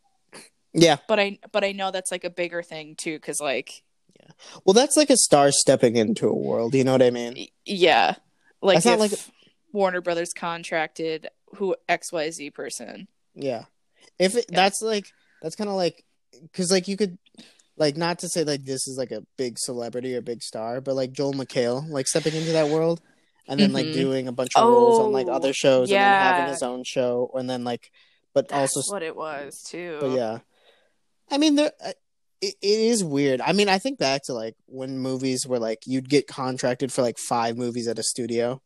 yeah. 0.73 0.97
but 1.07 1.19
I 1.19 1.39
but 1.51 1.63
I 1.63 1.71
know 1.71 1.91
that's 1.91 2.11
like 2.11 2.23
a 2.23 2.29
bigger 2.29 2.61
thing 2.61 2.95
too 2.95 3.19
cuz 3.19 3.39
like 3.39 3.83
yeah. 4.19 4.31
Well, 4.63 4.73
that's 4.73 4.97
like 4.97 5.09
a 5.09 5.17
star 5.17 5.51
stepping 5.51 5.97
into 5.97 6.27
a 6.27 6.35
world. 6.35 6.73
You 6.73 6.83
know 6.83 6.93
what 6.93 7.01
I 7.01 7.11
mean? 7.11 7.47
yeah 7.65 8.15
Like 8.61 8.77
That's 8.77 8.85
not 8.85 8.99
like 8.99 9.11
Warner 9.71 10.01
Brothers 10.01 10.31
contracted 10.33 11.27
who 11.55 11.75
XYZ 11.89 12.53
person. 12.53 13.07
Yeah. 13.33 13.65
If 14.19 14.35
it, 14.35 14.45
Yeah. 14.49 14.55
that's 14.55 14.81
like 14.81 15.11
that's 15.41 15.55
kind 15.55 15.69
of 15.69 15.75
like 15.75 16.03
cuz 16.53 16.71
like 16.71 16.87
you 16.87 16.97
could 16.97 17.17
like 17.77 17.97
not 17.97 18.19
to 18.19 18.29
say 18.29 18.43
like 18.43 18.63
this 18.63 18.87
is 18.87 18.97
like 18.97 19.11
a 19.11 19.23
big 19.37 19.57
celebrity 19.59 20.15
or 20.15 20.21
big 20.21 20.41
star, 20.41 20.81
but 20.81 20.95
like 20.95 21.11
Joel 21.11 21.33
McHale 21.33 21.87
like 21.89 22.07
stepping 22.07 22.33
into 22.35 22.53
that 22.53 22.69
world 22.69 23.01
and 23.47 23.59
then 23.59 23.73
like 23.73 23.87
Mhm. 23.87 23.93
doing 23.93 24.27
a 24.27 24.31
bunch 24.31 24.55
of 24.55 24.67
roles 24.67 24.99
on 24.99 25.11
like 25.11 25.27
Oh, 25.27 25.33
other 25.33 25.53
shows 25.53 25.91
and 25.91 25.99
then 26.01 26.19
having 26.21 26.47
his 26.47 26.63
own 26.63 26.83
show 26.83 27.29
and 27.35 27.49
then 27.49 27.63
like 27.63 27.91
but 28.33 28.47
That's 28.49 28.75
also 28.77 28.91
what 28.93 29.03
it 29.03 29.15
was 29.15 29.61
too. 29.63 29.97
but 30.01 30.11
yeah. 30.11 30.39
I 31.29 31.37
mean 31.37 31.55
there 31.55 31.71
uh, 31.83 31.93
it, 32.41 32.55
it 32.61 32.79
is 32.79 33.03
weird. 33.03 33.39
I 33.41 33.53
mean, 33.53 33.69
I 33.69 33.77
think 33.79 33.97
back 33.97 34.23
to 34.25 34.33
like 34.33 34.55
when 34.67 34.99
movies 34.99 35.47
were 35.47 35.57
like 35.59 35.79
you'd 35.85 36.09
get 36.09 36.27
contracted 36.27 36.91
for 36.91 37.01
like 37.01 37.17
5 37.17 37.57
movies 37.57 37.87
at 37.87 37.97
a 37.99 38.03
studio. 38.03 38.61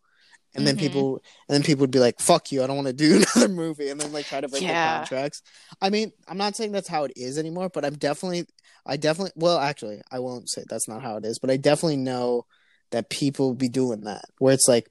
And 0.56 0.66
then 0.66 0.76
Mhm. 0.76 0.80
people, 0.80 1.22
and 1.48 1.54
then 1.56 1.64
people 1.64 1.82
would 1.82 1.92
be 1.92 2.00
like, 2.00 2.20
"Fuck 2.20 2.52
you! 2.52 2.64
I 2.64 2.68
don't 2.68 2.76
want 2.76 2.88
to 2.88 2.94
do 2.94 3.18
another 3.36 3.48
movie," 3.54 3.90
and 3.90 4.00
then 4.02 4.12
like 4.12 4.26
try 4.28 4.42
to 4.42 4.48
break 4.48 4.64
Yeah. 4.64 4.74
their 4.74 4.98
contracts. 4.98 5.42
I 5.82 5.90
mean, 5.90 6.12
I'm 6.28 6.38
not 6.38 6.56
saying 6.56 6.72
that's 6.72 6.88
how 6.88 7.04
it 7.04 7.14
is 7.16 7.38
anymore, 7.38 7.70
but 7.70 7.86
I'm 7.86 7.96
definitely, 7.96 8.46
I 8.86 8.98
definitely, 8.98 9.34
well, 9.36 9.60
actually, 9.60 10.02
I 10.12 10.20
won't 10.20 10.50
say 10.50 10.64
that's 10.68 10.88
not 10.88 11.04
how 11.04 11.18
it 11.18 11.26
is, 11.26 11.38
but 11.40 11.52
I 11.52 11.58
definitely 11.58 11.98
know 11.98 12.46
that 12.92 13.10
people 13.10 13.54
be 13.54 13.70
doing 13.70 14.02
that, 14.06 14.26
where 14.40 14.54
it's 14.54 14.68
like, 14.68 14.88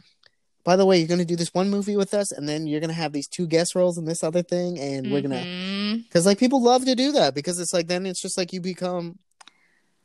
by 0.64 0.76
the 0.76 0.86
way, 0.86 0.98
you're 0.98 1.08
gonna 1.08 1.24
do 1.24 1.34
this 1.36 1.52
one 1.54 1.70
movie 1.70 1.96
with 1.96 2.14
us, 2.14 2.30
and 2.30 2.48
then 2.48 2.66
you're 2.68 2.80
gonna 2.80 2.92
have 2.92 3.12
these 3.12 3.26
two 3.28 3.46
guest 3.48 3.74
roles 3.74 3.98
in 3.98 4.04
this 4.04 4.22
other 4.22 4.42
thing, 4.42 4.78
and 4.78 5.10
we're 5.10 5.22
gonna, 5.22 5.44
Mhm. 5.44 6.04
because 6.04 6.24
like 6.24 6.38
people 6.38 6.62
love 6.62 6.84
to 6.84 6.94
do 6.94 7.10
that 7.12 7.34
because 7.34 7.58
it's 7.58 7.72
like 7.72 7.88
then 7.88 8.06
it's 8.06 8.22
just 8.22 8.38
like 8.38 8.52
you 8.52 8.60
become 8.60 9.18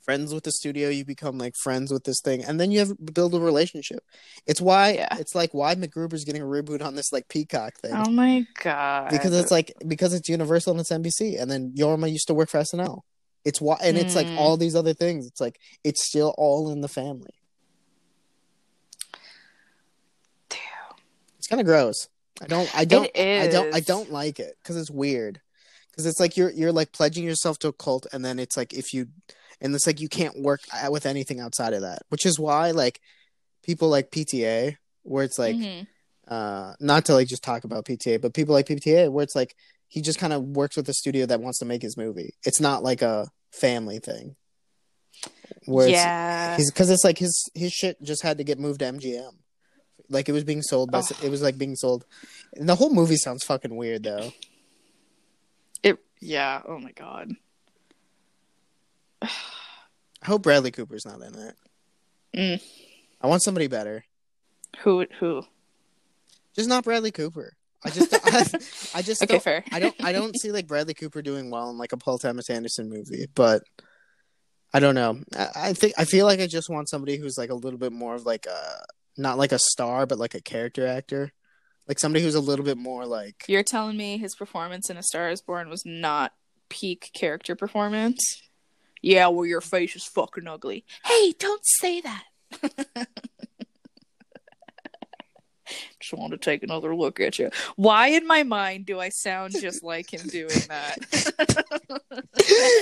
friends 0.03 0.33
with 0.33 0.43
the 0.43 0.51
studio, 0.51 0.89
you 0.89 1.05
become 1.05 1.37
like 1.37 1.55
friends 1.55 1.91
with 1.91 2.03
this 2.03 2.21
thing, 2.21 2.43
and 2.43 2.59
then 2.59 2.71
you 2.71 2.79
have 2.79 2.93
build 3.13 3.33
a 3.33 3.39
relationship. 3.39 4.03
It's 4.45 4.59
why 4.61 4.93
Yeah. 4.93 5.17
it's 5.19 5.33
like 5.35 5.53
why 5.53 5.75
MacGruber's 5.75 6.25
getting 6.25 6.41
a 6.41 6.45
reboot 6.45 6.81
on 6.83 6.95
this 6.95 7.11
like 7.13 7.27
Peacock 7.29 7.79
thing 7.79 7.93
Oh 7.93 8.09
my 8.09 8.45
god. 8.63 9.09
because 9.11 9.33
it's 9.37 9.51
like 9.51 9.73
because 9.87 10.13
it's 10.13 10.27
Universal 10.29 10.71
and 10.71 10.81
it's 10.81 10.91
NBC, 10.91 11.41
and 11.41 11.49
then 11.49 11.73
Jorma 11.77 12.11
used 12.11 12.27
to 12.27 12.33
work 12.33 12.49
for 12.49 12.59
SNL. 12.59 13.01
It's 13.45 13.59
why, 13.59 13.77
and 13.83 13.97
it's 13.97 14.15
like 14.15 14.27
Mm. 14.27 14.37
all 14.37 14.55
these 14.57 14.75
other 14.75 14.93
things. 14.93 15.25
It's 15.27 15.41
like 15.41 15.59
it's 15.83 16.05
still 16.07 16.33
all 16.37 16.69
in 16.71 16.81
the 16.81 16.87
family. 16.87 17.33
Damn. 20.49 20.59
It's 21.37 21.47
kind 21.47 21.59
of 21.59 21.65
gross. 21.65 22.07
I 22.41 22.47
don't. 22.47 22.75
I 22.75 22.85
don't. 22.85 23.09
I 23.17 23.47
don't. 23.47 23.75
I 23.75 23.79
don't 23.79 24.11
like 24.11 24.39
it 24.39 24.57
because 24.61 24.75
it's 24.77 24.89
weird. 24.91 25.39
Because 25.93 26.07
it's 26.07 26.19
like 26.19 26.35
you're 26.37 26.49
you're 26.51 26.71
like 26.71 26.91
pledging 26.91 27.23
yourself 27.23 27.59
to 27.59 27.67
a 27.69 27.73
cult, 27.73 28.07
and 28.11 28.25
then 28.25 28.39
it's 28.39 28.57
like 28.57 28.73
if 28.73 28.93
you, 28.93 29.07
and 29.61 29.73
it's 29.75 29.85
like 29.87 30.01
you 30.01 30.09
can't 30.09 30.41
work 30.41 30.61
uh, 30.73 30.89
with 30.91 31.05
anything 31.05 31.39
outside 31.39 31.73
of 31.73 31.81
that. 31.83 32.01
Which 32.09 32.25
is 32.25 32.39
why 32.39 32.71
like 32.71 32.99
people 33.63 33.89
like 33.89 34.09
PTA, 34.11 34.77
where 35.03 35.23
it's 35.23 35.37
like 35.37 35.55
Mhm. 35.55 35.87
uh 36.27 36.73
not 36.79 37.05
to 37.05 37.13
like 37.13 37.27
just 37.27 37.43
talk 37.43 37.63
about 37.63 37.85
PTA, 37.85 38.19
but 38.19 38.33
people 38.33 38.53
like 38.53 38.65
PTA, 38.67 39.11
where 39.11 39.23
it's 39.23 39.35
like 39.35 39.55
he 39.87 40.01
just 40.01 40.17
kind 40.17 40.33
of 40.33 40.41
works 40.43 40.75
with 40.75 40.89
a 40.89 40.93
studio 40.93 41.27
that 41.27 41.41
wants 41.41 41.59
to 41.59 41.65
make 41.65 41.83
his 41.83 41.95
movie. 41.95 42.33
It's 42.43 42.59
not 42.59 42.81
like 42.81 43.03
a 43.03 43.29
family 43.51 43.99
thing. 43.99 44.35
Where 45.65 45.85
it's, 45.87 45.93
yeah. 45.93 46.57
He's 46.57 46.71
because 46.71 46.89
it's 46.89 47.03
like 47.03 47.19
his 47.19 47.49
his 47.53 47.71
shit 47.71 48.01
just 48.01 48.23
had 48.23 48.39
to 48.39 48.43
get 48.43 48.59
moved 48.59 48.79
to 48.79 48.85
MGM. 48.85 49.31
Like 50.09 50.27
it 50.27 50.31
was 50.33 50.43
being 50.43 50.63
sold 50.63 50.91
by 50.91 50.99
Oh. 50.99 51.17
it 51.23 51.29
was 51.29 51.41
like 51.43 51.57
being 51.57 51.75
sold. 51.75 52.05
And 52.55 52.67
the 52.67 52.75
whole 52.75 52.89
movie 52.93 53.15
sounds 53.17 53.43
fucking 53.43 53.75
weird 53.75 54.03
though. 54.03 54.31
Yeah, 56.23 56.61
oh 56.67 56.79
my 56.79 56.91
god. 56.93 57.31
I 59.21 59.29
hope 60.25 60.43
Bradley 60.43 60.71
Cooper's 60.71 61.05
not 61.05 61.21
in 61.21 61.35
it. 61.35 61.55
Mm. 62.35 62.63
I 63.21 63.27
want 63.27 63.43
somebody 63.43 63.67
better. 63.67 64.05
Who 64.79 65.05
who? 65.19 65.43
Just 66.55 66.69
not 66.69 66.83
Bradley 66.85 67.11
Cooper. 67.11 67.53
I 67.85 67.89
just 67.89 68.13
I, 68.13 68.99
I 68.99 69.01
just 69.01 69.21
Okay, 69.23 69.33
don't, 69.33 69.43
fair. 69.43 69.63
I 69.71 69.79
don't 69.79 69.95
I 70.03 70.13
don't 70.13 70.39
see 70.39 70.51
like 70.51 70.67
Bradley 70.67 70.93
Cooper 70.93 71.21
doing 71.21 71.51
well 71.51 71.69
in 71.69 71.77
like 71.77 71.91
a 71.91 71.97
Paul 71.97 72.17
Thomas 72.17 72.49
Anderson 72.49 72.89
movie, 72.89 73.27
but 73.35 73.63
I 74.73 74.79
don't 74.79 74.95
know. 74.95 75.19
I, 75.37 75.49
I 75.55 75.73
think 75.73 75.93
I 75.97 76.05
feel 76.05 76.25
like 76.25 76.39
I 76.39 76.47
just 76.47 76.69
want 76.69 76.89
somebody 76.89 77.17
who's 77.17 77.37
like 77.37 77.49
a 77.49 77.55
little 77.55 77.79
bit 77.79 77.91
more 77.91 78.15
of 78.15 78.25
like 78.25 78.45
a 78.45 78.85
not 79.17 79.37
like 79.37 79.51
a 79.51 79.59
star, 79.59 80.05
but 80.05 80.19
like 80.19 80.35
a 80.35 80.41
character 80.41 80.87
actor. 80.87 81.33
Like 81.87 81.99
somebody 81.99 82.23
who's 82.23 82.35
a 82.35 82.39
little 82.39 82.65
bit 82.65 82.77
more 82.77 83.05
like 83.05 83.43
You're 83.47 83.63
telling 83.63 83.97
me 83.97 84.17
his 84.17 84.35
performance 84.35 84.89
in 84.89 84.97
A 84.97 85.03
Star 85.03 85.29
is 85.29 85.41
Born 85.41 85.69
was 85.69 85.85
not 85.85 86.33
peak 86.69 87.11
character 87.13 87.55
performance? 87.55 88.41
Yeah, 89.01 89.27
well 89.27 89.45
your 89.45 89.61
face 89.61 89.95
is 89.95 90.05
fucking 90.05 90.47
ugly. 90.47 90.85
Hey, 91.03 91.33
don't 91.37 91.65
say 91.65 92.01
that. 92.01 92.23
Just 95.99 96.13
want 96.13 96.31
to 96.31 96.37
take 96.37 96.63
another 96.63 96.95
look 96.95 97.19
at 97.19 97.39
you. 97.39 97.49
Why 97.75 98.07
in 98.09 98.27
my 98.27 98.43
mind 98.43 98.85
do 98.85 98.99
I 98.99 99.09
sound 99.09 99.53
just 99.59 99.83
like 99.83 100.13
him 100.13 100.27
doing 100.27 100.49
that? 100.67 100.97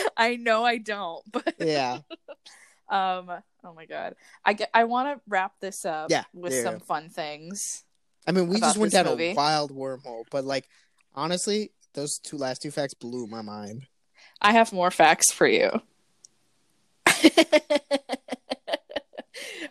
I 0.18 0.36
know 0.38 0.66
I 0.66 0.78
don't, 0.78 1.24
but 1.32 1.54
yeah. 1.60 2.00
um 2.90 3.30
oh 3.64 3.74
my 3.76 3.86
god. 3.86 4.16
I 4.44 4.54
get 4.54 4.70
I 4.74 4.86
want 4.86 5.16
to 5.16 5.22
wrap 5.28 5.54
this 5.62 5.86
up 5.86 6.10
Yeah, 6.10 6.24
with 6.34 6.54
some 6.54 6.80
fun 6.80 7.10
things. 7.10 7.84
I 8.28 8.32
mean, 8.32 8.48
we 8.48 8.60
just 8.60 8.78
went 8.78 8.92
down 8.94 9.06
movie. 9.06 9.32
a 9.32 9.36
wild 9.36 9.72
wormhole, 9.72 10.26
but 10.30 10.44
like 10.46 10.68
honestly, 11.16 11.72
those 11.94 12.20
two 12.20 12.38
last 12.38 12.62
two 12.62 12.72
facts 12.72 12.94
blew 12.94 13.28
my 13.28 13.42
mind. 13.42 13.88
I 14.42 14.54
have 14.54 14.72
more 14.74 14.92
facts 14.92 15.32
for 15.32 15.48
you. 15.48 15.70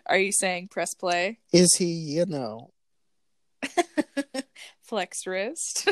Are 0.07 0.19
you 0.19 0.33
saying 0.33 0.69
press 0.69 0.95
play? 0.95 1.39
Is 1.53 1.75
he? 1.77 1.87
You 1.87 2.27
know, 2.27 2.71
Flex 4.83 5.27
wrist? 5.27 5.89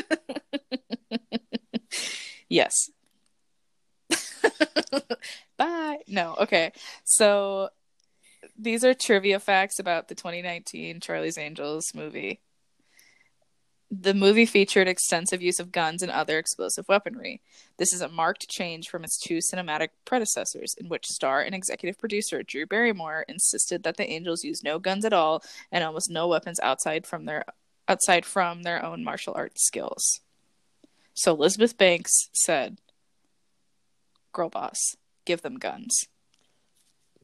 yes. 2.49 2.89
Bye. 5.57 5.99
No, 6.07 6.35
okay. 6.39 6.71
So 7.03 7.69
these 8.57 8.83
are 8.83 8.93
trivia 8.93 9.39
facts 9.39 9.79
about 9.79 10.07
the 10.07 10.15
2019 10.15 10.99
Charlie's 10.99 11.37
Angels 11.37 11.93
movie. 11.93 12.41
The 13.91 14.13
movie 14.13 14.45
featured 14.45 14.87
extensive 14.87 15.41
use 15.41 15.59
of 15.59 15.71
guns 15.71 16.03
and 16.03 16.11
other 16.11 16.37
explosive 16.37 16.87
weaponry. 16.87 17.41
This 17.77 17.91
is 17.91 18.01
a 18.01 18.07
marked 18.07 18.47
change 18.47 18.87
from 18.87 19.03
its 19.03 19.17
two 19.17 19.39
cinematic 19.39 19.89
predecessors, 20.05 20.75
in 20.77 20.89
which 20.89 21.07
star 21.07 21.41
and 21.41 21.55
executive 21.55 21.97
producer 21.97 22.43
Drew 22.43 22.67
Barrymore 22.67 23.25
insisted 23.27 23.81
that 23.83 23.97
the 23.97 24.07
Angels 24.07 24.43
use 24.43 24.63
no 24.63 24.77
guns 24.77 25.05
at 25.05 25.13
all 25.13 25.43
and 25.71 25.83
almost 25.83 26.11
no 26.11 26.27
weapons 26.27 26.59
outside 26.61 27.07
from 27.07 27.25
their 27.25 27.45
outside 27.87 28.25
from 28.25 28.61
their 28.61 28.85
own 28.85 29.03
martial 29.03 29.33
arts 29.35 29.65
skills. 29.65 30.21
So 31.15 31.33
Elizabeth 31.33 31.75
Banks 31.75 32.29
said, 32.33 32.77
"Girl 34.33 34.49
boss, 34.49 34.79
give 35.25 35.41
them 35.41 35.57
guns," 35.57 36.05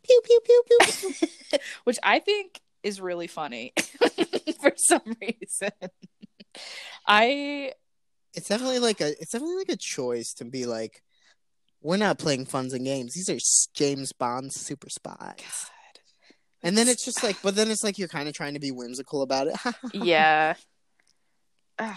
pew 0.02 0.22
pew 0.26 0.42
pew 0.44 0.64
pew. 0.68 1.60
which 1.84 2.00
I 2.02 2.18
think 2.18 2.60
is 2.82 3.00
really 3.00 3.28
funny 3.28 3.74
for 4.62 4.74
some 4.76 5.16
reason. 5.22 5.72
I 7.08 7.74
it's 8.36 8.50
definitely 8.50 8.80
like 8.80 9.02
a. 9.02 9.10
It's 9.22 9.32
definitely 9.32 9.58
like 9.58 9.70
a 9.70 9.78
choice 9.78 10.34
to 10.34 10.46
be 10.46 10.66
like, 10.66 11.02
we're 11.82 11.98
not 11.98 12.20
playing 12.20 12.46
funs 12.46 12.74
and 12.74 12.86
games. 12.86 13.14
These 13.14 13.30
are 13.30 13.38
James 13.74 14.12
Bond 14.12 14.54
super 14.54 14.90
spies. 14.90 15.70
And 16.62 16.78
then 16.78 16.88
it's 16.88 17.06
just 17.06 17.24
like, 17.24 17.38
but 17.44 17.56
then 17.56 17.70
it's 17.70 17.84
like 17.84 17.98
you're 17.98 18.08
kind 18.08 18.28
of 18.28 18.34
trying 18.34 18.56
to 18.56 18.60
be 18.60 18.72
whimsical 18.72 19.22
about 19.22 19.48
it. 19.48 19.56
yeah. 19.94 20.56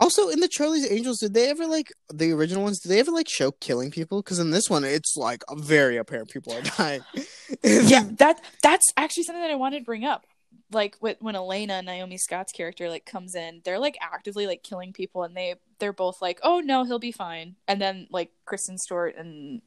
Also, 0.00 0.30
in 0.30 0.40
the 0.40 0.48
Charlie's 0.48 0.90
Angels, 0.90 1.18
did 1.18 1.32
they 1.32 1.48
ever 1.48 1.64
like 1.64 1.92
the 2.12 2.32
original 2.32 2.64
ones? 2.64 2.80
Did 2.80 2.88
they 2.88 2.98
ever 2.98 3.12
like 3.12 3.28
show 3.28 3.52
killing 3.52 3.92
people? 3.92 4.20
Because 4.20 4.40
in 4.40 4.50
this 4.50 4.68
one, 4.68 4.82
it's 4.82 5.16
like 5.16 5.44
very 5.54 5.96
apparent 5.96 6.28
people 6.28 6.52
are 6.54 6.62
dying. 6.62 7.02
yeah, 7.62 8.08
that 8.18 8.42
that's 8.64 8.92
actually 8.96 9.22
something 9.22 9.42
that 9.42 9.52
I 9.52 9.54
wanted 9.54 9.80
to 9.80 9.84
bring 9.84 10.04
up. 10.04 10.24
Like 10.72 10.96
when 11.00 11.36
Elena, 11.36 11.82
Naomi 11.82 12.16
Scott's 12.16 12.52
character, 12.52 12.88
like 12.88 13.04
comes 13.04 13.34
in, 13.34 13.60
they're 13.64 13.78
like 13.78 13.98
actively 14.00 14.46
like 14.46 14.62
killing 14.62 14.92
people, 14.92 15.22
and 15.22 15.36
they 15.36 15.56
they're 15.78 15.92
both 15.92 16.22
like, 16.22 16.40
"Oh 16.42 16.60
no, 16.60 16.84
he'll 16.84 16.98
be 16.98 17.12
fine." 17.12 17.56
And 17.68 17.80
then 17.80 18.06
like 18.10 18.30
Kristen 18.44 18.78
Stewart 18.78 19.16
and 19.16 19.60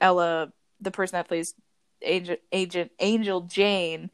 Ella, 0.00 0.52
the 0.80 0.90
person 0.90 1.16
that 1.16 1.28
plays 1.28 1.54
Agent 2.02 2.40
Agent 2.52 2.90
Angel 2.98 3.42
Jane, 3.42 4.10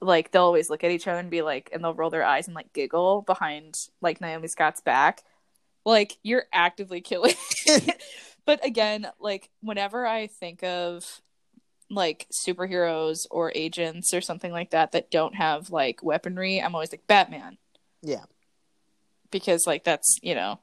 like 0.00 0.30
they'll 0.30 0.42
always 0.42 0.70
look 0.70 0.84
at 0.84 0.90
each 0.90 1.06
other 1.06 1.18
and 1.18 1.30
be 1.30 1.42
like, 1.42 1.70
and 1.72 1.82
they'll 1.82 1.94
roll 1.94 2.10
their 2.10 2.24
eyes 2.24 2.46
and 2.46 2.54
like 2.54 2.72
giggle 2.72 3.22
behind 3.22 3.78
like 4.00 4.20
Naomi 4.20 4.48
Scott's 4.48 4.80
back. 4.80 5.22
Like 5.84 6.18
you're 6.22 6.44
actively 6.52 7.00
killing. 7.00 7.34
but 8.44 8.64
again, 8.64 9.08
like 9.18 9.50
whenever 9.60 10.06
I 10.06 10.26
think 10.26 10.62
of 10.62 11.22
like 11.90 12.26
superheroes 12.46 13.26
or 13.30 13.50
agents 13.54 14.12
or 14.12 14.20
something 14.20 14.52
like 14.52 14.70
that 14.70 14.92
that 14.92 15.10
don't 15.10 15.34
have 15.34 15.70
like 15.70 16.02
weaponry, 16.02 16.60
I'm 16.60 16.74
always 16.74 16.92
like 16.92 17.06
Batman 17.06 17.58
yeah, 18.02 18.24
because 19.30 19.66
like 19.66 19.84
that's, 19.84 20.18
you 20.22 20.34
know, 20.34 20.60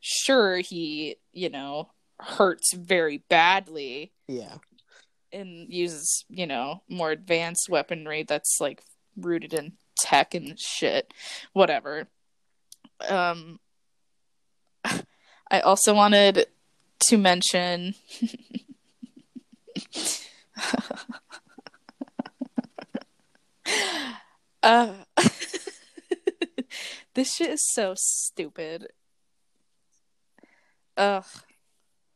sure 0.00 0.58
he, 0.58 1.16
you 1.32 1.48
know, 1.48 1.90
hurts 2.18 2.74
very 2.74 3.18
badly 3.18 4.12
yeah, 4.28 4.56
and 5.32 5.72
uses, 5.72 6.24
you 6.28 6.46
know, 6.46 6.82
more 6.88 7.10
advanced 7.10 7.68
weaponry 7.68 8.24
that's 8.24 8.58
like 8.60 8.82
rooted 9.16 9.54
in 9.54 9.72
tech 9.98 10.34
and 10.34 10.58
shit. 10.58 11.12
Whatever. 11.52 12.08
Um, 13.08 13.60
I 14.84 15.60
also 15.60 15.94
wanted 15.94 16.46
to 17.08 17.16
mention. 17.16 17.94
uh, 24.62 24.92
this 27.14 27.34
shit 27.34 27.50
is 27.50 27.66
so 27.72 27.94
stupid. 27.96 28.88
Ugh. 30.96 31.24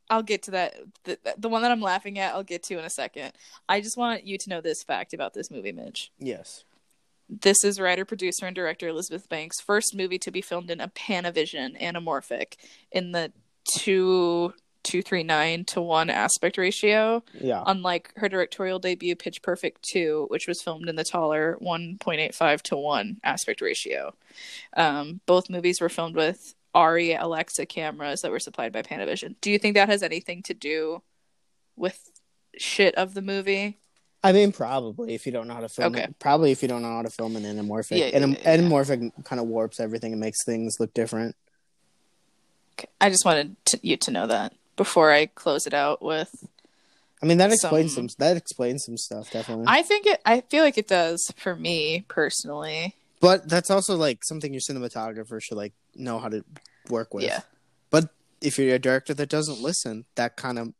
I'll 0.08 0.22
get 0.22 0.44
to 0.44 0.52
that. 0.52 0.76
The, 1.04 1.18
the 1.36 1.48
one 1.48 1.62
that 1.62 1.72
I'm 1.72 1.80
laughing 1.80 2.18
at, 2.18 2.34
I'll 2.34 2.44
get 2.44 2.62
to 2.64 2.78
in 2.78 2.84
a 2.84 2.90
second. 2.90 3.32
I 3.68 3.80
just 3.80 3.96
want 3.96 4.24
you 4.24 4.38
to 4.38 4.50
know 4.50 4.60
this 4.60 4.84
fact 4.84 5.12
about 5.12 5.34
this 5.34 5.50
movie, 5.50 5.72
Mitch. 5.72 6.12
Yes. 6.18 6.64
This 7.28 7.64
is 7.64 7.80
writer, 7.80 8.04
producer, 8.04 8.46
and 8.46 8.54
director 8.54 8.86
Elizabeth 8.86 9.28
Banks' 9.28 9.60
first 9.60 9.96
movie 9.96 10.18
to 10.18 10.30
be 10.30 10.40
filmed 10.40 10.70
in 10.70 10.80
a 10.80 10.88
Panavision 10.88 11.80
anamorphic 11.82 12.54
in 12.92 13.10
the 13.10 13.32
two 13.76 14.54
two 14.86 15.02
three 15.02 15.22
nine 15.22 15.64
to 15.66 15.82
one 15.82 16.08
aspect 16.08 16.56
ratio. 16.56 17.22
Yeah. 17.38 17.62
Unlike 17.66 18.12
her 18.16 18.28
directorial 18.28 18.78
debut, 18.78 19.16
Pitch 19.16 19.42
Perfect 19.42 19.82
two, 19.82 20.26
which 20.30 20.46
was 20.46 20.62
filmed 20.62 20.88
in 20.88 20.96
the 20.96 21.04
taller 21.04 21.56
one 21.58 21.98
point 21.98 22.20
eight 22.20 22.34
five 22.34 22.62
to 22.64 22.76
one 22.76 23.18
aspect 23.24 23.60
ratio. 23.60 24.14
Um, 24.76 25.20
both 25.26 25.50
movies 25.50 25.80
were 25.80 25.88
filmed 25.88 26.14
with 26.16 26.54
ARRI 26.74 27.14
Alexa 27.20 27.66
cameras 27.66 28.20
that 28.22 28.30
were 28.30 28.38
supplied 28.38 28.72
by 28.72 28.82
Panavision. 28.82 29.34
Do 29.40 29.50
you 29.50 29.58
think 29.58 29.74
that 29.74 29.88
has 29.88 30.02
anything 30.02 30.42
to 30.44 30.54
do 30.54 31.02
with 31.74 31.98
shit 32.56 32.94
of 32.94 33.14
the 33.14 33.22
movie? 33.22 33.78
I 34.22 34.32
mean, 34.32 34.50
probably 34.52 35.14
if 35.14 35.26
you 35.26 35.32
don't 35.32 35.46
know 35.48 35.54
how 35.54 35.60
to 35.60 35.68
film 35.68 35.94
Okay. 35.94 36.04
it. 36.04 36.18
Probably 36.18 36.50
if 36.52 36.62
you 36.62 36.68
don't 36.68 36.82
know 36.82 36.88
how 36.96 37.02
to 37.02 37.10
film 37.10 37.36
an 37.36 37.44
anamorphic. 37.44 37.98
Yeah, 37.98 38.06
yeah, 38.06 38.16
Anam- 38.16 38.32
yeah, 38.32 38.38
yeah. 38.54 38.56
Anamorphic 38.56 39.24
kind 39.24 39.40
of 39.40 39.46
warps 39.46 39.78
everything 39.80 40.12
and 40.12 40.20
makes 40.20 40.44
things 40.44 40.76
look 40.80 40.92
different. 40.94 41.36
I 43.00 43.08
just 43.08 43.24
wanted 43.24 43.56
to, 43.66 43.80
you 43.82 43.96
to 43.98 44.10
know 44.10 44.26
that 44.26 44.52
before 44.76 45.10
I 45.12 45.26
close 45.26 45.66
it 45.66 45.74
out 45.74 46.02
with. 46.02 46.46
I 47.22 47.26
mean, 47.26 47.38
that 47.38 47.50
explains 47.52 47.94
Some- 47.94 48.08
some. 48.08 48.16
That 48.18 48.36
explains 48.36 48.84
some 48.84 48.96
stuff, 48.98 49.30
definitely. 49.30 49.64
I 49.68 49.82
think 49.82 50.06
it. 50.06 50.20
I 50.26 50.42
feel 50.42 50.62
like 50.62 50.76
it 50.78 50.86
does 50.88 51.32
for 51.36 51.56
me 51.56 52.04
personally. 52.08 52.94
but 53.20 53.48
that's 53.48 53.70
also 53.70 53.96
like 53.96 54.22
something 54.24 54.52
your 54.52 54.60
cinematographer 54.60 55.42
should 55.42 55.56
like 55.56 55.72
know 55.94 56.18
how 56.18 56.28
to 56.28 56.44
work 56.90 57.14
with. 57.14 57.24
Yeah. 57.24 57.40
But 57.90 58.10
if 58.42 58.58
you're 58.58 58.74
a 58.74 58.78
director 58.78 59.14
that 59.14 59.30
doesn't 59.30 59.60
listen, 59.62 60.04
that 60.16 60.36
kind 60.36 60.58
of 60.58 60.74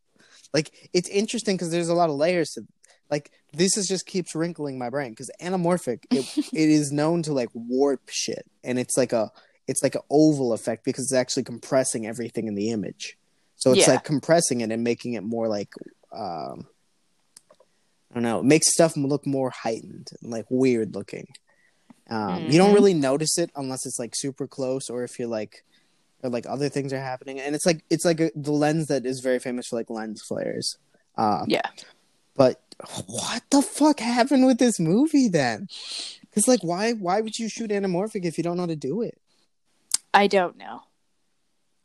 like 0.53 0.73
it's 0.93 1.09
interesting 1.09 1.57
because 1.57 1.71
there's 1.71 1.89
a 1.89 1.95
lot 1.95 2.11
of 2.11 2.17
layers 2.17 2.51
to 2.51 2.63
like 3.11 3.31
this 3.55 3.77
is 3.79 3.89
just 3.89 4.05
keeps 4.07 4.35
wrinkling 4.35 4.79
my 4.79 4.91
brain 4.91 5.11
because 5.11 5.31
anamorphic 5.41 6.01
it, 6.11 6.27
it 6.53 6.69
is 6.69 6.93
known 6.93 7.23
to 7.23 7.33
like 7.33 7.49
warp 7.55 8.03
shit 8.11 8.45
and 8.63 8.79
it's 8.79 8.97
like 8.97 9.13
a 9.13 9.31
it's 9.67 9.83
like 9.83 9.95
an 9.95 10.03
oval 10.11 10.53
effect 10.53 10.85
because 10.85 11.05
it's 11.05 11.13
actually 11.15 11.43
compressing 11.45 12.07
everything 12.07 12.47
in 12.47 12.55
the 12.55 12.71
image 12.71 13.17
so 13.57 13.73
it's 13.73 13.87
Yeah. 13.87 13.95
like 13.95 14.05
compressing 14.05 14.61
it 14.61 14.71
and 14.71 14.85
making 14.85 15.15
it 15.15 15.23
more 15.23 15.49
like 15.49 15.71
um 16.13 16.67
i 18.11 18.15
don't 18.15 18.23
know 18.23 18.39
it 18.41 18.45
makes 18.45 18.73
stuff 18.73 18.97
look 18.97 19.27
more 19.27 19.51
heightened 19.51 20.09
and 20.23 20.31
like 20.31 20.47
weird 20.49 20.95
looking 20.95 21.27
um 22.09 22.49
you 22.51 22.59
don't 22.59 22.71
Mhm. 22.71 22.75
really 22.75 22.95
notice 22.95 23.37
it 23.39 23.51
unless 23.57 23.85
it's 23.87 23.99
like 23.99 24.13
super 24.15 24.47
close 24.47 24.89
or 24.89 25.03
if 25.05 25.19
you're 25.19 25.29
like 25.29 25.65
or 26.23 26.31
like 26.31 26.47
other 26.47 26.69
things 26.69 26.93
are 26.93 27.01
happening 27.01 27.41
and 27.41 27.55
it's 27.55 27.67
like 27.67 27.85
it's 27.91 28.05
like 28.05 28.21
a, 28.21 28.31
the 28.35 28.53
lens 28.53 28.87
that 28.87 29.05
is 29.05 29.21
very 29.21 29.39
famous 29.39 29.67
for 29.69 29.77
like 29.77 29.91
lens 29.91 30.23
flares 30.27 30.79
uh 31.19 31.45
Yeah. 31.49 31.69
but 32.37 32.63
what 33.07 33.43
the 33.51 33.63
fuck 33.63 34.01
happened 34.01 34.47
with 34.47 34.59
this 34.59 34.79
movie 34.79 35.29
then 35.29 35.67
because 36.21 36.47
like 36.47 36.61
why 36.63 36.93
why 36.93 37.21
would 37.21 37.39
you 37.39 37.49
shoot 37.49 37.71
anamorphic 37.71 38.25
if 38.25 38.37
you 38.39 38.45
don't 38.45 38.57
know 38.57 38.63
how 38.65 38.67
to 38.67 38.77
do 38.77 39.03
it 39.03 39.19
I 40.15 40.29
don't 40.29 40.57
know. 40.57 40.81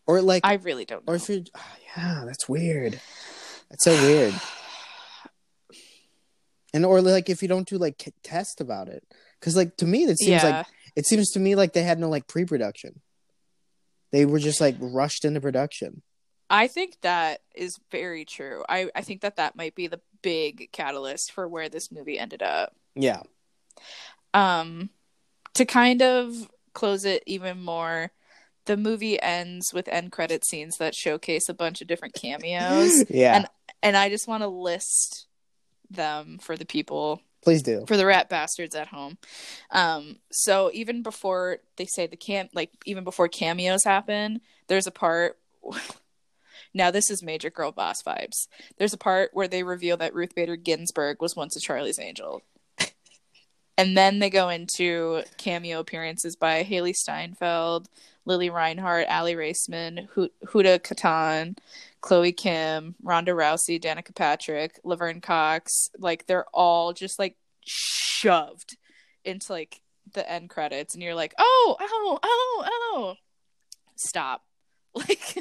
Or 0.07 0.21
like 0.21 0.45
I 0.45 0.55
really 0.55 0.85
don't 0.85 1.05
know. 1.05 1.13
or 1.13 1.15
if 1.15 1.29
you're 1.29 1.41
ah, 1.55 1.75
yeah 1.95 2.23
that's 2.25 2.47
weird 2.47 2.99
that's 3.69 3.83
so 3.83 3.91
weird 3.91 4.33
and 6.73 6.85
or 6.85 7.01
like 7.01 7.29
if 7.29 7.41
you 7.41 7.47
don't 7.47 7.67
do 7.67 7.77
like 7.77 8.11
test 8.23 8.61
about 8.61 8.87
it 8.87 9.03
because 9.39 9.55
like 9.55 9.77
to 9.77 9.85
me 9.85 10.03
it 10.03 10.17
seems 10.17 10.43
yeah. 10.43 10.57
like 10.57 10.65
it 10.95 11.05
seems 11.05 11.31
to 11.31 11.39
me 11.39 11.55
like 11.55 11.73
they 11.73 11.83
had 11.83 11.99
no 11.99 12.09
like 12.09 12.27
pre-production 12.27 13.01
they 14.11 14.25
were 14.25 14.39
just 14.39 14.59
like 14.61 14.75
rushed 14.79 15.25
into 15.25 15.41
production 15.41 16.01
I 16.51 16.67
think 16.67 16.97
that 17.01 17.39
is 17.55 17.79
very 17.91 18.25
true. 18.25 18.65
I, 18.67 18.89
I 18.93 19.03
think 19.03 19.21
that 19.21 19.37
that 19.37 19.55
might 19.55 19.73
be 19.73 19.87
the 19.87 20.01
big 20.21 20.69
catalyst 20.73 21.31
for 21.31 21.47
where 21.47 21.69
this 21.69 21.91
movie 21.93 22.19
ended 22.19 22.43
up. 22.43 22.75
yeah 22.93 23.21
Um, 24.33 24.89
to 25.53 25.65
kind 25.65 26.01
of 26.01 26.49
close 26.73 27.05
it 27.05 27.23
even 27.25 27.63
more, 27.63 28.11
the 28.71 28.77
movie 28.77 29.21
ends 29.21 29.73
with 29.73 29.87
end 29.89 30.11
credit 30.11 30.45
scenes 30.45 30.77
that 30.77 30.95
showcase 30.95 31.49
a 31.49 31.53
bunch 31.53 31.81
of 31.81 31.87
different 31.87 32.13
cameos, 32.13 33.03
yeah 33.09 33.35
And- 33.35 33.47
and 33.83 33.97
I 33.97 34.09
just 34.09 34.27
want 34.27 34.43
to 34.43 34.47
list 34.47 35.25
them 35.89 36.37
for 36.39 36.55
the 36.55 36.65
people 36.65 37.21
please 37.43 37.63
do 37.63 37.83
for 37.87 37.97
the 37.97 38.05
rat 38.05 38.29
bastards 38.29 38.75
at 38.75 38.87
home. 38.87 39.17
Um, 39.71 40.17
so 40.31 40.69
even 40.73 41.01
before 41.01 41.57
they 41.77 41.85
say 41.85 42.05
the 42.07 42.15
cam, 42.15 42.47
like 42.53 42.69
even 42.85 43.03
before 43.03 43.27
cameos 43.27 43.83
happen, 43.83 44.41
there's 44.67 44.87
a 44.87 44.91
part. 44.91 45.37
now 46.73 46.91
this 46.91 47.09
is 47.09 47.23
major 47.23 47.49
girl 47.49 47.71
boss 47.71 48.03
vibes. 48.03 48.47
There's 48.77 48.93
a 48.93 48.97
part 48.97 49.31
where 49.33 49.47
they 49.47 49.63
reveal 49.63 49.97
that 49.97 50.13
Ruth 50.13 50.35
Bader 50.35 50.55
Ginsburg 50.55 51.17
was 51.21 51.35
once 51.35 51.55
a 51.57 51.59
Charlie's 51.59 51.99
Angel, 51.99 52.41
and 53.77 53.97
then 53.97 54.19
they 54.19 54.29
go 54.29 54.49
into 54.49 55.23
cameo 55.37 55.79
appearances 55.79 56.35
by 56.35 56.63
Hailee 56.63 56.95
Steinfeld, 56.95 57.87
Lili 58.25 58.49
Reinhart, 58.49 59.07
Aly 59.09 59.35
Raisman, 59.35 60.07
Hu- 60.09 60.29
Huda 60.45 60.79
Kattan, 60.79 61.57
Chloe 62.01 62.31
Kim, 62.31 62.95
Ronda 63.01 63.31
Rousey, 63.31 63.81
Danica 63.81 64.13
Patrick, 64.15 64.79
Laverne 64.83 65.21
Cox. 65.21 65.89
Like 65.97 66.27
they're 66.27 66.45
all 66.53 66.93
just 66.93 67.17
like 67.17 67.37
shoved 67.65 68.77
into 69.23 69.51
like 69.51 69.81
the 70.13 70.29
end 70.29 70.49
credits, 70.49 70.93
and 70.93 71.01
you're 71.01 71.15
like, 71.15 71.33
oh, 71.37 71.77
oh, 71.79 72.19
oh, 72.21 72.65
oh, 72.65 73.15
stop. 73.95 74.43
Like, 74.93 75.37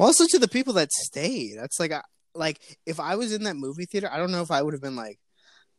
also 0.00 0.26
to 0.26 0.38
the 0.40 0.48
people 0.48 0.72
that 0.72 0.90
stayed 0.90 1.56
that's 1.56 1.78
like 1.78 1.92
like 2.34 2.60
if 2.86 2.98
i 2.98 3.14
was 3.14 3.32
in 3.32 3.44
that 3.44 3.54
movie 3.54 3.84
theater 3.84 4.10
i 4.12 4.16
don't 4.16 4.32
know 4.32 4.42
if 4.42 4.50
i 4.50 4.60
would 4.60 4.74
have 4.74 4.82
been 4.82 4.96
like 4.96 5.20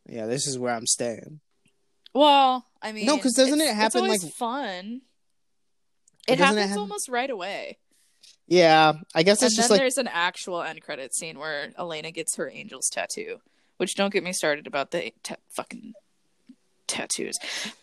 yeah 0.08 0.26
this 0.26 0.48
is 0.48 0.58
where 0.60 0.74
i'm 0.74 0.88
staying 0.88 1.40
well, 2.16 2.68
I 2.80 2.92
mean, 2.92 3.08
no, 3.08 3.16
because 3.16 3.34
doesn't 3.34 3.56
it's- 3.60 3.72
it 3.72 3.76
happen, 3.76 4.06
It's 4.06 4.24
like- 4.24 4.34
fun. 4.34 5.02
It 6.28 6.34
it 6.34 6.38
happens 6.40 6.60
happen- 6.68 6.78
almost 6.78 7.10
right 7.10 7.30
away. 7.30 7.80
yeah 8.48 8.94
i 9.16 9.24
guess 9.24 9.42
and 9.42 9.48
it's 9.48 9.56
then 9.56 9.62
just 9.64 9.72
like 9.72 9.80
there's 9.80 9.98
an 9.98 10.08
actual 10.08 10.62
end 10.62 10.82
credit 10.84 11.16
scene 11.16 11.40
where 11.40 11.72
Elena 11.78 12.12
gets 12.12 12.36
her 12.36 12.48
angel's 12.50 12.90
tattoo, 12.90 13.38
which 13.78 13.96
don't 13.96 14.14
get 14.14 14.24
me 14.24 14.32
started 14.32 14.68
about 14.68 14.92
the 14.92 15.12
ta- 15.24 15.38
fucking 15.50 15.94
tattoos. 16.88 17.36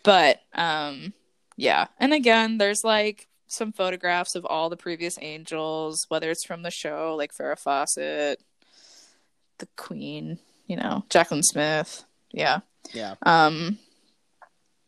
But 0.03 0.39
um 0.53 1.13
yeah, 1.57 1.87
and 1.99 2.13
again, 2.13 2.57
there's 2.57 2.83
like 2.85 3.27
some 3.47 3.73
photographs 3.73 4.35
of 4.35 4.45
all 4.45 4.69
the 4.69 4.77
previous 4.77 5.17
angels, 5.21 6.05
whether 6.07 6.31
it's 6.31 6.45
from 6.45 6.63
the 6.63 6.71
show 6.71 7.15
like 7.17 7.33
Farrah 7.33 7.59
Fawcett, 7.59 8.39
the 9.59 9.67
Queen, 9.75 10.39
you 10.67 10.77
know, 10.77 11.03
Jaclyn 11.09 11.43
Smith. 11.43 12.05
Yeah. 12.33 12.59
yeah 12.93 13.15
Um 13.23 13.77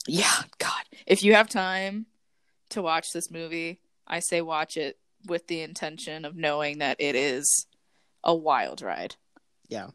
yeah, 0.08 0.42
god. 0.58 0.84
If 1.08 1.24
you 1.24 1.34
have 1.36 1.48
time 1.50 2.08
to 2.70 2.82
watch 2.82 3.12
this 3.14 3.32
movie, 3.32 3.80
I 4.08 4.20
say 4.20 4.42
watch 4.42 4.76
it 4.78 4.98
with 5.28 5.48
the 5.48 5.62
intention 5.62 6.26
of 6.26 6.36
knowing 6.36 6.80
that 6.80 6.98
it 7.00 7.16
is 7.16 7.68
a 8.24 8.36
wild 8.36 8.82
ride. 8.82 9.16
yeah 9.70 9.88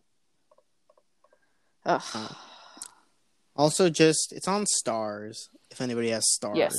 Ugh. 1.84 2.02
Uh, 2.14 2.28
also 3.56 3.88
just 3.90 4.32
it's 4.32 4.48
on 4.48 4.64
Starz 4.64 5.48
if 5.70 5.80
anybody 5.80 6.10
has 6.10 6.24
Starz 6.38 6.56
yes. 6.56 6.74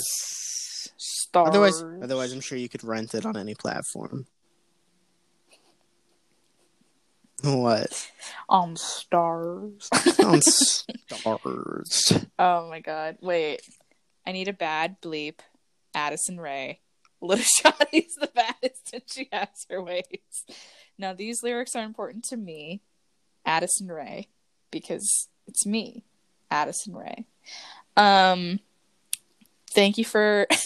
Starz. 0.97 1.47
otherwise 1.47 1.81
otherwise 2.01 2.31
i'm 2.33 2.41
sure 2.41 2.57
you 2.57 2.69
could 2.69 2.83
rent 2.83 3.13
it 3.13 3.25
on 3.25 3.35
any 3.37 3.55
platform 3.55 4.25
what 7.43 8.11
on 8.47 8.75
stars. 8.75 9.89
on 10.23 10.41
stars 11.07 12.13
oh 12.37 12.69
my 12.69 12.79
god. 12.79 13.17
Wait. 13.21 13.61
I 14.27 14.31
need 14.31 14.47
a 14.47 14.53
bad 14.53 15.01
bleep. 15.01 15.39
Addison 15.95 16.39
Rae. 16.39 16.79
Little 17.21 17.43
Shotty's 17.61 18.15
the 18.15 18.29
baddest 18.33 18.93
and 18.93 19.01
she 19.11 19.27
has 19.31 19.65
her 19.69 19.81
ways. 19.81 20.03
Now 20.97 21.13
these 21.13 21.41
lyrics 21.43 21.75
are 21.75 21.83
important 21.83 22.23
to 22.25 22.37
me, 22.37 22.81
Addison 23.45 23.87
Rae, 23.87 24.27
because 24.71 25.27
it's 25.47 25.65
me, 25.65 26.03
Addison 26.51 26.95
Ray. 26.95 27.25
Um 27.97 28.59
thank 29.71 29.97
you 29.97 30.05
for 30.05 30.47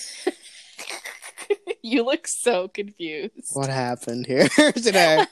You 1.85 2.03
look 2.03 2.27
so 2.27 2.67
confused. 2.69 3.49
what 3.53 3.69
happened 3.69 4.25
here 4.25 4.47
today 4.73 5.25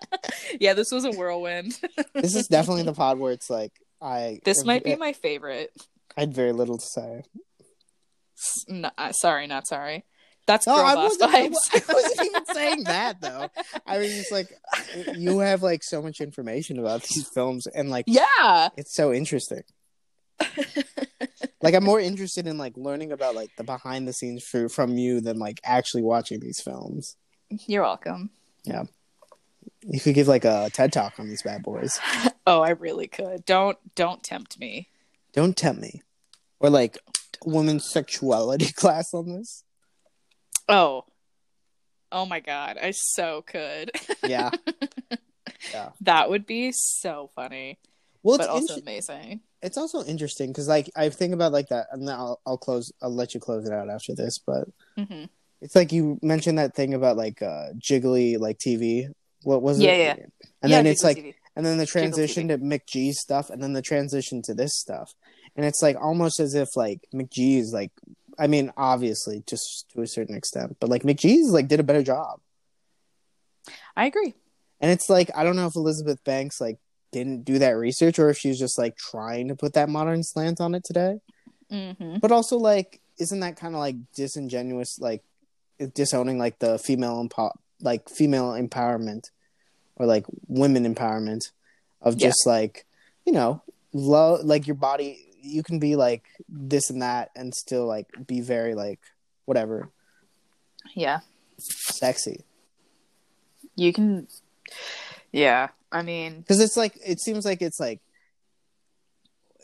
Yeah, 0.60 0.74
this 0.74 0.90
was 0.92 1.04
a 1.04 1.10
whirlwind. 1.10 1.78
this 2.14 2.34
is 2.34 2.48
definitely 2.48 2.82
the 2.84 2.92
pod 2.94 3.18
where 3.18 3.32
it's 3.32 3.50
like 3.50 3.72
i 4.00 4.38
This 4.44 4.64
might 4.64 4.84
be 4.84 4.96
my 4.96 5.12
favorite. 5.12 5.70
I 6.16 6.20
had 6.22 6.32
very 6.34 6.52
little 6.52 6.78
to 6.78 6.84
say. 6.86 7.22
S- 8.38 8.64
n- 8.68 8.90
uh, 8.96 9.12
sorry, 9.12 9.46
not 9.46 9.66
sorry. 9.66 10.04
That's 10.46 10.66
No, 10.66 10.76
girl 10.76 10.84
I 10.84 10.94
boss 10.94 11.18
wasn't, 11.18 11.34
I 11.34 11.48
vibes. 11.48 11.50
wa- 11.52 11.80
I 11.88 11.92
wasn't 11.92 12.26
even 12.26 12.46
saying 12.54 12.84
that 12.84 13.20
though. 13.20 13.48
I 13.86 13.98
was 13.98 14.12
just 14.14 14.30
like, 14.32 14.48
you 15.16 15.40
have 15.40 15.62
like 15.62 15.82
so 15.82 16.00
much 16.00 16.20
information 16.20 16.78
about 16.78 17.02
these 17.02 17.28
films, 17.34 17.66
and 17.66 17.90
like, 17.90 18.04
yeah. 18.06 18.68
it's 18.76 18.94
so 18.94 19.12
interesting. 19.12 19.62
Like, 21.62 21.74
I'm 21.74 21.84
more 21.84 21.98
interested 21.98 22.46
in 22.46 22.58
like 22.58 22.76
learning 22.76 23.10
about 23.12 23.34
like 23.34 23.50
the 23.56 23.64
behind 23.64 24.06
the 24.06 24.12
scenes 24.12 24.44
for, 24.44 24.68
from 24.68 24.96
you 24.96 25.20
than 25.20 25.38
like 25.38 25.60
actually 25.64 26.02
watching 26.02 26.38
these 26.38 26.60
films. 26.60 27.16
You're 27.66 27.82
welcome. 27.82 28.30
You 29.88 30.00
could 30.00 30.14
give 30.14 30.28
like 30.28 30.44
a 30.44 30.68
TED 30.72 30.92
talk 30.92 31.18
on 31.18 31.28
these 31.28 31.42
bad 31.42 31.62
boys. 31.62 31.98
Oh, 32.48 32.60
I 32.60 32.70
really 32.70 33.08
could. 33.08 33.44
Don't 33.44 33.76
don't 33.96 34.22
tempt 34.22 34.60
me. 34.60 34.88
Don't 35.32 35.56
tempt 35.56 35.80
me. 35.82 36.02
Or 36.60 36.70
like 36.70 36.96
women's 37.44 37.90
sexuality 37.90 38.72
class 38.76 39.12
on 39.12 39.32
this. 39.32 39.64
Oh. 40.68 41.02
Oh 42.12 42.24
my 42.24 42.38
god, 42.38 42.78
I 42.80 42.92
so 42.92 43.42
could. 43.42 43.90
Yeah. 44.22 44.50
yeah. 45.72 45.90
that 46.02 46.30
would 46.30 46.46
be 46.46 46.70
so 46.72 47.30
funny, 47.34 47.80
Well, 48.22 48.36
it's 48.36 48.46
also 48.46 48.74
inter- 48.74 48.82
amazing. 48.82 49.40
it's 49.60 49.76
also 49.76 50.04
interesting 50.04 50.50
because 50.52 50.68
like 50.68 50.88
I 50.94 51.08
think 51.08 51.34
about 51.34 51.50
like 51.50 51.66
that, 51.70 51.88
and 51.90 52.06
then 52.06 52.14
I'll 52.14 52.40
I'll 52.46 52.58
close. 52.58 52.92
I'll 53.02 53.12
let 53.12 53.34
you 53.34 53.40
close 53.40 53.66
it 53.66 53.72
out 53.72 53.90
after 53.90 54.14
this, 54.14 54.38
but 54.38 54.68
hmm 54.96 55.24
it's 55.60 55.74
like 55.74 55.90
you 55.90 56.20
mentioned 56.22 56.58
that 56.58 56.76
thing 56.76 56.94
about 56.94 57.16
like 57.16 57.42
uh 57.42 57.70
jiggly 57.76 58.38
like 58.38 58.58
TV. 58.58 59.08
What 59.46 59.62
was 59.62 59.78
Yeah, 59.80 59.92
it? 59.92 59.98
yeah. 59.98 60.14
And 60.62 60.70
Yeah, 60.72 60.78
then 60.78 60.86
it's 60.86 61.04
like, 61.04 61.18
TV. 61.18 61.34
and 61.54 61.64
then 61.64 61.78
the 61.78 61.86
transition 61.86 62.48
to 62.48 62.58
McG's 62.58 63.20
stuff, 63.20 63.48
and 63.48 63.62
then 63.62 63.74
the 63.74 63.82
transition 63.82 64.42
to 64.42 64.54
this 64.54 64.76
stuff, 64.76 65.14
and 65.54 65.64
it's 65.64 65.80
like 65.82 65.96
almost 66.00 66.40
as 66.40 66.54
if 66.54 66.68
like 66.74 67.00
McG's 67.14 67.72
like, 67.72 67.92
I 68.38 68.48
mean, 68.48 68.72
obviously 68.76 69.44
just 69.46 69.86
to 69.92 70.02
a 70.02 70.06
certain 70.08 70.34
extent, 70.36 70.76
but 70.80 70.90
like 70.90 71.04
McG's 71.04 71.52
like 71.52 71.68
did 71.68 71.78
a 71.78 71.84
better 71.84 72.02
job, 72.02 72.40
I 73.96 74.06
agree. 74.06 74.34
and 74.80 74.90
it's 74.90 75.08
like 75.08 75.30
I 75.36 75.44
don't 75.44 75.56
know 75.56 75.66
if 75.66 75.76
Elizabeth 75.76 76.22
Banks 76.24 76.60
like 76.60 76.78
didn't 77.12 77.44
do 77.44 77.58
that 77.60 77.70
research 77.78 78.18
or 78.18 78.28
if 78.30 78.36
she's 78.38 78.58
just 78.58 78.78
like 78.78 78.96
trying 78.96 79.46
to 79.48 79.54
put 79.54 79.74
that 79.74 79.88
modern 79.88 80.22
slant 80.24 80.60
on 80.60 80.74
it 80.74 80.82
today. 80.84 81.18
hmm 81.70 82.16
but 82.20 82.32
also 82.32 82.56
like 82.58 83.00
isn't 83.20 83.40
that 83.40 83.56
kind 83.56 83.74
of 83.74 83.80
like 83.80 83.96
disingenuous 84.14 84.98
like 85.00 85.22
disowning 85.94 86.36
like 86.38 86.58
the 86.58 86.78
female 86.78 87.24
empo- 87.26 87.54
like 87.80 88.08
female 88.08 88.52
empowerment 88.52 89.30
or 89.96 90.06
like 90.06 90.24
women 90.46 90.84
empowerment 90.92 91.50
of 92.00 92.16
Yeah. 92.16 92.28
just 92.28 92.46
like 92.46 92.86
you 93.24 93.32
know 93.32 93.62
love 93.92 94.44
like 94.44 94.66
your 94.66 94.76
body 94.76 95.22
you 95.40 95.62
can 95.62 95.78
be 95.78 95.96
like 95.96 96.24
this 96.48 96.90
and 96.90 97.02
that 97.02 97.30
and 97.36 97.54
still 97.54 97.86
like 97.86 98.06
be 98.26 98.40
very 98.40 98.74
like 98.74 99.00
whatever 99.44 99.90
Yeah, 100.94 101.20
sexy 101.58 102.44
you 103.74 103.92
can. 103.92 104.26
Yeah, 105.32 105.68
I 105.92 106.02
mean, 106.02 106.40
because 106.40 106.60
it's 106.60 106.76
like 106.76 106.98
it 107.04 107.20
seems 107.20 107.44
like 107.44 107.60
it's 107.62 107.78
like 107.78 108.00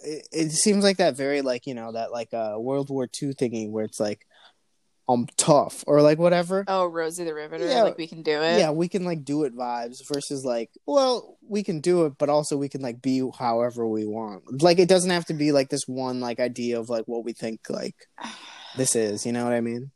it, 0.05 0.29
it 0.33 0.51
seems 0.53 0.85
like 0.85 0.99
that 0.99 1.17
very 1.17 1.43
like 1.43 1.67
you 1.67 1.75
know 1.75 1.93
that 1.93 2.13
like 2.13 2.33
uh 2.35 2.57
world 2.59 2.91
war 2.91 3.05
ii 3.23 3.33
thingy 3.35 3.71
where 3.71 3.85
it's 3.85 4.01
like 4.01 4.27
i'm 5.13 5.27
tough 5.37 5.85
or 5.87 6.03
like 6.03 6.19
whatever 6.19 6.65
oh, 6.69 6.87
Rosie 6.87 7.25
the 7.25 7.35
Riveter, 7.35 7.67
Yeah. 7.67 7.83
like 7.83 7.99
we 7.99 8.07
can 8.07 8.23
do 8.23 8.41
it. 8.43 8.59
yeah 8.59 8.71
we 8.71 8.89
can 8.89 9.05
like 9.05 9.25
do 9.25 9.45
it 9.45 9.55
vibes 9.57 9.97
versus 10.13 10.45
like 10.45 10.71
well 10.87 11.37
we 11.49 11.63
can 11.63 11.81
do 11.81 12.05
it 12.07 12.15
but 12.19 12.29
also 12.29 12.57
we 12.57 12.69
can 12.69 12.81
like 12.83 13.01
be 13.03 13.23
however 13.39 13.87
we 13.87 14.07
want 14.07 14.63
like 14.63 14.79
it 14.79 14.89
doesn't 14.89 15.11
have 15.11 15.27
to 15.27 15.35
be 15.35 15.53
like 15.53 15.69
this 15.69 15.87
one 15.87 16.21
like 16.21 16.41
idea 16.41 16.79
of 16.81 16.89
like 16.89 17.05
what 17.07 17.25
we 17.25 17.33
think 17.33 17.61
like 17.69 17.95
this 18.77 18.97
is 18.97 19.27
you 19.27 19.33
know 19.33 19.45
what 19.45 19.53
i 19.53 19.61
mean 19.61 19.91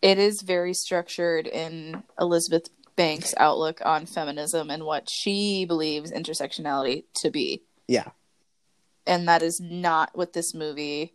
it 0.00 0.16
is 0.18 0.42
very 0.42 0.74
structured 0.74 1.48
in 1.48 2.04
Elizabeth 2.20 2.68
Banks' 2.94 3.34
outlook 3.36 3.80
on 3.84 4.06
feminism 4.06 4.70
and 4.70 4.84
what 4.84 5.08
she 5.10 5.64
believes 5.64 6.12
intersectionality 6.12 7.02
to 7.16 7.30
be. 7.32 7.62
yeah 7.88 8.10
And 9.08 9.26
that 9.26 9.42
is 9.42 9.60
not 9.60 10.10
what 10.14 10.34
this 10.34 10.54
movie 10.54 11.14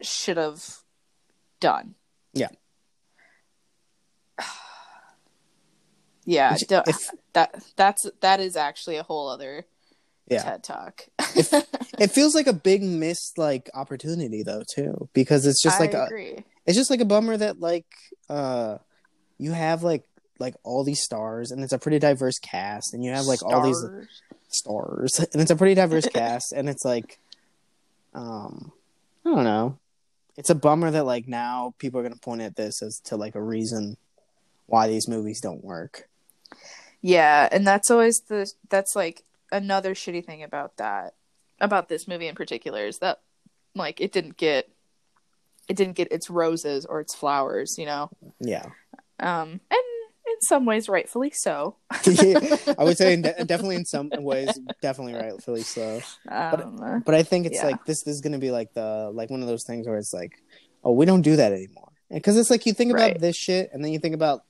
should 0.00 0.36
have 0.38 0.62
done. 1.60 1.94
Yeah. 2.32 2.48
yeah, 6.24 6.56
If- 6.60 7.10
that 7.32 7.64
that's 7.76 8.06
that 8.20 8.40
is 8.40 8.56
actually 8.56 8.96
a 8.96 9.02
whole 9.02 9.28
other 9.28 9.64
yeah 10.28 10.42
TED 10.42 10.62
talk. 10.64 11.06
it 11.98 12.10
feels 12.10 12.34
like 12.34 12.46
a 12.46 12.52
big 12.52 12.82
missed 12.82 13.38
like 13.38 13.70
opportunity 13.74 14.42
though 14.42 14.62
too 14.74 15.08
because 15.14 15.46
it's 15.46 15.62
just 15.62 15.80
like 15.80 15.94
I 15.94 15.98
a, 15.98 16.04
agree. 16.04 16.44
it's 16.66 16.76
just 16.76 16.90
like 16.90 17.00
a 17.00 17.04
bummer 17.04 17.36
that 17.36 17.60
like 17.60 17.86
uh 18.28 18.78
you 19.38 19.52
have 19.52 19.82
like 19.82 20.04
like 20.38 20.54
all 20.64 20.84
these 20.84 21.02
stars 21.02 21.50
and 21.50 21.62
it's 21.64 21.72
a 21.72 21.78
pretty 21.78 21.98
diverse 21.98 22.38
cast 22.38 22.92
and 22.94 23.02
you 23.04 23.10
have 23.12 23.24
like 23.24 23.42
all 23.44 23.62
these 23.62 23.78
Stars. 23.78 24.22
stars 24.48 25.18
and 25.32 25.42
it's 25.42 25.50
a 25.50 25.56
pretty 25.56 25.74
diverse 25.74 26.06
cast 26.12 26.52
and 26.52 26.68
it's 26.68 26.84
like 26.84 27.18
um 28.14 28.70
i 29.24 29.30
don't 29.30 29.44
know 29.44 29.78
it's 30.38 30.50
a 30.50 30.54
bummer 30.54 30.90
that 30.90 31.04
like 31.04 31.28
now 31.28 31.74
people 31.78 32.00
are 32.00 32.02
going 32.04 32.14
to 32.14 32.20
point 32.20 32.40
at 32.40 32.56
this 32.56 32.80
as 32.80 33.00
to 33.00 33.16
like 33.16 33.34
a 33.34 33.42
reason 33.42 33.98
why 34.66 34.86
these 34.88 35.08
movies 35.08 35.40
don't 35.40 35.64
work 35.64 36.08
Yeah, 37.02 37.48
and 37.50 37.66
that's 37.66 37.90
always 37.90 38.20
the 38.20 38.50
that's 38.70 38.96
like 38.96 39.24
another 39.52 39.94
shitty 39.94 40.24
thing 40.24 40.42
about 40.42 40.76
that 40.76 41.14
about 41.60 41.88
this 41.88 42.06
movie 42.06 42.28
in 42.28 42.34
particular 42.34 42.86
is 42.86 42.98
that 42.98 43.20
like 43.74 44.00
it 44.00 44.12
didn't 44.12 44.36
get 44.36 44.68
it 45.68 45.76
didn't 45.76 45.96
get 45.96 46.10
its 46.10 46.30
roses 46.30 46.86
or 46.86 47.00
its 47.00 47.14
flowers, 47.14 47.76
you 47.78 47.86
know. 47.86 48.10
yeah 48.40 48.66
Um 49.20 49.60
in 50.40 50.46
some 50.46 50.64
ways 50.64 50.88
rightfully 50.88 51.30
so. 51.34 51.76
i 51.92 52.84
would 52.84 52.96
say 52.96 53.12
in 53.14 53.22
de- 53.22 53.44
definitely 53.46 53.76
in 53.76 53.84
some 53.84 54.10
ways 54.16 54.58
definitely 54.82 55.14
rightfully 55.14 55.62
so 55.62 56.00
Um 56.30 57.02
but 57.04 57.14
i 57.14 57.22
think 57.22 57.46
it's 57.46 57.56
Yeah. 57.56 57.66
like 57.66 57.84
this, 57.84 58.02
this 58.02 58.14
is 58.16 58.20
going 58.20 58.32
to 58.32 58.38
be 58.38 58.50
like 58.50 58.72
the 58.74 59.10
like 59.12 59.30
one 59.30 59.42
of 59.42 59.48
those 59.48 59.64
things 59.66 59.86
where 59.86 59.96
it's 59.98 60.12
like 60.12 60.32
oh 60.84 60.92
we 60.92 61.06
don't 61.06 61.22
do 61.22 61.36
that 61.36 61.52
anymore 61.52 61.90
because 62.10 62.36
it's 62.36 62.50
like 62.50 62.66
you 62.66 62.72
think 62.72 62.92
about 62.92 63.10
Right. 63.12 63.20
this 63.20 63.36
shit 63.36 63.70
and 63.72 63.84
then 63.84 63.92
you 63.92 63.98
think 63.98 64.14
about 64.14 64.42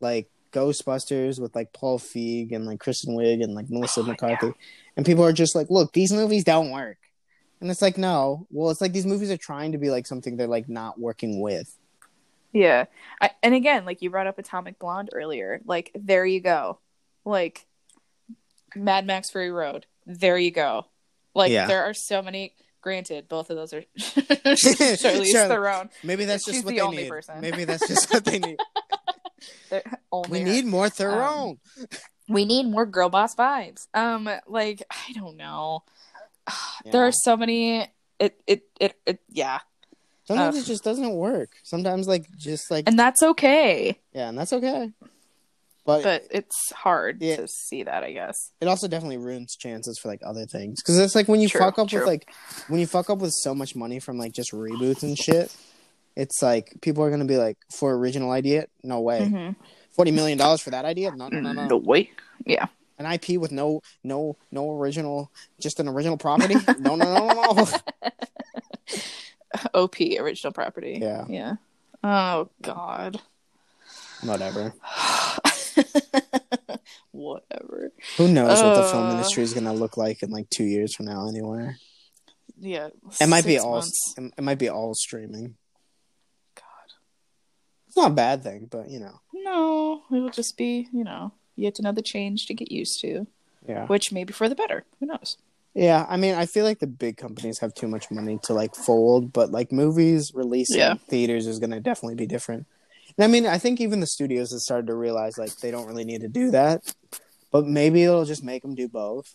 like 0.00 0.28
ghostbusters 0.52 1.40
with 1.40 1.54
like 1.54 1.72
paul 1.72 1.98
feig 1.98 2.54
and 2.54 2.66
like 2.66 2.78
kristen 2.80 3.16
wiig 3.16 3.42
and 3.42 3.54
like 3.54 3.68
melissa 3.70 4.00
Oh, 4.00 4.04
mccarthy 4.04 4.52
and 4.96 5.04
people 5.06 5.24
are 5.24 5.32
just 5.32 5.54
like 5.54 5.68
look 5.70 5.92
these 5.92 6.12
movies 6.12 6.44
don't 6.44 6.70
work 6.70 6.98
and 7.60 7.70
it's 7.70 7.80
like 7.82 7.96
no 7.98 8.46
well 8.50 8.70
it's 8.70 8.80
like 8.80 8.92
these 8.92 9.06
movies 9.06 9.30
are 9.30 9.36
trying 9.38 9.72
to 9.72 9.78
be 9.78 9.88
like 9.90 10.06
something 10.06 10.36
they're 10.36 10.46
like 10.46 10.68
not 10.68 11.00
working 11.00 11.40
with 11.40 11.74
yeah. 12.52 12.86
I, 13.20 13.30
and 13.42 13.54
again, 13.54 13.84
like 13.84 14.02
you 14.02 14.10
brought 14.10 14.26
up 14.26 14.38
Atomic 14.38 14.78
Blonde 14.78 15.10
earlier. 15.12 15.60
Like 15.64 15.90
there 15.94 16.24
you 16.26 16.40
go. 16.40 16.78
Like 17.24 17.66
Mad 18.74 19.06
Max 19.06 19.30
Fury 19.30 19.50
Road. 19.50 19.86
There 20.06 20.38
you 20.38 20.50
go. 20.50 20.86
Like 21.34 21.50
Yeah. 21.52 21.66
there 21.66 21.84
are 21.84 21.94
so 21.94 22.22
many 22.22 22.54
granted 22.80 23.28
both 23.28 23.48
of 23.48 23.56
those 23.56 23.72
are 23.72 23.82
Charlize 23.96 24.98
Charlotte. 25.30 25.48
Theron. 25.48 25.90
maybe 26.02 26.24
that's 26.24 26.44
just 26.44 26.64
what 26.64 26.70
the 26.72 26.78
they 26.78 26.82
only 26.82 27.02
need 27.04 27.10
person. 27.10 27.40
maybe 27.40 27.64
that's 27.64 27.86
just 27.86 28.12
what 28.12 28.24
they 28.24 28.40
need 28.40 28.56
only 30.10 30.28
we 30.30 30.40
her. 30.40 30.44
need 30.44 30.66
more 30.66 30.88
theron 30.90 31.60
we 32.28 32.44
need 32.44 32.64
more 32.66 32.84
girl 32.84 33.08
boss 33.08 33.36
vibes. 33.36 33.86
Um, 33.94 34.28
like 34.48 34.82
I 34.90 35.12
don't 35.14 35.36
know. 35.36 35.84
There 36.90 37.06
are 37.06 37.12
so 37.12 37.36
many. 37.36 37.86
It 38.18 38.40
it 38.46 38.62
it, 38.80 38.94
it 39.06 39.20
yeah, 39.28 39.60
sometimes 40.36 40.56
Ugh. 40.56 40.62
it 40.62 40.66
just 40.66 40.84
doesn't 40.84 41.12
work 41.14 41.50
sometimes 41.62 42.06
like 42.08 42.26
just 42.36 42.70
like 42.70 42.84
and 42.88 42.98
that's 42.98 43.22
okay. 43.22 43.98
yeah 44.14 44.28
and 44.28 44.38
that's 44.38 44.52
okay 44.52 44.90
but 45.84 46.04
But 46.04 46.22
it's 46.30 46.70
hard 46.72 47.18
to 47.20 47.48
see 47.48 47.82
that, 47.82 48.04
I 48.04 48.12
guess. 48.12 48.52
it 48.60 48.68
also 48.68 48.86
definitely 48.86 49.16
ruins 49.18 49.56
chances 49.56 49.98
for 49.98 50.06
like 50.08 50.20
other 50.24 50.46
things 50.46 50.80
because 50.80 50.96
it's 50.98 51.16
like 51.16 51.26
when 51.26 51.40
you 51.40 51.48
True, 51.48 51.60
fuck 51.60 51.78
up 51.80 51.88
true. 51.88 51.98
with 51.98 52.06
like 52.08 52.30
when 52.68 52.78
you 52.78 52.86
fuck 52.86 53.10
up 53.10 53.18
with 53.18 53.32
so 53.32 53.52
much 53.52 53.74
money 53.74 53.98
from 53.98 54.16
like 54.16 54.32
just 54.32 54.52
reboots 54.52 55.02
and 55.02 55.18
shit 55.18 55.52
it's 56.14 56.40
like 56.40 56.76
people 56.82 57.02
are 57.02 57.10
gonna 57.10 57.24
be 57.24 57.36
like 57.36 57.56
for 57.78 57.94
original 57.96 58.30
idea 58.30 58.66
no 58.84 59.00
way 59.00 59.20
Mhm. 59.22 59.56
40 59.90 60.10
million 60.12 60.38
dollars 60.38 60.60
for 60.60 60.70
that 60.70 60.84
idea 60.84 61.10
no 61.16 61.28
no 61.28 61.40
no 61.40 61.52
no 61.66 61.76
way. 61.76 62.10
Yeah. 62.46 62.66
an 62.98 63.06
ip 63.14 63.28
with 63.40 63.50
no 63.50 63.82
no 64.04 64.36
no 64.52 64.70
original 64.70 65.32
just 65.60 65.80
an 65.80 65.88
original 65.88 66.16
property 66.16 66.54
no 66.78 66.94
no 66.94 67.06
no 67.12 67.26
no 67.26 67.52
no 67.54 67.66
OP 69.74 70.00
original 70.00 70.52
property. 70.52 70.98
Yeah. 71.00 71.24
Yeah. 71.28 71.54
Oh 72.04 72.48
God. 72.62 73.20
whatever 74.22 74.72
Whatever. 77.12 77.92
who 78.16 78.28
knows 78.28 78.60
what 78.62 78.74
the 78.74 78.82
film 78.90 79.08
Uh. 79.08 79.12
industry 79.12 79.42
is 79.42 79.52
gonna 79.54 79.72
look 79.74 79.96
like 79.96 80.22
in 80.22 80.30
like 80.30 80.48
two 80.50 80.64
years 80.64 80.94
from 80.94 81.06
now 81.06 81.28
Anywhere. 81.28 81.76
Yeah. 82.58 82.88
it 83.20 83.28
might 83.28 83.44
be 83.44 83.52
six 83.52 83.64
all 83.64 83.72
months. 83.74 84.14
it 84.18 84.42
might 84.42 84.58
be 84.58 84.68
all 84.68 84.94
streaming 84.94 85.56
God. 86.54 86.64
it's 87.88 87.96
not 87.96 88.10
a 88.12 88.14
bad 88.14 88.42
thing 88.42 88.66
but 88.70 88.88
you 88.90 89.00
know 89.00 89.20
No, 89.32 90.02
it 90.10 90.20
will 90.20 90.30
just 90.30 90.56
be 90.56 90.88
you 90.92 91.04
know 91.04 91.32
yet 91.56 91.78
another 91.78 92.02
change 92.02 92.46
to 92.46 92.54
get 92.54 92.72
used 92.72 92.98
to, 93.00 93.26
yeah 93.68 93.86
which 93.86 94.10
may 94.12 94.24
be 94.24 94.32
for 94.32 94.48
the 94.48 94.54
better. 94.54 94.84
Who 95.00 95.06
knows? 95.06 95.36
Yeah, 95.74 96.04
I 96.08 96.16
mean, 96.18 96.34
I 96.34 96.44
feel 96.46 96.64
like 96.64 96.80
the 96.80 96.86
big 96.86 97.16
companies 97.16 97.58
have 97.60 97.72
too 97.74 97.88
much 97.88 98.10
money 98.10 98.38
to 98.44 98.52
like 98.52 98.74
fold, 98.74 99.32
but 99.32 99.50
like 99.50 99.72
movies 99.72 100.32
releasing 100.34 100.78
Yeah. 100.78 100.94
theaters 101.08 101.46
is 101.46 101.58
going 101.58 101.70
to 101.70 101.80
definitely 101.80 102.16
be 102.16 102.26
different. 102.26 102.66
And 103.16 103.24
I 103.24 103.26
mean, 103.26 103.46
I 103.46 103.58
think 103.58 103.80
even 103.80 104.00
the 104.00 104.06
studios 104.06 104.52
have 104.52 104.60
started 104.60 104.86
to 104.88 104.94
realize 104.94 105.38
like 105.38 105.56
they 105.58 105.70
don't 105.70 105.86
really 105.86 106.04
need 106.04 106.20
to 106.20 106.28
do 106.28 106.50
that, 106.50 106.94
but 107.50 107.66
maybe 107.66 108.02
it'll 108.02 108.24
just 108.26 108.44
make 108.44 108.62
them 108.62 108.74
do 108.74 108.86
both. 108.88 109.26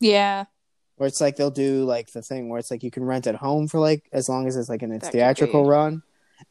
Yeah. 0.00 0.44
Where 0.96 1.06
it's 1.08 1.20
like 1.20 1.36
they'll 1.36 1.50
do 1.50 1.84
like 1.84 2.12
the 2.12 2.22
thing 2.22 2.48
where 2.48 2.58
it's 2.58 2.70
like 2.70 2.82
you 2.82 2.90
can 2.90 3.04
rent 3.04 3.26
at 3.26 3.34
home 3.34 3.68
for 3.68 3.80
like 3.80 4.04
as 4.12 4.28
long 4.28 4.46
as 4.46 4.56
it's 4.56 4.68
like 4.68 4.82
in 4.82 4.92
its 4.92 5.06
That 5.06 5.12
theatrical 5.12 5.66
run, 5.66 6.02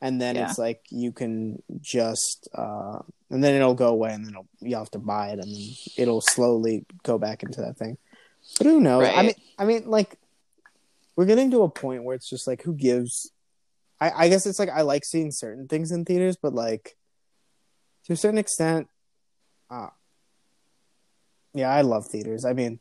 and 0.02 0.22
then 0.22 0.36
Yeah. 0.36 0.50
it's 0.50 0.60
like 0.60 0.82
you 0.92 1.12
can 1.12 1.64
just 1.82 2.48
uh 2.54 3.00
and 3.32 3.44
then 3.44 3.56
it'll 3.56 3.74
go 3.74 3.88
away 3.88 4.14
and 4.14 4.24
then 4.24 4.34
it'll, 4.34 4.48
you 4.62 4.76
have 4.76 4.92
to 4.92 5.00
buy 5.00 5.30
it 5.30 5.40
and 5.40 5.52
it'll 5.98 6.22
slowly 6.22 6.86
go 7.04 7.18
back 7.18 7.42
into 7.42 7.62
that 7.62 7.78
thing. 7.78 7.98
But 8.58 8.68
who 8.68 8.80
knows? 8.80 9.08
I 9.08 9.22
mean, 9.24 9.36
I 9.58 9.66
mean, 9.66 9.84
like 9.90 10.18
we're 11.16 11.26
getting 11.26 11.52
to 11.52 11.64
a 11.64 11.70
point 11.70 12.04
where 12.04 12.16
it's 12.16 12.30
just 12.30 12.48
like 12.48 12.62
who 12.64 12.74
gives. 12.74 13.32
I, 14.02 14.26
I 14.26 14.30
guess 14.30 14.46
it's 14.46 14.60
like 14.60 14.70
I 14.70 14.82
like 14.82 15.06
seeing 15.06 15.32
certain 15.32 15.68
things 15.68 15.92
in 15.92 16.04
theaters, 16.06 16.36
but 16.42 16.54
like 16.54 16.98
to 18.06 18.14
a 18.14 18.18
certain 18.18 18.38
extent, 18.38 18.88
uh, 19.70 19.88
yeah, 21.54 21.70
I 21.70 21.82
love 21.82 22.06
theaters. 22.08 22.46
I 22.46 22.54
mean, 22.54 22.80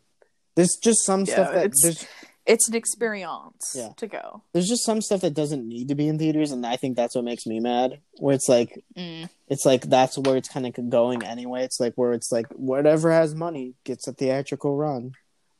there's 0.56 0.76
just 0.82 1.04
some 1.04 1.20
Yeah, 1.20 1.34
stuff 1.34 1.52
that 1.54 1.66
it's- 1.66 1.82
there's 1.82 2.06
It's 2.46 2.68
an 2.68 2.74
experience 2.74 3.72
Yeah. 3.74 3.92
to 3.96 4.06
go. 4.06 4.42
there's 4.52 4.68
just 4.68 4.84
some 4.84 5.00
stuff 5.00 5.22
that 5.22 5.32
doesn't 5.32 5.66
need 5.66 5.88
to 5.88 5.94
be 5.94 6.08
in 6.08 6.18
theaters, 6.18 6.50
and 6.50 6.66
I 6.66 6.76
think 6.76 6.94
that's 6.94 7.14
what 7.14 7.24
makes 7.24 7.46
me 7.46 7.58
mad. 7.58 8.02
Where 8.18 8.34
it's 8.34 8.48
like 8.50 8.84
Mm. 8.96 9.30
it's 9.48 9.64
like 9.64 9.82
that's 9.88 10.18
where 10.18 10.36
it's 10.36 10.48
kind 10.50 10.66
of 10.66 10.90
going 10.90 11.22
anyway. 11.24 11.62
It's 11.64 11.80
like 11.80 11.94
where 11.94 12.12
it's 12.12 12.30
like 12.30 12.46
whatever 12.48 13.10
has 13.12 13.34
money 13.34 13.76
gets 13.84 14.06
a 14.06 14.12
theatrical 14.12 14.76
run, 14.76 15.12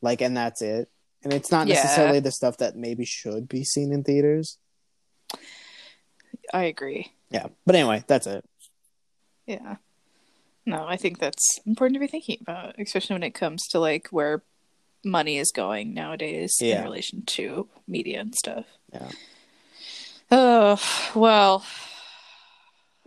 like, 0.05 0.21
and 0.21 0.37
that's 0.37 0.61
it. 0.61 0.89
And 1.23 1.33
it's 1.33 1.51
not 1.51 1.67
Yeah. 1.67 1.75
necessarily 1.75 2.19
the 2.21 2.31
stuff 2.31 2.57
that 2.57 2.75
maybe 2.77 3.03
should 3.03 3.49
be 3.49 3.63
seen 3.65 3.91
in 3.91 4.03
theaters. 4.03 4.57
I 6.53 6.63
agree. 6.65 7.11
Yeah, 7.29 7.47
but 7.65 7.75
anyway, 7.75 8.03
that's 8.07 8.27
it. 8.27 8.45
Yeah. 9.45 9.77
No, 10.65 10.85
I 10.87 10.95
think 10.97 11.19
that's 11.19 11.59
important 11.65 11.95
to 11.95 11.99
be 11.99 12.07
thinking 12.07 12.37
about, 12.41 12.75
especially 12.79 13.15
when 13.15 13.23
it 13.23 13.33
comes 13.33 13.67
to 13.69 13.79
like 13.79 14.07
where 14.09 14.43
money 15.03 15.37
is 15.37 15.51
going 15.51 15.93
nowadays 15.93 16.55
Yeah. 16.59 16.79
in 16.79 16.83
relation 16.83 17.23
to 17.25 17.69
media 17.87 18.21
and 18.21 18.33
stuff. 18.35 18.65
Yeah. 18.93 19.11
Oh, 20.31 20.79
well, 21.15 21.63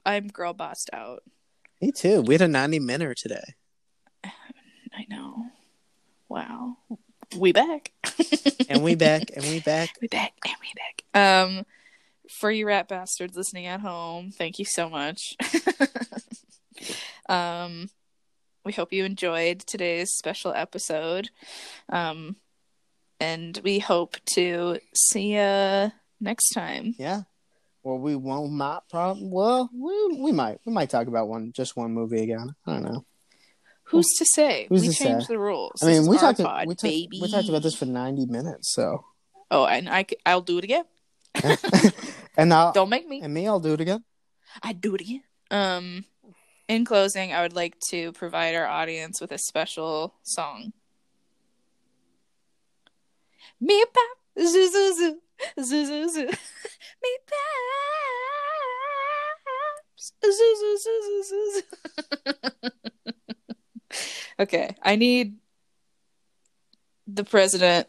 I'm 0.06 0.28
girl 0.28 0.52
bossed 0.52 0.90
out. 0.92 1.22
Me 1.80 1.90
too. 1.92 2.22
We 2.22 2.34
had 2.34 2.42
a 2.42 2.48
ninety 2.48 2.78
minute 2.78 3.18
today. 3.18 3.54
I 4.24 5.06
know. 5.08 5.46
Wow. 6.28 6.76
We 7.36 7.52
back. 7.52 7.92
and 8.68 8.82
we 8.82 8.94
back, 8.94 9.30
and 9.34 9.44
we 9.44 9.60
back. 9.60 9.90
we 10.00 10.08
back 10.08 10.34
and 10.44 10.54
we 10.60 10.72
back. 10.74 11.04
Um 11.14 11.66
for 12.30 12.50
you 12.50 12.66
rat 12.66 12.88
bastards 12.88 13.36
listening 13.36 13.66
at 13.66 13.80
home, 13.80 14.30
thank 14.30 14.58
you 14.58 14.64
so 14.64 14.88
much. 14.88 15.36
um 17.28 17.88
we 18.64 18.72
hope 18.72 18.92
you 18.92 19.04
enjoyed 19.04 19.60
today's 19.60 20.10
special 20.12 20.52
episode. 20.52 21.30
Um 21.88 22.36
and 23.20 23.60
we 23.64 23.78
hope 23.78 24.16
to 24.34 24.78
see 24.94 25.34
you 25.34 25.92
next 26.20 26.50
time. 26.50 26.94
Yeah. 26.98 27.22
Well, 27.82 27.98
we 27.98 28.16
won't 28.16 28.52
not 28.52 28.88
probably. 28.88 29.28
Well, 29.30 29.70
we, 29.72 30.20
we 30.20 30.32
might 30.32 30.60
we 30.64 30.72
might 30.72 30.90
talk 30.90 31.06
about 31.06 31.28
one 31.28 31.52
just 31.52 31.76
one 31.76 31.92
movie 31.92 32.22
again. 32.22 32.54
I 32.66 32.72
don't 32.74 32.82
know. 32.82 33.04
Who's 33.88 34.06
to 34.18 34.24
say? 34.26 34.66
Who's 34.68 34.82
we 34.82 34.88
to 34.88 34.94
changed 34.94 35.26
say? 35.26 35.34
the 35.34 35.38
rules. 35.38 35.82
I 35.82 35.86
mean, 35.86 36.06
we 36.06 36.18
talked 36.18 36.40
pod, 36.40 36.66
we, 36.66 36.74
talked 36.74 36.82
baby. 36.82 37.18
we 37.22 37.30
talked 37.30 37.48
about 37.48 37.62
this 37.62 37.74
for 37.74 37.86
ninety 37.86 38.26
minutes. 38.26 38.72
So, 38.72 39.04
Oh, 39.50 39.64
and 39.66 39.88
I, 39.88 40.04
I'll 40.26 40.42
do 40.42 40.58
it 40.58 40.64
again. 40.64 40.84
and 42.36 42.48
now 42.50 42.72
Don't 42.72 42.90
make 42.90 43.08
me. 43.08 43.20
and 43.22 43.32
me, 43.32 43.46
I'll 43.48 43.60
do 43.60 43.72
it 43.74 43.80
again. 43.80 44.04
I'd 44.62 44.80
do 44.80 44.94
it 44.94 45.00
again. 45.00 45.22
Um, 45.50 46.04
in 46.68 46.84
closing, 46.84 47.32
I 47.32 47.40
would 47.42 47.54
like 47.54 47.78
to 47.90 48.12
provide 48.12 48.54
our 48.54 48.66
audience 48.66 49.20
with 49.20 49.32
a 49.32 49.38
special 49.38 50.14
song. 50.22 50.72
Me 53.60 53.82
pop, 53.86 54.18
zoo 54.38 54.70
zoo 54.70 54.94
zoo, 54.96 55.18
zoo 55.64 55.86
zoo 55.86 56.08
zoo. 56.10 56.26
Me 57.02 57.18
pops, 59.96 60.12
zoo 60.24 60.32
zoo 60.32 60.78
zoo 60.82 61.02
zoo 61.22 61.22
zoo. 61.24 61.62
okay, 64.40 64.76
I 64.82 64.96
need 64.96 65.36
the 67.06 67.24
president 67.24 67.88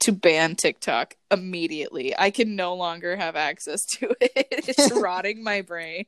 to 0.00 0.12
ban 0.12 0.56
TikTok 0.56 1.16
immediately. 1.30 2.14
I 2.16 2.30
can 2.30 2.54
no 2.54 2.74
longer 2.74 3.16
have 3.16 3.34
access 3.36 3.84
to 3.86 4.14
it. 4.20 4.46
It's 4.50 4.92
rotting 4.94 5.42
my 5.42 5.62
brain. 5.62 6.06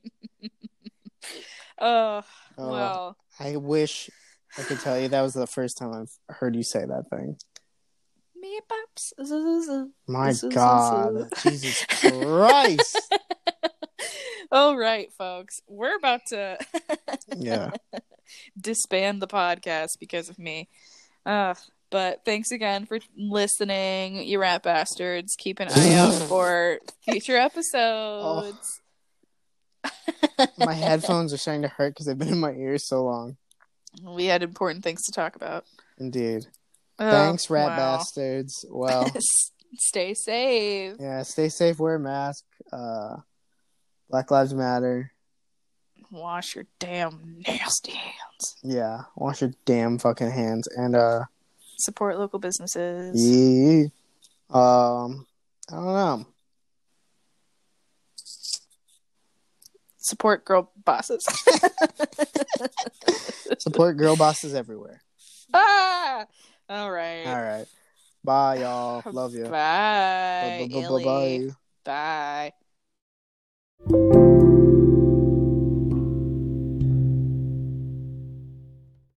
oh, 1.80 2.22
Oh, 2.58 2.70
well. 2.70 3.16
I 3.38 3.56
wish 3.56 4.10
I 4.58 4.62
could 4.62 4.80
tell 4.80 4.98
you 4.98 5.08
that 5.08 5.22
was 5.22 5.34
the 5.34 5.46
first 5.46 5.78
time 5.78 5.92
I've 5.94 6.36
heard 6.36 6.56
you 6.56 6.62
say 6.64 6.80
that 6.80 7.08
thing. 7.08 7.36
Me 8.40 8.60
pops. 8.68 9.12
My 10.06 10.32
God, 10.50 11.28
Jesus 11.42 11.84
Christ! 11.86 13.14
All 14.50 14.76
right, 14.76 15.12
folks. 15.12 15.60
We're 15.68 15.96
about 15.96 16.26
to 16.26 16.58
Yeah, 17.36 17.70
disband 18.60 19.20
the 19.22 19.26
podcast 19.26 19.98
because 19.98 20.28
of 20.28 20.38
me. 20.38 20.68
Uh, 21.26 21.54
but 21.90 22.24
thanks 22.24 22.50
again 22.50 22.84
for 22.86 22.98
listening, 23.16 24.22
you 24.26 24.38
rat 24.40 24.62
bastards. 24.62 25.34
Keep 25.38 25.60
an 25.60 25.68
eye 25.74 25.94
out 25.94 26.12
for 26.28 26.78
future 27.04 27.36
episodes. 27.36 28.80
my 30.58 30.72
headphones 30.74 31.32
are 31.32 31.38
starting 31.38 31.62
to 31.62 31.68
hurt 31.68 31.90
because 31.94 32.06
they've 32.06 32.18
been 32.18 32.28
in 32.28 32.38
my 32.40 32.52
ears 32.52 32.86
so 32.86 33.04
long. 33.04 33.36
We 34.02 34.26
had 34.26 34.42
important 34.42 34.84
things 34.84 35.02
to 35.04 35.12
talk 35.12 35.34
about. 35.36 35.64
Indeed. 35.98 36.46
Oh, 36.98 37.10
Thanks, 37.10 37.48
rat 37.48 37.68
wow. 37.68 37.76
bastards. 37.76 38.64
Well, 38.68 39.10
Stay 39.78 40.14
safe. 40.14 40.96
yeah, 40.98 41.22
stay 41.22 41.48
safe, 41.50 41.78
wear 41.78 41.96
a 41.96 42.00
mask. 42.00 42.42
Uh, 42.72 43.16
Black 44.08 44.30
Lives 44.30 44.54
Matter. 44.54 45.12
Wash 46.10 46.54
your 46.54 46.64
damn 46.78 47.42
nasty 47.46 47.92
hands. 47.92 48.56
Yeah, 48.62 49.02
wash 49.16 49.40
your 49.42 49.52
damn 49.64 49.98
fucking 49.98 50.30
hands. 50.30 50.68
And 50.68 50.94
uh, 50.96 51.24
Support 51.78 52.18
local 52.18 52.38
businesses. 52.38 53.14
yeah, 53.16 53.86
um, 54.50 55.26
I 55.70 55.74
don't 55.74 55.84
know. 55.84 56.26
Support 59.98 60.44
girl 60.46 60.70
bosses. 60.84 61.24
Support 63.58 63.96
girl 63.98 64.16
bosses 64.16 64.54
everywhere. 64.54 65.02
ah! 65.52 66.24
All 66.70 66.90
right. 66.90 67.26
All 67.26 67.42
right. 67.42 67.66
Bye, 68.24 68.60
y'all. 68.60 69.02
Love 69.06 69.34
you. 69.34 69.44
Bye. 69.44 70.68
Bye. 70.70 71.50
Bye. 71.84 72.52
Bye. 73.86 74.34